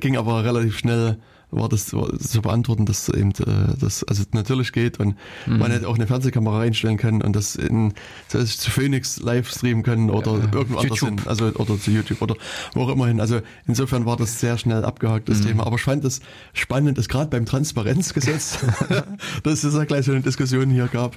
ging 0.01 0.17
aber 0.17 0.45
relativ 0.45 0.79
schnell 0.79 1.17
war 1.51 1.69
das 1.69 1.87
zu 1.87 2.43
beantworten, 2.43 2.87
dass 2.87 3.09
eben 3.09 3.31
äh, 3.31 3.77
das 3.81 4.05
also 4.05 4.25
natürlich 4.33 4.73
geht 4.73 5.01
und 5.01 5.17
mhm. 5.47 5.59
man 5.59 5.71
hätte 5.71 5.89
auch 5.89 5.97
eine 5.97 6.07
Fernsehkamera 6.07 6.59
reinstellen 6.59 6.97
können 6.97 7.23
und 7.23 7.35
das 7.35 7.57
in 7.57 7.95
das 8.31 8.43
heißt, 8.43 8.61
zu 8.61 8.71
Phoenix 8.71 9.21
live 9.21 9.51
streamen 9.51 9.83
können 9.83 10.11
oder 10.11 10.33
ja, 10.39 10.49
irgendwo 10.53 10.79
anders 10.79 11.01
hin, 11.01 11.21
also 11.27 11.47
oder 11.47 11.79
zu 11.79 11.91
YouTube 11.91 12.23
oder 12.23 12.37
wo 12.75 12.83
auch 12.83 12.89
immer 12.91 13.07
hin. 13.07 13.21
Also 13.21 13.41
insofern 13.67 14.07
war 14.07 14.17
das 14.17 14.41
sehr 14.41 14.59
schnell 14.59 14.85
abgehakt 14.85 15.29
das 15.29 15.41
mhm. 15.41 15.47
Thema. 15.47 15.67
Aber 15.67 15.77
ich 15.77 15.83
fand 15.83 16.05
das 16.05 16.21
spannend, 16.53 16.99
dass 16.99 17.09
gerade 17.09 17.31
beim 17.31 17.47
Transparenzgesetz, 17.47 18.59
dass 19.43 19.65
es 19.65 19.75
ja 19.75 19.85
gleich 19.85 20.07
so 20.07 20.13
eine 20.13 20.21
Diskussion 20.21 20.71
hier 20.71 20.89
gab. 20.89 21.17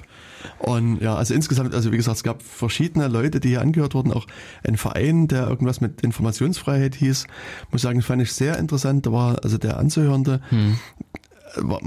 Und 0.58 1.00
ja, 1.00 1.14
also 1.14 1.34
insgesamt, 1.34 1.74
also 1.74 1.92
wie 1.92 1.96
gesagt, 1.96 2.18
es 2.18 2.22
gab 2.22 2.42
verschiedene 2.42 3.08
Leute, 3.08 3.40
die 3.40 3.48
hier 3.48 3.60
angehört 3.60 3.94
wurden, 3.94 4.12
auch 4.12 4.26
ein 4.66 4.76
Verein, 4.76 5.28
der 5.28 5.48
irgendwas 5.48 5.80
mit 5.80 6.02
Informationsfreiheit 6.02 6.94
hieß. 6.94 7.26
Muss 7.70 7.82
sagen, 7.82 8.02
fand 8.02 8.22
ich 8.22 8.32
sehr 8.32 8.58
interessant. 8.58 9.06
Da 9.06 9.12
war 9.12 9.42
also 9.42 9.58
der 9.58 9.78
Anzuhörende, 10.24 10.40
hm 10.50 10.76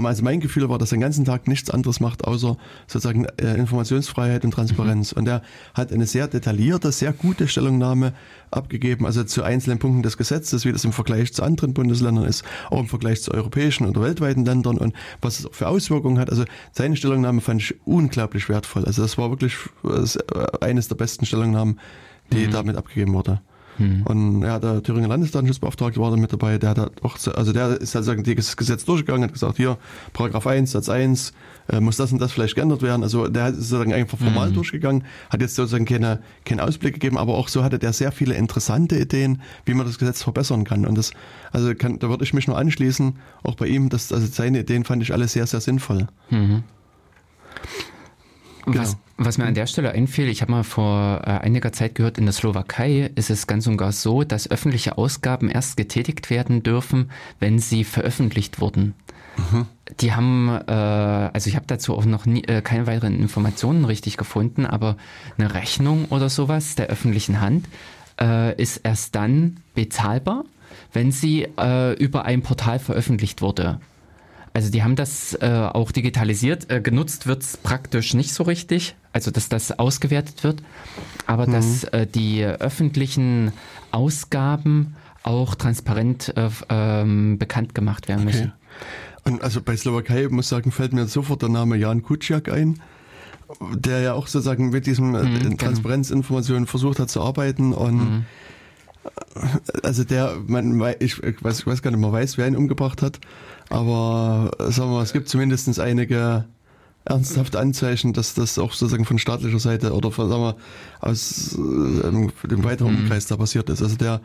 also 0.02 0.24
mein 0.24 0.40
Gefühl 0.40 0.68
war, 0.70 0.78
dass 0.78 0.92
er 0.92 0.96
den 0.96 1.02
ganzen 1.02 1.26
Tag 1.26 1.46
nichts 1.46 1.68
anderes 1.68 2.00
macht, 2.00 2.24
außer 2.24 2.56
sozusagen 2.86 3.26
äh, 3.36 3.54
Informationsfreiheit 3.54 4.44
und 4.44 4.52
Transparenz. 4.52 5.12
Mhm. 5.12 5.18
Und 5.18 5.28
er 5.28 5.42
hat 5.74 5.92
eine 5.92 6.06
sehr 6.06 6.26
detaillierte, 6.26 6.90
sehr 6.90 7.12
gute 7.12 7.48
Stellungnahme 7.48 8.14
abgegeben, 8.50 9.04
also 9.04 9.24
zu 9.24 9.42
einzelnen 9.42 9.78
Punkten 9.78 10.02
des 10.02 10.16
Gesetzes, 10.16 10.64
wie 10.64 10.72
das 10.72 10.84
im 10.84 10.92
Vergleich 10.92 11.34
zu 11.34 11.42
anderen 11.42 11.74
Bundesländern 11.74 12.24
ist, 12.24 12.44
auch 12.70 12.80
im 12.80 12.88
Vergleich 12.88 13.20
zu 13.20 13.32
europäischen 13.32 13.86
oder 13.86 14.00
weltweiten 14.00 14.46
Ländern 14.46 14.78
und 14.78 14.94
was 15.20 15.40
es 15.40 15.48
für 15.52 15.68
Auswirkungen 15.68 16.18
hat. 16.18 16.30
Also 16.30 16.44
seine 16.72 16.96
Stellungnahme 16.96 17.42
fand 17.42 17.60
ich 17.60 17.74
unglaublich 17.84 18.48
wertvoll. 18.48 18.86
Also 18.86 19.02
das 19.02 19.18
war 19.18 19.28
wirklich 19.28 19.54
eines 20.62 20.88
der 20.88 20.96
besten 20.96 21.26
Stellungnahmen, 21.26 21.78
die 22.32 22.46
mhm. 22.46 22.52
damit 22.52 22.76
abgegeben 22.76 23.12
wurde. 23.12 23.42
Mhm. 23.78 24.02
Und 24.02 24.42
ja, 24.42 24.58
der 24.58 24.82
Thüringer 24.82 25.08
Landesdatenschutzbeauftragte 25.08 26.00
war 26.00 26.10
da 26.10 26.16
mit 26.16 26.32
dabei, 26.32 26.58
der 26.58 26.70
hat 26.70 27.02
auch, 27.02 27.16
also 27.34 27.52
der 27.52 27.80
ist 27.80 27.94
halt 27.94 28.04
sagen, 28.04 28.22
das 28.22 28.56
Gesetz 28.56 28.84
durchgegangen, 28.84 29.24
hat 29.24 29.32
gesagt, 29.32 29.56
hier, 29.56 29.78
Paragraph 30.12 30.46
1, 30.46 30.72
Satz 30.72 30.88
1, 30.88 31.32
äh, 31.70 31.80
muss 31.80 31.96
das 31.96 32.12
und 32.12 32.20
das 32.20 32.32
vielleicht 32.32 32.54
geändert 32.54 32.82
werden. 32.82 33.02
Also 33.02 33.28
der 33.28 33.48
ist 33.48 33.56
sozusagen 33.56 33.92
einfach 33.92 34.18
formal 34.18 34.50
mhm. 34.50 34.54
durchgegangen, 34.54 35.04
hat 35.30 35.40
jetzt 35.40 35.54
sozusagen 35.54 35.84
keine, 35.84 36.20
keinen 36.44 36.60
Ausblick 36.60 36.94
gegeben, 36.94 37.18
aber 37.18 37.34
auch 37.34 37.48
so 37.48 37.62
hatte 37.62 37.78
der 37.78 37.92
sehr 37.92 38.12
viele 38.12 38.34
interessante 38.34 38.98
Ideen, 38.98 39.42
wie 39.64 39.74
man 39.74 39.86
das 39.86 39.98
Gesetz 39.98 40.22
verbessern 40.22 40.64
kann. 40.64 40.86
Und 40.86 40.96
das, 40.96 41.12
also 41.52 41.74
kann, 41.74 41.98
da 41.98 42.08
würde 42.08 42.24
ich 42.24 42.34
mich 42.34 42.46
nur 42.46 42.58
anschließen, 42.58 43.16
auch 43.42 43.54
bei 43.54 43.66
ihm, 43.66 43.88
dass, 43.88 44.12
also 44.12 44.26
seine 44.26 44.60
Ideen 44.60 44.84
fand 44.84 45.02
ich 45.02 45.12
alle 45.12 45.28
sehr, 45.28 45.46
sehr 45.46 45.60
sinnvoll. 45.60 46.08
Mhm. 46.30 46.64
Genau. 48.72 48.84
Was, 48.84 48.96
was, 49.16 49.38
mir 49.38 49.46
an 49.46 49.54
der 49.54 49.66
Stelle 49.66 49.92
einfiel, 49.92 50.28
ich 50.28 50.42
habe 50.42 50.52
mal 50.52 50.64
vor 50.64 51.22
äh, 51.24 51.30
einiger 51.30 51.72
Zeit 51.72 51.94
gehört, 51.94 52.18
in 52.18 52.24
der 52.24 52.32
Slowakei 52.32 53.10
ist 53.14 53.30
es 53.30 53.46
ganz 53.46 53.66
und 53.66 53.76
gar 53.76 53.92
so, 53.92 54.24
dass 54.24 54.50
öffentliche 54.50 54.98
Ausgaben 54.98 55.50
erst 55.50 55.76
getätigt 55.76 56.30
werden 56.30 56.62
dürfen, 56.62 57.10
wenn 57.40 57.58
sie 57.58 57.84
veröffentlicht 57.84 58.60
wurden. 58.60 58.94
Mhm. 59.38 59.66
Die 60.00 60.12
haben, 60.12 60.48
äh, 60.48 60.72
also 60.72 61.48
ich 61.48 61.56
habe 61.56 61.66
dazu 61.66 61.94
auch 61.96 62.04
noch 62.04 62.26
nie, 62.26 62.44
äh, 62.44 62.62
keine 62.62 62.86
weiteren 62.86 63.18
Informationen 63.18 63.84
richtig 63.84 64.16
gefunden, 64.16 64.66
aber 64.66 64.96
eine 65.38 65.54
Rechnung 65.54 66.06
oder 66.06 66.28
sowas 66.28 66.74
der 66.74 66.88
öffentlichen 66.88 67.40
Hand 67.40 67.66
äh, 68.20 68.54
ist 68.60 68.78
erst 68.78 69.14
dann 69.14 69.58
bezahlbar, 69.74 70.44
wenn 70.92 71.12
sie 71.12 71.46
äh, 71.58 71.94
über 71.94 72.24
ein 72.24 72.42
Portal 72.42 72.78
veröffentlicht 72.78 73.42
wurde. 73.42 73.80
Also 74.58 74.72
die 74.72 74.82
haben 74.82 74.96
das 74.96 75.34
äh, 75.34 75.46
auch 75.72 75.92
digitalisiert. 75.92 76.68
Äh, 76.68 76.80
genutzt 76.80 77.28
wird 77.28 77.44
es 77.44 77.56
praktisch 77.56 78.14
nicht 78.14 78.34
so 78.34 78.42
richtig, 78.42 78.96
also 79.12 79.30
dass 79.30 79.48
das 79.48 79.78
ausgewertet 79.78 80.42
wird, 80.42 80.64
aber 81.28 81.46
mhm. 81.46 81.52
dass 81.52 81.84
äh, 81.84 82.08
die 82.08 82.42
öffentlichen 82.44 83.52
Ausgaben 83.92 84.96
auch 85.22 85.54
transparent 85.54 86.36
äh, 86.36 86.50
ähm, 86.70 87.38
bekannt 87.38 87.76
gemacht 87.76 88.08
werden 88.08 88.26
okay. 88.26 88.36
müssen. 88.36 88.52
Und 89.22 89.42
also 89.44 89.62
bei 89.62 89.76
Slowakei, 89.76 90.26
muss 90.28 90.46
ich 90.46 90.48
sagen, 90.48 90.72
fällt 90.72 90.92
mir 90.92 91.06
sofort 91.06 91.42
der 91.42 91.50
Name 91.50 91.76
Jan 91.76 92.02
Kuciak 92.02 92.48
ein, 92.50 92.80
der 93.76 94.00
ja 94.00 94.14
auch 94.14 94.26
sozusagen 94.26 94.70
mit 94.70 94.86
diesem 94.86 95.14
äh, 95.14 95.22
mhm, 95.22 95.38
genau. 95.38 95.56
Transparenzinformationen 95.56 96.66
versucht 96.66 96.98
hat 96.98 97.10
zu 97.10 97.22
arbeiten 97.22 97.72
und 97.72 97.96
mhm 97.96 98.24
also 99.82 100.04
der, 100.04 100.36
man, 100.46 100.80
ich 100.98 101.22
weiß, 101.22 101.60
ich 101.60 101.66
weiß 101.66 101.82
gar 101.82 101.90
nicht, 101.90 102.00
man 102.00 102.12
weiß, 102.12 102.38
wer 102.38 102.46
ihn 102.46 102.56
umgebracht 102.56 103.02
hat, 103.02 103.20
aber 103.70 104.50
sagen 104.70 104.90
wir 104.90 104.96
mal, 104.96 105.02
es 105.02 105.12
gibt 105.12 105.28
zumindest 105.28 105.78
einige 105.78 106.44
ernsthafte 107.04 107.58
Anzeichen, 107.58 108.12
dass 108.12 108.34
das 108.34 108.58
auch 108.58 108.72
sozusagen 108.72 109.04
von 109.04 109.18
staatlicher 109.18 109.58
Seite 109.58 109.92
oder 109.94 110.10
von, 110.10 110.28
sagen 110.28 110.42
wir, 110.42 110.56
aus 111.00 111.54
äh, 111.54 112.48
dem 112.48 112.64
weiteren 112.64 112.92
mhm. 112.92 112.98
Umkreis 113.00 113.26
da 113.26 113.36
passiert 113.36 113.70
ist. 113.70 113.82
Also 113.82 113.96
der 113.96 114.20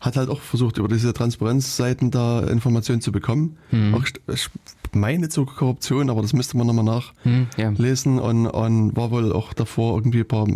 hat 0.00 0.16
halt 0.16 0.28
auch 0.28 0.40
versucht, 0.40 0.78
über 0.78 0.88
diese 0.88 1.12
Transparenzseiten 1.12 2.10
da 2.10 2.40
Informationen 2.40 3.00
zu 3.00 3.10
bekommen. 3.10 3.56
Mhm. 3.72 3.94
Auch, 3.94 4.04
ich 4.32 4.48
meine 4.92 5.28
zur 5.28 5.46
Korruption, 5.46 6.08
aber 6.10 6.22
das 6.22 6.32
müsste 6.32 6.56
man 6.56 6.66
nochmal 6.66 6.84
nachlesen 6.84 8.14
mhm, 8.14 8.18
ja. 8.18 8.24
und, 8.24 8.46
und 8.46 8.96
war 8.96 9.10
wohl 9.10 9.32
auch 9.32 9.52
davor 9.52 9.96
irgendwie 9.96 10.20
ein 10.20 10.28
paar 10.28 10.46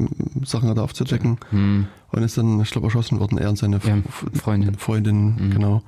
Sachen 0.44 0.72
da 0.74 0.82
aufzudecken 0.82 1.38
mhm. 1.50 1.86
und 2.12 2.22
ist 2.22 2.38
dann, 2.38 2.60
ich 2.60 2.70
glaube, 2.70 2.86
erschossen 2.86 3.18
worden, 3.18 3.38
er 3.38 3.50
und 3.50 3.56
seine 3.56 3.80
ja, 3.84 3.98
Freundin. 4.34 4.76
Freundin, 4.76 5.34
mhm. 5.34 5.50
genau. 5.50 5.82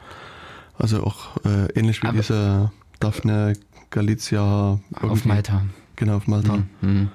Also 0.78 1.04
auch 1.04 1.36
äh, 1.44 1.72
ähnlich 1.78 2.02
wie 2.02 2.08
aber 2.08 2.18
diese 2.18 2.72
Daphne 3.00 3.54
Galizia. 3.90 4.78
Auf 5.00 5.24
Malta. 5.24 5.62
Genau, 5.96 6.16
auf 6.16 6.26
Malta. 6.26 6.62
Mhm. 6.80 7.10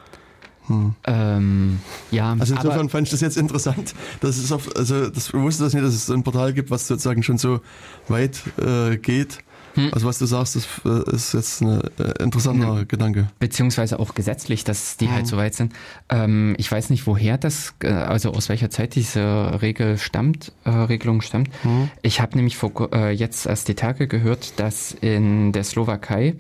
Hm. 0.68 0.94
Ähm, 1.06 1.80
ja, 2.12 2.36
also 2.40 2.54
insofern 2.54 2.90
fand 2.90 3.08
ich 3.08 3.12
das 3.12 3.22
jetzt 3.22 3.38
interessant. 3.38 3.96
Das 4.22 4.38
ist 4.38 4.52
auf, 4.52 4.76
also 4.76 5.10
das 5.10 5.34
wusste 5.34 5.64
das 5.64 5.74
nicht, 5.74 5.84
dass 5.84 5.96
es 5.96 6.06
so 6.06 6.14
ein 6.14 6.24
Portal 6.24 6.54
gibt, 6.54 6.70
was 6.70 6.88
sozusagen 6.88 7.24
schon 7.24 7.40
so 7.40 7.62
weit 8.08 8.42
äh, 8.60 8.98
geht. 8.98 9.40
Hm. 9.86 9.94
Also 9.94 10.08
was 10.08 10.20
du 10.20 10.26
sagst, 10.26 10.56
das 10.56 10.68
äh, 10.86 11.16
ist 11.16 11.34
jetzt 11.34 11.62
ein 11.62 11.82
äh, 11.98 12.24
interessanter 12.24 12.80
hm. 12.80 12.88
Gedanke. 12.88 13.28
Beziehungsweise 13.40 14.00
auch 14.00 14.14
gesetzlich, 14.14 14.64
dass 14.64 14.98
die 14.98 15.08
hm. 15.08 15.14
halt 15.14 15.28
so 15.28 15.38
weit 15.38 15.56
sind. 15.56 15.74
Ähm, 16.10 16.56
ich 16.58 16.72
weiß 16.72 16.90
nicht, 16.90 17.08
woher 17.08 17.38
das, 17.38 17.74
äh, 17.84 17.90
also 17.90 18.32
aus 18.32 18.50
welcher 18.50 18.70
Zeit 18.70 18.96
diese 18.96 19.62
Regel 19.62 19.98
stammt, 19.98 20.52
äh, 20.64 20.70
Regelung 20.70 21.22
stammt. 21.22 21.50
Hm. 21.64 21.90
Ich 22.02 22.22
habe 22.22 22.36
nämlich 22.36 22.58
vor, 22.58 22.72
äh, 22.94 23.12
jetzt 23.12 23.46
erst 23.46 23.68
die 23.68 23.76
Tage 23.76 24.08
gehört, 24.08 24.60
dass 24.60 24.92
in 24.92 25.52
der 25.52 25.64
Slowakei 25.64 26.36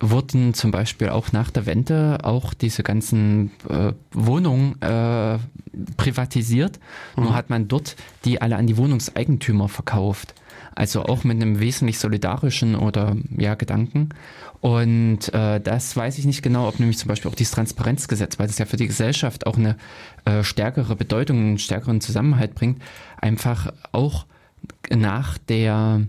wurden 0.00 0.54
zum 0.54 0.70
Beispiel 0.70 1.08
auch 1.08 1.32
nach 1.32 1.50
der 1.50 1.66
Wende 1.66 2.18
auch 2.22 2.54
diese 2.54 2.82
ganzen 2.82 3.52
äh, 3.68 3.92
Wohnungen 4.12 4.80
äh, 4.82 5.38
privatisiert. 5.96 6.78
Mhm. 7.16 7.24
Nur 7.24 7.34
hat 7.34 7.50
man 7.50 7.68
dort 7.68 7.96
die 8.24 8.40
alle 8.40 8.56
an 8.56 8.66
die 8.66 8.76
Wohnungseigentümer 8.76 9.68
verkauft. 9.68 10.34
Also 10.74 11.04
auch 11.04 11.24
mit 11.24 11.40
einem 11.40 11.60
wesentlich 11.60 11.98
solidarischen 11.98 12.74
oder 12.74 13.16
ja 13.36 13.54
Gedanken. 13.54 14.08
Und 14.60 15.32
äh, 15.32 15.60
das 15.60 15.96
weiß 15.96 16.18
ich 16.18 16.24
nicht 16.24 16.42
genau, 16.42 16.66
ob 16.66 16.80
nämlich 16.80 16.98
zum 16.98 17.08
Beispiel 17.08 17.30
auch 17.30 17.34
dieses 17.36 17.52
Transparenzgesetz, 17.52 18.38
weil 18.38 18.46
das 18.46 18.58
ja 18.58 18.64
für 18.64 18.76
die 18.76 18.86
Gesellschaft 18.86 19.46
auch 19.46 19.56
eine 19.56 19.76
äh, 20.24 20.42
stärkere 20.42 20.96
Bedeutung, 20.96 21.38
einen 21.38 21.58
stärkeren 21.58 22.00
Zusammenhalt 22.00 22.54
bringt, 22.54 22.82
einfach 23.20 23.72
auch 23.92 24.26
nach 24.90 25.38
der 25.38 26.06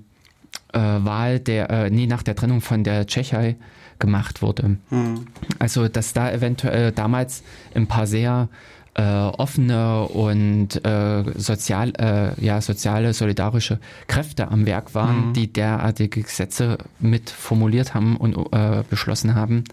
äh, 0.73 0.79
Wahl 0.79 1.39
der, 1.39 1.69
äh, 1.69 1.89
nee, 1.89 2.07
nach 2.07 2.23
der 2.23 2.35
Trennung 2.35 2.61
von 2.61 2.83
der 2.83 3.05
Tschechei 3.07 3.57
gemacht 3.99 4.41
wurde. 4.41 4.77
Mhm. 4.89 5.27
Also, 5.59 5.87
dass 5.87 6.13
da 6.13 6.31
eventuell 6.31 6.91
damals 6.91 7.43
ein 7.73 7.87
paar 7.87 8.07
sehr 8.07 8.49
äh, 8.95 9.03
offene 9.03 10.03
und 10.03 10.83
äh, 10.85 11.23
sozial, 11.35 11.93
äh, 11.97 12.43
ja, 12.43 12.61
soziale, 12.61 13.13
solidarische 13.13 13.79
Kräfte 14.07 14.47
am 14.47 14.65
Werk 14.65 14.95
waren, 14.95 15.29
mhm. 15.29 15.33
die 15.33 15.51
derartige 15.51 16.21
Gesetze 16.21 16.77
mit 16.99 17.29
formuliert 17.29 17.93
haben 17.93 18.17
und 18.17 18.35
äh, 18.53 18.83
beschlossen 18.89 19.35
haben, 19.35 19.65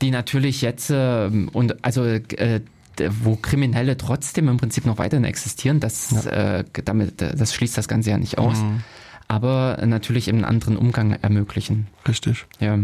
die 0.00 0.10
natürlich 0.10 0.62
jetzt 0.62 0.90
äh, 0.90 1.28
und 1.52 1.84
also 1.84 2.04
äh, 2.04 2.60
wo 3.22 3.34
Kriminelle 3.34 3.96
trotzdem 3.96 4.48
im 4.48 4.56
Prinzip 4.56 4.86
noch 4.86 4.98
weiterhin 4.98 5.24
existieren, 5.24 5.80
das, 5.80 6.24
ja. 6.24 6.58
äh, 6.58 6.64
damit, 6.84 7.20
das 7.20 7.52
schließt 7.52 7.76
das 7.76 7.88
Ganze 7.88 8.10
ja 8.10 8.18
nicht 8.18 8.38
aus. 8.38 8.58
Mhm. 8.58 8.82
Aber 9.26 9.78
natürlich 9.84 10.28
einen 10.28 10.44
anderen 10.44 10.76
Umgang 10.76 11.12
ermöglichen. 11.22 11.88
Richtig. 12.06 12.46
Ja. 12.60 12.78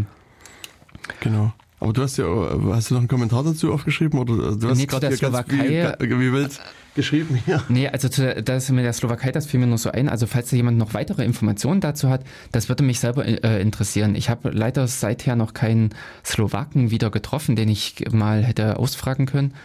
Genau. 1.21 1.53
Aber 1.81 1.93
du 1.93 2.03
hast 2.03 2.17
ja, 2.17 2.25
hast 2.73 2.91
du 2.91 2.93
noch 2.93 3.01
einen 3.01 3.07
Kommentar 3.07 3.43
dazu 3.43 3.73
aufgeschrieben 3.73 4.19
oder 4.19 4.55
du 4.55 4.69
hast 4.69 4.77
nee, 4.77 4.85
gerade 4.85 5.11
Slowakei, 5.17 5.95
wie, 5.99 6.09
wie 6.09 6.31
wild 6.31 6.59
geschrieben 6.93 7.41
hier? 7.43 7.63
Nee, 7.69 7.87
also 7.87 8.07
zu, 8.07 8.39
das 8.43 8.69
mit 8.69 8.85
der 8.85 8.93
Slowakei, 8.93 9.31
das 9.31 9.47
fiel 9.47 9.59
mir 9.59 9.65
nur 9.65 9.79
so 9.79 9.89
ein. 9.91 10.07
Also 10.07 10.27
falls 10.27 10.51
da 10.51 10.55
jemand 10.55 10.77
noch 10.77 10.93
weitere 10.93 11.25
Informationen 11.25 11.81
dazu 11.81 12.07
hat, 12.07 12.23
das 12.51 12.69
würde 12.69 12.83
mich 12.83 12.99
selber 12.99 13.25
äh, 13.25 13.59
interessieren. 13.59 14.13
Ich 14.13 14.29
habe 14.29 14.51
leider 14.51 14.87
seither 14.87 15.35
noch 15.35 15.55
keinen 15.55 15.89
Slowaken 16.23 16.91
wieder 16.91 17.09
getroffen, 17.09 17.55
den 17.55 17.67
ich 17.67 18.05
mal 18.11 18.43
hätte 18.43 18.77
ausfragen 18.77 19.25
können. 19.25 19.55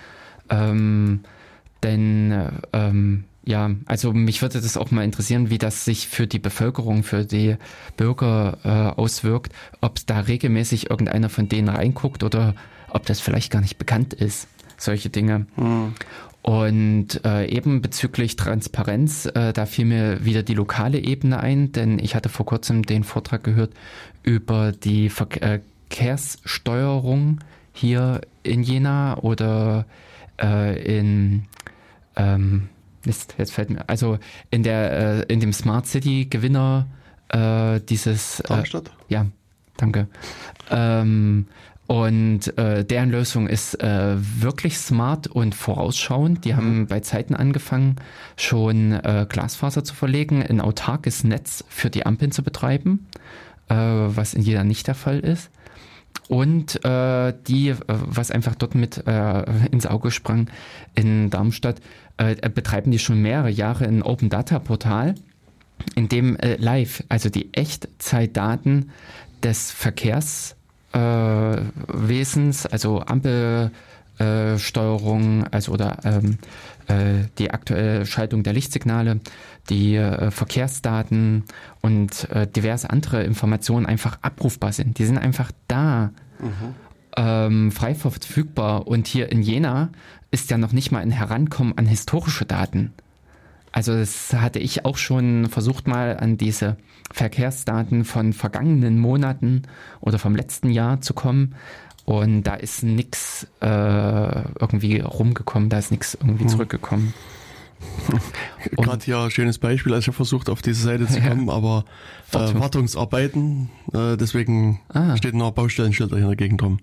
Ähm, 0.49 1.21
denn 1.83 2.33
äh, 2.33 2.51
ähm, 2.73 3.25
ja, 3.47 3.71
also 3.87 4.13
mich 4.13 4.43
würde 4.43 4.61
das 4.61 4.77
auch 4.77 4.91
mal 4.91 5.05
interessieren, 5.05 5.49
wie 5.51 5.59
das 5.59 5.85
sich 5.85 6.09
für 6.09 6.27
die 6.27 6.41
Bevölkerung, 6.41 7.05
für 7.05 7.25
die 7.25 7.55
Bürger 7.97 8.59
äh, 8.65 9.01
auswirkt, 9.01 9.53
ob 9.81 10.05
da 10.07 10.19
regelmäßig 10.21 10.91
irgendeiner 10.91 11.29
von 11.29 11.49
denen 11.49 11.69
reinguckt 11.69 12.25
oder 12.25 12.57
ob 12.89 13.07
das 13.07 13.21
vielleicht 13.21 13.53
gar 13.53 13.61
nicht 13.61 13.79
bekannt 13.79 14.15
ist, 14.15 14.49
solche 14.77 15.11
Dinge. 15.11 15.47
Mhm. 15.57 15.95
Und 16.43 17.25
äh, 17.25 17.47
eben 17.47 17.83
bezüglich 17.83 18.35
Transparenz, 18.35 19.27
äh, 19.27 19.53
da 19.53 19.65
fiel 19.65 19.85
mir 19.85 20.25
wieder 20.25 20.43
die 20.43 20.55
lokale 20.55 20.99
Ebene 20.99 21.39
ein, 21.39 21.71
denn 21.71 22.01
ich 22.01 22.17
hatte 22.17 22.29
vor 22.29 22.47
kurzem 22.47 22.83
den 22.83 23.05
Vortrag 23.05 23.45
gehört 23.45 23.75
über 24.25 24.73
die 24.73 25.09
Verkehrssteuerung 25.09 27.39
hier 27.73 28.23
in 28.43 28.65
Jena 28.65 29.19
oder 29.19 29.87
äh, 30.41 30.99
in 30.99 31.45
ähm, 32.17 32.71
Mist, 33.07 33.35
jetzt 33.39 33.53
fällt 33.53 33.71
mir. 33.71 33.89
Also 33.89 34.19
in 34.51 34.63
der 34.63 35.27
äh, 35.29 35.33
in 35.33 35.41
dem 35.41 35.53
Smart 35.53 35.87
City 35.87 36.27
Gewinner 36.29 36.87
äh, 37.29 37.81
dieses. 37.81 38.41
Äh, 38.41 38.49
Darmstadt? 38.49 38.91
ja, 39.09 39.27
danke. 39.77 40.09
Ähm, 40.71 41.47
und 41.87 42.59
äh, 42.59 42.85
deren 42.85 43.11
Lösung 43.11 43.47
ist 43.47 43.81
äh, 43.81 44.17
wirklich 44.17 44.77
smart 44.79 45.29
und 45.29 45.55
vorausschauend. 45.55 46.45
Die 46.45 46.53
mhm. 46.53 46.57
haben 46.57 46.87
bei 46.89 47.01
Zeiten 47.01 47.35
angefangen, 47.35 47.97
schon 48.37 48.93
äh, 48.93 49.27
Glasfaser 49.29 49.85
zu 49.85 49.95
verlegen, 49.95 50.43
ein 50.43 50.61
autarkes 50.61 51.23
Netz 51.23 51.65
für 51.69 51.89
die 51.89 52.05
Ampeln 52.05 52.33
zu 52.33 52.43
betreiben, 52.43 53.07
äh, 53.69 53.75
was 53.77 54.35
in 54.35 54.43
jeder 54.43 54.65
nicht 54.65 54.89
der 54.89 54.97
Fall 54.97 55.21
ist. 55.21 55.51
Und 56.29 56.85
äh, 56.85 57.35
die, 57.47 57.69
äh, 57.69 57.77
was 57.87 58.33
einfach 58.33 58.57
dort 58.57 58.75
mit 58.75 59.07
äh, 59.07 59.45
ins 59.71 59.87
Auge 59.87 60.11
sprang, 60.11 60.49
in 60.97 61.31
Darmstadt 61.31 61.77
äh, 62.17 62.35
betreiben 62.49 62.91
die 62.91 62.99
schon 62.99 63.23
mehrere 63.23 63.51
Jahre 63.51 63.87
ein 63.87 64.03
Open 64.03 64.29
Data 64.29 64.59
Portal, 64.59 65.15
in 65.95 66.09
dem 66.09 66.37
äh, 66.37 66.57
live, 66.57 67.05
also 67.09 67.29
die 67.29 67.53
Echtzeitdaten 67.53 68.91
des 69.43 69.71
Verkehrswesens, 69.71 72.65
äh, 72.65 72.69
also 72.71 73.01
Ampelsteuerung, 73.01 75.47
also 75.49 75.73
oder 75.73 75.99
ähm, 76.05 76.39
äh, 76.89 77.25
die 77.39 77.51
aktuelle 77.51 78.07
Schaltung 78.07 78.43
der 78.43 78.53
Lichtsignale, 78.53 79.21
die 79.69 79.97
äh, 79.97 80.31
Verkehrsdaten 80.31 81.45
und 81.83 82.31
äh, 82.31 82.47
diverse 82.47 82.91
andere 82.91 83.25
Informationen 83.25 83.87
einfach 83.87 84.19
abrufbar 84.23 84.73
sind. 84.73 84.99
Die 84.99 85.05
sind 85.05 85.19
einfach 85.19 85.51
da. 85.69 86.11
Mhm. 86.39 86.75
Ähm, 87.19 87.73
frei 87.73 87.95
verfügbar 87.95 88.87
und 88.87 89.07
hier 89.07 89.33
in 89.33 89.41
Jena 89.41 89.89
ist 90.31 90.51
ja 90.51 90.59
noch 90.59 90.73
nicht 90.73 90.93
mal 90.93 91.01
ein 91.01 91.11
Herankommen 91.11 91.77
an 91.77 91.87
historische 91.87 92.45
Daten. 92.45 92.93
Also 93.73 93.93
das 93.93 94.33
hatte 94.33 94.59
ich 94.59 94.85
auch 94.85 94.97
schon 94.97 95.49
versucht 95.51 95.87
mal 95.87 96.17
an 96.17 96.39
diese 96.39 96.79
Verkehrsdaten 97.13 98.05
von 98.05 98.33
vergangenen 98.33 98.99
Monaten 98.99 99.63
oder 100.01 100.19
vom 100.19 100.35
letzten 100.35 100.71
Jahr 100.71 101.03
zu 101.03 101.13
kommen. 101.13 101.55
Und 102.07 102.45
da 102.45 102.55
ist 102.55 102.85
nichts 102.85 103.47
äh, 103.61 103.67
irgendwie 103.67 105.01
rumgekommen, 105.01 105.69
da 105.69 105.79
ist 105.79 105.91
nichts 105.91 106.15
irgendwie 106.15 106.45
hm. 106.45 106.49
zurückgekommen. 106.49 107.13
Gerade 108.77 109.05
hier 109.05 109.31
schönes 109.31 109.59
Beispiel, 109.59 109.93
also 109.93 110.05
ich 110.05 110.07
habe 110.09 110.17
versucht 110.17 110.49
auf 110.49 110.63
diese 110.63 110.83
Seite 110.83 111.07
zu 111.07 111.21
kommen, 111.21 111.49
ja. 111.49 111.53
aber 111.53 111.85
äh, 112.33 112.55
Wartungsarbeiten, 112.59 113.69
äh, 113.93 114.17
deswegen 114.17 114.81
ah. 114.89 115.17
steht 115.17 115.35
noch 115.35 115.51
Baustellenschilder 115.51 116.17
hier 116.17 116.25
in 116.25 116.31
der 116.31 116.37
Gegend 116.37 116.63
rum. 116.63 116.79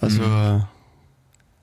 Also 0.00 0.22
mhm. 0.22 0.64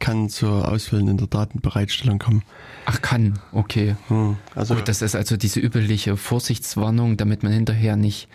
Kann 0.01 0.27
zur 0.27 0.67
Ausfüllen 0.67 1.07
in 1.07 1.15
der 1.15 1.27
Datenbereitstellung 1.27 2.19
kommen. 2.19 2.43
Ach, 2.85 3.01
kann, 3.01 3.39
okay. 3.53 3.95
Hm, 4.09 4.35
also 4.53 4.75
Gut, 4.75 4.89
das 4.89 5.01
ist 5.01 5.15
also 5.15 5.37
diese 5.37 5.61
übliche 5.61 6.17
Vorsichtswarnung, 6.17 7.15
damit 7.15 7.43
man 7.43 7.53
hinterher 7.53 7.95
nicht 7.95 8.27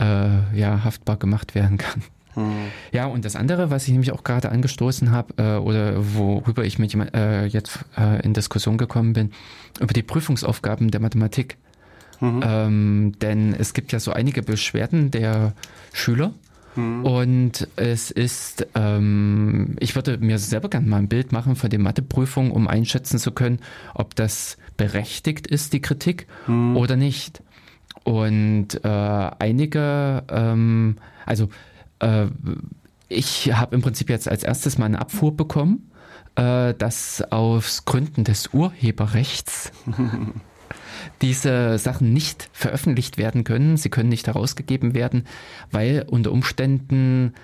äh, 0.00 0.56
ja, 0.56 0.84
haftbar 0.84 1.16
gemacht 1.18 1.54
werden 1.54 1.76
kann. 1.76 2.02
Hm. 2.34 2.52
Ja, 2.92 3.06
und 3.06 3.24
das 3.24 3.36
andere, 3.36 3.70
was 3.70 3.84
ich 3.84 3.90
nämlich 3.90 4.12
auch 4.12 4.22
gerade 4.22 4.50
angestoßen 4.50 5.10
habe, 5.10 5.34
äh, 5.36 5.56
oder 5.56 6.14
worüber 6.14 6.64
ich 6.64 6.78
mit 6.78 6.92
jemand, 6.92 7.14
äh, 7.14 7.46
jetzt 7.46 7.80
äh, 7.98 8.22
in 8.22 8.32
Diskussion 8.32 8.78
gekommen 8.78 9.12
bin, 9.12 9.32
über 9.80 9.92
die 9.92 10.02
Prüfungsaufgaben 10.02 10.90
der 10.90 11.00
Mathematik. 11.00 11.58
Mhm. 12.20 12.42
Ähm, 12.44 13.12
denn 13.20 13.54
es 13.54 13.74
gibt 13.74 13.92
ja 13.92 14.00
so 14.00 14.12
einige 14.12 14.42
Beschwerden 14.42 15.10
der 15.10 15.52
Schüler, 15.92 16.32
Mhm. 16.78 17.04
Und 17.04 17.68
es 17.74 18.12
ist, 18.12 18.66
ähm, 18.76 19.76
ich 19.80 19.96
würde 19.96 20.18
mir 20.18 20.38
selber 20.38 20.68
gerne 20.68 20.86
mal 20.86 20.98
ein 20.98 21.08
Bild 21.08 21.32
machen 21.32 21.56
von 21.56 21.70
den 21.70 21.82
Matheprüfungen, 21.82 22.52
um 22.52 22.68
einschätzen 22.68 23.18
zu 23.18 23.32
können, 23.32 23.58
ob 23.94 24.14
das 24.14 24.58
berechtigt 24.76 25.48
ist, 25.48 25.72
die 25.72 25.80
Kritik, 25.80 26.28
mhm. 26.46 26.76
oder 26.76 26.94
nicht. 26.94 27.42
Und 28.04 28.84
äh, 28.84 28.88
einige, 28.88 30.22
ähm, 30.28 30.96
also 31.26 31.48
äh, 31.98 32.26
ich 33.08 33.52
habe 33.52 33.74
im 33.74 33.82
Prinzip 33.82 34.08
jetzt 34.08 34.28
als 34.28 34.44
erstes 34.44 34.78
mal 34.78 34.86
eine 34.86 35.00
Abfuhr 35.00 35.36
bekommen, 35.36 35.90
äh, 36.36 36.74
dass 36.74 37.22
aus 37.32 37.86
Gründen 37.86 38.22
des 38.22 38.54
Urheberrechts 38.54 39.72
diese 41.22 41.78
Sachen 41.78 42.12
nicht 42.12 42.48
veröffentlicht 42.52 43.18
werden 43.18 43.44
können. 43.44 43.76
Sie 43.76 43.88
können 43.88 44.08
nicht 44.08 44.26
herausgegeben 44.26 44.94
werden, 44.94 45.24
weil 45.70 46.04
unter 46.08 46.32
Umständen 46.32 47.34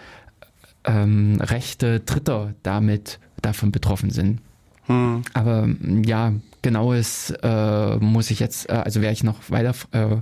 ähm, 0.84 1.40
Rechte 1.40 2.00
Dritter 2.00 2.54
damit 2.62 3.18
davon 3.42 3.72
betroffen 3.72 4.10
sind. 4.10 4.40
Hm. 4.86 5.22
Aber 5.32 5.68
ja, 6.04 6.32
genaues 6.62 7.30
äh, 7.42 7.96
muss 7.96 8.30
ich 8.30 8.40
jetzt, 8.40 8.68
äh, 8.68 8.72
also 8.72 9.00
werde 9.00 9.14
ich 9.14 9.24
noch 9.24 9.50
weiter 9.50 9.74
äh, 9.92 10.16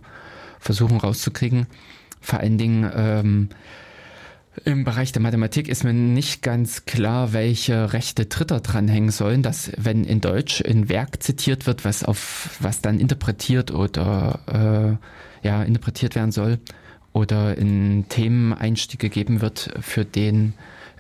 versuchen 0.60 0.98
rauszukriegen. 0.98 1.66
Vor 2.20 2.38
allen 2.40 2.58
Dingen 2.58 2.90
ähm, 2.94 3.48
im 4.64 4.84
Bereich 4.84 5.12
der 5.12 5.22
Mathematik 5.22 5.68
ist 5.68 5.82
mir 5.82 5.94
nicht 5.94 6.42
ganz 6.42 6.84
klar, 6.84 7.32
welche 7.32 7.92
Rechte 7.92 8.26
Dritter 8.26 8.60
dranhängen 8.60 9.10
sollen, 9.10 9.42
dass 9.42 9.72
wenn 9.78 10.04
in 10.04 10.20
Deutsch 10.20 10.62
ein 10.62 10.88
Werk 10.88 11.22
zitiert 11.22 11.66
wird, 11.66 11.84
was 11.84 12.04
auf 12.04 12.50
was 12.60 12.82
dann 12.82 13.00
interpretiert 13.00 13.70
oder 13.70 14.98
äh, 15.42 15.46
ja 15.46 15.62
interpretiert 15.62 16.14
werden 16.14 16.32
soll 16.32 16.58
oder 17.14 17.56
in 17.56 18.06
Themeneinstieg 18.08 19.00
gegeben 19.00 19.40
wird, 19.40 19.70
für 19.80 20.04
den 20.04 20.54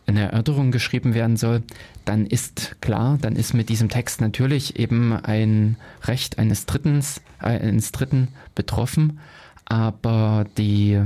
eine 0.06 0.32
Erörterung 0.32 0.72
geschrieben 0.72 1.14
werden 1.14 1.36
soll, 1.36 1.62
dann 2.04 2.26
ist 2.26 2.76
klar, 2.80 3.18
dann 3.20 3.36
ist 3.36 3.54
mit 3.54 3.68
diesem 3.68 3.88
Text 3.88 4.20
natürlich 4.20 4.78
eben 4.78 5.12
ein 5.12 5.76
Recht 6.04 6.38
eines 6.38 6.66
Drittens, 6.66 7.20
äh, 7.40 7.58
eines 7.58 7.92
Dritten 7.92 8.28
betroffen, 8.54 9.20
aber 9.66 10.46
die 10.58 11.00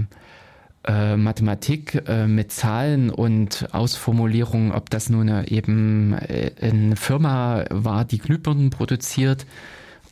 äh, 0.87 1.17
Mathematik 1.17 2.03
äh, 2.07 2.27
mit 2.27 2.53
Zahlen 2.53 3.11
und 3.11 3.69
Ausformulierungen, 3.73 4.73
ob 4.73 4.91
das 4.91 5.11
nun 5.11 5.29
eben 5.47 6.15
äh, 6.15 6.51
eine 6.61 6.97
Firma 6.97 7.65
war, 7.71 8.05
die 8.05 8.19
Glühbirnen 8.19 8.71
produziert 8.71 9.47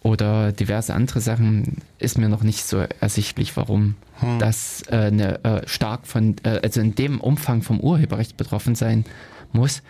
oder 0.02 0.52
diverse 0.52 0.92
andere 0.94 1.20
Sachen, 1.20 1.78
ist 1.98 2.18
mir 2.18 2.28
noch 2.28 2.42
nicht 2.42 2.64
so 2.64 2.84
ersichtlich, 3.00 3.56
warum 3.56 3.94
hm. 4.18 4.38
das 4.38 4.82
äh, 4.88 4.96
eine, 4.96 5.42
äh, 5.44 5.66
stark 5.66 6.06
von, 6.06 6.36
äh, 6.44 6.60
also 6.62 6.80
in 6.80 6.94
dem 6.94 7.20
Umfang 7.20 7.62
vom 7.62 7.80
Urheberrecht 7.80 8.36
betroffen 8.36 8.74
sein 8.74 9.04
muss. 9.52 9.82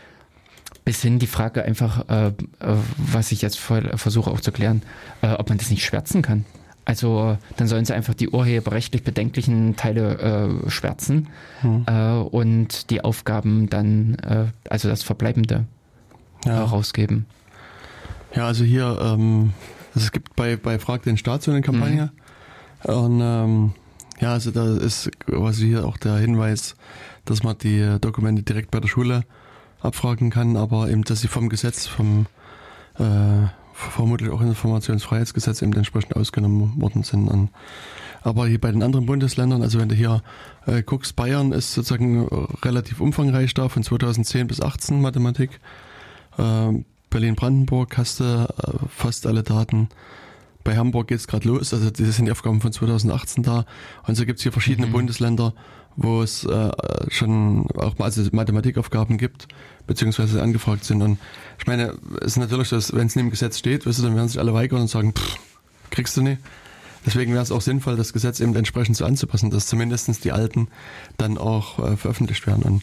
Bis 0.85 1.01
hin 1.01 1.19
die 1.19 1.27
Frage 1.27 1.65
einfach, 1.65 2.05
was 2.59 3.33
ich 3.33 3.41
jetzt 3.41 3.59
versuche 3.59 4.31
auch 4.31 4.41
zu 4.41 4.53
klären, 4.53 4.83
ob 5.23 5.49
man 5.49 5.57
das 5.57 5.71
nicht 5.71 5.83
schwärzen 5.83 6.21
kann. 6.21 6.45
Also 6.85 7.39
dann 7.57 7.67
sollen 7.67 7.85
sie 7.85 7.95
einfach 7.95 8.15
die 8.15 8.29
urheberrechtlich 8.29 9.05
bedenklichen 9.05 9.77
Teile 9.77 10.61
äh, 10.67 10.71
schwärzen 10.71 11.29
hm. 11.61 11.85
äh, 11.87 12.17
und 12.17 12.91
die 12.91 13.03
Aufgaben 13.03 13.71
dann, 13.71 14.17
äh, 14.17 14.47
also 14.69 14.89
das 14.89 15.03
Verbleibende, 15.03 15.65
ja. 16.45 16.57
herausgeben. 16.57 17.27
Ja, 18.35 18.47
also 18.47 18.65
hier, 18.65 18.99
ähm, 19.01 19.53
also 19.95 20.07
es 20.07 20.13
gibt 20.13 20.37
bei, 20.37 20.57
bei 20.57 20.79
Frag 20.79 21.03
den 21.03 21.17
Staat 21.17 21.43
so 21.43 21.51
eine 21.51 21.63
Kampagne. 21.63 22.11
Mhm. 22.85 22.95
Und 22.95 23.21
ähm, 23.23 23.73
ja, 24.21 24.33
also 24.33 24.51
da 24.51 24.77
ist 24.77 25.11
quasi 25.27 25.69
hier 25.69 25.87
auch 25.87 25.97
der 25.97 26.17
Hinweis, 26.17 26.77
dass 27.25 27.43
man 27.43 27.57
die 27.59 27.97
Dokumente 28.01 28.43
direkt 28.43 28.71
bei 28.71 28.81
der 28.81 28.89
Schule 28.89 29.25
abfragen 29.81 30.31
kann, 30.31 30.57
aber 30.57 30.91
eben, 30.91 31.05
dass 31.05 31.21
sie 31.21 31.29
vom 31.29 31.49
Gesetz, 31.49 31.87
vom 31.87 32.27
äh, 32.99 33.47
vermutlich 33.75 34.31
auch 34.31 34.41
Informationsfreiheitsgesetz 34.41 35.63
eben 35.63 35.73
entsprechend 35.73 36.17
ausgenommen 36.17 36.81
worden 36.81 37.03
sind. 37.03 37.29
Und, 37.29 37.51
aber 38.23 38.47
hier 38.47 38.61
bei 38.61 38.71
den 38.71 38.83
anderen 38.83 39.07
Bundesländern, 39.07 39.63
also 39.63 39.79
wenn 39.79 39.89
du 39.89 39.95
hier 39.95 40.23
äh, 40.67 40.83
guckst, 40.83 41.17
Bayern 41.17 41.53
ist 41.53 41.75
sozusagen 41.75 42.27
relativ 42.63 43.01
umfangreich 43.01 43.53
da, 43.55 43.69
von 43.69 43.83
2010 43.83 44.47
bis 44.47 44.61
18 44.63 45.01
Mathematik. 45.01 45.61
Äh, 46.39 46.73
Berlin-Brandenburg 47.11 47.99
hast 47.99 48.21
du 48.21 48.25
äh, 48.25 48.47
fast 48.89 49.27
alle 49.27 49.43
Daten. 49.43 49.89
Bei 50.65 50.77
Hamburg 50.77 51.09
geht 51.09 51.19
es 51.19 51.27
gerade 51.27 51.47
los, 51.47 51.75
also 51.75 51.91
das 51.91 52.17
sind 52.17 52.25
die 52.25 52.33
Aufgaben 52.33 52.61
von 52.61 52.73
2018 52.73 53.43
da. 53.43 53.67
Und 54.07 54.15
so 54.17 54.25
gibt 54.25 54.39
es 54.39 54.43
hier 54.43 54.53
verschiedene 54.53 54.87
mhm. 54.87 54.93
Bundesländer, 54.93 55.55
wo 55.97 56.23
es 56.23 56.45
äh, 56.45 56.71
schon 57.09 57.67
auch 57.77 57.95
also 57.99 58.23
Mathematikaufgaben 58.33 59.19
gibt, 59.19 59.47
beziehungsweise 59.87 60.43
angefragt 60.43 60.85
sind. 60.85 61.03
Und 61.03 61.19
ich 61.59 61.67
meine, 61.67 61.95
es 62.21 62.29
ist 62.29 62.37
natürlich 62.39 62.69
so, 62.69 62.79
wenn 62.97 63.07
es 63.07 63.15
neben 63.15 63.31
Gesetz 63.31 63.59
steht, 63.59 63.87
weißt 63.87 63.99
du, 63.99 64.03
dann 64.05 64.17
werden 64.17 64.29
sich 64.29 64.39
alle 64.41 64.55
weigern 64.55 64.81
und 64.81 64.89
sagen, 64.89 65.13
pff, 65.13 65.37
kriegst 65.91 66.17
du 66.17 66.23
nicht. 66.23 66.41
Deswegen 67.07 67.33
wäre 67.33 67.43
es 67.43 67.53
auch 67.53 67.61
sinnvoll, 67.61 67.97
das 67.97 68.13
Gesetz 68.15 68.41
eben 68.41 68.57
entsprechend 68.57 68.97
so 68.97 69.05
anzupassen, 69.05 69.51
dass 69.51 69.67
zumindest 69.67 70.25
die 70.25 70.33
alten 70.33 70.69
dann 71.19 71.37
auch 71.37 71.79
äh, 71.79 71.97
veröffentlicht 71.97 72.47
werden. 72.47 72.63
Und 72.63 72.83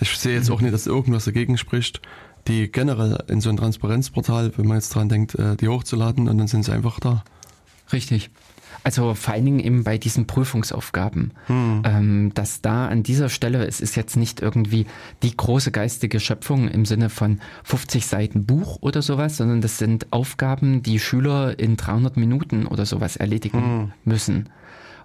ich 0.00 0.18
sehe 0.18 0.34
jetzt 0.34 0.50
auch 0.50 0.60
nicht, 0.60 0.74
dass 0.74 0.88
irgendwas 0.88 1.24
dagegen 1.24 1.56
spricht, 1.56 2.00
die 2.48 2.70
generell 2.70 3.24
in 3.28 3.40
so 3.40 3.50
ein 3.50 3.56
Transparenzportal, 3.56 4.52
wenn 4.56 4.66
man 4.66 4.78
jetzt 4.78 4.94
dran 4.94 5.08
denkt, 5.08 5.34
äh, 5.36 5.56
die 5.56 5.68
hochzuladen 5.68 6.28
und 6.28 6.38
dann 6.38 6.48
sind 6.48 6.64
sie 6.64 6.72
einfach 6.72 7.00
da. 7.00 7.24
Richtig. 7.92 8.30
Also 8.84 9.14
vor 9.14 9.34
allen 9.34 9.44
Dingen 9.44 9.60
eben 9.60 9.84
bei 9.84 9.96
diesen 9.96 10.26
Prüfungsaufgaben, 10.26 11.32
hm. 11.46 11.82
ähm, 11.84 12.32
dass 12.34 12.62
da 12.62 12.88
an 12.88 13.02
dieser 13.02 13.28
Stelle, 13.28 13.64
es 13.66 13.80
ist 13.80 13.94
jetzt 13.96 14.16
nicht 14.16 14.40
irgendwie 14.40 14.86
die 15.22 15.36
große 15.36 15.70
geistige 15.70 16.18
Schöpfung 16.18 16.68
im 16.68 16.84
Sinne 16.84 17.08
von 17.08 17.40
50 17.64 18.06
Seiten 18.06 18.44
Buch 18.44 18.78
oder 18.80 19.02
sowas, 19.02 19.36
sondern 19.36 19.60
das 19.60 19.78
sind 19.78 20.12
Aufgaben, 20.12 20.82
die 20.82 20.98
Schüler 20.98 21.58
in 21.58 21.76
300 21.76 22.16
Minuten 22.16 22.66
oder 22.66 22.84
sowas 22.84 23.16
erledigen 23.16 23.62
hm. 23.62 23.92
müssen. 24.04 24.48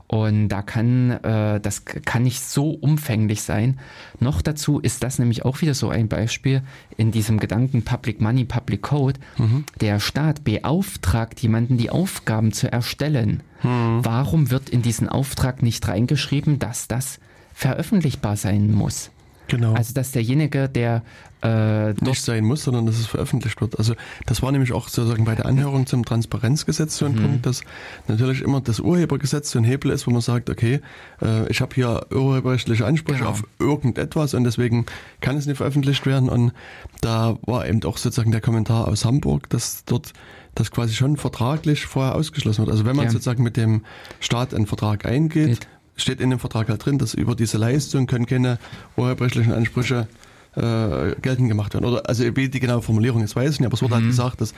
Und 0.08 0.48
da 0.48 0.62
kann, 0.62 1.12
äh, 1.12 1.60
das 1.60 1.84
kann 1.84 2.24
nicht 2.24 2.42
so 2.42 2.70
umfänglich 2.70 3.42
sein. 3.42 3.80
Noch 4.20 4.42
dazu 4.42 4.80
ist 4.80 5.04
das 5.04 5.20
nämlich 5.20 5.44
auch 5.44 5.62
wieder 5.62 5.74
so 5.74 5.90
ein 5.90 6.08
Beispiel 6.08 6.62
in 6.96 7.12
diesem 7.12 7.40
Gedanken 7.40 7.84
Public 7.84 8.22
Money, 8.22 8.46
Public 8.46 8.82
Code. 8.82 9.20
Mhm. 9.38 9.66
Der 9.82 10.00
Staat 10.00 10.46
beauftragt 10.46 11.42
jemanden, 11.42 11.78
die 11.78 11.90
Aufgaben 11.90 12.54
zu 12.54 12.72
erstellen. 12.72 13.44
Mhm. 13.64 14.00
Warum 14.06 14.50
wird 14.50 14.70
in 14.70 14.82
diesen 14.82 15.10
Auftrag 15.10 15.62
nicht 15.62 15.86
reingeschrieben, 15.88 16.58
dass 16.58 16.88
das 16.88 17.20
veröffentlichbar 17.54 18.38
sein 18.38 18.72
muss? 18.72 19.12
Genau. 19.48 19.74
Also 19.74 19.94
dass 19.94 20.12
derjenige, 20.12 20.68
der 20.70 21.04
äh, 21.42 21.94
nicht 21.94 22.22
sein 22.22 22.44
muss, 22.44 22.64
sondern 22.64 22.86
dass 22.86 22.98
es 22.98 23.06
veröffentlicht 23.06 23.62
wird. 23.62 23.78
Also 23.78 23.94
das 24.26 24.42
war 24.42 24.52
nämlich 24.52 24.74
auch 24.74 24.90
sozusagen 24.90 25.26
bei 25.26 25.36
der 25.36 25.46
Anhörung 25.46 25.86
zum 25.86 26.04
Transparenzgesetz 26.04 26.98
so 26.98 27.06
ein 27.06 27.14
mhm. 27.14 27.22
Punkt, 27.22 27.46
dass 27.46 27.62
natürlich 28.08 28.42
immer 28.42 28.60
das 28.62 28.80
Urhebergesetz 28.80 29.52
so 29.52 29.60
ein 29.60 29.64
Hebel 29.64 29.92
ist, 29.92 30.08
wo 30.08 30.12
man 30.12 30.22
sagt, 30.22 30.50
okay, 30.50 30.82
äh, 31.22 31.48
ich 31.50 31.62
habe 31.62 31.76
hier 31.76 32.08
urheberrechtliche 32.12 32.86
Ansprüche 32.86 33.20
genau. 33.20 33.32
auf 33.32 33.44
irgendetwas 33.60 34.34
und 34.34 34.44
deswegen 34.44 34.86
kann 35.22 35.38
es 35.38 35.46
nicht 35.46 35.58
veröffentlicht 35.58 36.06
werden. 36.06 36.30
Und 36.30 36.54
da 37.02 37.38
war 37.44 37.68
eben 37.68 37.84
auch 37.84 37.98
sozusagen 37.98 38.32
der 38.32 38.42
Kommentar 38.42 38.88
aus 38.88 39.06
Hamburg, 39.06 39.50
dass 39.50 39.86
dort 39.86 40.14
das 40.56 40.72
quasi 40.72 40.94
schon 40.96 41.18
vertraglich 41.18 41.86
vorher 41.86 42.16
ausgeschlossen 42.16 42.66
wird. 42.66 42.72
Also 42.72 42.86
wenn 42.86 42.96
man 42.96 43.06
ja. 43.06 43.12
sozusagen 43.12 43.44
mit 43.44 43.58
dem 43.58 43.84
Staat 44.20 44.56
einen 44.56 44.66
Vertrag 44.66 45.06
eingeht, 45.06 45.48
Geht. 45.48 45.68
Steht 45.98 46.22
in 46.22 46.30
dem 46.30 46.40
Vertrag 46.40 46.70
halt 46.70 46.86
drin, 46.86 46.98
dass 46.98 47.14
über 47.14 47.36
diese 47.36 47.58
Leistung 47.58 48.08
können 48.08 48.26
keine 48.26 48.60
urheberrechtlichen 48.96 49.54
Ansprüche 49.54 50.08
äh, 50.56 51.16
geltend 51.22 51.50
gemacht 51.50 51.74
werden. 51.74 51.86
Oder 51.86 52.08
also 52.10 52.24
wie 52.36 52.50
die 52.50 52.60
genaue 52.60 52.82
Formulierung 52.82 53.24
ist, 53.24 53.36
weiß 53.36 53.54
ich 53.54 53.60
nicht, 53.60 53.68
aber 53.68 53.76
es 53.76 53.82
wurde 53.82 53.96
halt 53.96 54.04
mhm. 54.04 54.08
halt 54.08 54.18
gesagt, 54.18 54.42
dass 54.42 54.54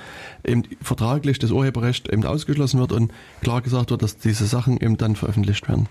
eben 0.46 0.64
vertraglich 0.82 1.40
das 1.40 1.52
Urheberrecht 1.52 2.10
eben 2.10 2.24
ausgeschlossen 2.24 2.80
wird 2.80 2.92
und 2.92 3.12
klar 3.42 3.62
gesagt 3.62 3.92
wird, 3.92 4.02
dass 4.02 4.18
diese 4.18 4.46
Sachen 4.46 4.80
eben 4.80 4.98
dann 4.98 5.16
veröffentlicht 5.16 5.68
werden. 5.68 5.88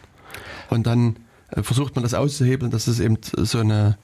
Und 0.71 0.87
dann 0.87 1.17
äh, 1.51 1.63
versucht 1.63 1.95
man 1.95 2.03
das 2.03 2.15
auszuhebeln, 2.15 2.71
dass 2.71 2.87
es 2.87 3.01
eben 3.01 3.19
so 3.23 3.59
eine 3.59 3.99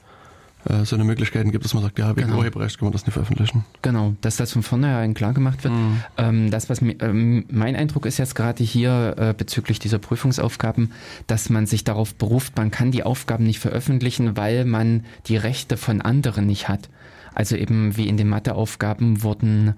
äh, 0.68 0.84
so 0.84 0.96
eine 0.96 1.04
Möglichkeit 1.04 1.50
gibt, 1.50 1.64
dass 1.64 1.74
man 1.74 1.82
sagt, 1.82 1.98
ja, 1.98 2.16
wegen 2.16 2.28
genau. 2.28 2.38
Urheberrecht 2.38 2.78
kann 2.78 2.86
man 2.86 2.92
das 2.92 3.06
nicht 3.06 3.14
veröffentlichen. 3.14 3.64
Genau, 3.82 4.14
dass 4.20 4.36
das 4.36 4.52
von 4.52 4.62
vornherein 4.62 5.14
klar 5.14 5.32
gemacht 5.32 5.64
wird. 5.64 5.74
Mhm. 5.74 6.00
Ähm, 6.16 6.50
das, 6.50 6.70
was 6.70 6.80
mir, 6.80 7.00
ähm, 7.00 7.44
mein 7.50 7.76
Eindruck 7.76 8.06
ist 8.06 8.18
jetzt 8.18 8.34
gerade 8.34 8.62
hier 8.64 9.14
äh, 9.18 9.34
bezüglich 9.36 9.78
dieser 9.78 9.98
Prüfungsaufgaben, 9.98 10.92
dass 11.26 11.50
man 11.50 11.66
sich 11.66 11.84
darauf 11.84 12.14
beruft, 12.14 12.56
man 12.56 12.70
kann 12.70 12.90
die 12.90 13.02
Aufgaben 13.02 13.44
nicht 13.44 13.58
veröffentlichen, 13.58 14.36
weil 14.36 14.64
man 14.64 15.04
die 15.26 15.36
Rechte 15.36 15.76
von 15.76 16.00
anderen 16.00 16.46
nicht 16.46 16.68
hat. 16.68 16.88
Also 17.34 17.56
eben 17.56 17.96
wie 17.96 18.08
in 18.08 18.16
den 18.16 18.28
Matheaufgaben 18.28 19.22
wurden 19.22 19.74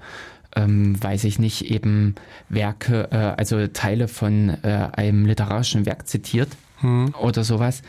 ähm, 0.56 1.00
weiß 1.02 1.24
ich 1.24 1.38
nicht, 1.38 1.70
eben 1.70 2.14
Werke, 2.48 3.08
äh, 3.12 3.16
also 3.16 3.66
Teile 3.68 4.08
von 4.08 4.56
äh, 4.62 4.88
einem 4.92 5.26
literarischen 5.26 5.84
Werk 5.86 6.08
zitiert 6.08 6.48
hm. 6.80 7.14
oder 7.20 7.44
sowas. 7.44 7.82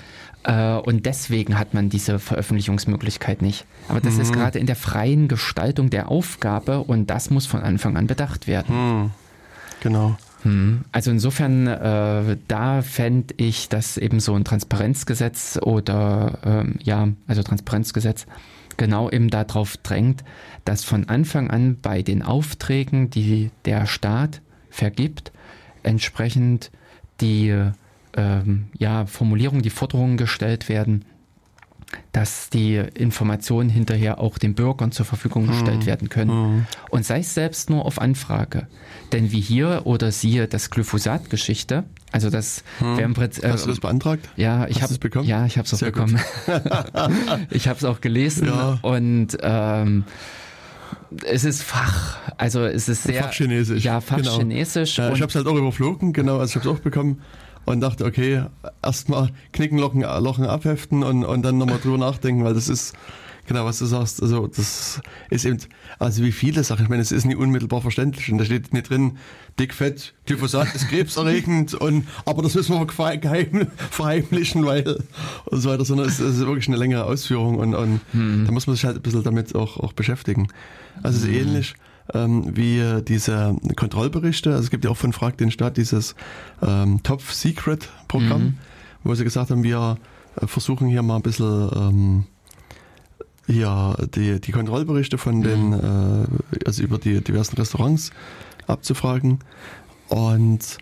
Äh, 0.48 0.78
und 0.78 1.06
deswegen 1.06 1.60
hat 1.60 1.74
man 1.74 1.90
diese 1.90 2.20
Veröffentlichungsmöglichkeit 2.20 3.42
nicht. 3.42 3.66
Aber 3.90 4.00
das 4.00 4.16
mhm. 4.16 4.22
ist 4.22 4.34
gerade 4.34 4.58
in 4.58 4.66
der 4.66 4.78
freien 4.78 5.28
Gestaltung 5.28 5.90
der 5.90 6.10
Aufgabe 6.10 6.80
und 6.80 7.10
das 7.10 7.30
muss 7.30 7.46
von 7.46 7.62
Anfang 7.62 7.98
an 7.98 8.08
bedacht 8.08 8.48
werden. 8.48 8.76
Mhm. 8.76 9.12
Genau. 9.82 10.18
Hm. 10.44 10.86
Also 10.92 11.12
insofern, 11.12 11.68
äh, 11.68 12.38
da 12.48 12.82
fände 12.82 13.34
ich, 13.38 13.70
dass 13.70 13.98
eben 13.98 14.20
so 14.20 14.34
ein 14.34 14.46
Transparenzgesetz 14.46 15.60
oder 15.62 16.40
ähm, 16.44 16.76
ja, 16.82 17.10
also 17.28 17.44
Transparenzgesetz 17.44 18.26
genau 18.78 19.10
eben 19.10 19.30
darauf 19.30 19.78
drängt, 19.78 20.24
dass 20.64 20.84
von 20.84 21.10
Anfang 21.10 21.50
an 21.50 21.78
bei 21.82 22.02
den 22.04 22.22
Aufträgen, 22.22 23.10
die 23.10 23.52
der 23.66 23.88
Staat 23.88 24.42
vergibt, 24.70 25.32
entsprechend 25.84 26.72
die 27.20 27.72
ähm, 28.18 28.68
ja, 28.78 29.06
Formulierungen, 29.06 29.62
die 29.62 29.70
Forderungen 29.70 30.18
gestellt 30.18 30.68
werden, 30.68 31.06
dass 32.12 32.50
die 32.50 32.76
Informationen 32.76 33.70
hinterher 33.70 34.20
auch 34.20 34.38
den 34.38 34.56
Bürgern 34.56 34.92
zur 34.92 35.06
Verfügung 35.06 35.46
mhm. 35.46 35.52
gestellt 35.52 35.86
werden 35.86 36.10
können. 36.10 36.32
Mhm. 36.32 36.66
Und 36.90 37.06
sei 37.06 37.20
es 37.20 37.34
selbst 37.34 37.70
nur 37.70 37.86
auf 37.86 38.02
Anfrage. 38.02 38.68
Denn 39.14 39.32
wie 39.32 39.40
hier 39.40 39.84
oder 39.86 40.12
siehe 40.12 40.48
das 40.48 40.70
Glyphosat-Geschichte, 40.70 41.86
also 42.12 42.30
das 42.30 42.64
hm. 42.80 42.98
wäre 42.98 43.02
im 43.04 43.14
Prinzip. 43.14 43.44
Äh, 43.44 43.52
Hast 43.52 43.66
du 43.66 43.70
das 43.70 43.80
beantragt? 43.80 44.28
Ja, 44.36 44.68
ich 44.68 44.82
habe 44.82 44.92
es 44.92 44.98
bekommen. 44.98 45.28
Ja, 45.28 45.46
ich 45.46 45.58
habe 45.58 45.66
es 45.66 45.74
auch 45.74 45.80
bekommen. 45.80 46.20
ich 47.52 47.68
habe 47.68 47.78
es 47.78 47.86
auch 47.86 48.02
gelesen 48.02 48.48
ja. 48.48 48.80
und 48.82 49.38
ähm, 49.42 50.06
es 51.26 51.44
ist 51.44 51.64
Fach, 51.64 52.18
also 52.38 52.66
es 52.66 52.90
ist 52.90 53.04
sehr 53.04 53.24
Fachchinesisch. 53.24 53.84
Ja, 53.84 54.02
Fachchinesisch. 54.02 54.96
Genau. 54.96 55.10
Ja, 55.10 55.14
ich 55.14 55.22
habe 55.22 55.30
es 55.30 55.36
halt 55.36 55.48
auch 55.48 55.56
überflogen, 55.56 56.12
genau, 56.14 56.40
also 56.40 56.52
ich 56.52 56.56
habe 56.56 56.74
es 56.74 56.80
auch 56.80 56.84
bekommen 56.84 57.22
und 57.68 57.82
dachte, 57.82 58.06
okay, 58.06 58.46
erstmal 58.82 59.30
knicken, 59.52 59.78
lochen, 59.78 60.00
lochen 60.02 60.46
abheften 60.46 61.04
und, 61.04 61.26
und 61.26 61.42
dann 61.44 61.58
nochmal 61.58 61.80
drüber 61.80 61.98
nachdenken, 61.98 62.46
weil 62.46 62.54
das 62.54 62.70
ist, 62.70 62.94
genau, 63.46 63.66
was 63.66 63.80
du 63.80 63.86
sagst, 63.86 64.24
also 64.24 64.48
das 64.48 65.02
ist 65.30 65.44
eben, 65.44 65.58
also 66.00 66.24
wie 66.24 66.32
viele 66.32 66.64
Sachen, 66.64 66.84
ich 66.84 66.90
meine, 66.90 67.02
es 67.02 67.12
ist 67.12 67.26
nicht 67.26 67.36
unmittelbar 67.36 67.82
verständlich 67.82 68.32
und 68.32 68.38
da 68.38 68.46
steht 68.46 68.72
nicht 68.72 68.90
drin, 68.90 69.18
dick, 69.60 69.74
fett, 69.74 70.14
Glyphosat 70.28 70.74
ist 70.76 70.88
krebserregend 70.88 71.74
und, 71.82 72.08
aber 72.24 72.42
das 72.42 72.56
müssen 72.56 72.74
wir 72.74 73.18
geheim, 73.18 73.68
verheimlichen, 73.92 74.66
weil, 74.66 75.04
und 75.44 75.60
so 75.60 75.70
weiter, 75.70 75.84
sondern 75.84 76.08
es, 76.08 76.20
es 76.20 76.36
ist 76.36 76.46
wirklich 76.46 76.70
eine 76.70 76.78
längere 76.78 77.04
Ausführung 77.04 77.58
und, 77.58 77.76
und 77.76 78.00
hm. 78.14 78.46
da 78.46 78.52
muss 78.54 78.66
man 78.68 78.78
sich 78.78 78.86
halt 78.86 78.96
ein 78.96 79.02
bisschen 79.02 79.24
damit 79.24 79.56
auch, 79.56 79.76
auch 79.76 79.92
beschäftigen. 79.92 80.48
Also 81.04 81.18
es 81.18 81.26
ist 81.26 81.30
hm. 81.30 81.48
ähnlich, 81.48 81.76
ähm, 82.14 82.56
wie 82.56 83.02
diese 83.04 83.56
Kontrollberichte. 83.76 84.52
Also 84.52 84.64
es 84.64 84.70
gibt 84.70 84.86
ja 84.86 84.92
auch 84.92 84.98
von 84.98 85.14
Frag 85.14 85.38
den 85.38 85.52
Staat 85.52 85.78
dieses 85.78 86.16
ähm, 86.62 87.02
Top 87.04 87.22
Secret 87.22 87.90
Programm, 88.08 88.42
mhm. 88.42 88.58
wo 89.04 89.14
sie 89.16 89.24
gesagt 89.24 89.52
haben, 89.52 89.64
wir 89.64 89.98
äh, 90.42 90.48
versuchen 90.48 90.88
hier 90.88 91.04
mal 91.04 91.18
ein 91.18 91.22
bisschen 91.22 91.70
ähm, 91.76 92.24
hier 93.48 93.96
die, 94.14 94.40
die 94.42 94.52
Kontrollberichte 94.52 95.18
von 95.18 95.42
den, 95.42 95.70
mhm. 95.70 96.28
äh, 96.52 96.66
also 96.66 96.84
über 96.84 96.98
die 96.98 97.22
diversen 97.22 97.56
Restaurants 97.56 98.12
abzufragen. 98.68 99.40
Und 100.10 100.78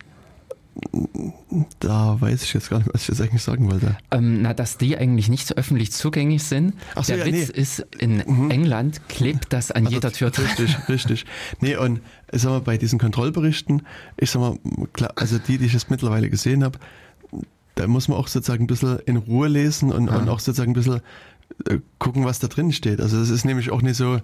da 1.80 2.20
weiß 2.20 2.42
ich 2.42 2.52
jetzt 2.52 2.70
gar 2.70 2.78
nicht, 2.78 2.92
was 2.92 3.02
ich 3.02 3.08
jetzt 3.08 3.20
eigentlich 3.20 3.42
sagen 3.42 3.70
wollte. 3.70 3.96
Ähm, 4.10 4.42
na, 4.42 4.54
dass 4.54 4.78
die 4.78 4.96
eigentlich 4.96 5.28
nicht 5.28 5.46
so 5.46 5.54
öffentlich 5.54 5.92
zugänglich 5.92 6.42
sind. 6.42 6.74
Ach 6.94 7.04
so, 7.04 7.14
Der 7.14 7.26
ja, 7.26 7.32
Witz 7.32 7.48
nee. 7.48 7.60
ist, 7.60 7.86
in 7.98 8.22
mhm. 8.26 8.50
England 8.50 9.08
klebt 9.08 9.52
das 9.52 9.70
an 9.70 9.86
also, 9.86 9.94
jeder 9.94 10.12
Tür. 10.12 10.30
Richtig, 10.36 10.76
richtig. 10.88 11.26
Nee, 11.60 11.76
und 11.76 12.00
ich 12.32 12.42
sag 12.42 12.50
mal, 12.50 12.60
bei 12.60 12.76
diesen 12.76 12.98
Kontrollberichten, 12.98 13.82
ich 14.16 14.30
sag 14.30 14.40
mal, 14.40 14.58
klar, 14.92 15.12
also 15.16 15.38
die, 15.38 15.58
die 15.58 15.66
ich 15.66 15.72
jetzt 15.72 15.90
mittlerweile 15.90 16.28
gesehen 16.30 16.62
habe, 16.64 16.78
da 17.74 17.86
muss 17.86 18.08
man 18.08 18.18
auch 18.18 18.28
sozusagen 18.28 18.64
ein 18.64 18.68
bisschen 18.68 18.98
in 19.00 19.16
Ruhe 19.16 19.48
lesen 19.48 19.92
und, 19.92 20.08
ah. 20.08 20.18
und 20.18 20.28
auch 20.28 20.40
sozusagen 20.40 20.72
ein 20.72 20.74
bisschen 20.74 21.00
äh, 21.66 21.78
gucken, 21.98 22.24
was 22.24 22.38
da 22.38 22.48
drin 22.48 22.72
steht. 22.72 23.00
Also 23.00 23.18
es 23.18 23.30
ist 23.30 23.44
nämlich 23.44 23.70
auch 23.70 23.82
nicht 23.82 23.96
so, 23.96 24.20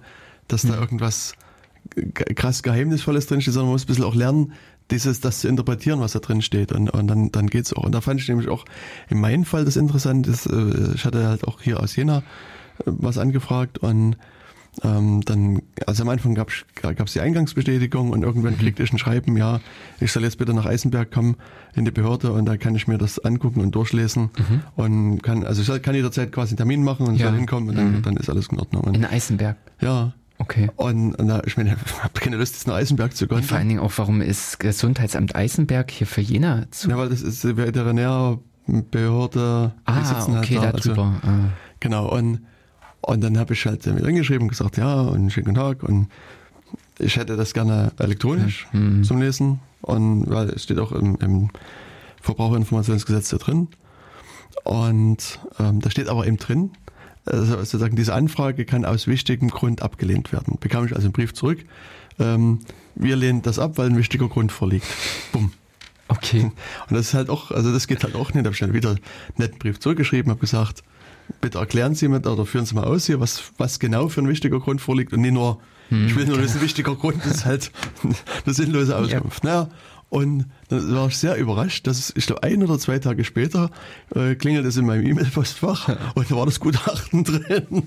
dass 0.47 0.63
da 0.63 0.73
hm. 0.73 0.81
irgendwas 0.81 1.35
krass 2.35 2.63
Geheimnisvolles 2.63 3.27
drinsteht, 3.27 3.53
sondern 3.53 3.67
man 3.67 3.73
muss 3.73 3.83
ein 3.83 3.87
bisschen 3.87 4.03
auch 4.05 4.15
lernen, 4.15 4.53
dieses, 4.91 5.21
das 5.21 5.39
zu 5.39 5.47
interpretieren, 5.47 5.99
was 5.99 6.13
da 6.13 6.19
drin 6.19 6.41
steht. 6.41 6.71
Und, 6.71 6.89
und 6.89 7.07
dann, 7.07 7.31
dann 7.31 7.47
geht's 7.47 7.73
auch. 7.73 7.83
Und 7.83 7.93
da 7.93 8.01
fand 8.01 8.19
ich 8.19 8.27
nämlich 8.27 8.49
auch 8.49 8.65
in 9.09 9.19
meinem 9.19 9.45
Fall 9.45 9.65
das 9.65 9.75
Interessante, 9.75 10.29
ist, 10.29 10.45
äh, 10.45 10.93
ich 10.95 11.05
hatte 11.05 11.27
halt 11.27 11.47
auch 11.47 11.61
hier 11.61 11.79
aus 11.79 11.95
Jena 11.95 12.19
äh, 12.19 12.21
was 12.85 13.17
angefragt 13.17 13.77
und 13.79 14.17
ähm, 14.83 15.21
dann, 15.21 15.61
also 15.85 16.01
am 16.01 16.09
Anfang 16.09 16.33
gab 16.33 16.49
es 16.49 17.13
die 17.13 17.19
Eingangsbestätigung 17.19 18.09
und 18.09 18.23
irgendwann 18.23 18.53
mhm. 18.53 18.57
kriegte 18.57 18.81
ich 18.81 18.91
ein 18.91 18.97
Schreiben, 18.97 19.37
ja, 19.37 19.59
ich 19.99 20.11
soll 20.11 20.23
jetzt 20.23 20.39
bitte 20.39 20.53
nach 20.53 20.65
Eisenberg 20.65 21.11
kommen 21.11 21.35
in 21.75 21.85
die 21.85 21.91
Behörde 21.91 22.31
und 22.31 22.45
da 22.45 22.57
kann 22.57 22.73
ich 22.75 22.87
mir 22.87 22.97
das 22.97 23.19
angucken 23.19 23.61
und 23.61 23.75
durchlesen 23.75 24.31
mhm. 24.35 24.61
und 24.75 25.21
kann, 25.21 25.43
also 25.43 25.61
ich 25.61 25.81
kann 25.83 25.93
jederzeit 25.93 26.31
quasi 26.31 26.51
einen 26.51 26.57
Termin 26.57 26.83
machen 26.83 27.07
und 27.07 27.17
ja. 27.17 27.27
soll 27.27 27.35
hinkommen 27.35 27.69
und 27.69 27.75
dann, 27.75 27.91
mhm. 27.97 28.01
dann 28.01 28.17
ist 28.17 28.29
alles 28.29 28.47
in 28.47 28.59
Ordnung. 28.59 28.83
Und, 28.83 28.95
in 28.95 29.05
Eisenberg? 29.05 29.57
Ja. 29.79 30.13
Okay. 30.43 30.69
Und, 30.75 31.15
und 31.15 31.27
da, 31.27 31.41
ich 31.45 31.57
meine, 31.57 31.75
ich 31.85 32.03
habe 32.03 32.19
keine 32.19 32.35
Lust, 32.35 32.55
jetzt 32.55 32.67
nach 32.67 32.75
Eisenberg 32.75 33.15
zu 33.15 33.27
gehen. 33.27 33.41
vor 33.43 33.57
allen 33.57 33.69
Dingen 33.69 33.79
auch, 33.79 33.93
warum 33.95 34.21
ist 34.21 34.59
Gesundheitsamt 34.59 35.35
Eisenberg 35.35 35.89
hier 35.89 36.05
für 36.07 36.21
Jena 36.21 36.65
zu? 36.71 36.89
Ja, 36.89 36.97
weil 36.97 37.09
das 37.09 37.21
ist 37.21 37.43
die 37.43 37.55
Veterinärbehörde. 37.55 39.73
Ah, 39.85 39.93
halt 39.93 40.37
okay, 40.37 40.59
halt 40.59 40.75
da. 40.75 40.79
darüber. 40.79 41.13
Also, 41.21 41.27
ah. 41.27 41.49
Genau, 41.79 42.09
und, 42.09 42.41
und 43.01 43.23
dann 43.23 43.37
habe 43.37 43.53
ich 43.53 43.65
halt 43.65 43.85
mit 43.85 44.05
hingeschrieben 44.05 44.43
und 44.43 44.49
gesagt, 44.49 44.77
ja, 44.77 45.01
und 45.01 45.31
schönen 45.31 45.45
guten 45.45 45.57
Tag. 45.57 45.83
Und 45.83 46.07
ich 46.99 47.15
hätte 47.15 47.37
das 47.37 47.53
gerne 47.53 47.91
elektronisch 47.97 48.67
mhm. 48.73 49.03
zum 49.03 49.21
Lesen. 49.21 49.59
Und 49.81 50.29
weil 50.29 50.49
es 50.49 50.63
steht 50.63 50.79
auch 50.79 50.91
im, 50.91 51.15
im 51.17 51.49
Verbraucherinformationsgesetz 52.21 53.29
da 53.29 53.37
drin. 53.37 53.69
Und 54.63 55.39
ähm, 55.59 55.81
da 55.81 55.89
steht 55.89 56.07
aber 56.07 56.27
eben 56.27 56.37
drin, 56.37 56.71
also 57.25 57.57
sozusagen 57.57 57.95
diese 57.95 58.13
Anfrage 58.13 58.65
kann 58.65 58.85
aus 58.85 59.07
wichtigem 59.07 59.49
Grund 59.49 59.81
abgelehnt 59.81 60.31
werden. 60.33 60.57
Bekam 60.59 60.85
ich 60.85 60.93
also 60.93 61.05
einen 61.05 61.13
Brief 61.13 61.33
zurück. 61.33 61.59
Ähm, 62.19 62.59
wir 62.95 63.15
lehnen 63.15 63.41
das 63.41 63.59
ab, 63.59 63.77
weil 63.77 63.89
ein 63.89 63.97
wichtiger 63.97 64.27
Grund 64.27 64.51
vorliegt. 64.51 64.85
Bumm. 65.31 65.51
Okay. 66.07 66.41
Und 66.89 66.95
das 66.95 67.07
ist 67.07 67.13
halt 67.13 67.29
auch, 67.29 67.51
also 67.51 67.71
das 67.71 67.87
geht 67.87 68.03
halt 68.03 68.15
auch 68.15 68.33
nicht. 68.33 68.45
Da 68.45 68.49
habe 68.49 68.53
ich 68.53 68.59
dann 68.59 68.73
wieder 68.73 68.89
einen 68.89 68.99
netten 69.37 69.57
Brief 69.57 69.79
zurückgeschrieben, 69.79 70.29
habe 70.29 70.41
gesagt, 70.41 70.83
bitte 71.41 71.57
erklären 71.57 71.95
Sie 71.95 72.07
mir 72.07 72.17
oder 72.17 72.45
führen 72.45 72.65
Sie 72.65 72.75
mal 72.75 72.83
aus 72.83 73.05
hier, 73.05 73.19
was, 73.19 73.51
was 73.57 73.79
genau 73.79 74.09
für 74.09 74.21
ein 74.21 74.27
wichtiger 74.27 74.59
Grund 74.59 74.81
vorliegt 74.81 75.13
und 75.13 75.21
nicht 75.21 75.33
nur, 75.33 75.59
hm. 75.89 76.07
ich 76.07 76.15
will 76.15 76.25
nur 76.25 76.39
wissen, 76.39 76.57
ein 76.57 76.63
wichtiger 76.63 76.95
Grund 76.95 77.25
ist 77.25 77.45
halt 77.45 77.71
eine 78.45 78.53
sinnlose 78.53 78.97
Auskunft. 78.97 79.43
Ja. 79.43 79.49
Naja, 79.49 79.69
Und 80.13 80.45
dann 80.69 80.93
war 80.93 81.07
ich 81.07 81.17
sehr 81.17 81.37
überrascht, 81.37 81.87
dass 81.87 81.97
es, 81.97 82.13
ich 82.15 82.27
glaube, 82.27 82.43
ein 82.43 82.61
oder 82.61 82.77
zwei 82.77 82.99
Tage 82.99 83.23
später 83.23 83.71
äh, 84.13 84.35
klingelt 84.35 84.63
es 84.63 84.77
in 84.77 84.85
meinem 84.85 85.07
E-Mail-Postfach 85.07 86.13
und 86.13 86.29
da 86.29 86.35
war 86.35 86.45
das 86.45 86.59
Gutachten 86.59 87.23
drin. 87.23 87.81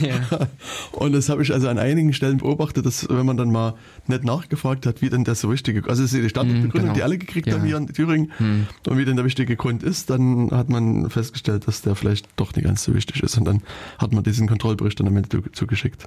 ja. 0.00 0.48
Und 0.90 1.12
das 1.12 1.28
habe 1.28 1.44
ich 1.44 1.52
also 1.52 1.68
an 1.68 1.78
einigen 1.78 2.12
Stellen 2.12 2.38
beobachtet, 2.38 2.86
dass 2.86 3.08
wenn 3.08 3.24
man 3.24 3.36
dann 3.36 3.52
mal 3.52 3.74
nicht 4.08 4.24
nachgefragt 4.24 4.84
hat, 4.84 5.00
wie 5.00 5.10
denn 5.10 5.22
das 5.22 5.40
so 5.40 5.52
wichtige, 5.52 5.88
also 5.88 6.02
das 6.02 6.12
ist 6.12 6.20
die 6.20 6.28
Standardbegründung, 6.28 6.80
mm, 6.80 6.82
genau. 6.86 6.94
die 6.94 7.02
alle 7.04 7.18
gekriegt 7.18 7.46
ja. 7.46 7.54
haben 7.54 7.64
hier 7.64 7.76
in 7.76 7.86
Thüringen, 7.86 8.32
mm. 8.40 8.90
und 8.90 8.98
wie 8.98 9.04
denn 9.04 9.14
der 9.14 9.24
wichtige 9.24 9.54
Grund 9.54 9.84
ist, 9.84 10.10
dann 10.10 10.50
hat 10.50 10.70
man 10.70 11.08
festgestellt, 11.08 11.68
dass 11.68 11.82
der 11.82 11.94
vielleicht 11.94 12.26
doch 12.34 12.52
nicht 12.56 12.64
ganz 12.64 12.82
so 12.82 12.96
wichtig 12.96 13.22
ist 13.22 13.38
und 13.38 13.44
dann 13.44 13.62
hat 13.98 14.12
man 14.12 14.24
diesen 14.24 14.48
Kontrollbericht 14.48 14.98
dann 14.98 15.06
am 15.06 15.16
Ende 15.16 15.52
zugeschickt. 15.52 16.04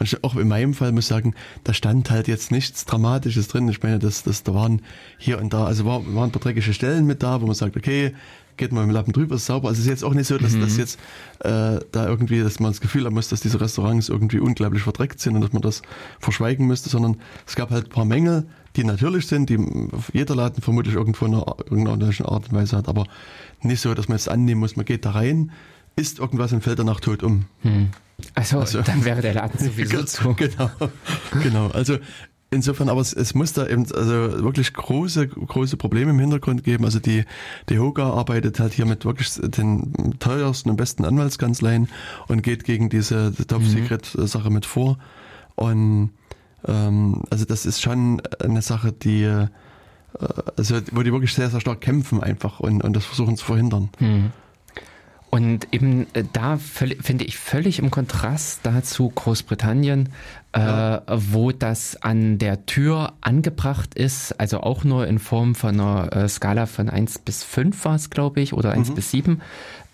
Und 0.00 0.06
ich, 0.06 0.24
auch 0.24 0.34
in 0.34 0.48
meinem 0.48 0.72
Fall 0.72 0.92
muss 0.92 1.04
ich 1.04 1.08
sagen, 1.08 1.34
da 1.62 1.74
stand 1.74 2.10
halt 2.10 2.26
jetzt 2.26 2.50
nichts 2.50 2.86
Dramatisches 2.86 3.48
drin. 3.48 3.68
Ich 3.68 3.82
meine, 3.82 3.98
das, 3.98 4.22
das, 4.22 4.42
da 4.42 4.54
waren 4.54 4.80
hier 5.18 5.38
und 5.38 5.52
da, 5.52 5.64
also 5.64 5.84
war, 5.84 6.02
waren 6.14 6.30
ein 6.30 6.32
paar 6.32 6.40
dreckige 6.40 6.72
Stellen 6.72 7.06
mit 7.06 7.22
da, 7.22 7.42
wo 7.42 7.46
man 7.46 7.54
sagt, 7.54 7.76
okay, 7.76 8.14
geht 8.56 8.72
mal 8.72 8.80
mit 8.80 8.90
dem 8.90 8.94
Lappen 8.94 9.12
drüber, 9.12 9.34
ist 9.36 9.44
sauber. 9.44 9.68
Also 9.68 9.80
es 9.80 9.84
ist 9.86 9.90
jetzt 9.90 10.04
auch 10.04 10.14
nicht 10.14 10.26
so, 10.26 10.38
dass 10.38 10.52
mhm. 10.52 10.62
das 10.62 10.78
jetzt 10.78 10.98
äh, 11.40 11.80
da 11.92 12.06
irgendwie, 12.06 12.40
dass 12.40 12.60
man 12.60 12.70
das 12.70 12.80
Gefühl 12.80 13.04
haben 13.04 13.14
muss, 13.14 13.28
dass 13.28 13.40
diese 13.40 13.60
Restaurants 13.60 14.08
irgendwie 14.08 14.38
unglaublich 14.38 14.82
verdreckt 14.82 15.20
sind 15.20 15.34
und 15.34 15.42
dass 15.42 15.52
man 15.52 15.62
das 15.62 15.82
verschweigen 16.18 16.66
müsste, 16.66 16.88
sondern 16.88 17.18
es 17.46 17.54
gab 17.54 17.70
halt 17.70 17.86
ein 17.86 17.90
paar 17.90 18.06
Mängel, 18.06 18.46
die 18.76 18.84
natürlich 18.84 19.26
sind, 19.26 19.50
die 19.50 19.58
jeder 20.14 20.34
Laden 20.34 20.62
vermutlich 20.62 20.94
irgendwo 20.94 21.26
in 21.26 21.32
irgendeiner 21.32 22.28
Art 22.30 22.48
und 22.48 22.52
Weise 22.52 22.76
hat, 22.76 22.88
aber 22.88 23.04
nicht 23.62 23.80
so, 23.80 23.92
dass 23.92 24.08
man 24.08 24.16
jetzt 24.16 24.28
annehmen 24.28 24.60
muss, 24.60 24.76
man 24.76 24.86
geht 24.86 25.04
da 25.04 25.10
rein, 25.10 25.50
isst 25.96 26.18
irgendwas 26.18 26.52
und 26.52 26.62
fällt 26.62 26.78
danach 26.78 27.00
tot 27.00 27.22
um. 27.22 27.46
Mhm. 27.62 27.90
Also, 28.34 28.58
also, 28.58 28.82
dann 28.82 29.04
wäre 29.04 29.22
der 29.22 29.34
Laden 29.34 29.58
sowieso 29.58 30.02
zu. 30.04 30.34
Genau, 30.34 30.70
genau. 31.42 31.68
Also 31.68 31.98
insofern, 32.50 32.88
aber 32.88 33.00
es, 33.00 33.12
es 33.12 33.34
muss 33.34 33.52
da 33.52 33.66
eben 33.66 33.86
also 33.92 34.42
wirklich 34.42 34.72
große, 34.72 35.28
große 35.28 35.76
Probleme 35.76 36.10
im 36.10 36.18
Hintergrund 36.18 36.64
geben. 36.64 36.84
Also 36.84 36.98
die, 36.98 37.24
die 37.68 37.78
Hoga 37.78 38.10
arbeitet 38.10 38.60
halt 38.60 38.72
hier 38.72 38.86
mit 38.86 39.04
wirklich 39.04 39.30
den 39.34 40.16
teuersten 40.18 40.70
und 40.70 40.76
besten 40.76 41.04
Anwaltskanzleien 41.04 41.88
und 42.28 42.42
geht 42.42 42.64
gegen 42.64 42.90
diese 42.90 43.32
Top-Secret-Sache 43.46 44.50
mit 44.50 44.66
vor. 44.66 44.98
Und 45.54 46.10
ähm, 46.66 47.22
also 47.30 47.44
das 47.44 47.66
ist 47.66 47.80
schon 47.80 48.20
eine 48.42 48.62
Sache, 48.62 48.92
die 48.92 49.22
äh, 49.22 49.46
also 50.56 50.80
wo 50.92 51.02
die 51.02 51.12
wirklich 51.12 51.32
sehr, 51.32 51.50
sehr 51.50 51.60
stark 51.60 51.80
kämpfen 51.80 52.22
einfach 52.22 52.60
und, 52.60 52.82
und 52.82 52.94
das 52.94 53.04
versuchen 53.04 53.36
zu 53.36 53.44
verhindern. 53.44 53.90
Mhm. 54.00 54.32
Und 55.30 55.68
eben 55.72 56.08
äh, 56.12 56.24
da 56.32 56.58
finde 56.58 57.24
ich 57.24 57.38
völlig 57.38 57.78
im 57.78 57.90
Kontrast 57.90 58.60
dazu 58.64 59.10
Großbritannien, 59.14 60.08
äh, 60.52 60.58
ja. 60.58 60.96
äh, 60.96 61.02
wo 61.08 61.52
das 61.52 62.02
an 62.02 62.38
der 62.38 62.66
Tür 62.66 63.12
angebracht 63.20 63.94
ist, 63.94 64.38
also 64.40 64.60
auch 64.60 64.82
nur 64.82 65.06
in 65.06 65.20
Form 65.20 65.54
von 65.54 65.80
einer 65.80 66.12
äh, 66.12 66.28
Skala 66.28 66.66
von 66.66 66.90
1 66.90 67.20
bis 67.20 67.44
5 67.44 67.84
war 67.84 67.94
es, 67.94 68.10
glaube 68.10 68.40
ich, 68.40 68.52
oder 68.52 68.72
1 68.72 68.90
mhm. 68.90 68.94
bis 68.96 69.10
7, 69.12 69.40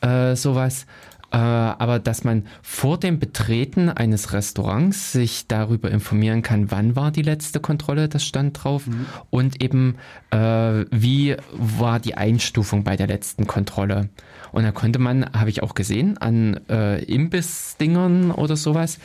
äh, 0.00 0.34
sowas. 0.34 0.86
Aber 1.28 1.98
dass 1.98 2.22
man 2.24 2.46
vor 2.62 2.98
dem 2.98 3.18
Betreten 3.18 3.90
eines 3.90 4.32
Restaurants 4.32 5.12
sich 5.12 5.48
darüber 5.48 5.90
informieren 5.90 6.40
kann, 6.40 6.70
wann 6.70 6.96
war 6.96 7.10
die 7.10 7.22
letzte 7.22 7.58
Kontrolle, 7.60 8.08
das 8.08 8.24
stand 8.24 8.62
drauf, 8.62 8.86
mhm. 8.86 9.06
und 9.28 9.60
eben 9.60 9.96
wie 10.30 11.36
war 11.52 11.98
die 11.98 12.14
Einstufung 12.14 12.84
bei 12.84 12.96
der 12.96 13.08
letzten 13.08 13.46
Kontrolle. 13.46 14.08
Und 14.52 14.64
da 14.64 14.72
konnte 14.72 14.98
man, 14.98 15.32
habe 15.32 15.50
ich 15.50 15.62
auch 15.62 15.74
gesehen, 15.74 16.18
an 16.18 16.60
äh, 16.68 17.02
Imbiss-Dingern 17.04 18.30
oder 18.30 18.56
sowas, 18.56 18.98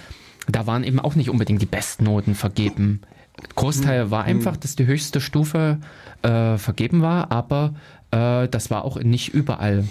da 0.48 0.68
waren 0.68 0.84
eben 0.84 1.00
auch 1.00 1.16
nicht 1.16 1.30
unbedingt 1.30 1.62
die 1.62 1.68
Bestnoten 1.68 2.36
vergeben. 2.36 3.02
Großteil 3.56 4.06
mhm. 4.06 4.12
war 4.12 4.24
einfach, 4.24 4.58
dass 4.58 4.76
die 4.76 4.86
höchste 4.86 5.22
Stufe 5.22 5.78
äh, 6.22 6.58
vergeben 6.58 7.02
war, 7.02 7.32
aber 7.32 7.74
äh, 8.12 8.48
das 8.48 8.70
war 8.70 8.86
auch 8.86 9.00
nicht 9.00 9.34
überall 9.34 9.86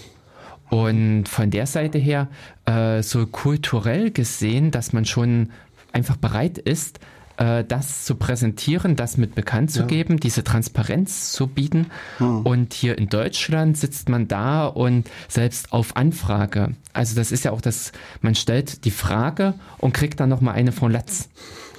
und 0.70 1.28
von 1.28 1.50
der 1.50 1.66
Seite 1.66 1.98
her, 1.98 2.28
äh, 2.64 3.02
so 3.02 3.26
kulturell 3.26 4.10
gesehen, 4.12 4.70
dass 4.70 4.92
man 4.92 5.04
schon 5.04 5.50
einfach 5.92 6.16
bereit 6.16 6.58
ist, 6.58 7.00
äh, 7.40 7.64
das 7.64 8.04
zu 8.04 8.16
präsentieren, 8.16 8.96
das 8.96 9.16
mit 9.16 9.34
bekannt 9.34 9.70
zu 9.70 9.80
ja. 9.80 9.86
geben, 9.86 10.20
diese 10.20 10.44
Transparenz 10.44 11.32
zu 11.32 11.46
bieten. 11.46 11.86
Hm. 12.18 12.42
Und 12.42 12.74
hier 12.74 12.98
in 12.98 13.08
Deutschland 13.08 13.78
sitzt 13.78 14.10
man 14.10 14.28
da 14.28 14.66
und 14.66 15.10
selbst 15.26 15.72
auf 15.72 15.96
Anfrage. 15.96 16.76
Also 16.92 17.16
das 17.16 17.32
ist 17.32 17.44
ja 17.44 17.52
auch 17.52 17.62
das, 17.62 17.92
man 18.20 18.34
stellt 18.34 18.84
die 18.84 18.90
Frage 18.90 19.54
und 19.78 19.94
kriegt 19.94 20.20
dann 20.20 20.28
nochmal 20.28 20.54
eine 20.54 20.70
von 20.70 20.92
Latz. 20.92 21.30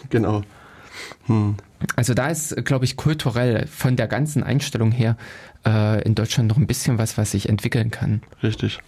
Genau. 0.09 0.41
Hm. 1.27 1.55
Also 1.95 2.15
da 2.15 2.27
ist, 2.27 2.55
glaube 2.65 2.85
ich, 2.85 2.95
kulturell 2.95 3.67
von 3.67 3.95
der 3.95 4.07
ganzen 4.07 4.43
Einstellung 4.43 4.91
her 4.91 5.15
äh, 5.65 6.01
in 6.03 6.15
Deutschland 6.15 6.49
noch 6.49 6.57
ein 6.57 6.67
bisschen 6.67 6.97
was, 6.97 7.17
was 7.19 7.31
sich 7.31 7.49
entwickeln 7.49 7.91
kann. 7.91 8.23
Richtig. 8.41 8.79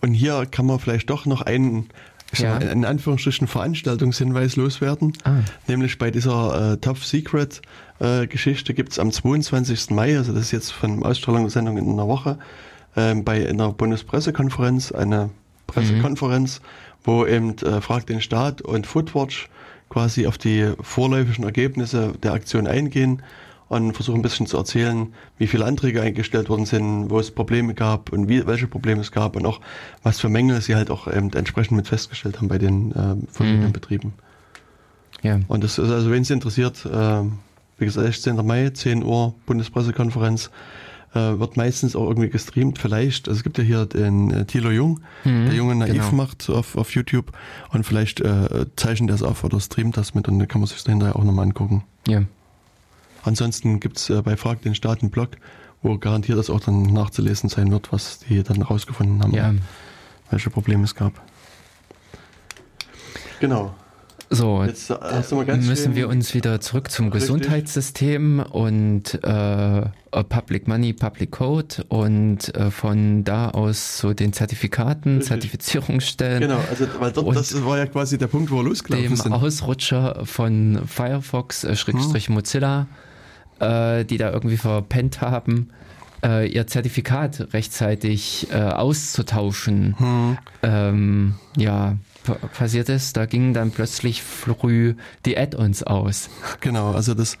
Und 0.00 0.14
hier 0.14 0.46
kann 0.46 0.66
man 0.66 0.80
vielleicht 0.80 1.10
doch 1.10 1.26
noch 1.26 1.42
einen, 1.42 1.90
ja. 2.36 2.54
mal, 2.54 2.62
in 2.62 2.84
Anführungsstrichen 2.84 3.46
Veranstaltungshinweis 3.46 4.56
loswerden. 4.56 5.12
Ah. 5.24 5.36
Nämlich 5.66 5.98
bei 5.98 6.10
dieser 6.10 6.72
äh, 6.72 6.76
Top 6.76 6.98
Secret 6.98 7.62
äh, 8.00 8.26
Geschichte 8.26 8.74
gibt 8.74 8.92
es 8.92 8.98
am 8.98 9.10
22. 9.10 9.90
Mai, 9.90 10.16
also 10.16 10.32
das 10.32 10.42
ist 10.42 10.52
jetzt 10.52 10.70
von 10.72 11.02
Ausstrahlung 11.02 11.42
der 11.42 11.50
Sendung 11.50 11.78
in 11.78 11.90
einer 11.90 12.08
Woche, 12.08 12.38
äh, 12.96 13.14
bei 13.14 13.48
einer 13.48 13.72
Bundespressekonferenz, 13.72 14.92
eine 14.92 15.30
Pressekonferenz, 15.66 16.60
mhm. 16.60 16.64
wo 17.04 17.26
eben 17.26 17.56
äh, 17.58 17.80
Fragt 17.80 18.08
den 18.08 18.20
Staat 18.20 18.62
und 18.62 18.86
Foodwatch 18.86 19.48
quasi 19.88 20.26
auf 20.26 20.36
die 20.36 20.72
vorläufigen 20.80 21.44
Ergebnisse 21.44 22.12
der 22.22 22.32
Aktion 22.32 22.66
eingehen 22.66 23.22
und 23.68 23.92
versuche 23.92 24.16
ein 24.16 24.22
bisschen 24.22 24.46
zu 24.46 24.56
erzählen, 24.56 25.12
wie 25.36 25.46
viele 25.46 25.64
Anträge 25.64 26.00
eingestellt 26.02 26.48
worden 26.48 26.66
sind, 26.66 27.10
wo 27.10 27.20
es 27.20 27.30
Probleme 27.30 27.74
gab 27.74 28.12
und 28.12 28.28
wie, 28.28 28.46
welche 28.46 28.66
Probleme 28.66 29.00
es 29.00 29.12
gab 29.12 29.36
und 29.36 29.46
auch 29.46 29.60
was 30.02 30.20
für 30.20 30.28
Mängel 30.28 30.60
sie 30.60 30.74
halt 30.74 30.90
auch 30.90 31.06
ähm, 31.06 31.30
entsprechend 31.34 31.76
mit 31.76 31.88
festgestellt 31.88 32.38
haben 32.38 32.48
bei 32.48 32.58
den 32.58 32.92
äh, 32.92 33.16
verschiedenen 33.30 33.68
mhm. 33.68 33.72
Betrieben. 33.72 34.12
Ja. 35.22 35.40
Und 35.48 35.64
das 35.64 35.78
ist 35.78 35.90
also, 35.90 36.10
wenn 36.10 36.22
es 36.22 36.30
interessiert, 36.30 36.86
äh, 36.86 37.22
wie 37.78 37.84
gesagt, 37.84 38.06
16. 38.06 38.36
Mai, 38.46 38.70
10 38.70 39.04
Uhr, 39.04 39.34
Bundespressekonferenz, 39.46 40.50
äh, 41.14 41.38
wird 41.38 41.56
meistens 41.56 41.96
auch 41.96 42.08
irgendwie 42.08 42.28
gestreamt. 42.28 42.78
Vielleicht, 42.78 43.28
also 43.28 43.38
es 43.38 43.44
gibt 43.44 43.58
ja 43.58 43.64
hier 43.64 43.86
den 43.86 44.30
äh, 44.30 44.44
Thilo 44.44 44.70
Jung, 44.70 45.00
mhm, 45.24 45.46
der 45.46 45.54
Junge 45.54 45.74
Naiv 45.74 46.10
genau. 46.10 46.12
macht 46.12 46.48
auf, 46.50 46.76
auf 46.76 46.94
YouTube 46.94 47.32
und 47.70 47.84
vielleicht 47.84 48.20
äh, 48.20 48.66
zeichnet 48.76 49.10
er 49.10 49.14
es 49.14 49.22
auf 49.22 49.44
oder 49.44 49.58
streamt 49.60 49.96
das 49.96 50.14
mit 50.14 50.28
und 50.28 50.38
dann 50.38 50.48
kann 50.48 50.60
man 50.60 50.68
sich 50.68 50.78
das 50.78 50.86
hinterher 50.86 51.16
auch 51.16 51.24
nochmal 51.24 51.46
angucken. 51.46 51.84
Ja. 52.06 52.22
Ansonsten 53.28 53.78
gibt 53.78 53.98
es 53.98 54.10
äh, 54.10 54.22
bei 54.22 54.36
Frag 54.36 54.62
den 54.62 54.74
Staat 54.74 55.02
einen 55.02 55.10
Blog, 55.10 55.30
wo 55.82 55.96
garantiert 55.98 56.38
das 56.38 56.50
auch 56.50 56.60
dann 56.60 56.82
nachzulesen 56.82 57.48
sein 57.48 57.70
wird, 57.70 57.92
was 57.92 58.20
die 58.20 58.42
dann 58.42 58.62
rausgefunden 58.62 59.22
haben, 59.22 59.34
ja. 59.34 59.54
welche 60.30 60.50
Probleme 60.50 60.84
es 60.84 60.94
gab. 60.94 61.12
Genau. 63.40 63.74
So, 64.30 64.62
Jetzt 64.62 64.90
müssen 64.90 65.94
wir 65.94 66.08
uns 66.08 66.34
wieder 66.34 66.60
zurück 66.60 66.90
zum 66.90 67.06
Richtig. 67.06 67.22
Gesundheitssystem 67.22 68.40
und 68.40 69.14
äh, 69.24 69.82
Public 70.28 70.68
Money, 70.68 70.92
Public 70.92 71.30
Code 71.30 71.84
und 71.88 72.54
äh, 72.54 72.70
von 72.70 73.24
da 73.24 73.48
aus 73.50 73.96
zu 73.96 74.08
so 74.08 74.14
den 74.14 74.34
Zertifikaten, 74.34 75.18
Richtig. 75.18 75.28
Zertifizierungsstellen. 75.28 76.42
Genau, 76.42 76.60
also 76.68 76.86
weil 76.98 77.12
dort, 77.12 77.36
das 77.36 77.64
war 77.64 77.78
ja 77.78 77.86
quasi 77.86 78.18
der 78.18 78.26
Punkt, 78.26 78.50
wo 78.50 78.56
wir 78.56 78.64
losgelaufen 78.64 79.08
dem 79.08 79.16
sind. 79.16 79.32
Ausrutscher 79.32 80.20
von 80.24 80.82
Firefox, 80.86 81.64
äh, 81.64 81.74
äh, 83.60 84.04
die 84.04 84.18
da 84.18 84.30
irgendwie 84.32 84.56
verpennt 84.56 85.20
haben, 85.20 85.70
äh, 86.24 86.48
ihr 86.48 86.66
Zertifikat 86.66 87.52
rechtzeitig 87.52 88.48
äh, 88.50 88.56
auszutauschen. 88.56 89.94
Hm. 89.98 90.38
Ähm, 90.62 91.34
ja, 91.56 91.96
passiert 92.54 92.88
ist, 92.88 93.16
da 93.16 93.26
gingen 93.26 93.54
dann 93.54 93.70
plötzlich 93.70 94.22
früh 94.22 94.94
die 95.24 95.38
Add-ons 95.38 95.82
aus. 95.82 96.28
Genau, 96.60 96.92
also 96.92 97.14
das, 97.14 97.38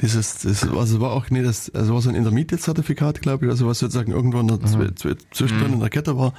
dieses, 0.00 0.38
das, 0.38 0.68
also 0.68 1.00
war 1.00 1.12
auch, 1.12 1.30
nee, 1.30 1.42
das, 1.42 1.70
also 1.74 1.94
war 1.94 2.02
so 2.02 2.10
ein 2.10 2.14
Intermediate-Zertifikat, 2.14 3.20
glaube 3.20 3.46
ich, 3.46 3.50
also 3.50 3.66
was 3.66 3.78
sozusagen 3.78 4.12
der, 4.12 4.58
mhm. 4.58 4.94
zwischendrin 5.32 5.68
mhm. 5.68 5.74
in 5.74 5.80
der 5.80 5.90
Kette 5.90 6.16
war, 6.16 6.34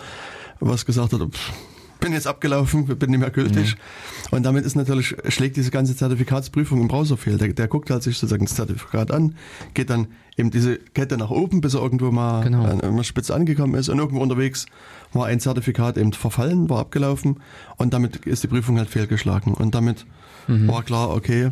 was 0.60 0.85
gesagt 0.85 1.14
hat, 1.14 1.22
pff, 1.22 1.53
bin 1.99 2.13
jetzt 2.13 2.27
abgelaufen, 2.27 2.85
bin 2.85 3.11
nicht 3.11 3.19
mehr 3.19 3.30
gültig. 3.30 3.76
Mhm. 3.76 4.38
Und 4.38 4.43
damit 4.43 4.65
ist 4.65 4.76
natürlich, 4.76 5.15
schlägt 5.27 5.57
diese 5.57 5.71
ganze 5.71 5.95
Zertifikatsprüfung 5.95 6.80
im 6.81 6.88
Browser 6.88 7.17
fehl. 7.17 7.38
Der, 7.38 7.49
der 7.49 7.67
guckt 7.67 7.89
halt 7.89 8.03
sich 8.03 8.17
sozusagen 8.17 8.45
das 8.45 8.55
Zertifikat 8.55 9.11
an, 9.11 9.35
geht 9.73 9.89
dann 9.89 10.07
eben 10.38 10.51
diese 10.51 10.77
Kette 10.77 11.17
nach 11.17 11.30
oben, 11.30 11.61
bis 11.61 11.73
er 11.73 11.81
irgendwo 11.81 12.11
mal 12.11 12.43
genau. 12.43 12.63
an 12.63 12.81
einer 12.81 13.03
Spitze 13.03 13.35
angekommen 13.35 13.76
ist 13.76 13.89
und 13.89 13.99
irgendwo 13.99 14.21
unterwegs 14.21 14.65
war 15.11 15.26
ein 15.26 15.39
Zertifikat 15.39 15.97
eben 15.97 16.13
verfallen, 16.13 16.69
war 16.69 16.80
abgelaufen 16.80 17.41
und 17.77 17.93
damit 17.93 18.17
ist 18.26 18.43
die 18.43 18.47
Prüfung 18.47 18.77
halt 18.77 18.89
fehlgeschlagen. 18.89 19.53
Und 19.53 19.76
damit 19.76 20.05
mhm. 20.47 20.67
war 20.67 20.84
klar, 20.84 21.09
okay, 21.09 21.51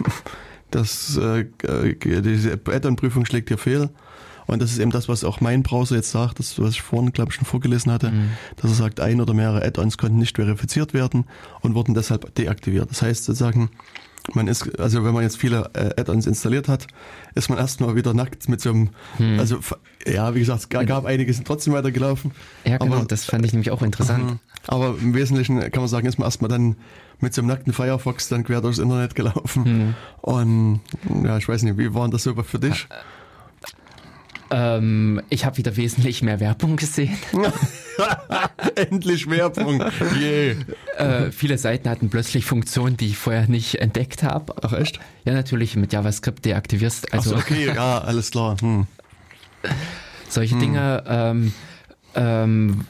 das, 0.70 1.16
äh, 1.16 1.46
diese 2.02 2.52
Add-on-Prüfung 2.52 3.24
schlägt 3.24 3.48
hier 3.48 3.58
fehl. 3.58 3.90
Und 4.46 4.62
das 4.62 4.72
ist 4.72 4.78
eben 4.78 4.90
das, 4.90 5.08
was 5.08 5.24
auch 5.24 5.40
mein 5.40 5.62
Browser 5.62 5.96
jetzt 5.96 6.10
sagt, 6.10 6.38
das, 6.38 6.58
was 6.58 6.70
ich 6.70 6.82
vorhin, 6.82 7.12
glaube 7.12 7.30
ich, 7.30 7.36
schon 7.36 7.44
vorgelesen 7.44 7.92
hatte, 7.92 8.10
mhm. 8.10 8.30
dass 8.56 8.70
er 8.70 8.76
sagt, 8.76 9.00
ein 9.00 9.20
oder 9.20 9.34
mehrere 9.34 9.64
Add-ons 9.64 9.98
konnten 9.98 10.18
nicht 10.18 10.36
verifiziert 10.36 10.94
werden 10.94 11.24
und 11.60 11.74
wurden 11.74 11.94
deshalb 11.94 12.34
deaktiviert. 12.34 12.90
Das 12.90 13.02
heißt 13.02 13.24
sozusagen, 13.24 13.70
man 14.34 14.46
ist, 14.46 14.78
also 14.78 15.04
wenn 15.04 15.14
man 15.14 15.22
jetzt 15.22 15.36
viele 15.36 15.70
äh, 15.74 16.00
Add-ons 16.00 16.26
installiert 16.26 16.68
hat, 16.68 16.86
ist 17.34 17.50
man 17.50 17.58
erstmal 17.58 17.96
wieder 17.96 18.14
nackt 18.14 18.48
mit 18.48 18.60
so 18.60 18.70
einem, 18.70 18.90
hm. 19.16 19.38
also 19.38 19.58
ja, 20.06 20.34
wie 20.34 20.40
gesagt, 20.40 20.60
es 20.60 20.68
gab, 20.68 20.86
gab 20.86 21.04
einige, 21.06 21.32
sind 21.32 21.46
trotzdem 21.46 21.72
weitergelaufen. 21.72 22.32
Ja, 22.64 22.78
genau, 22.78 22.96
aber, 22.96 23.04
das 23.04 23.24
fand 23.24 23.44
ich 23.44 23.52
nämlich 23.52 23.70
auch 23.70 23.82
interessant. 23.82 24.24
Mhm. 24.24 24.38
Aber 24.68 24.94
im 25.00 25.14
Wesentlichen 25.14 25.58
kann 25.58 25.82
man 25.82 25.88
sagen, 25.88 26.06
ist 26.06 26.18
man 26.18 26.26
erstmal 26.26 26.48
dann 26.48 26.76
mit 27.18 27.34
so 27.34 27.40
einem 27.40 27.48
nackten 27.48 27.72
Firefox 27.72 28.28
dann 28.28 28.44
quer 28.44 28.60
durchs 28.60 28.78
Internet 28.78 29.14
gelaufen. 29.14 29.64
Hm. 29.64 29.94
Und 30.20 30.80
ja, 31.24 31.36
ich 31.36 31.48
weiß 31.48 31.62
nicht, 31.62 31.78
wie 31.78 31.94
war 31.94 32.08
das 32.08 32.22
so 32.22 32.34
für 32.42 32.58
dich? 32.58 32.88
Ähm, 34.54 35.22
ich 35.30 35.46
habe 35.46 35.56
wieder 35.56 35.76
wesentlich 35.76 36.22
mehr 36.22 36.38
Werbung 36.38 36.76
gesehen. 36.76 37.16
Endlich 38.74 39.28
Werbung. 39.30 39.82
Yeah. 40.20 40.56
Äh, 40.98 41.32
viele 41.32 41.56
Seiten 41.56 41.88
hatten 41.88 42.10
plötzlich 42.10 42.44
Funktionen, 42.44 42.98
die 42.98 43.06
ich 43.08 43.16
vorher 43.16 43.48
nicht 43.48 43.76
entdeckt 43.76 44.22
habe. 44.22 44.54
Ach 44.60 44.74
echt? 44.74 45.00
Ja, 45.24 45.32
natürlich 45.32 45.74
mit 45.76 45.94
JavaScript 45.94 46.44
deaktivierst. 46.44 47.14
Also 47.14 47.30
so, 47.30 47.36
okay, 47.36 47.72
ja, 47.74 47.98
alles 47.98 48.30
klar. 48.30 48.56
Hm. 48.60 48.86
Solche 50.28 50.52
hm. 50.54 50.60
Dinge. 50.60 51.04
Ähm, 51.06 51.52
ähm, 52.14 52.84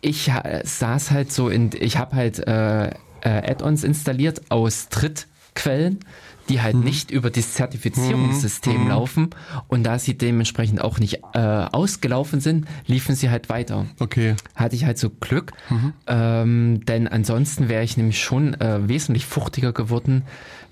ich 0.00 0.30
saß 0.64 1.10
halt 1.10 1.32
so 1.32 1.50
in, 1.50 1.70
ich 1.78 1.98
habe 1.98 2.16
halt 2.16 2.38
äh, 2.46 2.86
äh, 2.86 2.92
Add-ons 3.24 3.84
installiert 3.84 4.40
aus 4.50 4.88
Drittquellen 4.88 6.00
die 6.48 6.60
halt 6.60 6.76
mhm. 6.76 6.84
nicht 6.84 7.10
über 7.10 7.30
das 7.30 7.54
Zertifizierungssystem 7.54 8.84
mhm. 8.84 8.88
laufen 8.88 9.30
und 9.68 9.84
da 9.84 9.98
sie 9.98 10.16
dementsprechend 10.16 10.80
auch 10.80 10.98
nicht 10.98 11.20
äh, 11.32 11.38
ausgelaufen 11.38 12.40
sind, 12.40 12.66
liefen 12.86 13.14
sie 13.14 13.30
halt 13.30 13.48
weiter. 13.48 13.86
Okay. 13.98 14.34
Hatte 14.54 14.76
ich 14.76 14.84
halt 14.84 14.98
so 14.98 15.10
Glück, 15.10 15.52
mhm. 15.70 15.92
ähm, 16.06 16.84
denn 16.86 17.08
ansonsten 17.08 17.68
wäre 17.68 17.84
ich 17.84 17.96
nämlich 17.96 18.22
schon 18.22 18.54
äh, 18.60 18.88
wesentlich 18.88 19.26
fuchtiger 19.26 19.72
geworden, 19.72 20.22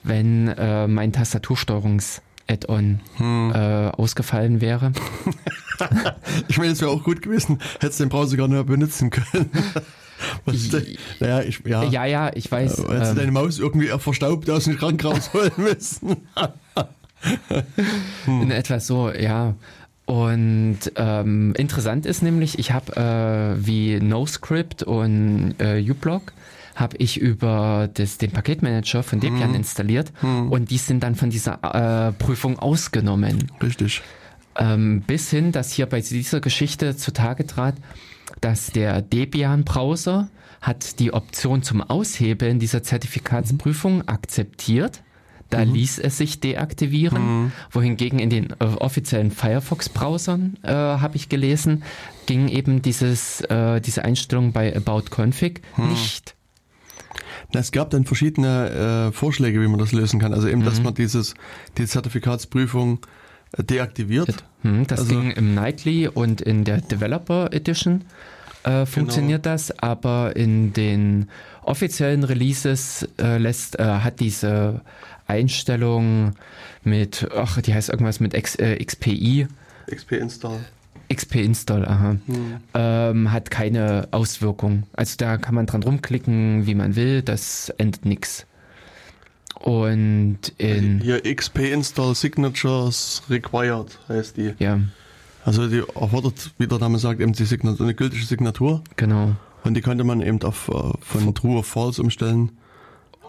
wenn 0.03 0.49
äh, 0.49 0.87
mein 0.89 1.13
Tastatursteuerungs 1.13 2.23
Add-on 2.49 3.01
hm. 3.17 3.53
äh, 3.55 3.89
ausgefallen 3.89 4.61
wäre. 4.61 4.93
ich 6.49 6.59
meine, 6.59 6.73
es 6.73 6.81
wäre 6.81 6.91
auch 6.91 7.05
gut 7.05 7.23
gewesen, 7.23 7.61
hättest 7.81 8.01
den 8.01 8.09
Browser 8.09 8.37
gar 8.37 8.49
nicht 8.49 8.55
mehr 8.55 8.65
benutzen 8.65 9.11
können. 9.11 9.51
naja, 11.21 11.43
ich, 11.43 11.61
ja. 11.67 11.85
ja, 11.85 12.05
ja, 12.05 12.31
ich 12.35 12.51
weiß. 12.51 12.79
Äh, 12.79 12.83
hättest 12.83 13.11
ähm, 13.11 13.15
du 13.15 13.21
deine 13.21 13.33
Maus 13.33 13.59
irgendwie 13.59 13.89
verstaubt 13.99 14.49
aus 14.51 14.65
dem 14.65 14.79
Schrank 14.79 15.05
rausholen 15.05 15.53
müssen. 15.57 16.17
hm. 18.25 18.43
In 18.43 18.51
etwas 18.51 18.87
so, 18.87 19.11
ja. 19.11 19.55
Und 20.05 20.79
ähm, 20.97 21.55
interessant 21.57 22.07
ist 22.07 22.23
nämlich, 22.23 22.59
ich 22.59 22.73
habe 22.73 22.97
äh, 22.97 23.67
wie 23.67 24.01
NoScript 24.01 24.83
und 24.83 25.55
äh, 25.59 25.81
uBlock 25.81 26.33
habe 26.75 26.97
ich 26.97 27.19
über 27.19 27.89
das, 27.93 28.19
den 28.19 28.31
Paketmanager 28.31 29.03
von 29.03 29.21
Debian 29.21 29.51
hm. 29.51 29.55
installiert 29.55 30.13
hm. 30.21 30.51
und 30.51 30.71
die 30.71 30.79
sind 30.79 31.03
dann 31.03 31.15
von 31.15 31.31
dieser 31.31 32.09
äh, 32.09 32.13
Prüfung 32.13 32.59
ausgenommen. 32.59 33.51
Richtig. 33.63 34.03
Ähm, 34.57 35.03
bis 35.07 35.31
hin, 35.31 35.53
dass 35.53 35.73
hier 35.73 35.87
bei 35.87 36.01
dieser 36.01 36.41
Geschichte 36.41 36.97
zutage 36.97 37.47
trat, 37.47 37.75
dass 38.43 38.67
der 38.67 39.01
Debian-Browser 39.01 40.29
hat 40.61 41.01
die 41.01 41.13
Option 41.15 41.63
zum 41.63 41.81
Aushebeln 41.81 42.59
dieser 42.59 42.83
Zertifikatsprüfung 42.83 43.97
mhm. 43.97 44.03
akzeptiert. 44.07 45.03
Da 45.49 45.65
mhm. 45.65 45.75
ließ 45.75 45.99
es 45.99 46.17
sich 46.19 46.41
deaktivieren, 46.41 47.23
mhm. 47.45 47.53
wohingegen 47.71 48.19
in 48.19 48.31
den 48.31 48.51
äh, 48.59 48.65
offiziellen 48.65 49.31
Firefox-Browsern, 49.31 50.59
äh, 50.63 50.71
habe 50.71 51.17
ich 51.17 51.29
gelesen, 51.29 51.83
ging 52.27 52.49
eben 52.49 52.83
dieses, 52.83 53.43
äh, 53.43 53.81
diese 53.81 54.05
Einstellung 54.05 54.53
bei 54.53 54.75
About 54.75 55.05
Config 55.15 55.63
mhm. 55.77 55.91
nicht. 55.91 56.37
Es 57.53 57.71
gab 57.71 57.91
dann 57.91 58.05
verschiedene 58.05 59.11
äh, 59.11 59.13
Vorschläge, 59.13 59.61
wie 59.61 59.69
man 59.69 59.79
das 59.79 59.93
lösen 59.93 60.21
kann. 60.21 60.33
Also 60.33 60.49
eben, 60.49 60.65
dass 60.65 60.79
mhm. 60.79 60.85
man 60.85 60.95
dieses, 60.95 61.35
die 61.77 61.87
Zertifikatsprüfung 61.87 63.01
deaktiviert. 63.59 64.45
Hm, 64.63 64.87
das 64.87 65.01
also, 65.01 65.11
ging 65.15 65.31
im 65.33 65.55
Nightly 65.55 66.09
und 66.09 66.41
in 66.41 66.65
der 66.65 66.81
Developer 66.81 67.53
Edition 67.53 68.05
äh, 68.65 68.87
funktioniert 68.87 69.43
genau. 69.43 69.55
das, 69.55 69.79
aber 69.79 70.37
in 70.37 70.73
den 70.73 71.29
offiziellen 71.63 72.25
Releases 72.25 73.09
äh, 73.21 73.39
lässt, 73.39 73.79
äh, 73.79 73.85
hat 73.85 74.21
diese 74.21 74.83
Einstellung 75.27 76.33
mit, 76.85 77.29
ach, 77.35 77.61
die 77.61 77.75
heißt 77.75 77.89
irgendwas 77.91 78.21
mit 78.21 78.35
X, 78.35 78.57
äh, 78.57 78.77
XPI. 78.85 79.47
XP 79.91 80.13
Install. 80.13 80.61
XP 81.13 81.37
Install, 81.37 81.85
aha. 81.85 82.17
Hm. 82.27 82.57
Ähm, 82.75 83.33
hat 83.33 83.51
keine 83.51 84.09
Auswirkung. 84.11 84.85
Also 84.95 85.17
da 85.19 85.37
kann 85.37 85.55
man 85.55 85.67
dran 85.67 85.83
rumklicken, 85.83 86.67
wie 86.67 86.75
man 86.75 86.97
will, 86.97 87.23
das 87.23 87.69
ändert 87.79 88.05
nichts. 88.05 88.47
Und 89.61 90.39
in. 90.59 91.01
Hier 91.01 91.23
XP 91.23 91.59
Install 91.73 92.15
Signatures 92.15 93.23
Required 93.29 93.99
heißt 94.09 94.37
die. 94.37 94.55
Ja. 94.59 94.81
Also 95.45 95.69
die 95.69 95.83
erfordert, 95.95 96.53
wie 96.59 96.67
der 96.67 96.79
Name 96.79 96.99
sagt, 96.99 97.21
eben 97.21 97.33
die 97.33 97.45
Signatur, 97.45 97.87
eine 97.87 97.95
gültige 97.95 98.25
Signatur. 98.25 98.83
Genau. 98.97 99.33
Und 99.65 99.75
die 99.75 99.81
konnte 99.81 100.05
man 100.05 100.21
eben 100.21 100.43
auf, 100.43 100.69
äh, 100.69 100.93
von 101.01 101.35
True 101.35 101.59
auf 101.59 101.67
False 101.67 102.03
umstellen. 102.03 102.53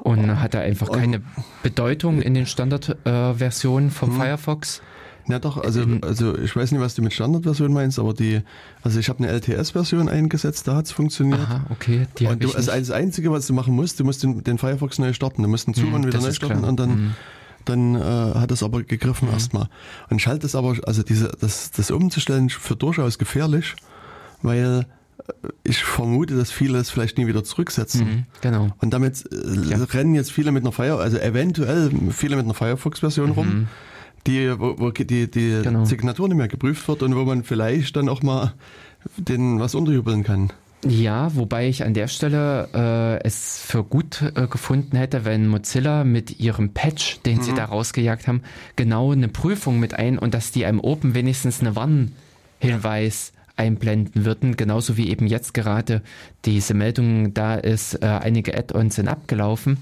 Und 0.02 0.42
hat 0.42 0.54
da 0.54 0.60
einfach 0.60 0.92
keine 0.92 1.22
Bedeutung 1.62 2.22
in 2.22 2.34
den 2.34 2.46
Standardversionen 2.46 3.90
äh, 3.90 3.92
vom 3.92 4.10
hm. 4.10 4.18
Firefox. 4.18 4.82
Ja 5.28 5.40
doch, 5.40 5.58
also, 5.58 5.86
also 6.02 6.38
ich 6.38 6.54
weiß 6.54 6.74
nicht, 6.74 6.82
was 6.82 6.96
du 6.96 7.02
mit 7.02 7.14
Standardversion 7.14 7.72
meinst, 7.72 7.98
aber 7.98 8.14
die, 8.14 8.42
also 8.82 9.00
ich 9.00 9.08
habe 9.08 9.24
eine 9.24 9.32
LTS-Version 9.32 10.10
eingesetzt, 10.10 10.68
da 10.68 10.76
hat 10.76 10.86
es 10.86 10.92
funktioniert. 10.92 11.40
Aha, 11.40 11.66
okay. 11.70 12.08
Die 12.18 12.26
und 12.26 12.44
du, 12.44 12.52
also 12.52 12.72
das 12.72 12.92
Einzige, 12.92 13.32
was 13.32 13.48
du 13.48 13.54
machen 13.54 13.74
musst, 13.74 14.00
du 14.00 14.04
musst 14.04 14.24
den, 14.24 14.44
den 14.44 14.58
Firefox 14.58 15.00
neu 15.00 15.14
starten. 15.14 15.42
Du 15.42 15.48
musst 15.48 15.68
den 15.68 15.74
Zoom 15.74 15.94
hm, 15.94 16.08
wieder 16.08 16.20
neu 16.20 16.32
starten 16.34 16.58
klar. 16.58 16.70
und 16.70 16.80
dann, 16.80 16.90
hm. 16.90 17.16
Dann 17.66 17.96
äh, 17.96 18.00
hat 18.00 18.52
es 18.52 18.64
aber 18.64 18.84
gegriffen 18.84 19.28
hm. 19.28 19.34
erstmal. 19.34 19.68
Und 20.10 20.18
ich 20.18 20.28
halte 20.28 20.46
es 20.46 20.56
aber, 20.56 20.76
also 20.86 21.04
diese, 21.04 21.32
das, 21.40 21.72
das 21.72 21.92
umzustellen 21.92 22.50
für 22.50 22.76
durchaus 22.76 23.18
gefährlich, 23.18 23.76
weil 24.42 24.86
äh, 25.18 25.48
ich 25.64 25.84
vermute, 25.84 26.36
dass 26.36 26.52
viele 26.52 26.80
es 26.80 26.90
vielleicht 26.90 27.18
nie 27.18 27.28
wieder 27.28 27.44
zurücksetzen. 27.44 28.06
Mhm, 28.06 28.26
genau. 28.42 28.70
Und 28.82 28.94
damit 28.94 29.26
äh, 29.32 29.70
ja. 29.70 29.78
rennen 29.84 30.16
jetzt 30.16 30.32
viele 30.32 30.52
mit 30.52 30.64
einer 30.64 30.72
Fire, 30.72 30.98
also 30.98 31.18
eventuell 31.18 31.92
viele 32.12 32.36
mit 32.36 32.46
einer 32.46 32.54
Firefox-Version 32.54 33.30
mhm. 33.30 33.36
rum 33.36 33.68
die, 34.28 34.58
wo, 34.60 34.76
wo 34.78 34.92
die, 34.92 35.30
die 35.30 35.62
genau. 35.64 35.86
Signatur 35.86 36.28
nicht 36.28 36.38
mehr 36.38 36.48
geprüft 36.48 36.88
wird 36.88 37.04
und 37.04 37.16
wo 37.16 37.24
man 37.24 37.44
vielleicht 37.44 37.96
dann 37.96 38.10
auch 38.10 38.24
mal 38.24 38.54
den 39.18 39.60
was 39.60 39.76
unterjubeln 39.76 40.24
kann. 40.24 40.52
Ja, 40.86 41.34
wobei 41.36 41.68
ich 41.68 41.84
an 41.84 41.94
der 41.94 42.08
Stelle 42.08 42.68
äh, 42.74 43.26
es 43.26 43.62
für 43.62 43.84
gut 43.84 44.22
äh, 44.36 44.48
gefunden 44.48 44.98
hätte, 44.98 45.24
wenn 45.26 45.48
Mozilla 45.48 46.04
mit 46.04 46.40
ihrem 46.40 46.74
Patch, 46.74 47.20
den 47.22 47.38
mhm. 47.38 47.44
sie 47.44 47.54
da 47.54 47.66
rausgejagt 47.66 48.28
haben, 48.28 48.42
genau 48.76 49.12
eine 49.12 49.30
Prüfung 49.30 49.80
mit 49.80 49.94
ein 49.94 50.20
und 50.20 50.34
dass 50.34 50.52
die 50.52 50.66
einem 50.66 50.80
oben 50.80 51.16
wenigstens 51.16 51.62
eine 51.62 51.76
Warnhinweis 51.76 53.34
einblenden 53.56 54.26
würden, 54.26 54.58
genauso 54.58 54.98
wie 54.98 55.10
eben 55.10 55.28
jetzt 55.28 55.54
gerade 55.54 56.02
diese 56.44 56.74
Meldung 56.74 57.34
da 57.34 57.56
ist, 57.56 57.96
äh, 58.02 58.08
einige 58.08 58.58
Add-ons 58.58 58.96
sind 58.96 59.08
abgelaufen 59.08 59.78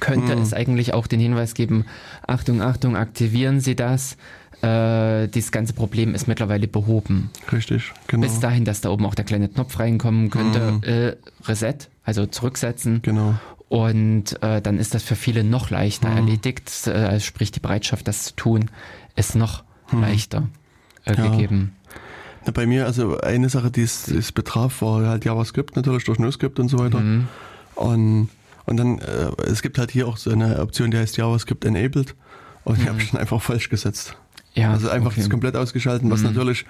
könnte 0.00 0.36
mhm. 0.36 0.42
es 0.42 0.52
eigentlich 0.52 0.94
auch 0.94 1.06
den 1.06 1.20
Hinweis 1.20 1.54
geben, 1.54 1.86
Achtung, 2.26 2.60
Achtung, 2.60 2.96
aktivieren 2.96 3.60
Sie 3.60 3.76
das. 3.76 4.16
Äh, 4.62 5.28
dieses 5.28 5.52
ganze 5.52 5.72
Problem 5.74 6.14
ist 6.14 6.28
mittlerweile 6.28 6.66
behoben. 6.66 7.30
Richtig, 7.52 7.92
genau. 8.06 8.26
Bis 8.26 8.40
dahin, 8.40 8.64
dass 8.64 8.80
da 8.80 8.90
oben 8.90 9.04
auch 9.06 9.14
der 9.14 9.24
kleine 9.24 9.48
Knopf 9.48 9.78
reinkommen 9.78 10.30
könnte, 10.30 10.72
mhm. 10.72 10.82
äh, 10.82 11.16
Reset, 11.44 11.76
also 12.04 12.26
zurücksetzen. 12.26 13.02
Genau. 13.02 13.34
Und 13.68 14.40
äh, 14.42 14.62
dann 14.62 14.78
ist 14.78 14.94
das 14.94 15.02
für 15.02 15.16
viele 15.16 15.44
noch 15.44 15.70
leichter 15.70 16.08
mhm. 16.08 16.16
erledigt. 16.16 16.86
Äh, 16.86 17.20
sprich, 17.20 17.50
die 17.50 17.60
Bereitschaft, 17.60 18.08
das 18.08 18.24
zu 18.24 18.36
tun, 18.36 18.70
ist 19.14 19.34
noch 19.34 19.64
mhm. 19.90 20.00
leichter 20.00 20.48
äh, 21.04 21.14
ja. 21.14 21.28
gegeben. 21.28 21.72
Na, 22.46 22.52
bei 22.52 22.66
mir, 22.66 22.86
also 22.86 23.20
eine 23.20 23.48
Sache, 23.48 23.70
die 23.70 23.82
es, 23.82 24.08
es 24.08 24.32
betraf, 24.32 24.80
war 24.82 25.06
halt 25.06 25.24
JavaScript 25.24 25.76
natürlich 25.76 26.04
durch 26.04 26.18
NoScript 26.18 26.58
und 26.60 26.68
so 26.68 26.78
weiter. 26.78 27.00
Mhm. 27.00 27.28
Und 27.74 28.28
und 28.66 28.76
dann, 28.76 28.98
äh, 28.98 29.30
es 29.46 29.62
gibt 29.62 29.78
halt 29.78 29.92
hier 29.92 30.08
auch 30.08 30.16
so 30.16 30.30
eine 30.30 30.60
Option, 30.60 30.90
die 30.90 30.98
heißt 30.98 31.16
JavaScript 31.16 31.64
Enabled. 31.64 32.14
Und 32.64 32.78
die 32.78 32.82
mhm. 32.82 32.88
habe 32.88 33.00
ich 33.00 33.10
dann 33.12 33.20
einfach 33.20 33.40
falsch 33.40 33.68
gesetzt. 33.70 34.16
Ja, 34.56 34.72
also 34.72 34.88
einfach 34.88 35.12
okay. 35.12 35.20
das 35.20 35.30
komplett 35.30 35.54
ausgeschalten, 35.54 36.10
was 36.10 36.20
mhm. 36.20 36.28
natürlich, 36.28 36.64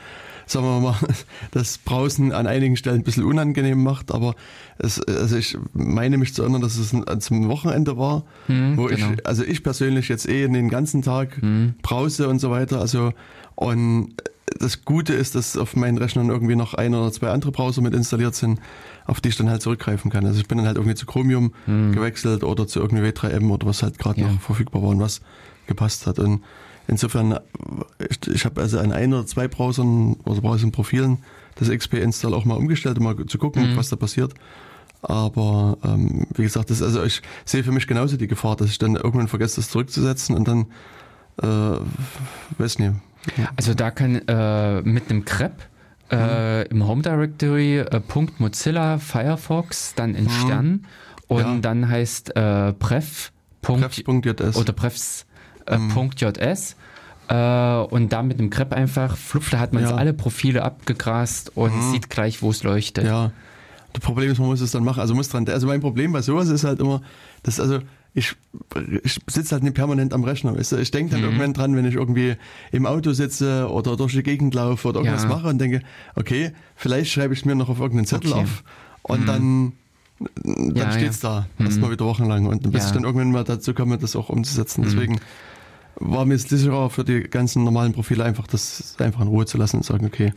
sagen 0.46 0.66
wir 0.66 0.80
mal, 0.80 0.96
das 1.52 1.78
Browsen 1.78 2.32
an 2.32 2.46
einigen 2.46 2.76
Stellen 2.76 2.96
ein 2.98 3.04
bisschen 3.04 3.24
unangenehm 3.24 3.82
macht, 3.82 4.12
aber 4.12 4.34
es, 4.78 5.00
also 5.00 5.36
ich 5.36 5.56
meine 5.72 6.18
mich 6.18 6.34
zu 6.34 6.42
erinnern, 6.42 6.62
dass 6.62 6.76
es 6.76 6.94
zum 7.20 7.48
Wochenende 7.48 7.96
war, 7.96 8.24
mhm, 8.48 8.76
wo 8.76 8.86
genau. 8.86 9.12
ich, 9.12 9.26
also 9.26 9.44
ich 9.44 9.62
persönlich 9.62 10.08
jetzt 10.08 10.28
eh 10.28 10.48
den 10.48 10.68
ganzen 10.68 11.02
Tag 11.02 11.40
mhm. 11.40 11.74
brause 11.82 12.28
und 12.28 12.40
so 12.40 12.50
weiter, 12.50 12.80
also 12.80 13.12
und 13.54 14.14
das 14.58 14.84
Gute 14.84 15.12
ist, 15.12 15.34
dass 15.34 15.56
auf 15.56 15.76
meinen 15.76 15.98
Rechnern 15.98 16.28
irgendwie 16.28 16.56
noch 16.56 16.74
ein 16.74 16.94
oder 16.94 17.12
zwei 17.12 17.30
andere 17.30 17.52
Browser 17.52 17.82
mit 17.82 17.94
installiert 17.94 18.34
sind, 18.34 18.60
auf 19.04 19.20
die 19.20 19.28
ich 19.30 19.36
dann 19.36 19.50
halt 19.50 19.62
zurückgreifen 19.62 20.10
kann. 20.10 20.24
Also 20.24 20.40
ich 20.40 20.48
bin 20.48 20.58
dann 20.58 20.66
halt 20.66 20.76
irgendwie 20.76 20.94
zu 20.94 21.06
Chromium 21.06 21.52
hm. 21.66 21.92
gewechselt 21.92 22.44
oder 22.44 22.66
zu 22.66 22.80
irgendwie 22.80 23.04
W3M 23.04 23.50
oder 23.50 23.66
was 23.66 23.82
halt 23.82 23.98
gerade 23.98 24.20
ja. 24.20 24.28
noch 24.28 24.40
verfügbar 24.40 24.82
war 24.82 24.90
und 24.90 25.00
was 25.00 25.20
gepasst 25.66 26.06
hat. 26.06 26.18
Und 26.18 26.42
insofern, 26.88 27.38
ich, 27.98 28.28
ich 28.28 28.44
habe 28.44 28.60
also 28.60 28.78
an 28.78 28.92
ein 28.92 29.12
oder 29.12 29.26
zwei 29.26 29.48
Browsern 29.48 30.14
oder 30.24 30.40
Browsern-Profilen 30.40 31.18
das 31.56 31.70
XP-Install 31.70 32.34
auch 32.34 32.44
mal 32.44 32.56
umgestellt, 32.56 32.98
um 32.98 33.04
mal 33.04 33.26
zu 33.26 33.38
gucken, 33.38 33.72
mhm. 33.72 33.76
was 33.76 33.88
da 33.88 33.96
passiert. 33.96 34.34
Aber 35.02 35.78
ähm, 35.84 36.26
wie 36.34 36.42
gesagt, 36.42 36.70
das, 36.70 36.82
also 36.82 37.04
ich 37.04 37.22
sehe 37.44 37.62
für 37.64 37.72
mich 37.72 37.86
genauso 37.86 38.16
die 38.16 38.26
Gefahr, 38.26 38.56
dass 38.56 38.70
ich 38.70 38.78
dann 38.78 38.96
irgendwann 38.96 39.28
vergesse, 39.28 39.56
das 39.56 39.70
zurückzusetzen 39.70 40.36
und 40.36 40.48
dann 40.48 40.66
äh, 41.42 41.80
weiß 42.58 42.78
nicht. 42.78 42.94
Also 43.56 43.74
da 43.74 43.90
kann 43.90 44.16
äh, 44.28 44.82
mit 44.82 45.10
einem 45.10 45.24
Crep 45.24 45.62
äh, 46.10 46.60
mhm. 46.60 46.66
im 46.70 46.86
Home 46.86 47.02
Directory 47.02 47.78
äh, 47.78 48.00
Mozilla 48.38 48.98
Firefox 48.98 49.94
dann 49.94 50.14
in 50.14 50.24
mhm. 50.24 50.30
Stern 50.30 50.86
und 51.26 51.40
ja. 51.40 51.58
dann 51.58 51.88
heißt 51.88 52.36
äh, 52.36 52.72
pref. 52.72 53.32
Prefs.js 53.62 54.56
oder 54.56 54.72
prefs.js 54.72 55.25
äh, 55.66 55.78
mhm. 55.78 55.92
Äh, 57.28 57.94
und 57.94 58.12
da 58.12 58.22
mit 58.22 58.38
dem 58.38 58.50
Grep 58.50 58.72
einfach, 58.72 59.16
fluff, 59.16 59.50
da 59.50 59.58
hat 59.58 59.72
man 59.72 59.82
ja. 59.82 59.94
alle 59.94 60.12
Profile 60.12 60.62
abgegrast 60.62 61.56
und 61.56 61.74
mhm. 61.74 61.92
sieht 61.92 62.08
gleich, 62.08 62.42
wo 62.42 62.50
es 62.50 62.62
leuchtet. 62.62 63.04
Ja. 63.04 63.32
Das 63.92 64.02
Problem 64.02 64.30
ist, 64.30 64.38
man 64.38 64.48
muss 64.48 64.60
es 64.60 64.70
dann 64.70 64.84
machen. 64.84 65.00
Also 65.00 65.14
muss 65.14 65.28
dran. 65.28 65.48
Also 65.48 65.66
mein 65.66 65.80
Problem 65.80 66.12
bei 66.12 66.22
sowas 66.22 66.48
ist 66.48 66.64
halt 66.64 66.80
immer, 66.80 67.00
dass 67.42 67.58
also 67.58 67.80
ich, 68.14 68.34
ich 69.02 69.18
sitze 69.26 69.52
halt 69.52 69.62
nicht 69.62 69.74
permanent 69.74 70.14
am 70.14 70.22
Rechner. 70.22 70.56
Weißt 70.56 70.72
du? 70.72 70.76
Ich 70.76 70.90
denke 70.90 71.12
dann 71.12 71.20
mhm. 71.20 71.26
irgendwann 71.26 71.54
dran, 71.54 71.76
wenn 71.76 71.84
ich 71.84 71.94
irgendwie 71.94 72.36
im 72.72 72.86
Auto 72.86 73.12
sitze 73.12 73.68
oder 73.70 73.96
durch 73.96 74.12
die 74.12 74.22
Gegend 74.22 74.54
laufe 74.54 74.88
oder 74.88 75.00
irgendwas 75.00 75.24
ja. 75.24 75.28
mache 75.28 75.48
und 75.48 75.58
denke, 75.58 75.80
okay, 76.14 76.52
vielleicht 76.76 77.10
schreibe 77.10 77.34
ich 77.34 77.44
mir 77.44 77.54
noch 77.54 77.68
auf 77.68 77.78
irgendeinen 77.78 78.06
Zettel 78.06 78.32
okay. 78.32 78.42
auf 78.42 78.64
und 79.02 79.22
mhm. 79.22 79.26
dann 79.26 79.72
dann 80.34 80.74
ja, 80.74 80.92
steht's 80.92 81.20
ja. 81.22 81.28
da 81.28 81.46
mhm. 81.58 81.66
erstmal 81.66 81.90
wieder 81.90 82.06
wochenlang 82.06 82.46
und 82.46 82.70
bis 82.72 82.86
ich 82.86 82.92
dann 82.92 83.04
irgendwann 83.04 83.32
mal 83.32 83.44
dazu 83.44 83.74
komme, 83.74 83.98
das 83.98 84.16
auch 84.16 84.30
umzusetzen. 84.30 84.80
Mhm. 84.80 84.84
Deswegen 84.84 85.20
war 85.96 86.24
mir 86.24 86.34
es 86.34 86.42
sicherer 86.42 86.90
für 86.90 87.04
die 87.04 87.22
ganzen 87.22 87.64
normalen 87.64 87.92
Profile 87.92 88.24
einfach 88.24 88.46
das 88.46 88.96
einfach 88.98 89.20
in 89.20 89.28
Ruhe 89.28 89.46
zu 89.46 89.58
lassen 89.58 89.78
und 89.78 89.84
sagen, 89.84 90.06
okay, 90.06 90.32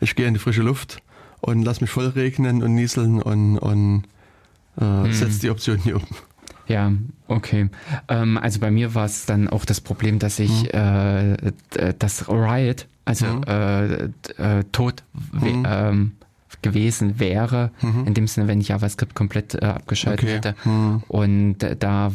ich 0.00 0.14
gehe 0.14 0.26
in 0.26 0.34
die 0.34 0.40
frische 0.40 0.62
Luft 0.62 1.02
und 1.40 1.62
lass 1.62 1.80
mich 1.80 1.90
voll 1.90 2.06
regnen 2.08 2.62
und 2.62 2.74
nieseln 2.74 3.20
und, 3.20 3.58
und 3.58 4.04
äh, 4.80 4.84
mhm. 4.84 5.12
setze 5.12 5.40
die 5.40 5.50
Option 5.50 5.78
hier 5.78 5.96
um. 5.96 6.06
Ja, 6.68 6.92
okay. 7.26 7.68
Ähm, 8.08 8.38
also 8.38 8.60
bei 8.60 8.70
mir 8.70 8.94
war 8.94 9.04
es 9.04 9.26
dann 9.26 9.48
auch 9.48 9.64
das 9.64 9.80
Problem, 9.80 10.18
dass 10.18 10.38
ich 10.38 10.62
mhm. 10.64 10.68
äh, 10.72 11.52
das 11.98 12.28
Riot, 12.28 12.86
also 13.04 13.26
mhm. 13.26 13.42
äh, 13.46 14.04
äh, 14.38 14.64
tot 14.70 15.02
mhm. 15.32 15.66
ähm, 15.66 16.12
gewesen 16.60 17.18
wäre, 17.18 17.70
mhm. 17.80 18.06
in 18.06 18.14
dem 18.14 18.26
Sinne, 18.26 18.48
wenn 18.48 18.60
ich 18.60 18.68
JavaScript 18.68 19.14
komplett 19.14 19.54
äh, 19.54 19.66
abgeschaltet 19.66 20.24
okay. 20.24 20.34
hätte. 20.34 20.54
Mhm. 20.64 21.02
Und 21.08 21.56
da, 21.78 22.12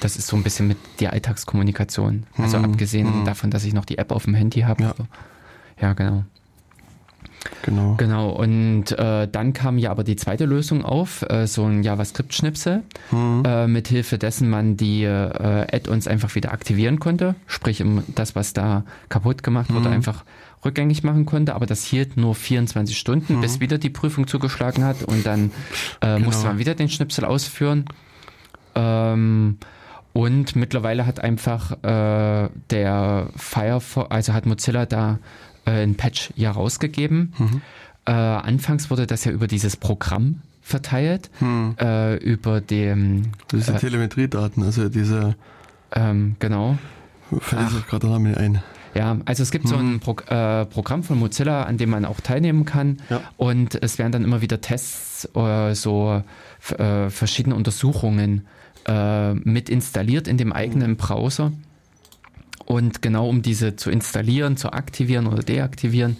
das 0.00 0.16
ist 0.16 0.26
so 0.26 0.36
ein 0.36 0.42
bisschen 0.42 0.68
mit 0.68 0.78
der 1.00 1.12
Alltagskommunikation. 1.12 2.24
Also 2.36 2.58
mhm. 2.58 2.64
abgesehen 2.66 3.20
mhm. 3.20 3.24
davon, 3.24 3.50
dass 3.50 3.64
ich 3.64 3.72
noch 3.72 3.84
die 3.84 3.98
App 3.98 4.12
auf 4.12 4.24
dem 4.24 4.34
Handy 4.34 4.60
habe. 4.60 4.82
Ja. 4.82 4.94
ja, 5.80 5.92
genau. 5.94 6.24
Genau. 7.62 7.94
Genau. 7.96 8.30
Und 8.30 8.92
äh, 8.92 9.28
dann 9.28 9.52
kam 9.52 9.78
ja 9.78 9.90
aber 9.90 10.04
die 10.04 10.16
zweite 10.16 10.44
Lösung 10.44 10.84
auf, 10.84 11.22
äh, 11.28 11.46
so 11.46 11.64
ein 11.64 11.82
JavaScript-Schnipsel, 11.82 12.82
mhm. 13.10 13.42
äh, 13.44 13.66
mit 13.66 13.88
Hilfe 13.88 14.18
dessen 14.18 14.48
man 14.48 14.76
die 14.76 15.04
äh, 15.04 15.66
Add-ons 15.72 16.06
einfach 16.06 16.34
wieder 16.34 16.52
aktivieren 16.52 16.98
konnte. 16.98 17.34
Sprich, 17.46 17.82
das, 18.14 18.34
was 18.34 18.52
da 18.52 18.84
kaputt 19.08 19.42
gemacht 19.42 19.72
wurde, 19.72 19.88
mhm. 19.88 19.94
einfach 19.94 20.24
rückgängig 20.64 21.02
machen 21.02 21.26
konnte. 21.26 21.54
Aber 21.54 21.66
das 21.66 21.84
hielt 21.84 22.16
nur 22.16 22.34
24 22.34 22.98
Stunden, 22.98 23.36
mhm. 23.36 23.40
bis 23.40 23.60
wieder 23.60 23.78
die 23.78 23.90
Prüfung 23.90 24.26
zugeschlagen 24.26 24.84
hat. 24.84 25.02
Und 25.02 25.26
dann 25.26 25.50
äh, 26.00 26.14
genau. 26.14 26.26
musste 26.26 26.46
man 26.46 26.58
wieder 26.58 26.74
den 26.74 26.88
Schnipsel 26.88 27.24
ausführen. 27.24 27.84
Ähm, 28.74 29.58
und 30.12 30.56
mittlerweile 30.56 31.06
hat 31.06 31.20
einfach 31.20 31.72
äh, 31.84 32.48
der 32.70 33.28
Firefox, 33.36 34.10
also 34.10 34.32
hat 34.32 34.46
Mozilla 34.46 34.86
da 34.86 35.18
äh, 35.64 35.82
ein 35.82 35.94
Patch 35.94 36.30
ja 36.34 36.50
rausgegeben. 36.50 37.34
Mhm. 37.38 37.62
Äh, 38.04 38.12
anfangs 38.12 38.90
wurde 38.90 39.06
das 39.06 39.24
ja 39.24 39.32
über 39.32 39.46
dieses 39.46 39.76
Programm 39.76 40.40
verteilt, 40.62 41.30
mhm. 41.40 41.76
äh, 41.80 42.16
über 42.16 42.60
dem... 42.60 43.32
Diese 43.52 43.74
äh, 43.74 43.78
Telemetriedaten, 43.78 44.62
also 44.62 44.88
diese... 44.88 45.36
Ähm, 45.92 46.36
genau. 46.38 46.78
Fällt 47.38 47.70
sich 47.70 47.86
gerade 47.86 48.06
der 48.06 48.10
Name 48.10 48.36
ein. 48.36 48.62
Ja, 48.94 49.18
also 49.24 49.42
es 49.42 49.50
gibt 49.50 49.66
mhm. 49.66 49.68
so 49.68 49.76
ein 49.76 50.00
Pro 50.00 50.16
äh, 50.26 50.64
Programm 50.66 51.02
von 51.02 51.18
Mozilla, 51.18 51.64
an 51.64 51.78
dem 51.78 51.90
man 51.90 52.04
auch 52.04 52.20
teilnehmen 52.20 52.64
kann. 52.64 52.98
Ja. 53.10 53.20
Und 53.36 53.80
es 53.82 53.98
werden 53.98 54.12
dann 54.12 54.24
immer 54.24 54.40
wieder 54.40 54.60
Tests, 54.60 55.28
äh, 55.34 55.74
so 55.74 56.22
äh, 56.76 57.10
verschiedene 57.10 57.54
Untersuchungen 57.54 58.46
äh, 58.86 59.34
mit 59.34 59.68
installiert 59.68 60.28
in 60.28 60.36
dem 60.36 60.52
eigenen 60.52 60.96
Browser. 60.96 61.52
Und 62.64 63.00
genau 63.00 63.28
um 63.28 63.42
diese 63.42 63.76
zu 63.76 63.90
installieren, 63.90 64.56
zu 64.56 64.72
aktivieren 64.72 65.26
oder 65.26 65.42
deaktivieren, 65.42 66.18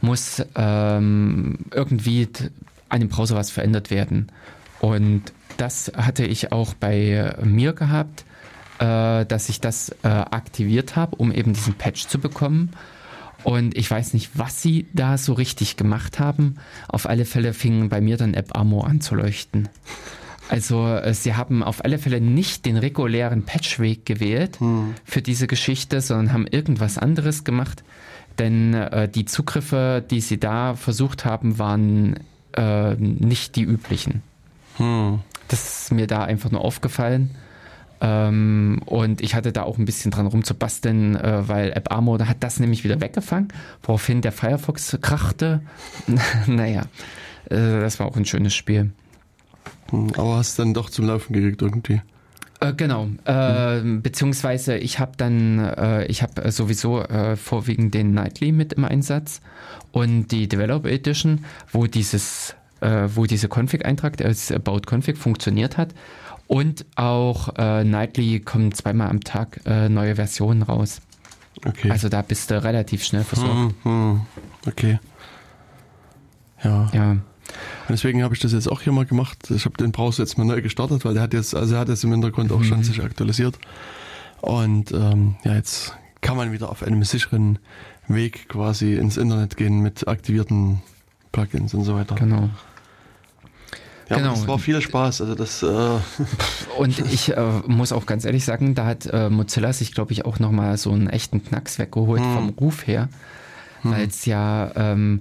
muss 0.00 0.42
ähm, 0.54 1.58
irgendwie 1.74 2.28
an 2.88 3.00
dem 3.00 3.08
Browser 3.10 3.36
was 3.36 3.50
verändert 3.50 3.90
werden. 3.90 4.32
Und 4.80 5.24
das 5.58 5.92
hatte 5.94 6.24
ich 6.24 6.52
auch 6.52 6.72
bei 6.72 7.34
mir 7.42 7.74
gehabt, 7.74 8.24
äh, 8.80 9.26
dass 9.26 9.48
ich 9.50 9.60
das 9.60 9.90
äh, 10.02 10.08
aktiviert 10.08 10.96
habe, 10.96 11.16
um 11.16 11.30
eben 11.32 11.52
diesen 11.52 11.74
Patch 11.74 12.08
zu 12.08 12.18
bekommen. 12.18 12.70
Und 13.44 13.76
ich 13.76 13.90
weiß 13.90 14.14
nicht, 14.14 14.30
was 14.34 14.60
sie 14.60 14.86
da 14.92 15.16
so 15.18 15.34
richtig 15.34 15.76
gemacht 15.76 16.18
haben. 16.18 16.56
Auf 16.88 17.08
alle 17.08 17.24
Fälle 17.24 17.54
fing 17.54 17.88
bei 17.88 18.00
mir 18.00 18.16
dann 18.16 18.34
App 18.34 18.56
Ammo 18.56 18.80
an 18.82 19.00
zu 19.00 19.14
leuchten. 19.14 19.68
Also 20.48 20.86
äh, 20.88 21.14
sie 21.14 21.34
haben 21.34 21.62
auf 21.62 21.84
alle 21.84 21.98
Fälle 21.98 22.20
nicht 22.20 22.66
den 22.66 22.76
regulären 22.76 23.44
Patchweg 23.44 24.04
gewählt 24.04 24.58
hm. 24.60 24.94
für 25.04 25.22
diese 25.22 25.46
Geschichte, 25.46 26.00
sondern 26.00 26.32
haben 26.32 26.46
irgendwas 26.46 26.98
anderes 26.98 27.44
gemacht. 27.44 27.84
Denn 28.38 28.74
äh, 28.74 29.08
die 29.08 29.26
Zugriffe, 29.26 30.02
die 30.10 30.20
sie 30.20 30.40
da 30.40 30.74
versucht 30.74 31.24
haben, 31.24 31.58
waren 31.58 32.18
äh, 32.56 32.94
nicht 32.96 33.56
die 33.56 33.62
üblichen. 33.62 34.22
Hm. 34.76 35.20
Das 35.48 35.82
ist 35.82 35.92
mir 35.92 36.06
da 36.06 36.24
einfach 36.24 36.50
nur 36.50 36.64
aufgefallen. 36.64 37.36
Ähm, 38.00 38.80
und 38.86 39.20
ich 39.20 39.34
hatte 39.34 39.52
da 39.52 39.62
auch 39.62 39.78
ein 39.78 39.84
bisschen 39.84 40.10
dran 40.10 40.26
rumzubasteln, 40.26 41.16
äh, 41.16 41.48
weil 41.48 41.72
App 41.72 41.92
Armor 41.92 42.26
hat 42.26 42.38
das 42.40 42.58
nämlich 42.58 42.82
wieder 42.84 43.00
weggefangen, 43.00 43.48
woraufhin 43.82 44.22
der 44.22 44.32
Firefox 44.32 44.96
krachte. 45.02 45.60
naja, 46.46 46.82
äh, 47.50 47.80
das 47.80 48.00
war 48.00 48.06
auch 48.06 48.16
ein 48.16 48.24
schönes 48.24 48.54
Spiel. 48.54 48.92
Hm, 49.90 50.12
aber 50.16 50.36
hast 50.36 50.58
dann 50.58 50.72
doch 50.72 50.88
zum 50.88 51.06
Laufen 51.06 51.34
gekriegt 51.34 51.60
irgendwie. 51.60 52.00
Äh, 52.60 52.74
genau, 52.74 53.08
äh, 53.26 53.80
mhm. 53.80 54.02
beziehungsweise 54.02 54.76
ich 54.76 54.98
habe 54.98 55.12
dann, 55.16 55.58
äh, 55.58 56.04
ich 56.06 56.22
habe 56.22 56.50
sowieso 56.52 57.00
äh, 57.00 57.36
vorwiegend 57.36 57.94
den 57.94 58.12
Nightly 58.12 58.52
mit 58.52 58.74
im 58.74 58.84
Einsatz 58.84 59.40
und 59.92 60.28
die 60.28 60.48
Developer 60.48 60.88
Edition, 60.88 61.44
wo 61.72 61.86
dieses, 61.86 62.54
äh, 62.80 63.08
wo 63.14 63.24
diese 63.24 63.48
Config-Eintrag 63.48 64.22
als 64.22 64.52
About 64.52 64.82
Config 64.90 65.16
funktioniert 65.16 65.76
hat 65.76 65.94
und 66.50 66.84
auch 66.96 67.54
äh, 67.56 67.84
Nightly 67.84 68.40
kommen 68.40 68.72
zweimal 68.72 69.08
am 69.08 69.20
Tag 69.20 69.60
neue 69.66 70.16
Versionen 70.16 70.62
raus. 70.62 71.00
Okay. 71.64 71.90
Also 71.90 72.08
da 72.08 72.22
bist 72.22 72.50
du 72.50 72.62
relativ 72.62 73.04
schnell 73.04 73.22
versorgt. 73.22 73.74
Mhm, 73.84 74.22
okay. 74.66 74.98
Ja. 76.64 76.90
Ja. 76.92 77.10
Und 77.12 77.22
deswegen 77.88 78.22
habe 78.22 78.34
ich 78.34 78.40
das 78.40 78.52
jetzt 78.52 78.70
auch 78.70 78.80
hier 78.80 78.92
mal 78.92 79.04
gemacht. 79.06 79.50
Ich 79.50 79.64
habe 79.64 79.76
den 79.76 79.92
Browser 79.92 80.22
jetzt 80.22 80.38
mal 80.38 80.44
neu 80.44 80.62
gestartet, 80.62 81.04
weil 81.04 81.14
der 81.14 81.22
hat 81.22 81.34
jetzt, 81.34 81.54
also 81.54 81.74
er 81.74 81.80
hat 81.80 81.88
jetzt 81.88 82.02
im 82.04 82.12
Hintergrund 82.12 82.50
auch 82.52 82.60
mhm. 82.60 82.64
schon 82.64 82.82
sich 82.82 83.02
aktualisiert. 83.02 83.58
Und 84.40 84.92
ähm, 84.92 85.36
ja, 85.44 85.54
jetzt 85.54 85.94
kann 86.20 86.36
man 86.36 86.52
wieder 86.52 86.70
auf 86.70 86.82
einem 86.82 87.02
sicheren 87.04 87.58
Weg 88.08 88.48
quasi 88.48 88.94
ins 88.94 89.16
Internet 89.16 89.56
gehen 89.56 89.80
mit 89.80 90.08
aktivierten 90.08 90.82
Plugins 91.32 91.74
und 91.74 91.84
so 91.84 91.94
weiter. 91.94 92.14
Genau. 92.14 92.48
Ja, 94.10 94.16
genau. 94.16 94.32
Es 94.32 94.46
war 94.48 94.58
viel 94.58 94.80
Spaß. 94.80 95.20
Also 95.20 95.34
das, 95.36 95.62
äh 95.62 95.66
und 96.78 96.98
ich 97.12 97.36
äh, 97.36 97.42
muss 97.66 97.92
auch 97.92 98.06
ganz 98.06 98.24
ehrlich 98.24 98.44
sagen, 98.44 98.74
da 98.74 98.84
hat 98.84 99.06
äh, 99.06 99.30
Mozilla 99.30 99.72
sich, 99.72 99.94
glaube 99.94 100.12
ich, 100.12 100.24
auch 100.24 100.40
nochmal 100.40 100.76
so 100.76 100.90
einen 100.90 101.08
echten 101.08 101.44
Knacks 101.44 101.78
weggeholt 101.78 102.20
hm. 102.20 102.34
vom 102.34 102.48
Ruf 102.50 102.86
her. 102.88 103.08
Hm. 103.82 103.92
Weil 103.92 104.08
es 104.08 104.26
ja 104.26 104.72
ähm, 104.74 105.20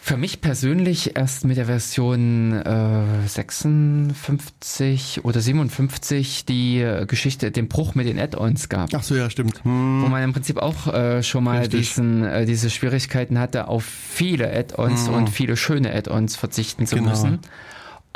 für 0.00 0.16
mich 0.16 0.40
persönlich 0.40 1.16
erst 1.16 1.44
mit 1.44 1.56
der 1.56 1.66
Version 1.66 2.52
äh, 2.52 3.28
56 3.28 5.24
oder 5.24 5.40
57 5.40 6.44
die 6.44 6.80
äh, 6.80 7.06
Geschichte, 7.06 7.52
den 7.52 7.68
Bruch 7.68 7.94
mit 7.94 8.08
den 8.08 8.18
Add-ons 8.18 8.68
gab. 8.68 8.90
Ach 8.92 9.04
so, 9.04 9.14
ja, 9.14 9.30
stimmt. 9.30 9.64
Hm. 9.64 10.02
Wo 10.02 10.08
man 10.08 10.22
im 10.24 10.32
Prinzip 10.32 10.58
auch 10.58 10.92
äh, 10.92 11.22
schon 11.22 11.44
mal 11.44 11.68
diesen, 11.68 12.24
äh, 12.24 12.44
diese 12.44 12.70
Schwierigkeiten 12.70 13.38
hatte, 13.38 13.68
auf 13.68 13.84
viele 13.84 14.52
Add-ons 14.52 15.06
hm. 15.06 15.14
und 15.14 15.30
viele 15.30 15.56
schöne 15.56 15.94
Add-ons 15.94 16.34
verzichten 16.34 16.86
zu 16.86 16.96
genau. 16.96 17.10
müssen. 17.10 17.38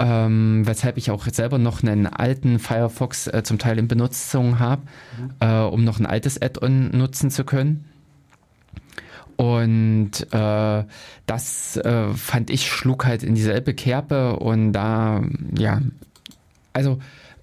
Ähm, 0.01 0.63
weshalb 0.65 0.97
ich 0.97 1.11
auch 1.11 1.27
selber 1.27 1.59
noch 1.59 1.83
einen 1.83 2.07
alten 2.07 2.61
Firefox 2.61 3.27
äh, 3.27 3.43
zum 3.43 3.59
Teil 3.59 3.79
in 3.79 3.89
Benutzung 3.89 4.61
habe, 4.61 4.83
mhm. 5.21 5.31
äh, 5.41 5.61
um 5.63 5.83
noch 5.83 5.99
ein 5.99 6.07
altes 6.07 6.41
Add-on 6.41 6.91
nutzen 6.97 7.31
zu 7.33 7.45
können. 7.45 7.85
Und 9.39 10.11
äh, 10.33 10.85
das 11.27 11.77
äh, 11.77 12.13
fand 12.15 12.51
ich 12.51 12.69
schlug 12.69 13.07
halt 13.07 13.23
in 13.23 13.35
dieselbe 13.35 13.73
Kerbe 13.73 14.37
und 14.37 14.73
da, 14.73 15.23
ja, 15.57 15.81
also 16.73 16.99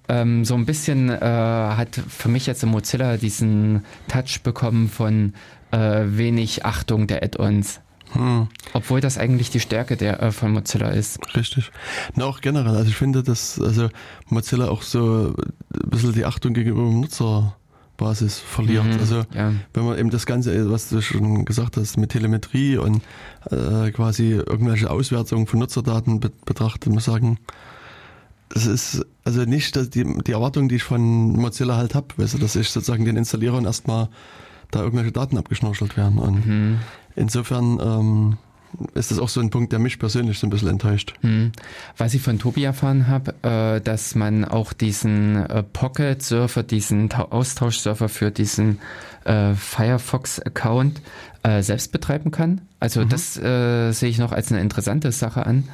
ähm, 0.08 0.44
so 0.44 0.54
ein 0.54 0.66
bisschen 0.66 1.08
äh, 1.08 1.20
hat 1.20 2.00
für 2.08 2.28
mich 2.28 2.46
jetzt 2.46 2.62
im 2.62 2.70
Mozilla 2.70 3.16
diesen 3.16 3.84
Touch 4.08 4.42
bekommen 4.42 4.88
von 4.88 5.32
äh, 5.70 6.04
wenig 6.06 6.64
Achtung 6.64 7.06
der 7.06 7.22
Add-ons. 7.22 7.80
Hm. 8.12 8.48
Obwohl 8.72 9.00
das 9.00 9.18
eigentlich 9.18 9.50
die 9.50 9.60
Stärke 9.60 9.96
der, 9.96 10.22
äh, 10.22 10.32
von 10.32 10.52
Mozilla 10.52 10.90
ist. 10.90 11.18
Richtig. 11.36 11.70
Na, 12.14 12.24
auch 12.24 12.40
generell. 12.40 12.76
Also 12.76 12.88
ich 12.88 12.96
finde, 12.96 13.22
dass 13.22 13.60
also 13.60 13.88
Mozilla 14.28 14.68
auch 14.68 14.82
so 14.82 15.34
ein 15.36 15.90
bisschen 15.90 16.12
die 16.12 16.24
Achtung 16.24 16.54
gegenüber 16.54 16.82
dem 16.82 17.00
Nutzerbasis 17.00 18.38
verliert. 18.38 18.84
Mhm, 18.84 18.98
also 19.00 19.24
ja. 19.34 19.52
wenn 19.74 19.84
man 19.84 19.98
eben 19.98 20.10
das 20.10 20.26
Ganze, 20.26 20.70
was 20.70 20.88
du 20.88 21.00
schon 21.00 21.44
gesagt 21.44 21.76
hast, 21.76 21.96
mit 21.96 22.10
Telemetrie 22.10 22.76
und 22.76 23.02
äh, 23.50 23.90
quasi 23.90 24.32
irgendwelche 24.32 24.90
Auswertungen 24.90 25.46
von 25.46 25.60
Nutzerdaten 25.60 26.20
be 26.20 26.30
betrachtet, 26.44 26.92
muss 26.92 27.04
sagen, 27.04 27.38
das 28.48 28.66
ist 28.66 29.04
also 29.24 29.42
nicht 29.42 29.74
dass 29.74 29.90
die, 29.90 30.04
die 30.24 30.32
Erwartung, 30.32 30.68
die 30.68 30.76
ich 30.76 30.84
von 30.84 31.32
Mozilla 31.32 31.76
halt 31.76 31.94
habe, 31.94 32.06
weißt 32.16 32.34
du, 32.34 32.38
dass 32.38 32.54
ich 32.54 32.70
sozusagen 32.70 33.04
den 33.04 33.16
Installierern 33.16 33.64
erstmal 33.64 34.08
da 34.70 34.82
irgendwelche 34.82 35.12
Daten 35.12 35.36
abgeschnorchelt 35.36 35.96
werden. 35.96 36.18
Und 36.18 36.46
mhm. 36.46 36.78
Insofern 37.16 37.80
ähm, 37.80 38.36
ist 38.94 39.10
das 39.10 39.18
auch 39.18 39.28
so 39.28 39.40
ein 39.40 39.50
Punkt, 39.50 39.72
der 39.72 39.78
mich 39.78 39.98
persönlich 39.98 40.38
so 40.38 40.46
ein 40.46 40.50
bisschen 40.50 40.68
enttäuscht. 40.68 41.14
Mhm. 41.22 41.52
Was 41.96 42.14
ich 42.14 42.22
von 42.22 42.38
Tobi 42.38 42.64
erfahren 42.64 43.08
habe, 43.08 43.34
äh, 43.42 43.80
dass 43.80 44.14
man 44.14 44.44
auch 44.44 44.72
diesen 44.72 45.36
äh, 45.36 45.62
Pocket-Surfer, 45.62 46.62
diesen 46.62 47.12
Austauschsurfer 47.12 48.08
für 48.08 48.30
diesen 48.30 48.78
äh, 49.24 49.54
Firefox-Account 49.54 51.00
äh, 51.42 51.62
selbst 51.62 51.92
betreiben 51.92 52.30
kann. 52.30 52.60
Also 52.80 53.00
mhm. 53.00 53.08
das 53.08 53.36
äh, 53.36 53.92
sehe 53.92 54.10
ich 54.10 54.18
noch 54.18 54.32
als 54.32 54.52
eine 54.52 54.60
interessante 54.60 55.10
Sache 55.12 55.46
an 55.46 55.64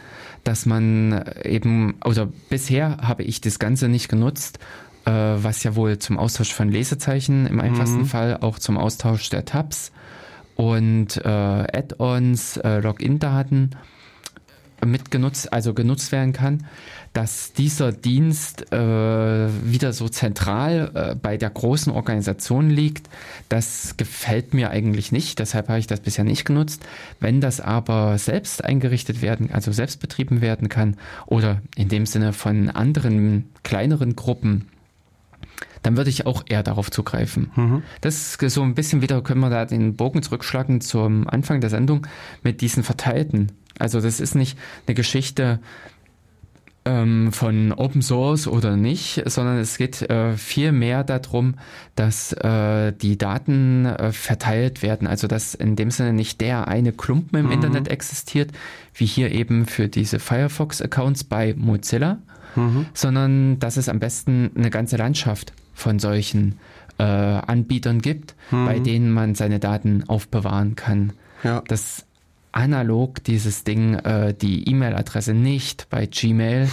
dass 0.45 0.67
man 0.67 1.25
eben, 1.45 1.95
also 2.01 2.33
bisher 2.49 2.99
habe 2.99 3.23
ich 3.23 3.41
das 3.41 3.59
Ganze 3.59 3.89
nicht 3.89 4.09
genutzt, 4.09 4.59
äh, 5.05 5.11
was 5.11 5.63
ja 5.63 5.77
wohl 5.77 5.99
zum 5.99 6.19
Austausch 6.19 6.53
von 6.53 6.69
Lesezeichen 6.69 7.47
im 7.47 7.61
einfachsten 7.61 8.01
mhm. 8.01 8.07
Fall 8.07 8.39
auch 8.41 8.59
zum 8.59 8.79
Austausch 8.79 9.29
der 9.31 9.45
Tabs 9.45 9.93
und 10.57 11.17
äh, 11.17 11.29
Add-ons, 11.29 12.57
äh, 12.59 12.81
Login-Daten 12.81 13.71
mitgenutzt, 14.85 15.53
also 15.53 15.75
genutzt 15.75 16.13
werden 16.13 16.33
kann 16.33 16.65
dass 17.13 17.53
dieser 17.53 17.93
Dienst 17.93 18.73
äh, 18.73 18.77
wieder 18.77 19.93
so 19.93 20.09
zentral 20.09 20.91
äh, 20.95 21.15
bei 21.15 21.37
der 21.37 21.51
großen 21.51 21.93
Organisation 21.93 22.71
liegt, 22.71 23.09
das 23.49 23.97
gefällt 23.97 24.55
mir 24.55 24.71
eigentlich 24.71 25.13
nicht. 25.13 25.39
Deshalb 25.39 25.69
habe 25.69 25.79
ich 25.79 25.87
das 25.87 26.01
bisher 26.01 26.25
nicht 26.25 26.45
genutzt. 26.45 26.87
Wenn 27.21 27.41
das 27.41 27.61
aber 27.61 28.17
selbst 28.17 28.65
eingerichtet 28.65 29.21
werden, 29.21 29.51
also 29.53 29.73
selbst 29.73 30.01
betrieben 30.01 30.41
werden 30.41 30.69
kann 30.69 30.97
oder 31.27 31.61
in 31.77 31.89
dem 31.89 32.07
Sinne 32.07 32.33
von 32.33 32.71
anderen 32.71 33.51
kleineren 33.63 34.17
Gruppen, 34.17 34.69
dann 35.83 35.97
würde 35.97 36.11
ich 36.11 36.27
auch 36.27 36.45
eher 36.49 36.63
darauf 36.63 36.91
zugreifen. 36.91 37.51
Mhm. 37.57 37.83
Das 38.01 38.37
ist 38.37 38.55
so 38.55 38.63
ein 38.63 38.75
bisschen 38.75 39.03
wieder, 39.03 39.23
können 39.23 39.41
wir 39.41 39.51
da 39.51 39.65
den 39.65 39.97
Bogen 39.97 40.23
zurückschlagen 40.23 40.81
zum 40.81 41.29
Anfang 41.29 41.61
der 41.61 41.71
Sendung 41.71 42.07
mit 42.43 42.61
diesen 42.61 42.83
Verteilten. 42.83 43.53
Also 43.79 44.01
das 44.01 44.21
ist 44.21 44.35
nicht 44.35 44.59
eine 44.87 44.95
Geschichte, 44.95 45.61
ähm, 46.85 47.33
von 47.33 47.73
Open 47.73 48.03
Source 48.03 48.49
oder 48.49 48.77
nicht, 48.77 49.23
sondern 49.27 49.59
es 49.59 49.79
geht 49.79 50.03
äh, 50.03 50.37
viel 50.37 50.73
mehr 50.73 51.05
darum, 51.05 51.55
dass 51.95 52.33
äh, 52.33 52.93
die 52.93 53.17
Daten 53.19 53.87
äh, 53.87 54.13
verteilt 54.13 54.83
werden. 54.83 55.07
Also 55.07 55.29
dass 55.29 55.55
in 55.55 55.77
dem 55.77 55.91
Sinne 55.91 56.13
nicht 56.13 56.41
der 56.41 56.69
eine 56.69 56.93
Klumpen 56.93 57.39
im 57.39 57.47
mhm. 57.47 57.53
Internet 57.53 57.89
existiert, 57.89 58.51
wie 58.95 59.07
hier 59.07 59.31
eben 59.33 59.67
für 59.67 59.89
diese 59.89 60.19
Firefox-Accounts 60.19 61.25
bei 61.25 61.55
Mozilla, 61.57 62.19
mhm. 62.57 62.87
sondern 62.95 63.59
dass 63.59 63.77
es 63.77 63.89
am 63.89 64.01
besten 64.01 64.51
eine 64.57 64.71
ganze 64.71 64.97
Landschaft 64.97 65.53
von 65.75 65.99
solchen 65.99 66.59
äh, 66.99 67.03
Anbietern 67.03 68.01
gibt, 68.01 68.35
mhm. 68.51 68.67
bei 68.67 68.79
denen 68.79 69.11
man 69.11 69.35
seine 69.35 69.59
Daten 69.59 70.05
aufbewahren 70.09 70.77
kann. 70.77 71.13
Ja. 71.43 71.63
Das 71.67 72.07
analog 72.53 73.25
dieses 73.25 73.65
Ding, 73.65 73.95
äh, 73.95 74.35
die 74.35 74.69
E-Mail-Adresse 74.69 75.35
nicht 75.35 75.89
bei 75.91 76.07
Gmail, 76.07 76.69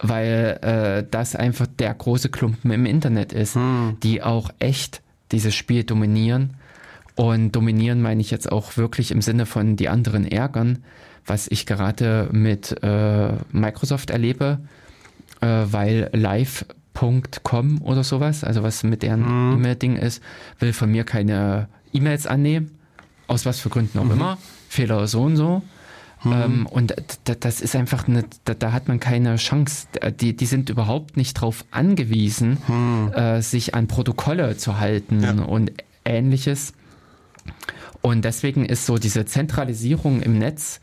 weil 0.00 0.58
äh, 0.62 1.06
das 1.10 1.36
einfach 1.36 1.66
der 1.66 1.94
große 1.94 2.30
Klumpen 2.30 2.70
im 2.70 2.86
Internet 2.86 3.32
ist, 3.32 3.54
hm. 3.54 3.98
die 4.02 4.22
auch 4.22 4.50
echt 4.58 5.02
dieses 5.30 5.54
Spiel 5.54 5.84
dominieren. 5.84 6.54
Und 7.16 7.52
dominieren 7.52 8.02
meine 8.02 8.20
ich 8.20 8.30
jetzt 8.30 8.50
auch 8.50 8.76
wirklich 8.76 9.12
im 9.12 9.22
Sinne 9.22 9.46
von 9.46 9.76
die 9.76 9.88
anderen 9.88 10.26
ärgern, 10.26 10.78
was 11.26 11.46
ich 11.48 11.64
gerade 11.64 12.28
mit 12.32 12.82
äh, 12.82 13.32
Microsoft 13.52 14.10
erlebe, 14.10 14.58
äh, 15.40 15.46
weil 15.46 16.10
live.com 16.94 17.82
oder 17.82 18.04
sowas, 18.04 18.44
also 18.44 18.62
was 18.62 18.82
mit 18.82 19.02
deren 19.02 19.26
hm. 19.26 19.52
E-Mail-Ding 19.54 19.96
ist, 19.96 20.22
will 20.58 20.72
von 20.72 20.90
mir 20.90 21.04
keine 21.04 21.68
E-Mails 21.92 22.26
annehmen, 22.26 22.70
aus 23.26 23.46
was 23.46 23.60
für 23.60 23.68
Gründen 23.68 23.98
auch 23.98 24.04
mhm. 24.04 24.12
immer 24.12 24.38
Fehler 24.68 25.06
so 25.06 25.22
und 25.22 25.36
so. 25.36 25.62
Mhm. 26.24 26.32
Ähm, 26.32 26.66
und 26.66 26.94
das 27.24 27.60
ist 27.60 27.76
einfach 27.76 28.08
eine, 28.08 28.24
da, 28.44 28.54
da, 28.54 28.72
hat 28.72 28.88
man 28.88 28.98
keine 28.98 29.36
Chance. 29.36 29.86
Die, 30.20 30.34
die 30.34 30.46
sind 30.46 30.70
überhaupt 30.70 31.16
nicht 31.16 31.36
darauf 31.36 31.64
angewiesen, 31.70 32.58
mhm. 32.66 33.12
äh, 33.12 33.42
sich 33.42 33.74
an 33.74 33.88
Protokolle 33.88 34.56
zu 34.56 34.78
halten 34.78 35.22
ja. 35.22 35.32
und 35.32 35.72
ähnliches. 36.04 36.72
Und 38.00 38.24
deswegen 38.24 38.64
ist 38.64 38.86
so 38.86 38.98
diese 38.98 39.24
Zentralisierung 39.26 40.22
im 40.22 40.38
Netz 40.38 40.80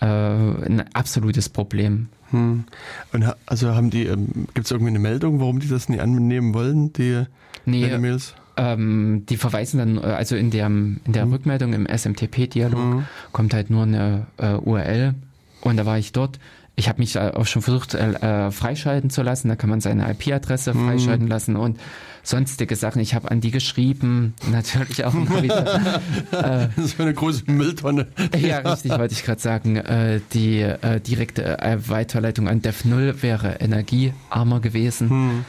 äh, 0.00 0.06
ein 0.06 0.84
absolutes 0.94 1.48
Problem. 1.48 2.08
Hm. 2.32 2.64
Und 3.12 3.34
also 3.46 3.74
haben 3.74 3.90
die, 3.90 4.06
ähm, 4.06 4.48
gibt 4.54 4.66
es 4.66 4.70
irgendwie 4.70 4.90
eine 4.90 4.98
Meldung, 4.98 5.40
warum 5.40 5.60
die 5.60 5.68
das 5.68 5.88
nicht 5.88 6.00
annehmen 6.00 6.54
wollen, 6.54 6.92
die 6.92 7.24
nee, 7.64 7.98
Mails? 7.98 8.34
Ähm, 8.56 9.24
die 9.28 9.36
verweisen 9.36 9.78
dann, 9.78 9.96
äh, 9.98 10.00
also 10.00 10.36
in 10.36 10.50
der, 10.50 10.66
in 10.66 11.00
der 11.06 11.26
mhm. 11.26 11.32
Rückmeldung 11.32 11.72
im 11.72 11.86
SMTP-Dialog 11.86 12.78
mhm. 12.78 13.04
kommt 13.32 13.54
halt 13.54 13.70
nur 13.70 13.84
eine 13.84 14.26
äh, 14.36 14.54
URL 14.54 15.14
und 15.62 15.76
da 15.76 15.86
war 15.86 15.98
ich 15.98 16.12
dort. 16.12 16.38
Ich 16.74 16.88
habe 16.88 17.00
mich 17.00 17.18
auch 17.18 17.46
schon 17.46 17.60
versucht, 17.60 17.94
äh, 17.94 18.50
freischalten 18.50 19.10
zu 19.10 19.22
lassen. 19.22 19.48
Da 19.48 19.56
kann 19.56 19.68
man 19.68 19.80
seine 19.80 20.10
IP-Adresse 20.10 20.72
mhm. 20.72 20.86
freischalten 20.86 21.28
lassen 21.28 21.56
und 21.56 21.78
sonstige 22.22 22.76
Sachen. 22.76 23.00
Ich 23.00 23.14
habe 23.14 23.30
an 23.30 23.40
die 23.40 23.50
geschrieben, 23.50 24.34
natürlich 24.50 25.04
auch 25.04 25.14
immer 25.14 25.42
wieder. 25.42 26.00
Äh, 26.32 26.68
das 26.76 26.86
ist 26.86 27.00
eine 27.00 27.12
große 27.12 27.44
Mülltonne. 27.46 28.06
ja, 28.38 28.58
richtig, 28.58 28.92
wollte 28.92 29.12
ich 29.12 29.22
gerade 29.22 29.40
sagen. 29.40 29.76
Äh, 29.76 30.20
die 30.32 30.60
äh, 30.60 31.00
direkte 31.00 31.58
Weiterleitung 31.86 32.48
an 32.48 32.62
Dev0 32.62 33.22
wäre 33.22 33.56
energiearmer 33.60 34.60
gewesen. 34.60 35.10
Hm. 35.10 35.44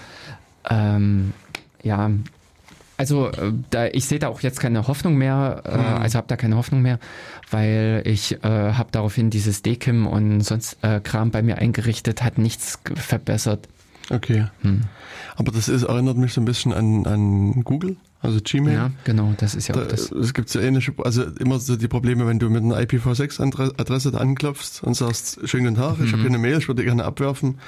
Ähm, 0.70 1.34
ja, 1.84 2.12
also 2.98 3.30
äh, 3.30 3.54
da, 3.70 3.88
ich 3.88 4.06
sehe 4.06 4.20
da 4.20 4.28
auch 4.28 4.42
jetzt 4.42 4.60
keine 4.60 4.88
Hoffnung 4.88 5.16
mehr, 5.16 5.64
äh, 5.66 5.78
mhm. 5.78 6.02
also 6.02 6.18
habe 6.18 6.28
da 6.28 6.38
keine 6.38 6.56
Hoffnung 6.56 6.82
mehr, 6.82 7.00
weil 7.50 8.04
ich 8.06 8.44
äh, 8.44 8.48
habe 8.48 8.90
daraufhin 8.92 9.30
dieses 9.30 9.62
DKIM 9.62 10.08
und 10.08 10.42
sonst 10.42 10.78
äh, 10.82 11.00
Kram 11.00 11.32
bei 11.32 11.42
mir 11.42 11.58
eingerichtet, 11.58 12.24
hat 12.24 12.38
nichts 12.38 12.80
verbessert. 12.96 13.68
Okay. 14.10 14.48
Hm. 14.62 14.82
Aber 15.36 15.52
das 15.52 15.70
ist, 15.70 15.84
erinnert 15.84 16.18
mich 16.18 16.34
so 16.34 16.42
ein 16.42 16.46
bisschen 16.46 16.74
an, 16.74 17.08
an 17.08 17.64
Google, 17.64 17.96
also 18.22 18.40
Gmail. 18.44 18.74
Ja, 18.74 18.92
genau, 19.06 19.34
das 19.38 19.56
ist 19.56 19.70
ja 19.70 19.76
auch 19.76 19.88
das. 19.88 20.12
Es 20.12 20.34
gibt 20.34 20.50
so 20.50 20.60
ähnliche, 20.60 20.94
also 21.04 21.24
immer 21.24 21.60
so 21.60 21.78
die 21.78 21.88
Probleme, 21.88 22.28
wenn 22.28 22.38
du 22.38 22.50
mit 22.50 22.64
einer 22.64 22.78
IPv6-Adresse 22.80 24.12
da 24.12 24.18
anklopfst 24.18 24.84
und 24.84 24.94
sagst, 24.96 25.40
schönen 25.48 25.66
guten 25.66 25.78
Tag, 25.78 26.00
mhm. 26.00 26.06
ich 26.06 26.12
habe 26.12 26.22
hier 26.22 26.30
eine 26.30 26.38
Mail, 26.38 26.58
ich 26.58 26.68
würde 26.68 26.84
gerne 26.84 27.06
abwerfen 27.06 27.60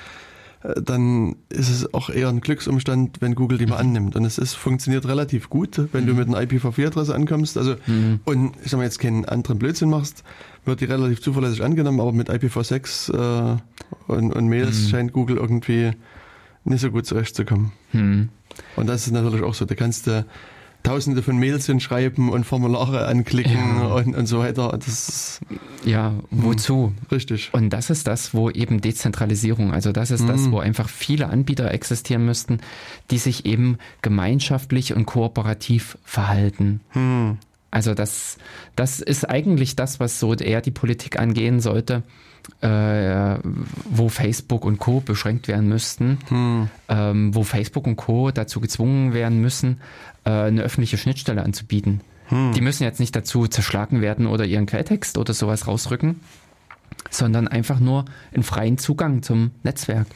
dann 0.82 1.36
ist 1.50 1.70
es 1.70 1.94
auch 1.94 2.10
eher 2.10 2.30
ein 2.30 2.42
Glücksumstand, 2.42 3.22
wenn 3.22 3.36
Google 3.36 3.58
die 3.58 3.66
mal 3.66 3.78
annimmt. 3.78 4.16
Und 4.16 4.26
es 4.26 4.38
ist, 4.38 4.54
funktioniert 4.54 5.08
relativ 5.08 5.50
gut, 5.50 5.80
wenn 5.92 6.04
mhm. 6.04 6.08
du 6.08 6.14
mit 6.16 6.28
einer 6.28 6.40
IPv4-Adresse 6.40 7.14
ankommst. 7.14 7.58
Also, 7.58 7.76
mhm. 7.86 8.20
und 8.26 8.54
ich 8.64 8.72
sag 8.72 8.78
mal, 8.78 8.84
jetzt 8.84 9.00
keinen 9.00 9.26
anderen 9.26 9.60
Blödsinn 9.60 9.90
machst, 9.90 10.24
wird 10.66 10.82
die 10.82 10.86
relativ 10.86 11.22
zuverlässig 11.22 11.64
angenommen, 11.64 12.00
aber 12.00 12.12
mit 12.12 12.30
IPv6 12.30 13.14
äh, 13.14 13.58
und, 14.08 14.32
und 14.32 14.48
Mails 14.48 14.84
mhm. 14.84 14.88
scheint 14.90 15.14
Google 15.14 15.38
irgendwie 15.38 15.92
nicht 16.64 16.82
so 16.82 16.92
gut 16.92 17.06
zurechtzukommen. 17.06 17.72
Mhm. 17.92 18.30
Und 18.76 18.88
das 18.88 19.06
ist 19.06 19.14
natürlich 19.14 19.44
auch 19.44 19.54
so. 19.54 19.66
Da 19.66 19.76
kannst 19.76 20.08
du 20.08 20.26
Tausende 20.86 21.22
von 21.22 21.38
Mails 21.38 21.66
hinschreiben 21.66 22.30
und 22.30 22.46
Formulare 22.46 23.08
anklicken 23.08 23.54
ja. 23.54 23.88
und, 23.88 24.16
und 24.16 24.26
so 24.28 24.40
weiter. 24.40 24.78
Das 24.78 24.88
ist, 24.88 25.42
ja, 25.84 26.14
wozu? 26.32 26.94
Hm, 26.96 27.08
richtig. 27.12 27.50
Und 27.54 27.72
das 27.72 27.90
ist 27.90 28.08
das, 28.08 28.34
wo 28.34 28.50
eben 28.50 28.82
Dezentralisierung, 28.82 29.74
also 29.74 29.92
das 29.92 30.12
ist 30.12 30.22
mhm. 30.22 30.28
das, 30.28 30.46
hm. 30.46 30.52
wo 30.52 30.60
einfach 30.60 30.90
viele 30.90 31.28
Anbieter 31.28 31.72
existieren 31.72 32.26
müssten, 32.26 32.60
die 33.12 33.18
sich 33.18 33.46
eben 33.46 33.78
gemeinschaftlich 34.02 34.94
und 34.94 35.06
kooperativ 35.06 35.98
verhalten. 36.04 36.82
Mhm. 36.94 37.38
Also 37.72 37.94
das, 37.94 38.38
das 38.76 39.02
ist 39.02 39.30
eigentlich 39.30 39.76
das, 39.76 40.00
was 40.00 40.20
so 40.20 40.34
eher 40.34 40.62
die 40.62 40.72
Politik 40.72 41.20
angehen 41.20 41.60
sollte 41.60 42.04
äh, 42.62 43.38
wo 43.90 44.10
Facebook 44.10 44.66
und 44.66 44.80
Co. 44.80 45.00
beschränkt 45.00 45.48
werden 45.48 45.68
müssten, 45.68 46.20
hm. 46.28 46.70
ähm, 46.90 47.36
wo 47.36 47.44
Facebook 47.44 47.88
und 47.88 47.96
Co. 47.96 48.32
dazu 48.32 48.60
gezwungen 48.60 49.14
werden 49.14 49.42
müssen, 49.42 49.82
äh, 50.24 50.32
eine 50.32 50.62
öffentliche 50.64 50.98
Schnittstelle 50.98 51.44
anzubieten. 51.44 52.02
Hm. 52.28 52.54
Die 52.54 52.62
müssen 52.62 52.84
jetzt 52.84 53.00
nicht 53.00 53.16
dazu 53.16 53.48
zerschlagen 53.48 54.02
werden 54.02 54.28
oder 54.28 54.46
ihren 54.46 54.66
Quelltext 54.66 55.18
oder 55.18 55.34
sowas 55.34 55.68
rausrücken, 55.68 56.22
sondern 57.10 57.48
einfach 57.48 57.80
nur 57.80 58.06
einen 58.34 58.44
freien 58.44 58.78
Zugang 58.78 59.22
zum 59.22 59.52
Netzwerk. 59.64 60.08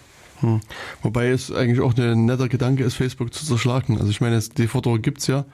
Hm. 0.41 0.61
Wobei 1.01 1.29
es 1.29 1.51
eigentlich 1.51 1.81
auch 1.81 1.95
ein 1.97 2.25
netter 2.25 2.47
Gedanke 2.47 2.83
ist, 2.83 2.95
Facebook 2.95 3.33
zu 3.33 3.45
zerschlagen. 3.45 3.97
Also 3.99 4.09
ich 4.09 4.21
meine, 4.21 4.39
die 4.39 4.67
Forderung 4.67 5.01
gibt 5.01 5.19
es 5.19 5.27
ja. 5.27 5.45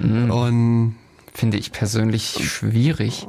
Mhm. 0.00 0.30
Und 0.30 0.96
Finde 1.34 1.56
ich 1.56 1.72
persönlich 1.72 2.38
schwierig. 2.42 3.26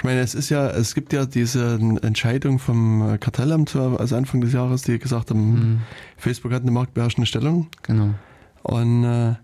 Ich 0.00 0.04
meine, 0.04 0.20
es 0.20 0.34
ist 0.34 0.48
ja, 0.48 0.66
es 0.66 0.94
gibt 0.94 1.12
ja 1.12 1.26
diese 1.26 1.74
Entscheidung 2.00 2.58
vom 2.58 3.18
Kartellamt, 3.20 3.76
also 3.76 4.16
Anfang 4.16 4.40
des 4.40 4.54
Jahres, 4.54 4.80
die 4.80 4.98
gesagt 4.98 5.28
haben, 5.28 5.52
mhm. 5.52 5.80
Facebook 6.16 6.52
hat 6.52 6.62
eine 6.62 6.70
marktbeherrschende 6.70 7.26
Stellung. 7.26 7.66
Genau. 7.82 8.14
Und, 8.62 9.04
äh, 9.04 9.34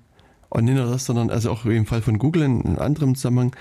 und 0.49 0.65
nicht 0.65 0.77
nur 0.77 0.87
das, 0.87 1.05
sondern 1.05 1.29
also 1.29 1.51
auch 1.51 1.67
im 1.67 1.85
Fall 1.85 2.01
von 2.01 2.19
Google 2.19 2.41
in, 2.41 2.79
anderem 2.79 3.17
Zusammenhang 3.17 3.55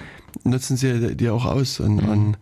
nutzen 0.45 0.77
sie 0.77 1.17
die 1.17 1.29
auch 1.29 1.43
aus. 1.43 1.81
Und, 1.81 2.01
mhm. 2.01 2.09
und 2.09 2.37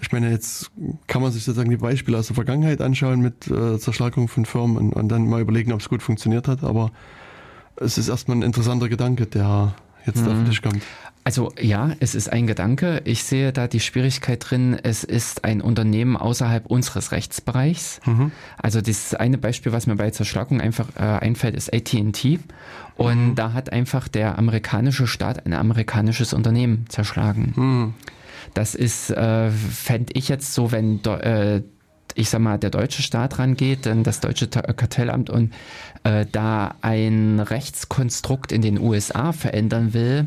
ich 0.00 0.10
meine, 0.10 0.30
jetzt 0.30 0.70
kann 1.06 1.20
man 1.20 1.30
sich 1.30 1.44
sozusagen 1.44 1.68
die 1.68 1.76
Beispiele 1.76 2.16
aus 2.16 2.28
der 2.28 2.34
Vergangenheit 2.34 2.80
anschauen 2.80 3.20
mit 3.20 3.46
äh, 3.50 3.78
Zerschlagung 3.78 4.28
von 4.28 4.46
Firmen 4.46 4.78
und, 4.78 4.94
und 4.94 5.08
dann 5.10 5.28
mal 5.28 5.42
überlegen, 5.42 5.70
ob 5.70 5.80
es 5.80 5.90
gut 5.90 6.02
funktioniert 6.02 6.48
hat. 6.48 6.64
Aber 6.64 6.92
es 7.76 7.98
ist 7.98 8.08
erstmal 8.08 8.38
ein 8.38 8.42
interessanter 8.42 8.88
Gedanke, 8.88 9.26
der 9.26 9.74
jetzt 10.06 10.24
mhm. 10.24 10.46
Tisch 10.46 10.62
kommt. 10.62 10.82
Also 11.24 11.52
ja, 11.60 11.92
es 12.00 12.16
ist 12.16 12.32
ein 12.32 12.48
Gedanke. 12.48 13.00
Ich 13.04 13.22
sehe 13.22 13.52
da 13.52 13.68
die 13.68 13.78
Schwierigkeit 13.78 14.44
drin, 14.50 14.76
es 14.82 15.04
ist 15.04 15.44
ein 15.44 15.60
Unternehmen 15.60 16.16
außerhalb 16.16 16.66
unseres 16.66 17.12
Rechtsbereichs. 17.12 18.00
Mhm. 18.04 18.32
Also 18.60 18.80
das 18.80 19.14
eine 19.14 19.38
Beispiel, 19.38 19.72
was 19.72 19.86
mir 19.86 19.94
bei 19.94 20.10
Zerschlagung 20.10 20.60
einfach 20.60 20.88
äh, 20.96 21.02
einfällt, 21.02 21.54
ist 21.54 21.72
AT&T. 21.72 22.40
Und 22.96 23.28
mhm. 23.30 23.34
da 23.36 23.52
hat 23.52 23.72
einfach 23.72 24.08
der 24.08 24.36
amerikanische 24.36 25.06
Staat 25.06 25.46
ein 25.46 25.54
amerikanisches 25.54 26.32
Unternehmen 26.32 26.86
zerschlagen. 26.88 27.52
Mhm. 27.54 27.94
Das 28.54 28.74
ist, 28.74 29.10
äh, 29.10 29.50
fände 29.50 30.12
ich 30.14 30.28
jetzt 30.28 30.54
so, 30.54 30.72
wenn 30.72 31.02
äh, 31.04 31.62
ich 32.14 32.28
sag 32.28 32.40
mal, 32.40 32.58
der 32.58 32.70
deutsche 32.70 33.02
Staat 33.02 33.38
rangeht, 33.38 33.86
dann 33.86 34.02
das 34.04 34.20
deutsche 34.20 34.48
Kartellamt 34.48 35.30
und 35.30 35.52
äh, 36.04 36.26
da 36.30 36.74
ein 36.82 37.40
Rechtskonstrukt 37.40 38.52
in 38.52 38.62
den 38.62 38.78
USA 38.78 39.32
verändern 39.32 39.94
will, 39.94 40.26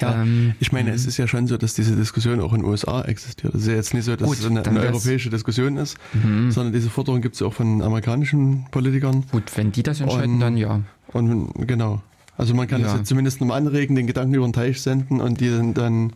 ja, 0.00 0.22
ähm, 0.22 0.54
ich 0.60 0.72
meine, 0.72 0.90
es 0.90 1.06
ist 1.06 1.16
ja 1.16 1.26
schon 1.26 1.46
so, 1.46 1.56
dass 1.56 1.74
diese 1.74 1.96
Diskussion 1.96 2.40
auch 2.40 2.52
in 2.52 2.60
den 2.60 2.68
USA 2.68 3.02
existiert. 3.02 3.54
Es 3.54 3.62
ist 3.62 3.68
ja 3.68 3.74
jetzt 3.74 3.94
nicht 3.94 4.04
so, 4.04 4.16
dass 4.16 4.28
gut, 4.28 4.38
es 4.38 4.46
eine, 4.46 4.64
eine 4.64 4.80
europäische 4.80 5.30
Diskussion 5.30 5.76
ist, 5.76 5.96
mhm. 6.12 6.50
sondern 6.50 6.72
diese 6.72 6.90
Forderung 6.90 7.20
gibt 7.20 7.34
es 7.34 7.42
auch 7.42 7.52
von 7.52 7.82
amerikanischen 7.82 8.66
Politikern. 8.70 9.24
Gut, 9.30 9.56
wenn 9.56 9.72
die 9.72 9.82
das 9.82 10.00
entscheiden, 10.00 10.34
und, 10.34 10.40
dann 10.40 10.56
ja. 10.56 10.80
Und 11.08 11.52
genau. 11.66 12.02
Also 12.36 12.54
man 12.54 12.68
kann 12.68 12.80
ja. 12.80 12.86
das 12.88 12.96
ja 12.96 13.04
zumindest 13.04 13.40
mal 13.40 13.56
anregen, 13.56 13.96
den 13.96 14.06
Gedanken 14.06 14.34
über 14.34 14.46
den 14.46 14.52
Teich 14.52 14.80
senden 14.80 15.20
und 15.20 15.40
die 15.40 15.50
dann 15.74 16.12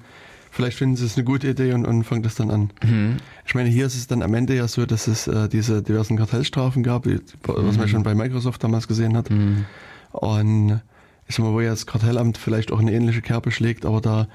vielleicht 0.55 0.79
finden 0.79 0.97
sie 0.97 1.05
es 1.05 1.17
eine 1.17 1.25
gute 1.25 1.49
Idee 1.49 1.73
und, 1.73 1.85
und 1.85 2.05
fangen 2.05 2.23
das 2.23 2.37
dann 2.37 2.51
an. 2.51 2.71
Mhm. 2.83 3.17
Ich 3.45 3.55
meine, 3.55 3.69
hier 3.69 3.87
ist 3.87 3.97
es 3.97 4.07
dann 4.07 4.23
am 4.23 4.33
Ende 4.35 4.55
ja 4.55 4.69
so, 4.69 4.87
dass 4.87 5.09
es 5.09 5.27
äh, 5.27 5.49
diese 5.49 5.83
diversen 5.83 6.17
Kartellstrafen 6.17 6.83
gab, 6.85 7.07
was 7.07 7.73
mhm. 7.73 7.77
man 7.77 7.89
schon 7.89 8.03
bei 8.05 8.15
Microsoft 8.15 8.63
damals 8.63 8.87
gesehen 8.87 9.17
hat. 9.17 9.31
Mhm. 9.31 9.65
Und 10.13 10.81
ich 11.27 11.35
sag 11.35 11.45
mal, 11.45 11.53
wo 11.53 11.61
ja 11.61 11.71
das 11.71 11.87
Kartellamt 11.87 12.39
vielleicht 12.39 12.71
auch 12.71 12.79
eine 12.79 12.93
ähnliche 12.93 13.21
Kerbe 13.21 13.51
schlägt, 13.51 13.85
aber 13.85 14.01
da 14.01 14.29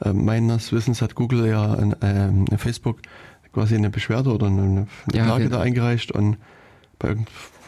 äh, 0.00 0.12
meines 0.12 0.72
Wissens 0.72 1.02
hat 1.02 1.16
Google 1.16 1.46
ja 1.48 1.74
in, 1.74 1.92
äh, 2.00 2.28
in 2.28 2.58
Facebook 2.58 3.00
quasi 3.52 3.74
eine 3.74 3.90
Beschwerde 3.90 4.32
oder 4.32 4.46
eine, 4.46 4.62
eine 4.62 4.86
ja, 5.12 5.24
Klage 5.24 5.48
da 5.48 5.60
eingereicht 5.60 6.12
und 6.12 6.36
bei 7.00 7.16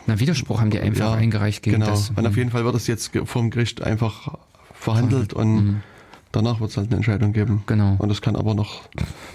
na, 0.07 0.21
Widerspruch 0.21 0.61
haben 0.61 0.71
die 0.71 0.79
einfach 0.79 1.13
ja, 1.13 1.15
eingereicht 1.15 1.65
gegen 1.65 1.81
genau. 1.81 1.91
das. 1.91 2.09
Genau. 2.09 2.21
Und 2.21 2.27
auf 2.27 2.33
mhm. 2.33 2.39
jeden 2.39 2.51
Fall 2.51 2.65
wird 2.65 2.77
das 2.77 2.87
jetzt 2.87 3.11
vom 3.25 3.51
Gericht 3.51 3.83
einfach 3.83 4.39
verhandelt 4.73 5.33
und 5.33 5.55
mhm. 5.55 5.83
Danach 6.33 6.61
wird 6.61 6.71
es 6.71 6.77
halt 6.77 6.89
eine 6.89 6.97
Entscheidung 6.97 7.33
geben. 7.33 7.63
Genau. 7.67 7.97
Und 7.99 8.09
das 8.09 8.21
kann 8.21 8.37
aber 8.37 8.55
noch 8.55 8.83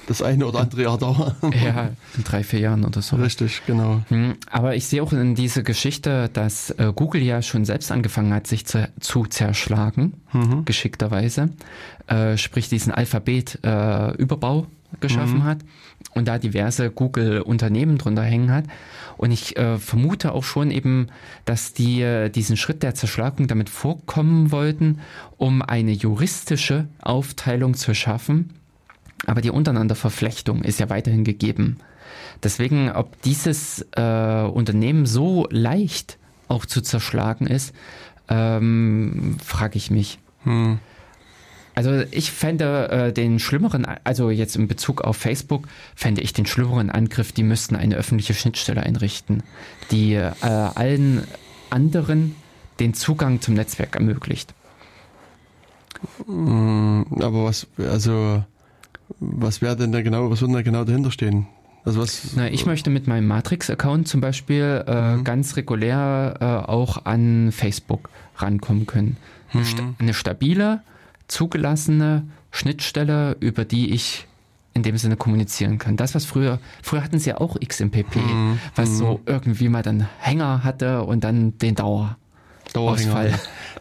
das 0.07 0.21
eine 0.21 0.45
oder 0.45 0.59
andere 0.59 0.83
Jahr 0.83 0.97
dauern. 0.97 1.35
Ja, 1.63 1.89
in 2.15 2.23
drei, 2.23 2.43
vier 2.43 2.59
Jahren 2.59 2.85
oder 2.85 3.01
so. 3.01 3.15
Richtig, 3.15 3.61
genau. 3.65 4.01
Hm, 4.09 4.35
aber 4.49 4.75
ich 4.75 4.87
sehe 4.87 5.01
auch 5.01 5.13
in 5.13 5.35
dieser 5.35 5.63
Geschichte, 5.63 6.29
dass 6.31 6.71
äh, 6.71 6.91
Google 6.95 7.21
ja 7.21 7.41
schon 7.41 7.65
selbst 7.65 7.91
angefangen 7.91 8.33
hat, 8.33 8.47
sich 8.47 8.65
zu, 8.65 8.89
zu 8.99 9.25
zerschlagen, 9.25 10.13
mhm. 10.33 10.65
geschickterweise. 10.65 11.49
Äh, 12.07 12.37
sprich, 12.37 12.69
diesen 12.69 12.91
Alphabet-Überbau 12.91 14.61
äh, 14.61 14.97
geschaffen 14.99 15.39
mhm. 15.39 15.43
hat 15.43 15.59
und 16.13 16.27
da 16.27 16.37
diverse 16.37 16.91
Google-Unternehmen 16.91 17.97
drunter 17.97 18.23
hängen 18.23 18.51
hat. 18.51 18.65
Und 19.21 19.29
ich 19.29 19.55
äh, 19.55 19.77
vermute 19.77 20.31
auch 20.31 20.43
schon 20.43 20.71
eben, 20.71 21.09
dass 21.45 21.73
die 21.73 22.01
äh, 22.01 22.29
diesen 22.29 22.57
Schritt 22.57 22.81
der 22.81 22.95
Zerschlagung 22.95 23.47
damit 23.47 23.69
vorkommen 23.69 24.51
wollten, 24.51 24.99
um 25.37 25.61
eine 25.61 25.91
juristische 25.91 26.87
Aufteilung 26.99 27.75
zu 27.75 27.93
schaffen. 27.93 28.49
Aber 29.27 29.41
die 29.41 29.51
Untereinanderverflechtung 29.51 30.63
ist 30.63 30.79
ja 30.79 30.89
weiterhin 30.89 31.23
gegeben. 31.23 31.77
Deswegen, 32.41 32.91
ob 32.91 33.21
dieses 33.21 33.85
äh, 33.95 34.41
Unternehmen 34.51 35.05
so 35.05 35.47
leicht 35.51 36.17
auch 36.47 36.65
zu 36.65 36.81
zerschlagen 36.81 37.45
ist, 37.45 37.75
ähm, 38.27 39.37
frage 39.39 39.77
ich 39.77 39.91
mich. 39.91 40.17
Hm. 40.45 40.79
Also 41.73 42.03
ich 42.11 42.31
fände 42.31 42.89
äh, 42.89 43.13
den 43.13 43.39
schlimmeren, 43.39 43.85
also 44.03 44.29
jetzt 44.29 44.55
in 44.55 44.67
Bezug 44.67 45.01
auf 45.01 45.17
Facebook, 45.17 45.67
fände 45.95 46.21
ich 46.21 46.33
den 46.33 46.45
schlimmeren 46.45 46.89
Angriff, 46.89 47.31
die 47.31 47.43
müssten 47.43 47.75
eine 47.75 47.95
öffentliche 47.95 48.33
Schnittstelle 48.33 48.83
einrichten, 48.83 49.43
die 49.89 50.13
äh, 50.13 50.31
allen 50.41 51.25
anderen 51.69 52.35
den 52.79 52.93
Zugang 52.93 53.41
zum 53.41 53.53
Netzwerk 53.53 53.95
ermöglicht. 53.95 54.53
Mm, 56.25 57.03
aber 57.19 57.45
was, 57.45 57.67
also, 57.77 58.43
was 59.19 59.61
wäre 59.61 59.77
denn 59.77 59.91
da 59.91 60.01
genau, 60.01 60.29
was 60.29 60.41
würde 60.41 60.53
da 60.53 60.61
genau 60.61 60.83
dahinter 60.83 61.11
stehen? 61.11 61.47
Also 61.83 62.01
was, 62.01 62.33
Na, 62.35 62.47
ich 62.49 62.65
möchte 62.65 62.89
mit 62.89 63.07
meinem 63.07 63.27
Matrix-Account 63.27 64.07
zum 64.07 64.21
Beispiel 64.21 64.83
äh, 64.85 65.15
mhm. 65.15 65.23
ganz 65.23 65.55
regulär 65.55 66.37
äh, 66.39 66.69
auch 66.69 67.05
an 67.05 67.51
Facebook 67.51 68.09
rankommen 68.35 68.85
können. 68.85 69.17
Mhm. 69.53 69.95
Eine 69.99 70.13
stabile, 70.13 70.81
zugelassene 71.31 72.27
Schnittstelle, 72.51 73.37
über 73.39 73.63
die 73.63 73.93
ich 73.93 74.27
in 74.73 74.83
dem 74.83 74.97
Sinne 74.97 75.15
kommunizieren 75.15 75.77
kann. 75.77 75.97
Das, 75.97 76.13
was 76.13 76.25
früher, 76.25 76.59
früher 76.83 77.03
hatten 77.03 77.19
sie 77.19 77.29
ja 77.29 77.37
auch 77.39 77.57
XMPP, 77.59 78.15
mhm. 78.17 78.59
was 78.75 78.89
mhm. 78.89 78.95
so 78.95 79.19
irgendwie 79.25 79.69
mal 79.69 79.81
dann 79.81 80.07
Hänger 80.19 80.63
hatte 80.63 81.03
und 81.03 81.23
dann 81.23 81.57
den 81.57 81.75
Dauer. 81.75 82.17
Dauerausfall. 82.73 83.33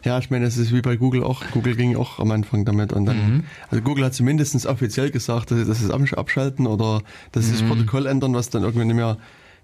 Ja, 0.03 0.17
ich 0.17 0.31
meine, 0.31 0.45
es 0.45 0.57
ist 0.57 0.73
wie 0.73 0.81
bei 0.81 0.95
Google 0.95 1.23
auch. 1.23 1.43
Google 1.51 1.75
ging 1.75 1.95
auch 1.95 2.19
am 2.19 2.31
Anfang 2.31 2.65
damit 2.65 2.91
und 2.91 3.05
dann, 3.05 3.17
mhm. 3.17 3.43
also 3.69 3.83
Google 3.83 4.05
hat 4.05 4.15
zumindest 4.15 4.65
offiziell 4.65 5.11
gesagt, 5.11 5.51
dass 5.51 5.59
sie 5.59 5.87
das 5.87 6.13
abschalten 6.13 6.65
oder 6.65 7.01
dass 7.31 7.45
sie 7.45 7.51
das 7.51 7.61
mhm. 7.61 7.67
Protokoll 7.67 8.07
ändern, 8.07 8.33
was 8.33 8.49
dann 8.49 8.63
irgendwie 8.63 8.85
nicht 8.85 8.95
mehr 8.95 9.17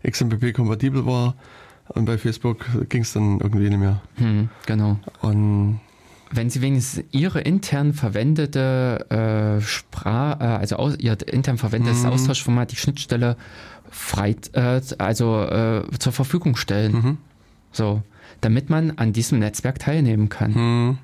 XMPP 0.08 0.54
kompatibel 0.54 1.06
war. 1.06 1.36
Und 1.90 2.06
bei 2.06 2.18
Facebook 2.18 2.66
ging 2.90 3.02
es 3.02 3.14
dann 3.14 3.40
irgendwie 3.40 3.70
nicht 3.70 3.80
mehr. 3.80 4.02
Mhm, 4.18 4.50
genau. 4.66 5.00
Und 5.22 5.80
wenn 6.32 6.50
Sie 6.50 6.62
wenigstens 6.62 7.06
Ihre 7.12 7.42
intern 7.42 7.94
verwendete 7.94 9.06
äh, 9.10 9.62
Sprache, 9.62 10.44
äh, 10.44 10.48
also 10.48 10.76
aus, 10.78 10.98
Ihr 10.98 11.18
intern 11.28 11.58
verwendetes 11.58 12.04
mhm. 12.04 12.10
Austauschformat, 12.10 12.72
die 12.72 12.76
Schnittstelle 12.76 13.38
frei, 13.90 14.36
äh, 14.54 14.82
also 14.98 15.44
äh, 15.44 15.84
zur 16.00 16.14
Verfügung 16.14 16.56
stellen. 16.56 16.94
Mhm. 16.94 17.18
So, 17.72 18.02
damit 18.42 18.70
man 18.70 18.92
an 18.98 19.14
diesem 19.14 19.40
Netzwerk 19.40 19.80
teilnehmen 19.80 20.30
kann. 20.30 20.52
Mhm. 20.54 20.98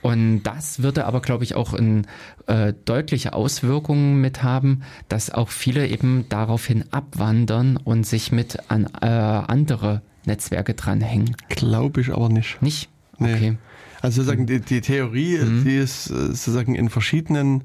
Und 0.00 0.42
das 0.44 0.82
würde 0.82 1.06
aber, 1.06 1.20
glaube 1.20 1.42
ich, 1.42 1.56
auch 1.56 1.74
in, 1.74 2.06
äh, 2.46 2.72
deutliche 2.84 3.32
Auswirkungen 3.32 4.20
mit 4.20 4.42
haben, 4.42 4.82
dass 5.08 5.30
auch 5.30 5.48
viele 5.48 5.88
eben 5.88 6.26
daraufhin 6.28 6.84
abwandern 6.92 7.76
und 7.76 8.06
sich 8.06 8.30
mit 8.30 8.70
an 8.70 8.86
äh, 9.00 9.06
andere 9.06 10.02
Netzwerke 10.24 10.74
dranhängen. 10.74 11.36
Glaube 11.48 12.00
ich 12.00 12.12
aber 12.12 12.28
nicht. 12.28 12.62
Nicht? 12.62 12.88
Okay. 13.18 13.58
Also 14.00 14.22
sozusagen 14.22 14.46
die, 14.46 14.60
die 14.60 14.80
Theorie, 14.80 15.38
mhm. 15.38 15.64
die 15.64 15.76
es 15.76 16.10
äh, 16.10 16.14
sozusagen 16.28 16.74
in 16.74 16.88
verschiedenen 16.88 17.62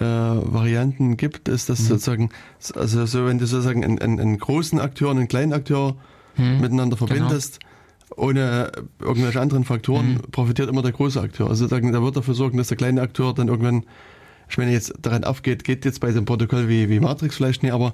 äh, 0.00 0.04
Varianten 0.04 1.16
gibt, 1.16 1.48
ist, 1.48 1.68
dass 1.68 1.80
mhm. 1.80 1.84
sozusagen, 1.86 2.30
also 2.74 3.06
so 3.06 3.26
wenn 3.26 3.38
du 3.38 3.46
sozusagen 3.46 3.84
einen, 3.84 3.98
einen, 3.98 4.20
einen 4.20 4.38
großen 4.38 4.78
Akteur 4.78 5.10
und 5.10 5.18
einen 5.18 5.28
kleinen 5.28 5.52
Akteur 5.52 5.96
mhm. 6.36 6.60
miteinander 6.60 6.96
genau. 6.96 7.08
verbindest, 7.08 7.60
genau. 7.60 8.22
ohne 8.22 8.72
irgendwelche 9.00 9.40
anderen 9.40 9.64
Faktoren, 9.64 10.14
mhm. 10.14 10.20
profitiert 10.30 10.68
immer 10.68 10.82
der 10.82 10.92
große 10.92 11.20
Akteur. 11.20 11.48
Also 11.48 11.64
sozusagen, 11.64 11.90
der 11.92 12.02
wird 12.02 12.16
dafür 12.16 12.34
sorgen, 12.34 12.58
dass 12.58 12.68
der 12.68 12.76
kleine 12.76 13.00
Akteur 13.02 13.34
dann 13.34 13.48
irgendwann, 13.48 13.84
ich 14.48 14.56
meine, 14.58 14.72
jetzt 14.72 14.94
daran 15.02 15.24
aufgeht, 15.24 15.64
geht 15.64 15.84
jetzt 15.84 16.00
bei 16.00 16.12
dem 16.12 16.24
Protokoll 16.24 16.68
wie, 16.68 16.88
wie 16.88 17.00
Matrix 17.00 17.36
vielleicht 17.36 17.64
nicht, 17.64 17.72
aber 17.72 17.92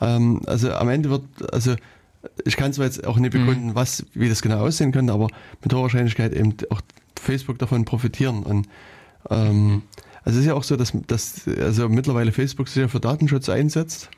ähm, 0.00 0.42
also 0.46 0.72
am 0.72 0.88
Ende 0.88 1.10
wird, 1.10 1.24
also 1.52 1.74
ich 2.44 2.56
kann 2.56 2.72
zwar 2.72 2.86
jetzt 2.86 3.06
auch 3.06 3.18
nicht 3.18 3.34
mhm. 3.34 3.46
begründen, 3.46 3.74
was, 3.74 4.06
wie 4.14 4.28
das 4.28 4.42
genau 4.42 4.60
aussehen 4.60 4.92
könnte, 4.92 5.12
aber 5.12 5.28
mit 5.62 5.72
hoher 5.72 5.82
Wahrscheinlichkeit 5.82 6.32
eben 6.32 6.54
auch 6.70 6.80
Facebook 7.20 7.58
davon 7.58 7.84
profitieren. 7.84 8.42
Und 8.42 8.68
ähm, 9.28 9.82
also 10.24 10.38
es 10.38 10.44
ist 10.44 10.46
ja 10.46 10.54
auch 10.54 10.64
so, 10.64 10.76
dass, 10.76 10.92
dass 11.06 11.48
also 11.48 11.88
mittlerweile 11.88 12.32
Facebook 12.32 12.68
sich 12.68 12.82
ja 12.82 12.88
für 12.88 13.00
Datenschutz 13.00 13.48
einsetzt, 13.48 14.10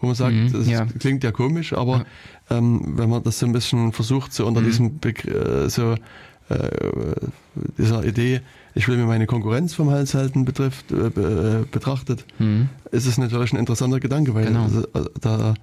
wo 0.00 0.06
man 0.06 0.16
sagt, 0.16 0.34
mhm, 0.34 0.52
das 0.52 0.68
ja. 0.68 0.86
klingt 0.98 1.24
ja 1.24 1.32
komisch, 1.32 1.72
aber 1.72 1.98
ja. 1.98 2.04
Ähm, 2.48 2.80
wenn 2.96 3.10
man 3.10 3.24
das 3.24 3.40
so 3.40 3.46
ein 3.46 3.52
bisschen 3.52 3.92
versucht, 3.92 4.32
so 4.32 4.46
unter 4.46 4.60
mhm. 4.60 4.66
diesem 4.66 4.98
Begr 5.00 5.64
äh, 5.64 5.68
so 5.68 5.94
äh, 6.48 6.68
dieser 7.76 8.04
Idee, 8.04 8.40
ich 8.74 8.86
will 8.86 8.96
mir 8.96 9.06
meine 9.06 9.26
Konkurrenz 9.26 9.74
vom 9.74 9.90
Hals 9.90 10.14
halten, 10.14 10.44
betrifft, 10.44 10.92
äh, 10.92 11.06
äh 11.06 11.64
betrachtet, 11.68 12.24
mhm. 12.38 12.68
ist 12.92 13.06
es 13.06 13.18
natürlich 13.18 13.52
ein 13.52 13.58
interessanter 13.58 13.98
Gedanke, 13.98 14.34
weil 14.34 14.46
genau. 14.46 14.64
also, 14.64 14.86
da 15.20 15.54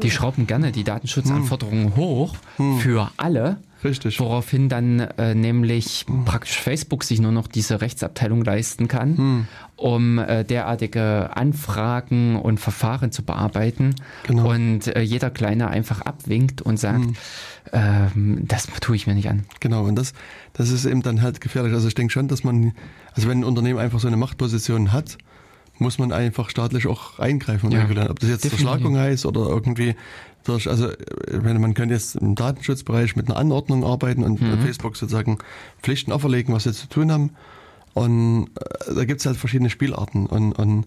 die 0.00 0.10
schrauben 0.10 0.46
gerne 0.46 0.72
die 0.72 0.84
Datenschutzanforderungen 0.84 1.86
hm. 1.86 1.96
hoch 1.96 2.36
hm. 2.56 2.78
für 2.78 3.10
alle 3.16 3.58
Richtig. 3.84 4.20
Woraufhin 4.20 4.68
dann 4.68 5.00
äh, 5.00 5.34
nämlich 5.34 6.04
hm. 6.06 6.24
praktisch 6.24 6.58
Facebook 6.60 7.04
sich 7.04 7.20
nur 7.20 7.32
noch 7.32 7.46
diese 7.46 7.80
Rechtsabteilung 7.80 8.44
leisten 8.44 8.88
kann, 8.88 9.16
hm. 9.16 9.46
um 9.76 10.18
äh, 10.18 10.44
derartige 10.44 11.36
Anfragen 11.36 12.36
und 12.36 12.60
Verfahren 12.60 13.12
zu 13.12 13.24
bearbeiten. 13.24 13.94
Genau. 14.26 14.50
Und 14.50 14.86
äh, 14.88 15.00
jeder 15.00 15.30
Kleine 15.30 15.68
einfach 15.68 16.00
abwinkt 16.02 16.62
und 16.62 16.78
sagt, 16.78 17.04
hm. 17.04 17.14
Ähm, 17.72 18.42
das 18.46 18.66
tue 18.80 18.96
ich 18.96 19.06
mir 19.06 19.14
nicht 19.14 19.28
an. 19.28 19.44
Genau, 19.60 19.84
und 19.84 19.96
das, 19.96 20.12
das 20.52 20.70
ist 20.70 20.84
eben 20.84 21.02
dann 21.02 21.22
halt 21.22 21.40
gefährlich. 21.40 21.72
Also 21.72 21.88
ich 21.88 21.94
denke 21.94 22.12
schon, 22.12 22.28
dass 22.28 22.44
man, 22.44 22.72
also 23.14 23.28
wenn 23.28 23.40
ein 23.40 23.44
Unternehmen 23.44 23.78
einfach 23.78 24.00
so 24.00 24.08
eine 24.08 24.16
Machtposition 24.16 24.92
hat, 24.92 25.16
muss 25.78 25.98
man 25.98 26.12
einfach 26.12 26.50
staatlich 26.50 26.86
auch 26.86 27.18
eingreifen 27.18 27.66
und 27.66 27.72
ja, 27.72 27.82
regulieren. 27.82 28.10
Ob 28.10 28.18
das 28.20 28.28
jetzt 28.28 28.44
definitiv. 28.44 28.68
Verschlagung 28.68 28.98
heißt 28.98 29.26
oder 29.26 29.40
irgendwie 29.40 29.94
durch, 30.44 30.68
also 30.68 30.88
wenn 31.26 31.60
man 31.60 31.74
könnte 31.74 31.94
jetzt 31.94 32.16
im 32.16 32.34
Datenschutzbereich 32.34 33.16
mit 33.16 33.28
einer 33.28 33.38
Anordnung 33.38 33.84
arbeiten 33.84 34.22
und 34.24 34.40
mhm. 34.40 34.58
Facebook 34.60 34.96
sozusagen 34.96 35.38
Pflichten 35.82 36.12
auferlegen, 36.12 36.54
was 36.54 36.64
sie 36.64 36.72
zu 36.72 36.88
tun 36.88 37.12
haben. 37.12 37.30
Und 37.94 38.48
äh, 38.58 38.94
da 38.94 39.04
gibt 39.04 39.20
es 39.20 39.26
halt 39.26 39.36
verschiedene 39.36 39.70
Spielarten 39.70 40.26
und, 40.26 40.52
und 40.52 40.86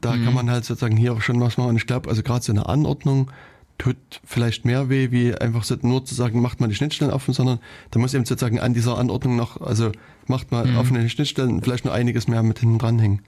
da 0.00 0.14
mhm. 0.14 0.24
kann 0.24 0.34
man 0.34 0.50
halt 0.50 0.64
sozusagen 0.64 0.96
hier 0.96 1.12
auch 1.12 1.20
schon 1.20 1.40
was 1.40 1.56
machen. 1.56 1.70
Und 1.70 1.76
ich 1.76 1.86
glaube, 1.86 2.08
also 2.08 2.22
gerade 2.22 2.44
so 2.44 2.52
eine 2.52 2.68
Anordnung 2.68 3.30
tut 3.78 3.96
vielleicht 4.24 4.64
mehr 4.64 4.88
weh, 4.88 5.10
wie 5.10 5.34
einfach 5.34 5.64
so 5.64 5.76
nur 5.82 6.04
zu 6.04 6.14
sagen, 6.14 6.40
macht 6.40 6.60
man 6.60 6.70
die 6.70 6.76
Schnittstellen 6.76 7.12
offen, 7.12 7.34
sondern 7.34 7.58
da 7.90 7.98
muss 7.98 8.14
eben 8.14 8.24
sozusagen 8.24 8.58
an 8.58 8.72
dieser 8.72 8.96
Anordnung 8.96 9.36
noch, 9.36 9.60
also 9.60 9.92
macht 10.26 10.50
man 10.50 10.72
mhm. 10.72 10.78
offene 10.78 11.08
Schnittstellen 11.08 11.62
vielleicht 11.62 11.84
noch 11.84 11.92
einiges 11.92 12.26
mehr 12.26 12.42
mit 12.42 12.58
hinten 12.58 12.78
dranhängen. 12.78 13.22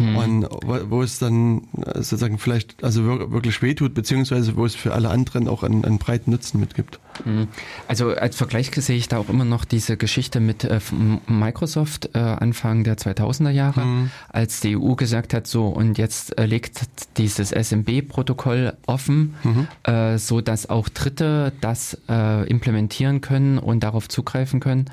Mhm. 0.00 0.16
Und 0.16 0.46
wo 0.62 1.02
es 1.02 1.18
dann 1.18 1.62
sozusagen 1.94 2.38
vielleicht 2.38 2.82
also 2.82 3.04
wirklich 3.30 3.60
wehtut, 3.60 3.92
beziehungsweise 3.92 4.56
wo 4.56 4.64
es 4.64 4.74
für 4.74 4.94
alle 4.94 5.10
anderen 5.10 5.46
auch 5.46 5.62
einen, 5.62 5.84
einen 5.84 5.98
breiten 5.98 6.30
Nutzen 6.30 6.58
mitgibt. 6.58 6.98
Mhm. 7.24 7.48
Also 7.86 8.10
als 8.10 8.36
Vergleich 8.36 8.70
sehe 8.74 8.96
ich 8.96 9.08
da 9.08 9.18
auch 9.18 9.28
immer 9.28 9.44
noch 9.44 9.64
diese 9.64 9.96
Geschichte 9.96 10.40
mit 10.40 10.64
äh, 10.64 10.80
Microsoft 11.26 12.10
äh, 12.14 12.18
Anfang 12.18 12.82
der 12.84 12.96
2000er 12.96 13.50
Jahre, 13.50 13.84
mhm. 13.84 14.10
als 14.30 14.60
die 14.60 14.76
EU 14.76 14.94
gesagt 14.94 15.34
hat, 15.34 15.46
so 15.46 15.68
und 15.68 15.98
jetzt 15.98 16.38
äh, 16.38 16.46
legt 16.46 16.80
dieses 17.18 17.50
SMB-Protokoll 17.50 18.72
offen, 18.86 19.34
mhm. 19.42 19.68
äh, 19.82 20.18
so 20.18 20.40
dass 20.40 20.70
auch 20.70 20.88
Dritte 20.88 21.52
das 21.60 21.98
äh, 22.08 22.48
implementieren 22.48 23.20
können 23.20 23.58
und 23.58 23.80
darauf 23.80 24.08
zugreifen 24.08 24.60
können 24.60 24.86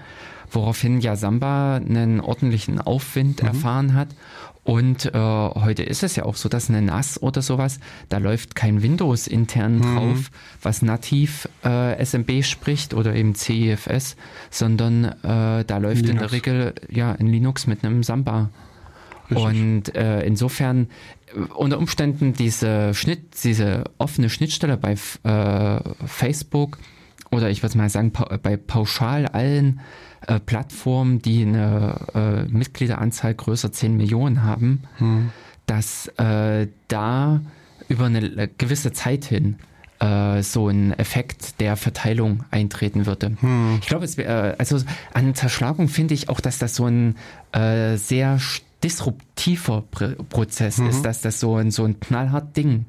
woraufhin 0.52 1.02
ja 1.02 1.16
Samba 1.16 1.76
einen 1.76 2.22
ordentlichen 2.22 2.80
Aufwind 2.80 3.42
mhm. 3.42 3.50
erfahren 3.50 3.94
hat 3.94 4.10
und 4.68 5.06
äh, 5.06 5.12
heute 5.14 5.84
ist 5.84 6.04
es 6.04 6.18
ja 6.18 6.26
auch 6.26 6.36
so, 6.36 6.50
dass 6.50 6.70
eine 6.70 6.82
NAS 6.82 7.22
oder 7.24 7.42
sowas, 7.42 7.80
da 8.10 8.18
läuft 8.18 8.54
kein 8.54 8.84
Windows 8.84 9.26
intern 9.26 9.78
mhm. 9.78 9.82
drauf, 9.82 10.32
was 10.62 10.82
nativ 10.82 11.48
äh, 11.64 12.04
SMB 12.04 12.44
spricht 12.44 12.94
oder 12.94 13.16
eben 13.16 13.34
CIFS, 13.34 14.18
sondern 14.50 15.06
äh, 15.06 15.64
da 15.64 15.78
läuft 15.78 16.02
Linux. 16.02 16.10
in 16.10 16.18
der 16.18 16.32
Regel 16.34 16.74
ja 16.90 17.14
in 17.14 17.28
Linux 17.28 17.66
mit 17.66 17.86
einem 17.86 18.04
Samba. 18.04 18.50
Richtig. 19.32 19.46
Und 19.46 19.96
äh, 19.96 20.26
insofern 20.26 20.90
äh, 21.34 21.40
unter 21.54 21.78
Umständen 21.78 22.34
diese 22.34 22.94
Schnitt, 22.94 23.42
diese 23.46 23.86
offene 24.00 24.30
Schnittstelle 24.30 24.76
bei 24.76 24.98
äh, 25.24 25.80
Facebook 26.06 26.78
oder 27.32 27.50
ich 27.50 27.64
würde 27.64 27.78
mal 27.78 27.90
sagen 27.90 28.12
bei 28.44 28.58
pauschal 28.58 29.28
allen 29.28 29.80
äh, 30.26 30.40
Plattformen, 30.40 31.22
die 31.22 31.44
eine 31.44 32.08
äh, 32.14 32.44
Mitgliederanzahl 32.52 33.34
größer 33.34 33.72
10 33.72 33.96
Millionen 33.96 34.44
haben, 34.44 34.84
hm. 34.98 35.30
dass 35.66 36.08
äh, 36.18 36.68
da 36.88 37.42
über 37.88 38.06
eine 38.06 38.48
gewisse 38.58 38.92
Zeit 38.92 39.26
hin 39.26 39.58
äh, 40.00 40.42
so 40.44 40.68
ein 40.68 40.94
Effekt 40.98 41.60
der 41.60 41.76
Verteilung 41.76 42.44
eintreten 42.52 43.06
würde. 43.06 43.38
Hm. 43.40 43.80
Ich 43.82 43.88
glaube, 43.88 44.06
es 44.06 44.18
wäre, 44.18 44.56
also 44.60 44.80
an 45.14 45.36
Zerschlagung 45.36 45.88
finde 45.88 46.14
ich 46.14 46.30
auch, 46.30 46.40
dass 46.40 46.60
das 46.60 46.76
so 46.76 46.86
ein 46.86 47.16
äh, 47.52 47.98
sehr 47.98 48.40
disruptiver 48.84 49.84
Prozess 50.30 50.78
mhm. 50.78 50.90
ist, 50.90 51.04
dass 51.04 51.22
das 51.22 51.40
so 51.40 51.56
ein, 51.56 51.72
so 51.72 51.84
ein 51.84 52.00
knallhart 52.00 52.56
Ding 52.56 52.86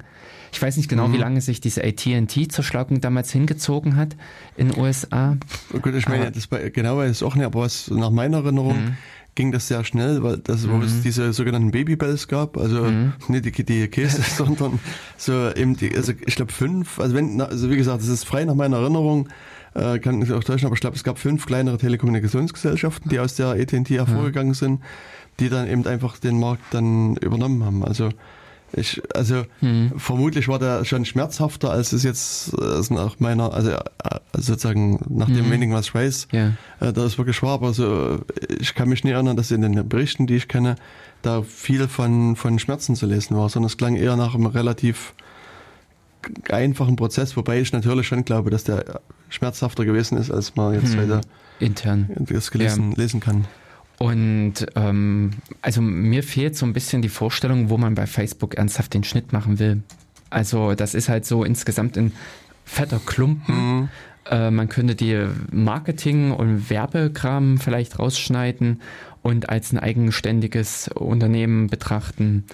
ich 0.51 0.61
weiß 0.61 0.77
nicht 0.77 0.89
genau, 0.89 1.07
mhm. 1.07 1.13
wie 1.13 1.17
lange 1.17 1.41
sich 1.41 1.61
diese 1.61 1.83
AT&T-Zerschlagung 1.83 3.01
damals 3.01 3.31
hingezogen 3.31 3.95
hat 3.95 4.15
in 4.57 4.69
den 4.69 4.79
USA. 4.79 5.37
Gut, 5.81 5.93
ich 5.93 6.07
meine, 6.07 6.31
das 6.31 6.47
bei, 6.47 6.69
genau 6.69 6.97
weiß 6.97 7.17
ich 7.17 7.23
auch 7.23 7.35
nicht, 7.35 7.45
aber 7.45 7.61
was 7.61 7.89
nach 7.89 8.09
meiner 8.09 8.37
Erinnerung 8.37 8.77
mhm. 8.77 8.97
ging 9.35 9.51
das 9.51 9.67
sehr 9.67 9.83
schnell, 9.83 10.23
weil 10.23 10.37
das, 10.37 10.67
wo 10.67 10.73
mhm. 10.73 10.83
es 10.83 11.01
diese 11.01 11.33
sogenannten 11.33 11.71
Babybells 11.71 12.27
gab, 12.27 12.57
also 12.57 12.83
mhm. 12.83 13.13
nicht 13.27 13.45
die, 13.45 13.63
die 13.63 13.87
Käse, 13.87 14.21
sondern 14.37 14.79
so 15.17 15.51
eben 15.53 15.75
die, 15.75 15.95
also 15.95 16.13
ich 16.25 16.35
glaube 16.35 16.51
fünf, 16.51 16.99
also 16.99 17.15
wenn, 17.15 17.39
also 17.41 17.69
wie 17.69 17.77
gesagt, 17.77 18.01
das 18.01 18.07
ist 18.07 18.25
frei 18.25 18.45
nach 18.45 18.55
meiner 18.55 18.77
Erinnerung, 18.77 19.29
äh, 19.75 19.99
kann 19.99 20.21
ich 20.21 20.31
auch 20.31 20.43
täuschen, 20.43 20.65
aber 20.65 20.75
ich 20.75 20.81
glaube, 20.81 20.95
es 20.95 21.03
gab 21.03 21.19
fünf 21.19 21.45
kleinere 21.45 21.77
Telekommunikationsgesellschaften, 21.77 23.09
die 23.09 23.19
aus 23.19 23.35
der 23.35 23.47
AT&T 23.49 23.95
hervorgegangen 23.95 24.53
sind, 24.53 24.81
die 25.39 25.49
dann 25.49 25.67
eben 25.67 25.85
einfach 25.85 26.17
den 26.17 26.39
Markt 26.39 26.63
dann 26.71 27.15
übernommen 27.17 27.63
haben. 27.63 27.85
Also 27.85 28.09
ich, 28.73 29.01
also 29.15 29.43
hm. 29.59 29.93
vermutlich 29.97 30.47
war 30.47 30.59
der 30.59 30.85
schon 30.85 31.05
schmerzhafter, 31.05 31.71
als 31.71 31.91
es 31.91 32.03
jetzt 32.03 32.53
also 32.59 32.93
nach 32.93 33.19
meiner, 33.19 33.53
also 33.53 33.71
äh, 33.71 33.79
sozusagen 34.33 34.99
nach 35.09 35.27
dem 35.27 35.45
hm. 35.45 35.51
wenigen, 35.51 35.73
was 35.73 35.87
ich 35.87 35.95
weiß, 35.95 36.27
ja. 36.31 36.53
äh, 36.79 36.93
da 36.93 37.05
ist 37.05 37.17
wirklich 37.17 37.41
war. 37.41 37.53
Aber 37.53 37.73
so, 37.73 38.19
ich 38.59 38.75
kann 38.75 38.89
mich 38.89 39.03
nicht 39.03 39.13
erinnern, 39.13 39.37
dass 39.37 39.51
in 39.51 39.61
den 39.61 39.87
Berichten, 39.87 40.27
die 40.27 40.35
ich 40.35 40.47
kenne, 40.47 40.75
da 41.21 41.41
viel 41.41 41.87
von, 41.87 42.35
von 42.35 42.59
Schmerzen 42.59 42.95
zu 42.95 43.05
lesen 43.05 43.35
war, 43.35 43.49
sondern 43.49 43.67
es 43.67 43.77
klang 43.77 43.95
eher 43.95 44.15
nach 44.15 44.35
einem 44.35 44.45
relativ 44.45 45.13
einfachen 46.49 46.95
Prozess, 46.95 47.35
wobei 47.37 47.59
ich 47.59 47.71
natürlich 47.71 48.07
schon 48.07 48.25
glaube, 48.25 48.49
dass 48.49 48.63
der 48.63 49.01
schmerzhafter 49.29 49.85
gewesen 49.85 50.17
ist, 50.17 50.31
als 50.31 50.55
man 50.55 50.73
jetzt 50.73 50.93
hm. 50.93 51.01
heute 51.01 51.21
intern 51.59 52.09
das 52.19 52.51
gelesen, 52.51 52.91
ja. 52.91 52.97
lesen 52.97 53.19
kann. 53.19 53.45
Und 53.99 54.65
ähm, 54.75 55.31
also 55.61 55.81
mir 55.81 56.23
fehlt 56.23 56.55
so 56.55 56.65
ein 56.65 56.73
bisschen 56.73 57.01
die 57.01 57.09
Vorstellung, 57.09 57.69
wo 57.69 57.77
man 57.77 57.95
bei 57.95 58.07
Facebook 58.07 58.55
ernsthaft 58.55 58.93
den 58.93 59.03
Schnitt 59.03 59.33
machen 59.33 59.59
will. 59.59 59.83
Also 60.29 60.73
das 60.73 60.95
ist 60.95 61.09
halt 61.09 61.25
so 61.25 61.43
insgesamt 61.43 61.97
ein 61.97 62.13
fetter 62.63 63.01
Klumpen. 63.05 63.55
Mhm. 63.55 63.89
Äh, 64.29 64.51
man 64.51 64.69
könnte 64.69 64.95
die 64.95 65.27
Marketing- 65.51 66.31
und 66.31 66.69
Werbekram 66.69 67.57
vielleicht 67.57 67.99
rausschneiden 67.99 68.81
und 69.21 69.49
als 69.49 69.73
ein 69.73 69.79
eigenständiges 69.79 70.87
Unternehmen 70.87 71.67
betrachten. 71.67 72.45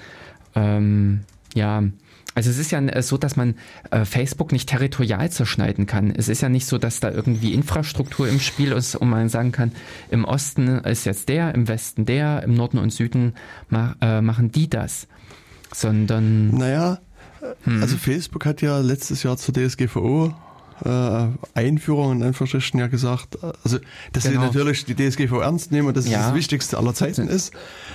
Ähm, 0.55 1.21
ja, 1.53 1.83
also 2.35 2.49
es 2.49 2.57
ist 2.57 2.71
ja 2.71 2.79
äh, 2.79 3.01
so, 3.01 3.17
dass 3.17 3.37
man 3.37 3.55
äh, 3.91 4.03
Facebook 4.05 4.51
nicht 4.51 4.69
territorial 4.69 5.31
zerschneiden 5.31 5.85
kann. 5.87 6.11
Es 6.11 6.27
ist 6.27 6.41
ja 6.41 6.49
nicht 6.49 6.67
so, 6.67 6.77
dass 6.77 6.99
da 6.99 7.09
irgendwie 7.09 7.53
Infrastruktur 7.53 8.27
im 8.27 8.39
Spiel 8.39 8.73
ist, 8.73 8.95
und 8.95 9.09
man 9.09 9.29
sagen 9.29 9.53
kann, 9.53 9.71
im 10.11 10.25
Osten 10.25 10.67
ist 10.79 11.05
jetzt 11.05 11.29
der, 11.29 11.55
im 11.55 11.67
Westen 11.67 12.05
der, 12.05 12.43
im 12.43 12.53
Norden 12.53 12.77
und 12.77 12.91
Süden 12.91 13.33
ma 13.69 13.95
äh, 14.01 14.21
machen 14.21 14.51
die 14.51 14.69
das. 14.69 15.07
Sondern. 15.73 16.49
Naja, 16.49 16.99
hm. 17.63 17.81
also 17.81 17.97
Facebook 17.97 18.45
hat 18.45 18.61
ja 18.61 18.79
letztes 18.79 19.23
Jahr 19.23 19.37
zur 19.37 19.53
DSGVO 19.53 20.33
äh, 20.83 21.27
Einführung 21.53 22.17
in 22.17 22.23
Anführungsstrichen 22.23 22.79
ja 22.79 22.87
gesagt, 22.87 23.37
also 23.63 23.79
dass 24.11 24.23
genau. 24.23 24.41
sie 24.41 24.47
natürlich 24.47 24.85
die 24.85 24.95
DSGVO 24.95 25.39
ernst 25.39 25.71
nehmen 25.71 25.87
und 25.87 25.95
dass 25.95 26.07
ja. 26.07 26.19
es 26.19 26.25
das 26.27 26.35
Wichtigste 26.35 26.77
aller 26.77 26.93
Zeiten 26.93 27.27
ist, 27.27 27.53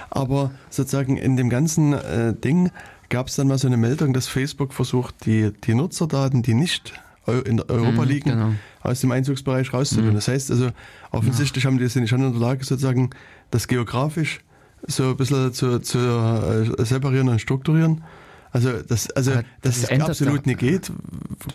aber 0.09 0.51
sozusagen 0.71 1.19
in 1.19 1.37
dem 1.37 1.51
ganzen 1.51 1.93
äh, 1.93 2.35
Ding 2.35 2.71
gab 3.11 3.29
es 3.29 3.37
dann 3.37 3.49
mal 3.49 3.59
so 3.59 3.67
eine 3.67 3.77
Meldung, 3.77 4.15
dass 4.15 4.27
Facebook 4.27 4.73
versucht, 4.73 5.27
die, 5.27 5.53
die 5.65 5.75
Nutzerdaten, 5.75 6.43
die 6.43 6.55
nicht 6.55 6.95
in 7.27 7.61
Europa 7.61 8.03
mhm, 8.03 8.09
liegen, 8.09 8.31
genau. 8.31 8.53
aus 8.83 9.01
dem 9.01 9.13
Einzugsbereich 9.13 9.73
rauszunehmen. 9.73 10.13
Mhm. 10.13 10.17
Das 10.17 10.29
heißt 10.29 10.51
also, 10.51 10.71
offensichtlich 11.11 11.65
ja. 11.65 11.71
haben 11.71 11.79
die 11.79 11.87
sind 11.89 12.09
schon 12.09 12.23
in 12.23 12.33
der 12.33 12.41
Lage, 12.41 12.65
sozusagen 12.65 13.11
das 13.51 13.69
geografisch 13.69 14.41
so 14.87 15.11
ein 15.11 15.17
bisschen 15.17 15.53
zu, 15.53 15.81
zu 15.81 15.99
äh, 15.99 16.85
separieren 16.85 17.29
und 17.29 17.41
strukturieren. 17.41 18.03
Also, 18.53 18.83
das, 18.83 19.11
also, 19.11 19.33
das 19.63 19.83
dass 19.83 19.91
es 19.91 20.01
absolut 20.01 20.41
doch, 20.41 20.47
nicht 20.47 20.59
geht, 20.59 20.93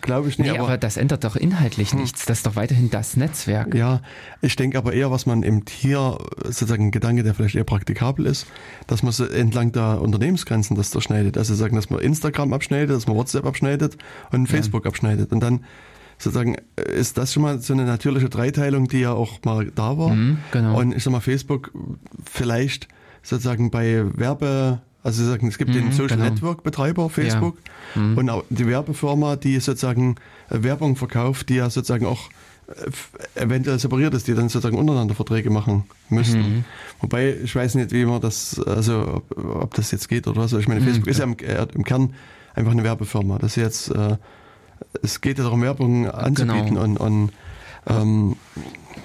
glaube 0.00 0.28
ich 0.28 0.38
nicht. 0.38 0.50
Nee, 0.50 0.58
aber, 0.58 0.68
aber, 0.68 0.78
das 0.78 0.96
ändert 0.96 1.24
doch 1.24 1.36
inhaltlich 1.36 1.92
hm. 1.92 2.00
nichts. 2.00 2.24
Das 2.24 2.38
ist 2.38 2.46
doch 2.46 2.56
weiterhin 2.56 2.88
das 2.88 3.16
Netzwerk. 3.16 3.74
Ja, 3.74 4.00
ich 4.40 4.56
denke 4.56 4.78
aber 4.78 4.94
eher, 4.94 5.10
was 5.10 5.26
man 5.26 5.42
eben 5.42 5.62
hier, 5.68 6.18
sozusagen 6.44 6.86
ein 6.86 6.90
Gedanke, 6.90 7.22
der 7.22 7.34
vielleicht 7.34 7.54
eher 7.54 7.64
praktikabel 7.64 8.24
ist, 8.24 8.46
dass 8.86 9.02
man 9.02 9.12
so 9.12 9.26
entlang 9.26 9.72
der 9.72 10.00
Unternehmensgrenzen 10.00 10.74
das 10.74 10.90
zerschneidet. 10.90 11.36
Also 11.36 11.54
sagen, 11.54 11.76
dass 11.76 11.90
man 11.90 12.00
Instagram 12.00 12.54
abschneidet, 12.54 12.96
dass 12.96 13.06
man 13.06 13.16
WhatsApp 13.16 13.44
abschneidet 13.44 13.98
und 14.32 14.46
Facebook 14.46 14.84
ja. 14.84 14.88
abschneidet. 14.88 15.32
Und 15.32 15.40
dann 15.40 15.64
sozusagen 16.18 16.56
ist 16.76 17.18
das 17.18 17.32
schon 17.32 17.42
mal 17.42 17.58
so 17.60 17.74
eine 17.74 17.84
natürliche 17.84 18.30
Dreiteilung, 18.30 18.88
die 18.88 19.00
ja 19.00 19.12
auch 19.12 19.40
mal 19.44 19.70
da 19.74 19.98
war. 19.98 20.14
Mhm, 20.14 20.38
genau. 20.50 20.78
Und 20.78 20.96
ich 20.96 21.04
sag 21.04 21.10
mal, 21.10 21.20
Facebook 21.20 21.72
vielleicht 22.24 22.88
sozusagen 23.22 23.70
bei 23.70 24.04
Werbe 24.16 24.80
also 25.06 25.24
sagen, 25.24 25.46
es 25.46 25.56
gibt 25.56 25.70
mhm, 25.70 25.74
den 25.74 25.92
Social 25.92 26.16
genau. 26.16 26.30
Network 26.30 26.64
Betreiber 26.64 27.08
Facebook 27.08 27.56
ja. 27.94 28.02
mhm. 28.02 28.18
und 28.18 28.30
auch 28.30 28.44
die 28.50 28.66
Werbefirma, 28.66 29.36
die 29.36 29.60
sozusagen 29.60 30.16
äh, 30.50 30.62
Werbung 30.62 30.96
verkauft, 30.96 31.48
die 31.48 31.54
ja 31.54 31.70
sozusagen 31.70 32.06
auch 32.06 32.28
äh, 32.66 33.40
eventuell 33.40 33.78
separiert 33.78 34.14
ist, 34.14 34.26
die 34.26 34.34
dann 34.34 34.48
sozusagen 34.48 34.76
untereinander 34.76 35.14
Verträge 35.14 35.48
machen 35.50 35.84
müssten. 36.10 36.38
Mhm. 36.38 36.64
Wobei 37.00 37.36
ich 37.36 37.54
weiß 37.54 37.76
nicht, 37.76 37.92
wie 37.92 38.04
man 38.04 38.20
das, 38.20 38.58
also 38.58 39.22
ob, 39.30 39.62
ob 39.62 39.74
das 39.74 39.92
jetzt 39.92 40.08
geht 40.08 40.26
oder 40.26 40.42
was. 40.42 40.52
Ich 40.54 40.66
meine, 40.66 40.80
mhm, 40.80 40.86
Facebook 40.86 41.06
ist 41.06 41.18
ja 41.18 41.24
im, 41.24 41.36
äh, 41.38 41.66
im, 41.72 41.84
Kern 41.84 42.14
einfach 42.54 42.72
eine 42.72 42.82
Werbefirma. 42.82 43.38
Das 43.38 43.54
jetzt, 43.54 43.90
äh, 43.90 44.16
es 45.02 45.20
geht 45.20 45.38
ja 45.38 45.44
darum, 45.44 45.62
Werbung 45.62 46.10
anzubieten 46.10 46.74
genau. 46.74 46.82
und, 46.82 46.96
und 46.96 47.32
Ähm, 47.88 48.34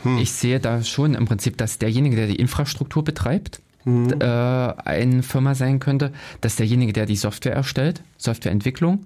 hm. 0.01 0.17
Ich 0.17 0.31
sehe 0.31 0.59
da 0.59 0.83
schon 0.83 1.13
im 1.13 1.25
Prinzip, 1.25 1.57
dass 1.57 1.77
derjenige, 1.77 2.15
der 2.15 2.25
die 2.25 2.37
Infrastruktur 2.37 3.03
betreibt, 3.03 3.61
mhm. 3.85 4.13
äh, 4.19 4.25
eine 4.25 5.23
Firma 5.23 5.55
sein 5.55 5.79
könnte, 5.79 6.11
dass 6.41 6.55
derjenige, 6.55 6.93
der 6.93 7.05
die 7.05 7.15
Software 7.15 7.53
erstellt, 7.53 8.01
Softwareentwicklung, 8.17 9.05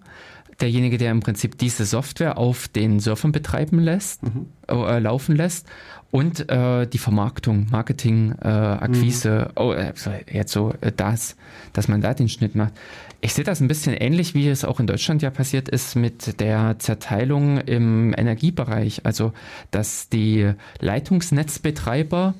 derjenige, 0.61 0.97
der 0.97 1.11
im 1.11 1.19
Prinzip 1.19 1.57
diese 1.57 1.85
Software 1.85 2.37
auf 2.37 2.67
den 2.67 2.99
Surfern 2.99 3.31
betreiben 3.31 3.79
lässt, 3.79 4.23
mhm. 4.23 4.47
äh, 4.67 4.99
laufen 4.99 5.35
lässt 5.35 5.67
und 6.11 6.49
äh, 6.49 6.87
die 6.87 6.97
Vermarktung, 6.97 7.67
Marketing, 7.71 8.35
äh, 8.41 8.47
Akquise, 8.47 9.47
mhm. 9.49 9.61
oh, 9.61 9.73
äh, 9.73 9.93
jetzt 10.31 10.53
so 10.53 10.73
äh, 10.79 10.91
das, 10.95 11.35
dass 11.73 11.87
man 11.87 11.99
da 11.99 12.13
den 12.13 12.29
Schnitt 12.29 12.55
macht. 12.55 12.73
Ich 13.19 13.33
sehe 13.33 13.43
das 13.43 13.59
ein 13.59 13.67
bisschen 13.67 13.93
ähnlich, 13.93 14.33
wie 14.33 14.47
es 14.47 14.63
auch 14.63 14.79
in 14.79 14.87
Deutschland 14.87 15.21
ja 15.21 15.29
passiert 15.29 15.67
ist 15.67 15.95
mit 15.95 16.39
der 16.39 16.79
Zerteilung 16.79 17.57
im 17.57 18.13
Energiebereich. 18.15 19.01
Also, 19.03 19.33
dass 19.71 20.09
die 20.09 20.51
Leitungsnetzbetreiber 20.79 22.35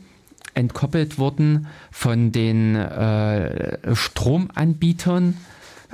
entkoppelt 0.56 1.20
wurden 1.20 1.68
von 1.92 2.32
den 2.32 2.76
äh, 2.76 3.96
Stromanbietern 3.96 5.36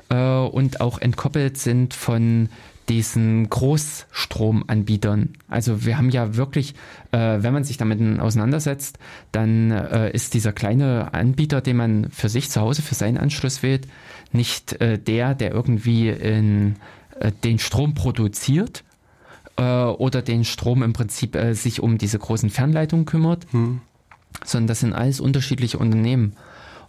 äh, 0.10 0.38
und 0.38 0.82
auch 0.82 1.00
entkoppelt 1.00 1.58
sind 1.58 1.94
von 1.94 2.50
diesen 2.90 3.50
Großstromanbietern. 3.50 5.30
Also 5.48 5.86
wir 5.86 5.98
haben 5.98 6.10
ja 6.10 6.36
wirklich, 6.36 6.74
äh, 7.12 7.38
wenn 7.42 7.54
man 7.54 7.64
sich 7.64 7.78
damit 7.78 8.20
auseinandersetzt, 8.20 9.00
dann 9.32 9.72
äh, 9.72 10.12
ist 10.12 10.34
dieser 10.34 10.52
kleine 10.52 11.14
Anbieter, 11.14 11.62
den 11.62 11.78
man 11.78 12.10
für 12.12 12.28
sich 12.28 12.50
zu 12.50 12.60
Hause, 12.60 12.82
für 12.82 12.96
seinen 12.96 13.18
Anschluss 13.18 13.64
wählt, 13.64 13.88
nicht 14.34 14.82
äh, 14.82 14.98
der, 14.98 15.36
der 15.36 15.52
irgendwie 15.52 16.10
in, 16.10 16.76
äh, 17.20 17.32
den 17.44 17.60
Strom 17.60 17.94
produziert 17.94 18.84
äh, 19.58 19.64
oder 19.64 20.22
den 20.22 20.44
Strom 20.44 20.84
im 20.84 20.94
Prinzip 20.94 21.36
äh, 21.36 21.54
sich 21.54 21.82
um 21.82 21.98
diese 21.98 22.20
großen 22.20 22.50
Fernleitungen 22.50 23.06
kümmert, 23.06 23.46
hm. 23.52 23.82
Sondern 24.44 24.68
das 24.68 24.80
sind 24.82 24.94
alles 24.94 25.20
unterschiedliche 25.20 25.78
Unternehmen. 25.78 26.34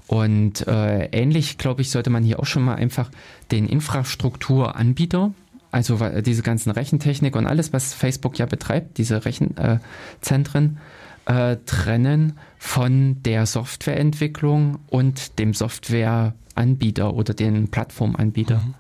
Und 0.06 0.66
äh, 0.66 1.06
ähnlich, 1.06 1.58
glaube 1.58 1.82
ich, 1.82 1.90
sollte 1.90 2.10
man 2.10 2.22
hier 2.22 2.40
auch 2.40 2.46
schon 2.46 2.62
mal 2.62 2.74
einfach 2.74 3.10
den 3.50 3.66
Infrastrukturanbieter, 3.66 5.32
also 5.70 5.98
diese 6.20 6.42
ganzen 6.42 6.70
Rechentechnik 6.70 7.34
und 7.34 7.46
alles, 7.46 7.72
was 7.72 7.94
Facebook 7.94 8.38
ja 8.38 8.46
betreibt, 8.46 8.98
diese 8.98 9.24
Rechenzentren, 9.24 10.78
äh, 11.24 11.56
trennen 11.64 12.38
von 12.58 13.22
der 13.22 13.46
Softwareentwicklung 13.46 14.80
und 14.88 15.38
dem 15.38 15.54
Softwareanbieter 15.54 17.14
oder 17.14 17.32
den 17.32 17.68
Plattformanbieter. 17.68 18.58
Mhm. 18.58 18.74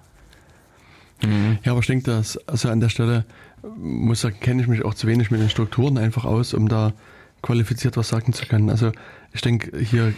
Mhm. 1.24 1.58
Ja, 1.64 1.72
aber 1.72 1.80
ich 1.80 1.86
denke, 1.86 2.10
dass 2.10 2.36
also 2.48 2.68
an 2.68 2.80
der 2.80 2.88
Stelle 2.88 3.24
muss 3.76 4.22
sagen, 4.22 4.36
kenne 4.40 4.62
ich 4.62 4.68
mich 4.68 4.84
auch 4.84 4.94
zu 4.94 5.06
wenig 5.06 5.30
mit 5.30 5.40
den 5.40 5.50
Strukturen 5.50 5.98
einfach 5.98 6.24
aus, 6.24 6.52
um 6.52 6.68
da 6.68 6.92
qualifiziert 7.42 7.96
was 7.96 8.08
sagen 8.08 8.32
zu 8.32 8.46
können. 8.46 8.70
Also 8.70 8.92
ich 9.32 9.40
denke, 9.40 9.76
hier 9.78 10.14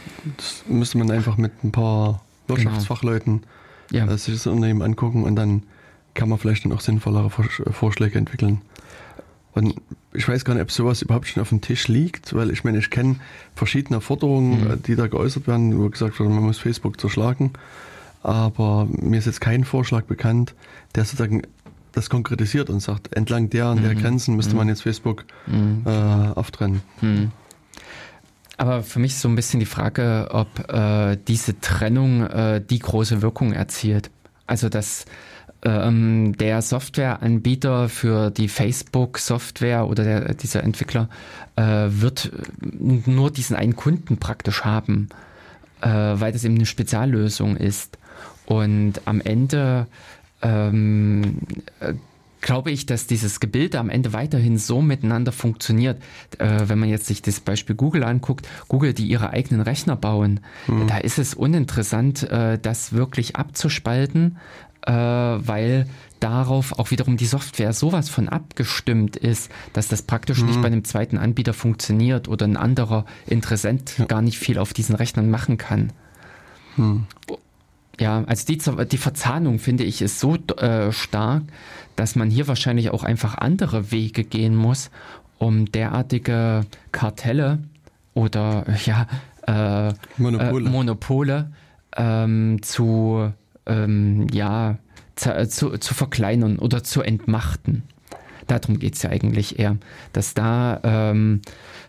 müsste 0.67 0.99
man 0.99 1.11
einfach 1.11 1.37
mit 1.37 1.65
ein 1.65 1.73
paar 1.73 2.23
Wirtschaftsfachleuten 2.47 3.43
genau. 3.91 4.07
ja. 4.07 4.13
äh, 4.13 4.19
sich 4.19 4.35
das 4.35 4.47
Unternehmen 4.47 4.83
angucken 4.83 5.25
und 5.25 5.37
dann 5.37 5.63
kann 6.13 6.29
man 6.29 6.39
vielleicht 6.39 6.65
dann 6.65 6.73
auch 6.73 6.81
sinnvollere 6.81 7.31
Vorschläge 7.31 8.19
entwickeln. 8.19 8.61
Und 9.53 9.75
ich 10.13 10.29
weiß 10.29 10.45
gar 10.45 10.55
nicht, 10.55 10.63
ob 10.63 10.71
sowas 10.71 11.03
überhaupt 11.03 11.29
schon 11.29 11.41
auf 11.41 11.49
dem 11.49 11.61
Tisch 11.61 11.89
liegt, 11.89 12.35
weil 12.35 12.51
ich 12.51 12.65
meine, 12.65 12.79
ich 12.79 12.91
kenne 12.91 13.17
verschiedene 13.55 14.01
Forderungen, 14.01 14.69
mhm. 14.69 14.83
die 14.83 14.97
da 14.97 15.07
geäußert 15.07 15.47
werden, 15.47 15.79
wo 15.79 15.89
gesagt 15.89 16.19
wird, 16.19 16.29
man 16.29 16.43
muss 16.43 16.59
Facebook 16.59 17.01
zerschlagen. 17.01 17.53
Aber 18.23 18.89
mir 18.91 19.19
ist 19.19 19.27
jetzt 19.27 19.41
kein 19.41 19.65
Vorschlag 19.65 20.05
bekannt, 20.05 20.55
der 20.95 21.05
sozusagen 21.05 21.43
das 21.95 22.11
konkretisiert 22.11 22.71
und 22.71 22.81
sagt, 22.81 23.15
entlang 23.15 23.51
der 23.51 23.71
und 23.71 23.83
der 23.83 23.95
mhm. 23.95 24.01
Grenzen 24.01 24.37
müsste 24.37 24.57
man 24.57 24.67
mhm. 24.67 24.71
jetzt 24.71 24.83
Facebook 24.83 25.25
mhm. 25.47 25.83
äh, 25.87 25.91
auftrennen. 25.91 26.83
Mhm. 27.01 27.31
Aber 28.57 28.83
für 28.83 29.01
mich 29.01 29.13
ist 29.13 29.21
so 29.21 29.29
ein 29.29 29.35
bisschen 29.35 29.61
die 29.61 29.67
Frage, 29.67 30.29
ob 30.31 30.73
äh, 30.73 31.17
diese 31.27 31.59
Trennung 31.61 32.23
äh, 32.23 32.63
die 32.65 32.79
große 32.79 33.21
Wirkung 33.21 33.53
erzielt. 33.53 34.11
Also 34.47 34.69
dass 34.69 35.07
ähm, 35.65 36.37
der 36.37 36.63
Softwareanbieter 36.63 37.89
für 37.89 38.31
die 38.31 38.49
Facebook-Software 38.49 39.89
oder 39.89 40.05
der, 40.05 40.35
dieser 40.35 40.63
Entwickler 40.63 41.09
äh, 41.57 41.87
wird 41.89 42.31
nur 42.61 43.31
diesen 43.31 43.57
einen 43.57 43.75
Kunden 43.75 44.19
praktisch 44.19 44.65
haben, 44.65 45.09
äh, 45.81 45.89
weil 45.89 46.33
das 46.33 46.45
eben 46.45 46.57
eine 46.57 46.67
Speziallösung 46.67 47.57
ist. 47.57 47.99
Und 48.47 49.01
am 49.07 49.23
Ende 49.23 49.87
ähm, 50.45 51.39
glaube 52.45 52.71
ich, 52.71 52.85
dass 52.85 53.07
dieses 53.07 53.41
Gebilde 53.41 53.79
am 53.79 53.89
Ende 53.89 54.13
weiterhin 54.13 54.59
so 54.59 54.83
miteinander 54.83 55.33
funktioniert. 55.33 56.03
Äh, 56.39 56.61
wenn 56.67 56.79
man 56.79 56.91
jetzt 56.91 57.07
sich 57.07 57.23
das 57.23 57.41
Beispiel 57.41 57.75
Google 57.75 58.05
anguckt, 58.05 58.47
Google, 58.69 58.93
die 58.93 59.07
ihre 59.07 59.31
eigenen 59.31 59.63
Rechner 59.63 59.97
bauen, 59.97 60.41
mhm. 60.67 60.87
da 60.87 60.99
ist 60.99 61.19
es 61.19 61.35
uninteressant, 61.35 62.23
äh, 62.25 62.59
das 62.59 62.93
wirklich 62.93 63.37
abzuspalten, 63.37 64.37
äh, 64.83 64.93
weil 64.93 65.87
darauf 66.21 66.79
auch 66.79 66.91
wiederum 66.91 67.17
die 67.17 67.27
Software 67.27 67.73
sowas 67.73 68.11
von 68.11 68.29
abgestimmt 68.29 69.17
ist, 69.17 69.51
dass 69.73 69.89
das 69.89 70.03
praktisch 70.03 70.41
mhm. 70.41 70.49
nicht 70.49 70.61
bei 70.61 70.67
einem 70.67 70.85
zweiten 70.85 71.17
Anbieter 71.17 71.55
funktioniert 71.55 72.29
oder 72.29 72.47
ein 72.47 72.59
anderer 72.59 73.07
Interessent 73.27 73.95
ja. 73.97 74.05
gar 74.05 74.21
nicht 74.21 74.39
viel 74.39 74.59
auf 74.59 74.75
diesen 74.75 74.95
Rechnern 74.95 75.31
machen 75.31 75.57
kann. 75.57 75.95
Mhm. 76.77 77.07
Ja, 78.01 78.25
also 78.25 78.47
die, 78.47 78.59
die 78.87 78.99
Verzahnung, 78.99 79.59
finde 79.59 79.85
ich, 79.85 80.03
ist 80.03 80.19
so 80.19 80.37
äh, 80.57 80.91
stark, 80.93 81.43
dass 81.97 82.17
man 82.17 82.31
hier 82.31 82.49
wahrscheinlich 82.49 82.91
auch 82.91 83.05
einfach 83.05 83.37
andere 83.39 83.93
Wege 83.93 84.25
gehen 84.25 84.57
muss, 84.57 84.91
um 85.39 85.67
derartige 85.67 86.63
Kartelle 86.93 87.59
oder 88.15 88.65
ja, 88.85 89.07
äh, 89.47 89.93
Monopole, 90.17 90.67
äh, 90.67 90.71
Monopole 90.71 91.53
ähm, 91.97 92.63
zu, 92.63 93.33
ähm, 93.67 94.27
ja, 94.33 94.79
zu, 95.17 95.35
äh, 95.35 95.49
zu, 95.49 95.79
zu, 95.79 95.95
verkleinern 95.95 96.59
oder 96.59 96.83
zu 96.83 97.03
entmachten. 97.03 97.83
Darum 98.47 98.79
geht 98.79 98.95
es 98.97 99.03
ja 99.03 99.11
eigentlich 99.11 99.59
eher, 99.59 99.77
dass 100.13 100.35
da 100.35 100.81
ähm, 100.83 101.41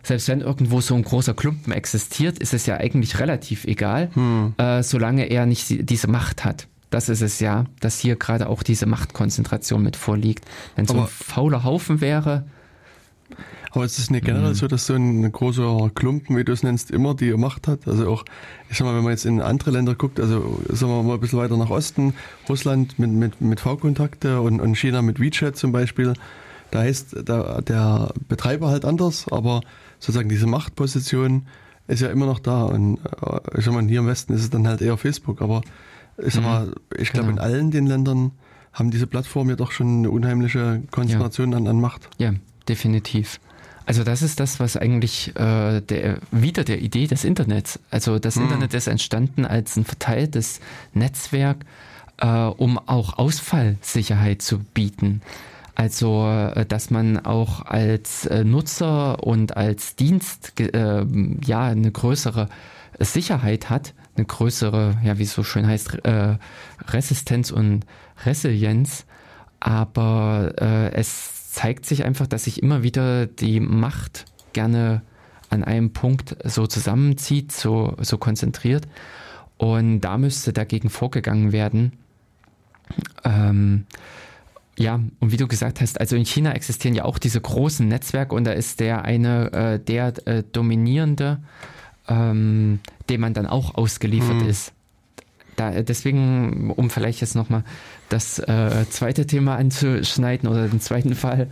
selbst 0.06 0.28
wenn 0.28 0.40
irgendwo 0.40 0.80
so 0.80 0.94
ein 0.94 1.02
großer 1.02 1.34
Klumpen 1.34 1.72
existiert, 1.72 2.38
ist 2.38 2.54
es 2.54 2.66
ja 2.66 2.76
eigentlich 2.76 3.18
relativ 3.18 3.64
egal, 3.64 4.10
hm. 4.14 4.54
äh, 4.56 4.82
solange 4.82 5.24
er 5.24 5.46
nicht 5.46 5.90
diese 5.90 6.08
Macht 6.08 6.44
hat. 6.44 6.68
Das 6.90 7.08
ist 7.08 7.20
es 7.20 7.40
ja, 7.40 7.64
dass 7.80 7.98
hier 7.98 8.14
gerade 8.14 8.48
auch 8.48 8.62
diese 8.62 8.86
Machtkonzentration 8.86 9.82
mit 9.82 9.96
vorliegt. 9.96 10.44
Wenn 10.76 10.86
so 10.86 11.00
ein 11.00 11.06
fauler 11.08 11.64
Haufen 11.64 12.00
wäre. 12.00 12.44
Aber 13.72 13.84
ist 13.84 13.98
es 13.98 14.08
nicht 14.08 14.24
generell 14.24 14.50
mhm. 14.50 14.54
so, 14.54 14.68
dass 14.68 14.86
so 14.86 14.94
ein 14.94 15.30
großer 15.30 15.90
Klumpen, 15.94 16.36
wie 16.36 16.44
du 16.44 16.52
es 16.52 16.62
nennst, 16.62 16.90
immer 16.90 17.14
die 17.14 17.32
Macht 17.32 17.66
hat? 17.66 17.86
Also 17.86 18.08
auch, 18.08 18.24
ich 18.70 18.78
sag 18.78 18.86
mal, 18.86 18.96
wenn 18.96 19.02
man 19.02 19.10
jetzt 19.10 19.26
in 19.26 19.42
andere 19.42 19.72
Länder 19.72 19.94
guckt, 19.94 20.20
also 20.20 20.62
sagen 20.68 20.92
wir 20.92 21.02
mal 21.02 21.14
ein 21.14 21.20
bisschen 21.20 21.40
weiter 21.40 21.56
nach 21.56 21.68
Osten, 21.68 22.14
Russland 22.48 22.98
mit, 22.98 23.10
mit, 23.10 23.40
mit 23.40 23.60
V-Kontakte 23.60 24.40
und, 24.40 24.60
und 24.60 24.76
China 24.76 25.02
mit 25.02 25.20
WeChat 25.20 25.56
zum 25.56 25.72
Beispiel, 25.72 26.14
da 26.70 26.80
heißt 26.80 27.28
der, 27.28 27.60
der 27.62 28.14
Betreiber 28.28 28.68
halt 28.68 28.84
anders, 28.84 29.26
aber 29.30 29.60
sozusagen 29.98 30.28
diese 30.28 30.46
Machtposition 30.46 31.46
ist 31.88 32.00
ja 32.00 32.08
immer 32.08 32.26
noch 32.26 32.38
da. 32.38 32.64
Und 32.64 32.98
äh, 32.98 33.58
ich 33.58 33.64
sag 33.64 33.74
mal, 33.74 33.84
hier 33.86 34.00
im 34.00 34.06
Westen 34.06 34.34
ist 34.34 34.42
es 34.42 34.50
dann 34.50 34.66
halt 34.66 34.80
eher 34.80 34.96
Facebook. 34.96 35.42
Aber 35.42 35.62
ich 36.18 36.34
sag 36.34 36.42
mhm. 36.42 36.48
mal, 36.48 36.74
ich 36.96 37.12
glaube, 37.12 37.28
genau. 37.28 37.42
in 37.42 37.48
allen 37.50 37.70
den 37.70 37.86
Ländern 37.86 38.32
haben 38.72 38.90
diese 38.90 39.06
Plattformen 39.06 39.50
ja 39.50 39.56
doch 39.56 39.72
schon 39.72 39.98
eine 39.98 40.10
unheimliche 40.10 40.82
Konzentration 40.90 41.52
ja. 41.52 41.58
an, 41.58 41.66
an 41.66 41.80
Macht. 41.80 42.08
Ja, 42.18 42.34
definitiv. 42.68 43.40
Also 43.86 44.02
das 44.02 44.20
ist 44.20 44.40
das, 44.40 44.58
was 44.58 44.76
eigentlich 44.76 45.34
äh, 45.36 45.80
der, 45.80 46.18
wieder 46.32 46.64
der 46.64 46.82
Idee 46.82 47.06
des 47.06 47.24
Internets. 47.24 47.78
Also 47.90 48.18
das 48.18 48.36
mhm. 48.36 48.42
Internet 48.42 48.74
ist 48.74 48.88
entstanden 48.88 49.46
als 49.46 49.76
ein 49.76 49.84
verteiltes 49.84 50.60
Netzwerk, 50.92 51.64
äh, 52.18 52.26
um 52.26 52.78
auch 52.78 53.16
Ausfallsicherheit 53.16 54.42
zu 54.42 54.58
bieten. 54.58 55.22
Also, 55.76 56.26
äh, 56.26 56.64
dass 56.64 56.90
man 56.90 57.24
auch 57.24 57.64
als 57.66 58.26
äh, 58.26 58.44
Nutzer 58.44 59.22
und 59.22 59.56
als 59.56 59.94
Dienst 59.94 60.58
äh, 60.58 61.04
ja 61.44 61.64
eine 61.64 61.92
größere 61.92 62.48
Sicherheit 62.98 63.68
hat, 63.68 63.92
eine 64.16 64.24
größere, 64.24 64.96
ja, 65.04 65.18
wie 65.18 65.24
es 65.24 65.34
so 65.34 65.44
schön 65.44 65.66
heißt, 65.66 66.04
äh, 66.06 66.38
Resistenz 66.88 67.50
und 67.50 67.84
Resilienz. 68.24 69.04
Aber 69.60 70.54
äh, 70.58 70.92
es 70.94 71.52
zeigt 71.52 71.84
sich 71.84 72.04
einfach, 72.04 72.26
dass 72.26 72.44
sich 72.44 72.62
immer 72.62 72.82
wieder 72.82 73.26
die 73.26 73.60
Macht 73.60 74.24
gerne 74.54 75.02
an 75.50 75.62
einem 75.62 75.92
Punkt 75.92 76.36
so 76.44 76.66
zusammenzieht, 76.66 77.52
so, 77.52 77.94
so 78.00 78.16
konzentriert. 78.16 78.88
Und 79.58 80.00
da 80.00 80.16
müsste 80.16 80.54
dagegen 80.54 80.88
vorgegangen 80.88 81.52
werden. 81.52 81.92
Ähm, 83.24 83.84
ja, 84.78 85.00
und 85.20 85.32
wie 85.32 85.36
du 85.36 85.48
gesagt 85.48 85.80
hast, 85.80 86.00
also 86.00 86.16
in 86.16 86.26
China 86.26 86.52
existieren 86.52 86.94
ja 86.94 87.04
auch 87.04 87.18
diese 87.18 87.40
großen 87.40 87.86
Netzwerke 87.88 88.34
und 88.34 88.44
da 88.44 88.52
ist 88.52 88.80
der 88.80 89.04
eine, 89.04 89.52
äh, 89.52 89.78
der 89.78 90.12
äh, 90.26 90.42
dominierende, 90.52 91.38
ähm, 92.08 92.80
dem 93.08 93.20
man 93.20 93.32
dann 93.32 93.46
auch 93.46 93.74
ausgeliefert 93.74 94.42
mhm. 94.42 94.48
ist. 94.48 94.72
da, 95.56 95.70
deswegen, 95.82 96.70
um 96.70 96.90
vielleicht 96.90 97.22
jetzt 97.22 97.34
nochmal 97.34 97.64
das 98.10 98.38
äh, 98.38 98.84
zweite 98.90 99.26
Thema 99.26 99.56
anzuschneiden 99.56 100.48
oder 100.48 100.68
den 100.68 100.80
zweiten 100.80 101.14
Fall 101.14 101.48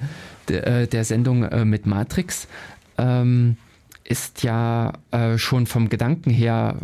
de, 0.48 0.59
äh, 0.59 0.86
der 0.86 1.05
Sendung 1.05 1.44
äh, 1.44 1.64
mit 1.64 1.86
Matrix, 1.86 2.46
ähm, 2.98 3.56
ist 4.05 4.42
ja 4.42 4.92
äh, 5.10 5.38
schon 5.38 5.66
vom 5.66 5.88
Gedanken 5.88 6.30
her, 6.30 6.76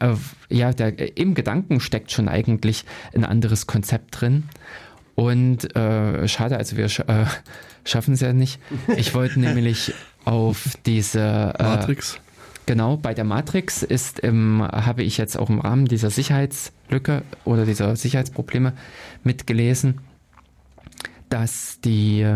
äh, 0.00 0.14
ja, 0.50 0.72
der, 0.72 1.16
im 1.16 1.34
Gedanken 1.34 1.80
steckt 1.80 2.12
schon 2.12 2.28
eigentlich 2.28 2.84
ein 3.14 3.24
anderes 3.24 3.66
Konzept 3.66 4.20
drin. 4.20 4.44
Und 5.20 5.76
äh, 5.76 6.26
schade, 6.28 6.56
also 6.56 6.78
wir 6.78 6.88
sch 6.88 7.00
äh, 7.00 7.26
schaffen 7.84 8.14
es 8.14 8.20
ja 8.20 8.32
nicht. 8.32 8.58
Ich 8.96 9.12
wollte 9.12 9.38
nämlich 9.40 9.92
auf 10.24 10.78
diese 10.86 11.20
äh, 11.58 11.62
Matrix. 11.62 12.18
Genau, 12.64 12.96
bei 12.96 13.12
der 13.12 13.24
Matrix 13.24 13.82
ist 13.82 14.20
im, 14.20 14.62
habe 14.62 15.02
ich 15.02 15.18
jetzt 15.18 15.38
auch 15.38 15.50
im 15.50 15.60
Rahmen 15.60 15.84
dieser 15.84 16.08
Sicherheitslücke 16.08 17.20
oder 17.44 17.66
dieser 17.66 17.96
Sicherheitsprobleme 17.96 18.72
mitgelesen, 19.22 20.00
dass 21.28 21.82
die 21.84 22.26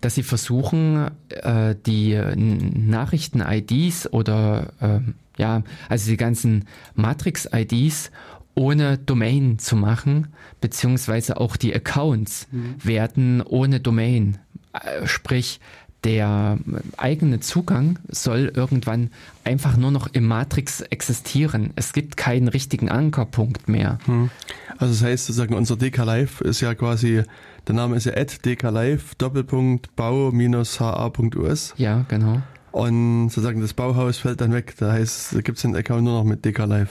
dass 0.00 0.16
sie 0.16 0.24
versuchen, 0.24 1.12
äh, 1.28 1.76
die 1.86 2.20
Nachrichten-IDs 2.34 4.12
oder 4.12 4.72
äh, 4.80 4.98
ja, 5.38 5.62
also 5.88 6.10
die 6.10 6.16
ganzen 6.16 6.64
Matrix-IDs 6.96 8.10
ohne 8.54 8.98
Domain 8.98 9.58
zu 9.58 9.76
machen, 9.76 10.28
beziehungsweise 10.60 11.40
auch 11.40 11.56
die 11.56 11.74
Accounts 11.74 12.48
mhm. 12.50 12.74
werden 12.82 13.42
ohne 13.42 13.80
Domain. 13.80 14.38
Äh, 14.72 15.06
sprich, 15.06 15.60
der 16.04 16.58
eigene 16.96 17.40
Zugang 17.40 17.98
soll 18.08 18.50
irgendwann 18.54 19.10
einfach 19.44 19.76
nur 19.76 19.92
noch 19.92 20.08
im 20.12 20.26
Matrix 20.26 20.80
existieren. 20.80 21.70
Es 21.76 21.92
gibt 21.92 22.16
keinen 22.16 22.48
richtigen 22.48 22.88
Ankerpunkt 22.88 23.68
mehr. 23.68 23.98
Mhm. 24.06 24.30
Also 24.78 24.94
das 24.94 25.02
heißt 25.02 25.26
sozusagen, 25.26 25.54
unser 25.54 25.76
DK 25.76 25.98
Live 26.04 26.40
ist 26.40 26.60
ja 26.60 26.74
quasi 26.74 27.22
der 27.68 27.76
Name 27.76 27.96
ist 27.96 28.06
ja 28.06 28.12
@dklive 28.12 29.14
Doppelpunkt 29.18 29.94
Bau-ha.us. 29.94 31.74
Ja, 31.76 32.04
genau. 32.08 32.42
Und 32.72 33.28
sozusagen 33.28 33.60
das 33.60 33.74
Bauhaus 33.74 34.18
fällt 34.18 34.40
dann 34.40 34.52
weg. 34.52 34.74
Da 34.78 34.92
heißt, 34.92 35.36
da 35.36 35.40
gibt 35.42 35.58
es 35.58 35.62
den 35.62 35.76
Account 35.76 36.04
nur 36.04 36.14
noch 36.14 36.24
mit 36.24 36.44
dklive. 36.44 36.88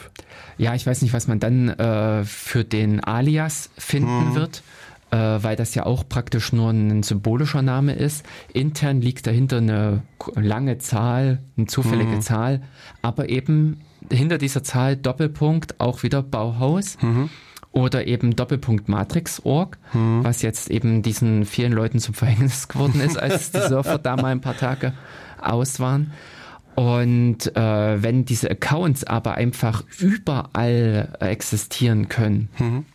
Ja, 0.57 0.75
ich 0.75 0.85
weiß 0.85 1.01
nicht, 1.01 1.13
was 1.13 1.27
man 1.27 1.39
dann 1.39 1.69
äh, 1.69 2.23
für 2.23 2.63
den 2.63 3.03
Alias 3.03 3.71
finden 3.77 4.27
hm. 4.27 4.35
wird, 4.35 4.63
äh, 5.09 5.17
weil 5.17 5.55
das 5.55 5.73
ja 5.73 5.87
auch 5.87 6.07
praktisch 6.07 6.53
nur 6.53 6.69
ein 6.69 7.01
symbolischer 7.01 7.63
Name 7.63 7.93
ist. 7.93 8.23
Intern 8.53 9.01
liegt 9.01 9.25
dahinter 9.25 9.57
eine 9.57 10.03
lange 10.35 10.77
Zahl, 10.77 11.39
eine 11.57 11.65
zufällige 11.65 12.13
hm. 12.13 12.21
Zahl, 12.21 12.61
aber 13.01 13.29
eben 13.29 13.81
hinter 14.11 14.37
dieser 14.37 14.63
Zahl 14.63 14.95
Doppelpunkt 14.95 15.79
auch 15.79 16.03
wieder 16.03 16.21
Bauhaus. 16.21 16.97
Mhm 17.01 17.29
oder 17.73 18.05
eben 18.05 18.35
Doppelpunkt 18.35 18.89
Matrix.org, 18.89 19.77
hm. 19.91 20.23
was 20.23 20.41
jetzt 20.41 20.69
eben 20.69 21.01
diesen 21.03 21.45
vielen 21.45 21.71
Leuten 21.71 21.99
zum 21.99 22.13
Verhängnis 22.13 22.67
geworden 22.67 22.99
ist, 22.99 23.17
als 23.17 23.51
die 23.53 23.61
Surfer 23.61 23.97
da 23.97 24.17
mal 24.17 24.25
ein 24.25 24.41
paar 24.41 24.57
Tage 24.57 24.93
aus 25.41 25.79
waren. 25.79 26.11
Und 26.75 27.55
äh, 27.55 28.01
wenn 28.01 28.25
diese 28.25 28.49
Accounts 28.49 29.03
aber 29.03 29.35
einfach 29.35 29.83
überall 29.99 31.17
existieren 31.19 32.07
können, 32.07 32.49
mhm. 32.57 32.85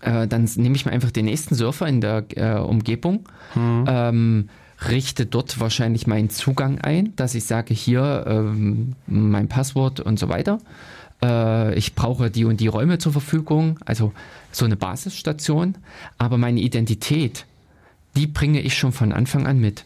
äh, 0.00 0.26
dann 0.26 0.48
nehme 0.56 0.74
ich 0.74 0.84
mir 0.84 0.92
einfach 0.92 1.12
den 1.12 1.26
nächsten 1.26 1.54
Surfer 1.54 1.86
in 1.86 2.00
der 2.00 2.24
äh, 2.34 2.58
Umgebung, 2.58 3.28
mhm. 3.54 3.84
ähm, 3.86 4.48
richte 4.88 5.26
dort 5.26 5.60
wahrscheinlich 5.60 6.08
meinen 6.08 6.30
Zugang 6.30 6.80
ein, 6.80 7.14
dass 7.14 7.36
ich 7.36 7.44
sage, 7.44 7.72
hier 7.72 8.24
ähm, 8.26 8.96
mein 9.06 9.48
Passwort 9.48 10.00
und 10.00 10.18
so 10.18 10.28
weiter 10.28 10.58
äh, 11.22 11.74
ich 11.74 11.94
brauche 11.94 12.30
die 12.30 12.44
und 12.44 12.60
die 12.60 12.66
Räume 12.66 12.98
zur 12.98 13.12
Verfügung, 13.12 13.78
also 13.86 14.12
so 14.50 14.64
eine 14.64 14.76
Basisstation, 14.76 15.76
aber 16.18 16.36
meine 16.36 16.60
Identität, 16.60 17.46
die 18.16 18.26
bringe 18.26 18.60
ich 18.60 18.76
schon 18.76 18.92
von 18.92 19.12
Anfang 19.12 19.46
an 19.46 19.58
mit. 19.58 19.84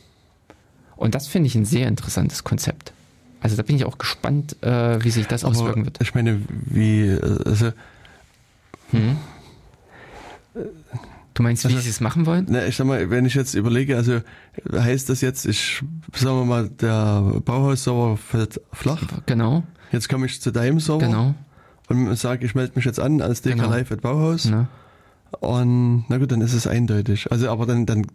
Und 0.97 1.15
das 1.15 1.29
finde 1.29 1.47
ich 1.49 1.55
ein 1.55 1.65
sehr 1.65 1.89
interessantes 1.89 2.45
Konzept. 2.45 2.93
Also 3.41 3.57
da 3.57 3.63
bin 3.63 3.77
ich 3.77 3.85
auch 3.85 3.99
gespannt, 3.99 4.57
äh, 4.63 5.03
wie 5.05 5.11
sich 5.11 5.27
das 5.27 5.45
aber 5.45 5.53
auswirken 5.53 5.85
wird. 5.85 6.01
Ich 6.01 6.15
meine, 6.15 6.41
wie, 6.49 7.17
also, 7.45 7.73
hm? 8.91 9.17
Du 11.35 11.43
meinst, 11.43 11.65
wie 11.65 11.69
also, 11.69 11.81
sie 11.81 11.91
es 11.91 12.01
machen 12.01 12.25
wollen? 12.25 12.47
Ne, 12.47 12.67
ich 12.67 12.77
sag 12.77 12.87
mal, 12.87 13.11
wenn 13.11 13.27
ich 13.27 13.35
jetzt 13.35 13.55
überlege, 13.55 13.97
also 13.97 14.21
heißt 14.73 15.11
das 15.11 15.21
jetzt, 15.21 15.45
ich, 15.45 15.83
sagen 16.15 16.39
wir 16.39 16.45
mal, 16.47 16.69
der 16.71 17.41
Bauhaus-Server 17.45 18.17
fällt 18.17 18.61
flach. 18.73 19.03
Genau. 19.27 19.63
Jetzt 19.93 20.09
komme 20.09 20.27
ich 20.27 20.41
zu 20.41 20.51
deinem 20.51 20.81
Server 20.81 21.07
genau. 21.07 21.35
und 21.89 22.17
sage, 22.17 22.47
ich 22.47 22.55
melde 22.55 22.73
mich 22.75 22.87
jetzt 22.87 22.99
an 22.99 23.21
als 23.21 23.43
DK 23.43 23.57
genau. 23.57 23.69
Live 23.69 23.93
at 23.93 24.01
Bauhaus. 24.01 24.45
Ja. 24.45 24.67
Und 25.41 26.05
na 26.09 26.19
gut, 26.19 26.31
dann 26.33 26.41
ist 26.41 26.55
es 26.55 26.67
eindeutig. 26.67 27.31
Also, 27.31 27.51
aber 27.51 27.67
dann, 27.67 27.87
dann 27.87 28.07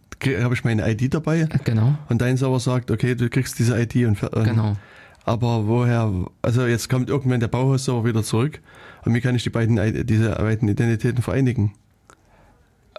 habe 0.42 0.54
ich 0.54 0.64
meine 0.64 0.90
ID 0.90 1.14
dabei. 1.14 1.48
Genau. 1.64 1.96
Und 2.10 2.22
dein 2.22 2.38
Server 2.38 2.60
sagt, 2.60 2.92
okay, 2.92 3.16
du 3.16 3.30
kriegst 3.30 3.60
diese 3.60 3.80
ID 3.80 4.08
und, 4.08 4.24
und 4.24 4.44
genau. 4.44 4.78
Aber 5.24 5.68
woher, 5.68 6.12
also 6.42 6.66
jetzt 6.66 6.90
kommt 6.90 7.10
irgendwann 7.10 7.40
der 7.40 7.48
Bauhaus-Server 7.48 8.06
wieder 8.06 8.24
zurück. 8.24 8.60
Und 9.06 9.14
wie 9.14 9.22
kann 9.22 9.36
ich 9.36 9.44
die 9.44 9.50
beiden, 9.50 10.06
diese 10.06 10.32
beiden 10.32 10.68
Identitäten 10.68 11.22
vereinigen? 11.22 11.74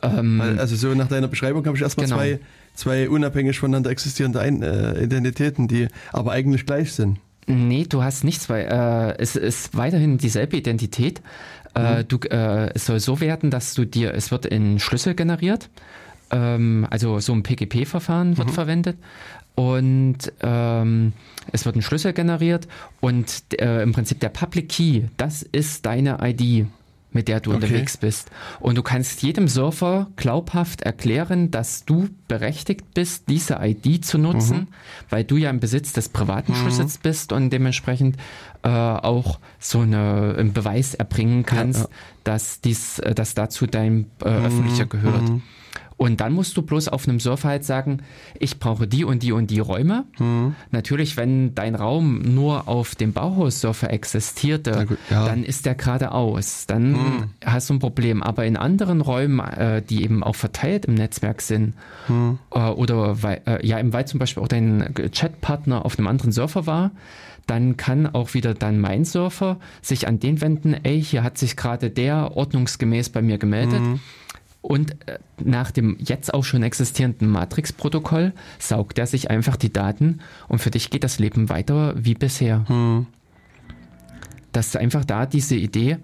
Ähm, 0.02 0.40
also 0.58 0.76
so 0.76 0.94
nach 0.94 1.08
deiner 1.08 1.28
Beschreibung 1.28 1.64
habe 1.64 1.76
ich 1.76 1.82
erstmal 1.82 2.06
genau. 2.06 2.18
zwei, 2.18 2.38
zwei 2.74 3.08
unabhängig 3.08 3.58
voneinander 3.58 3.90
existierende 3.90 4.40
Ein 4.40 4.62
äh, 4.62 5.02
Identitäten, 5.02 5.68
die 5.68 5.88
aber 6.12 6.32
eigentlich 6.32 6.66
gleich 6.66 6.92
sind. 6.92 7.18
Nee, 7.46 7.86
du 7.88 8.02
hast 8.02 8.22
nichts, 8.22 8.48
weil 8.48 8.66
äh, 8.66 9.20
es 9.20 9.34
ist 9.34 9.76
weiterhin 9.76 10.18
dieselbe 10.18 10.56
Identität. 10.56 11.20
Äh, 11.74 12.02
mhm. 12.02 12.08
du, 12.08 12.18
äh, 12.28 12.70
es 12.74 12.86
soll 12.86 13.00
so 13.00 13.20
werden, 13.20 13.50
dass 13.50 13.74
du 13.74 13.84
dir, 13.84 14.14
es 14.14 14.30
wird 14.30 14.46
in 14.46 14.78
Schlüssel 14.78 15.14
generiert, 15.14 15.70
ähm, 16.30 16.86
also 16.90 17.20
so 17.20 17.32
ein 17.32 17.42
PGP-Verfahren 17.42 18.36
wird 18.36 18.48
mhm. 18.48 18.52
verwendet 18.52 18.98
und 19.54 20.18
ähm, 20.40 21.12
es 21.50 21.64
wird 21.64 21.76
ein 21.76 21.82
Schlüssel 21.82 22.12
generiert 22.12 22.68
und 23.00 23.42
äh, 23.58 23.82
im 23.82 23.92
Prinzip 23.92 24.20
der 24.20 24.30
Public 24.30 24.68
Key, 24.68 25.02
das 25.16 25.42
ist 25.42 25.86
deine 25.86 26.18
ID 26.22 26.66
mit 27.12 27.28
der 27.28 27.40
du 27.40 27.50
okay. 27.50 27.56
unterwegs 27.56 27.96
bist. 27.96 28.30
Und 28.60 28.76
du 28.78 28.82
kannst 28.82 29.22
jedem 29.22 29.48
Surfer 29.48 30.08
glaubhaft 30.16 30.82
erklären, 30.82 31.50
dass 31.50 31.84
du 31.84 32.08
berechtigt 32.28 32.94
bist, 32.94 33.28
diese 33.28 33.58
ID 33.60 34.04
zu 34.04 34.18
nutzen, 34.18 34.56
mhm. 34.56 34.68
weil 35.10 35.24
du 35.24 35.36
ja 35.36 35.50
im 35.50 35.60
Besitz 35.60 35.92
des 35.92 36.08
privaten 36.08 36.52
mhm. 36.52 36.56
Schlüssels 36.56 36.98
bist 36.98 37.32
und 37.32 37.50
dementsprechend 37.50 38.16
äh, 38.62 38.68
auch 38.68 39.38
so 39.58 39.80
eine, 39.80 40.34
einen 40.38 40.52
Beweis 40.52 40.94
erbringen 40.94 41.44
kannst, 41.44 41.80
ja, 41.80 41.86
ja. 41.86 41.90
dass 42.24 42.60
dies, 42.60 42.98
äh, 43.00 43.14
dass 43.14 43.34
dazu 43.34 43.66
dein 43.66 44.06
äh, 44.24 44.30
mhm. 44.30 44.44
öffentlicher 44.46 44.86
gehört. 44.86 45.22
Mhm. 45.22 45.42
Und 46.02 46.20
dann 46.20 46.32
musst 46.32 46.56
du 46.56 46.62
bloß 46.62 46.88
auf 46.88 47.06
einem 47.06 47.20
Surfer 47.20 47.50
halt 47.50 47.64
sagen, 47.64 47.98
ich 48.36 48.58
brauche 48.58 48.88
die 48.88 49.04
und 49.04 49.22
die 49.22 49.30
und 49.30 49.52
die 49.52 49.60
Räume. 49.60 50.02
Mhm. 50.18 50.56
Natürlich, 50.72 51.16
wenn 51.16 51.54
dein 51.54 51.76
Raum 51.76 52.22
nur 52.22 52.66
auf 52.66 52.96
dem 52.96 53.12
Bauhaus-Surfer 53.12 53.88
existierte, 53.92 54.86
gut, 54.86 54.98
ja. 55.10 55.26
dann 55.26 55.44
ist 55.44 55.64
der 55.64 55.76
geradeaus. 55.76 56.66
Dann 56.66 56.90
mhm. 56.90 57.24
hast 57.44 57.70
du 57.70 57.74
ein 57.74 57.78
Problem. 57.78 58.20
Aber 58.20 58.44
in 58.44 58.56
anderen 58.56 59.00
Räumen, 59.00 59.38
äh, 59.38 59.80
die 59.80 60.02
eben 60.02 60.24
auch 60.24 60.34
verteilt 60.34 60.86
im 60.86 60.94
Netzwerk 60.94 61.40
sind, 61.40 61.74
mhm. 62.08 62.40
äh, 62.50 62.58
oder 62.58 63.22
weil, 63.22 63.40
äh, 63.46 63.64
ja, 63.64 63.78
eben 63.78 63.92
weil 63.92 64.04
zum 64.04 64.18
Beispiel 64.18 64.42
auch 64.42 64.48
dein 64.48 64.92
Chatpartner 65.12 65.84
auf 65.84 66.00
einem 66.00 66.08
anderen 66.08 66.32
Surfer 66.32 66.66
war, 66.66 66.90
dann 67.46 67.76
kann 67.76 68.12
auch 68.12 68.34
wieder 68.34 68.54
dann 68.54 68.80
mein 68.80 69.04
Surfer 69.04 69.58
sich 69.82 70.08
an 70.08 70.18
den 70.18 70.40
wenden, 70.40 70.74
ey, 70.74 71.00
hier 71.00 71.22
hat 71.22 71.38
sich 71.38 71.56
gerade 71.56 71.90
der 71.90 72.36
ordnungsgemäß 72.36 73.10
bei 73.10 73.22
mir 73.22 73.38
gemeldet. 73.38 73.80
Mhm. 73.80 74.00
Und 74.62 74.92
äh, 75.08 75.18
nach 75.42 75.72
dem 75.72 75.96
jetzt 75.98 76.32
auch 76.32 76.44
schon 76.44 76.62
existierenden 76.62 77.28
Matrix-Protokoll 77.28 78.32
saugt 78.58 78.98
er 78.98 79.06
sich 79.06 79.28
einfach 79.28 79.56
die 79.56 79.72
Daten 79.72 80.20
und 80.48 80.60
für 80.60 80.70
dich 80.70 80.88
geht 80.88 81.04
das 81.04 81.18
Leben 81.18 81.48
weiter 81.48 81.94
wie 81.96 82.14
bisher. 82.14 82.66
Hm. 82.68 83.06
Das 84.52 84.68
ist 84.68 84.76
einfach 84.76 85.04
da 85.04 85.26
diese 85.26 85.56
Idee, 85.56 85.98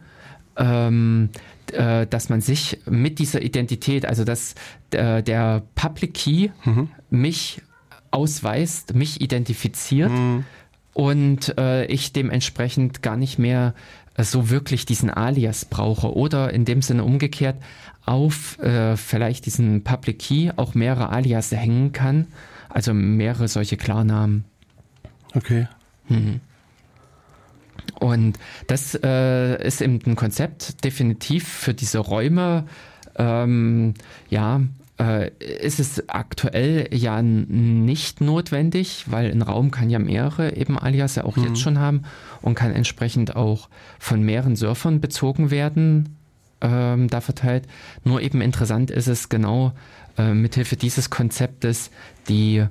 ähm, 0.56 1.30
äh, 1.72 2.06
dass 2.06 2.28
man 2.30 2.40
sich 2.40 2.80
mit 2.86 3.18
dieser 3.18 3.42
Identität, 3.42 4.06
also 4.06 4.24
dass 4.24 4.54
äh, 4.90 5.22
der 5.22 5.62
Public 5.74 6.14
Key 6.14 6.48
mhm. 6.64 6.88
mich 7.10 7.62
ausweist, 8.10 8.94
mich 8.94 9.20
identifiziert 9.20 10.10
mhm. 10.10 10.44
und 10.94 11.56
äh, 11.58 11.84
ich 11.86 12.12
dementsprechend 12.12 13.02
gar 13.02 13.16
nicht 13.16 13.38
mehr 13.38 13.74
so 14.24 14.50
wirklich 14.50 14.86
diesen 14.86 15.10
Alias 15.10 15.64
brauche 15.64 16.14
oder 16.14 16.52
in 16.52 16.64
dem 16.64 16.82
Sinne 16.82 17.04
umgekehrt 17.04 17.56
auf 18.04 18.58
äh, 18.58 18.96
vielleicht 18.96 19.46
diesen 19.46 19.84
Public 19.84 20.18
Key 20.18 20.50
auch 20.56 20.74
mehrere 20.74 21.10
Alias 21.10 21.52
hängen 21.52 21.92
kann, 21.92 22.26
also 22.68 22.94
mehrere 22.94 23.48
solche 23.48 23.76
Klarnamen. 23.76 24.44
Okay. 25.34 25.68
Mhm. 26.08 26.40
Und 28.00 28.38
das 28.66 28.94
äh, 29.02 29.66
ist 29.66 29.80
eben 29.80 30.00
ein 30.06 30.16
Konzept 30.16 30.84
definitiv 30.84 31.46
für 31.46 31.74
diese 31.74 31.98
Räume, 31.98 32.66
ähm, 33.16 33.94
ja, 34.30 34.60
äh, 34.98 35.30
ist 35.38 35.80
es 35.80 36.08
aktuell 36.08 36.88
ja 36.92 37.22
nicht 37.22 38.20
notwendig, 38.20 39.04
weil 39.06 39.30
ein 39.30 39.42
Raum 39.42 39.70
kann 39.70 39.90
ja 39.90 39.98
mehrere 39.98 40.56
eben 40.56 40.78
Alias 40.78 41.14
ja 41.14 41.24
auch 41.24 41.36
mhm. 41.36 41.44
jetzt 41.44 41.60
schon 41.60 41.78
haben 41.78 42.02
und 42.42 42.54
kann 42.54 42.72
entsprechend 42.72 43.36
auch 43.36 43.68
von 43.98 44.22
mehreren 44.22 44.56
Surfern 44.56 45.00
bezogen 45.00 45.50
werden, 45.50 46.16
ähm, 46.60 47.08
da 47.08 47.20
verteilt. 47.20 47.66
Nur 48.04 48.20
eben 48.20 48.40
interessant 48.40 48.90
ist 48.90 49.06
es 49.06 49.28
genau 49.28 49.72
äh, 50.16 50.34
mithilfe 50.34 50.76
dieses 50.76 51.10
Konzeptes, 51.10 51.90
die 52.28 52.64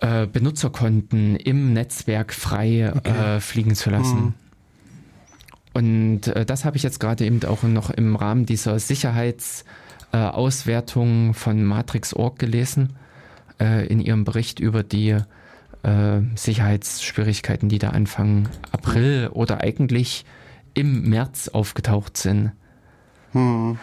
äh, 0.00 0.26
Benutzerkonten 0.26 1.36
im 1.36 1.72
Netzwerk 1.72 2.32
frei 2.32 2.92
okay. 2.94 3.36
äh, 3.36 3.40
fliegen 3.40 3.74
zu 3.74 3.90
lassen. 3.90 4.16
Mhm. 4.16 4.34
Und 5.74 6.28
äh, 6.28 6.46
das 6.46 6.64
habe 6.64 6.76
ich 6.76 6.82
jetzt 6.82 7.00
gerade 7.00 7.24
eben 7.26 7.42
auch 7.44 7.62
noch 7.64 7.90
im 7.90 8.16
Rahmen 8.16 8.46
dieser 8.46 8.78
Sicherheitsauswertung 10.12 11.34
von 11.34 11.64
Matrix.org 11.64 12.38
gelesen, 12.38 12.96
äh, 13.60 13.86
in 13.86 14.00
ihrem 14.00 14.24
Bericht 14.24 14.60
über 14.60 14.82
die 14.82 15.18
äh, 15.82 16.20
Sicherheitsschwierigkeiten, 16.34 17.68
die 17.68 17.78
da 17.78 17.90
Anfang 17.90 18.48
April 18.72 19.28
oder 19.32 19.60
eigentlich 19.60 20.24
im 20.74 21.08
März 21.08 21.48
aufgetaucht 21.48 22.16
sind. 22.16 22.52
Hm. 23.32 23.78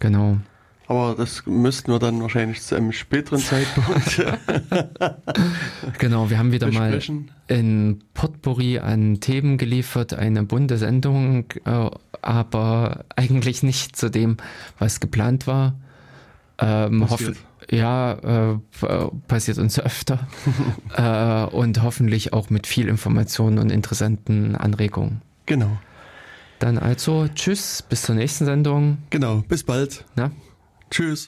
Genau. 0.00 0.38
Aber 0.86 1.14
das 1.16 1.46
müssten 1.46 1.92
wir 1.92 1.98
dann 1.98 2.20
wahrscheinlich 2.20 2.60
zu 2.60 2.74
einem 2.74 2.92
späteren 2.92 3.38
Zeitpunkt. 3.38 4.22
genau, 5.98 6.28
wir 6.28 6.38
haben 6.38 6.52
wieder 6.52 6.66
besprechen. 6.66 7.30
mal 7.48 7.56
in 7.56 8.02
Potpourri 8.12 8.78
an 8.80 9.20
Themen 9.20 9.56
geliefert, 9.56 10.12
eine 10.12 10.42
bunte 10.42 10.76
Sendung, 10.76 11.46
äh, 11.64 11.90
aber 12.20 13.04
eigentlich 13.16 13.62
nicht 13.62 13.96
zu 13.96 14.10
dem, 14.10 14.36
was 14.78 15.00
geplant 15.00 15.46
war. 15.46 15.74
Ähm, 16.58 17.00
passiert. 17.00 17.38
ja, 17.70 18.52
äh, 18.52 18.58
passiert 19.26 19.58
uns 19.58 19.80
öfter. 19.80 20.28
äh, 20.96 21.44
und 21.54 21.82
hoffentlich 21.82 22.34
auch 22.34 22.50
mit 22.50 22.66
viel 22.66 22.88
Informationen 22.88 23.58
und 23.58 23.72
interessanten 23.72 24.54
Anregungen. 24.54 25.22
Genau. 25.46 25.78
Dann 26.58 26.78
also, 26.78 27.26
tschüss, 27.34 27.82
bis 27.82 28.02
zur 28.02 28.14
nächsten 28.14 28.44
Sendung. 28.44 28.98
Genau, 29.10 29.42
bis 29.48 29.64
bald. 29.64 30.04
Na? 30.14 30.30
Tschüss. 30.94 31.22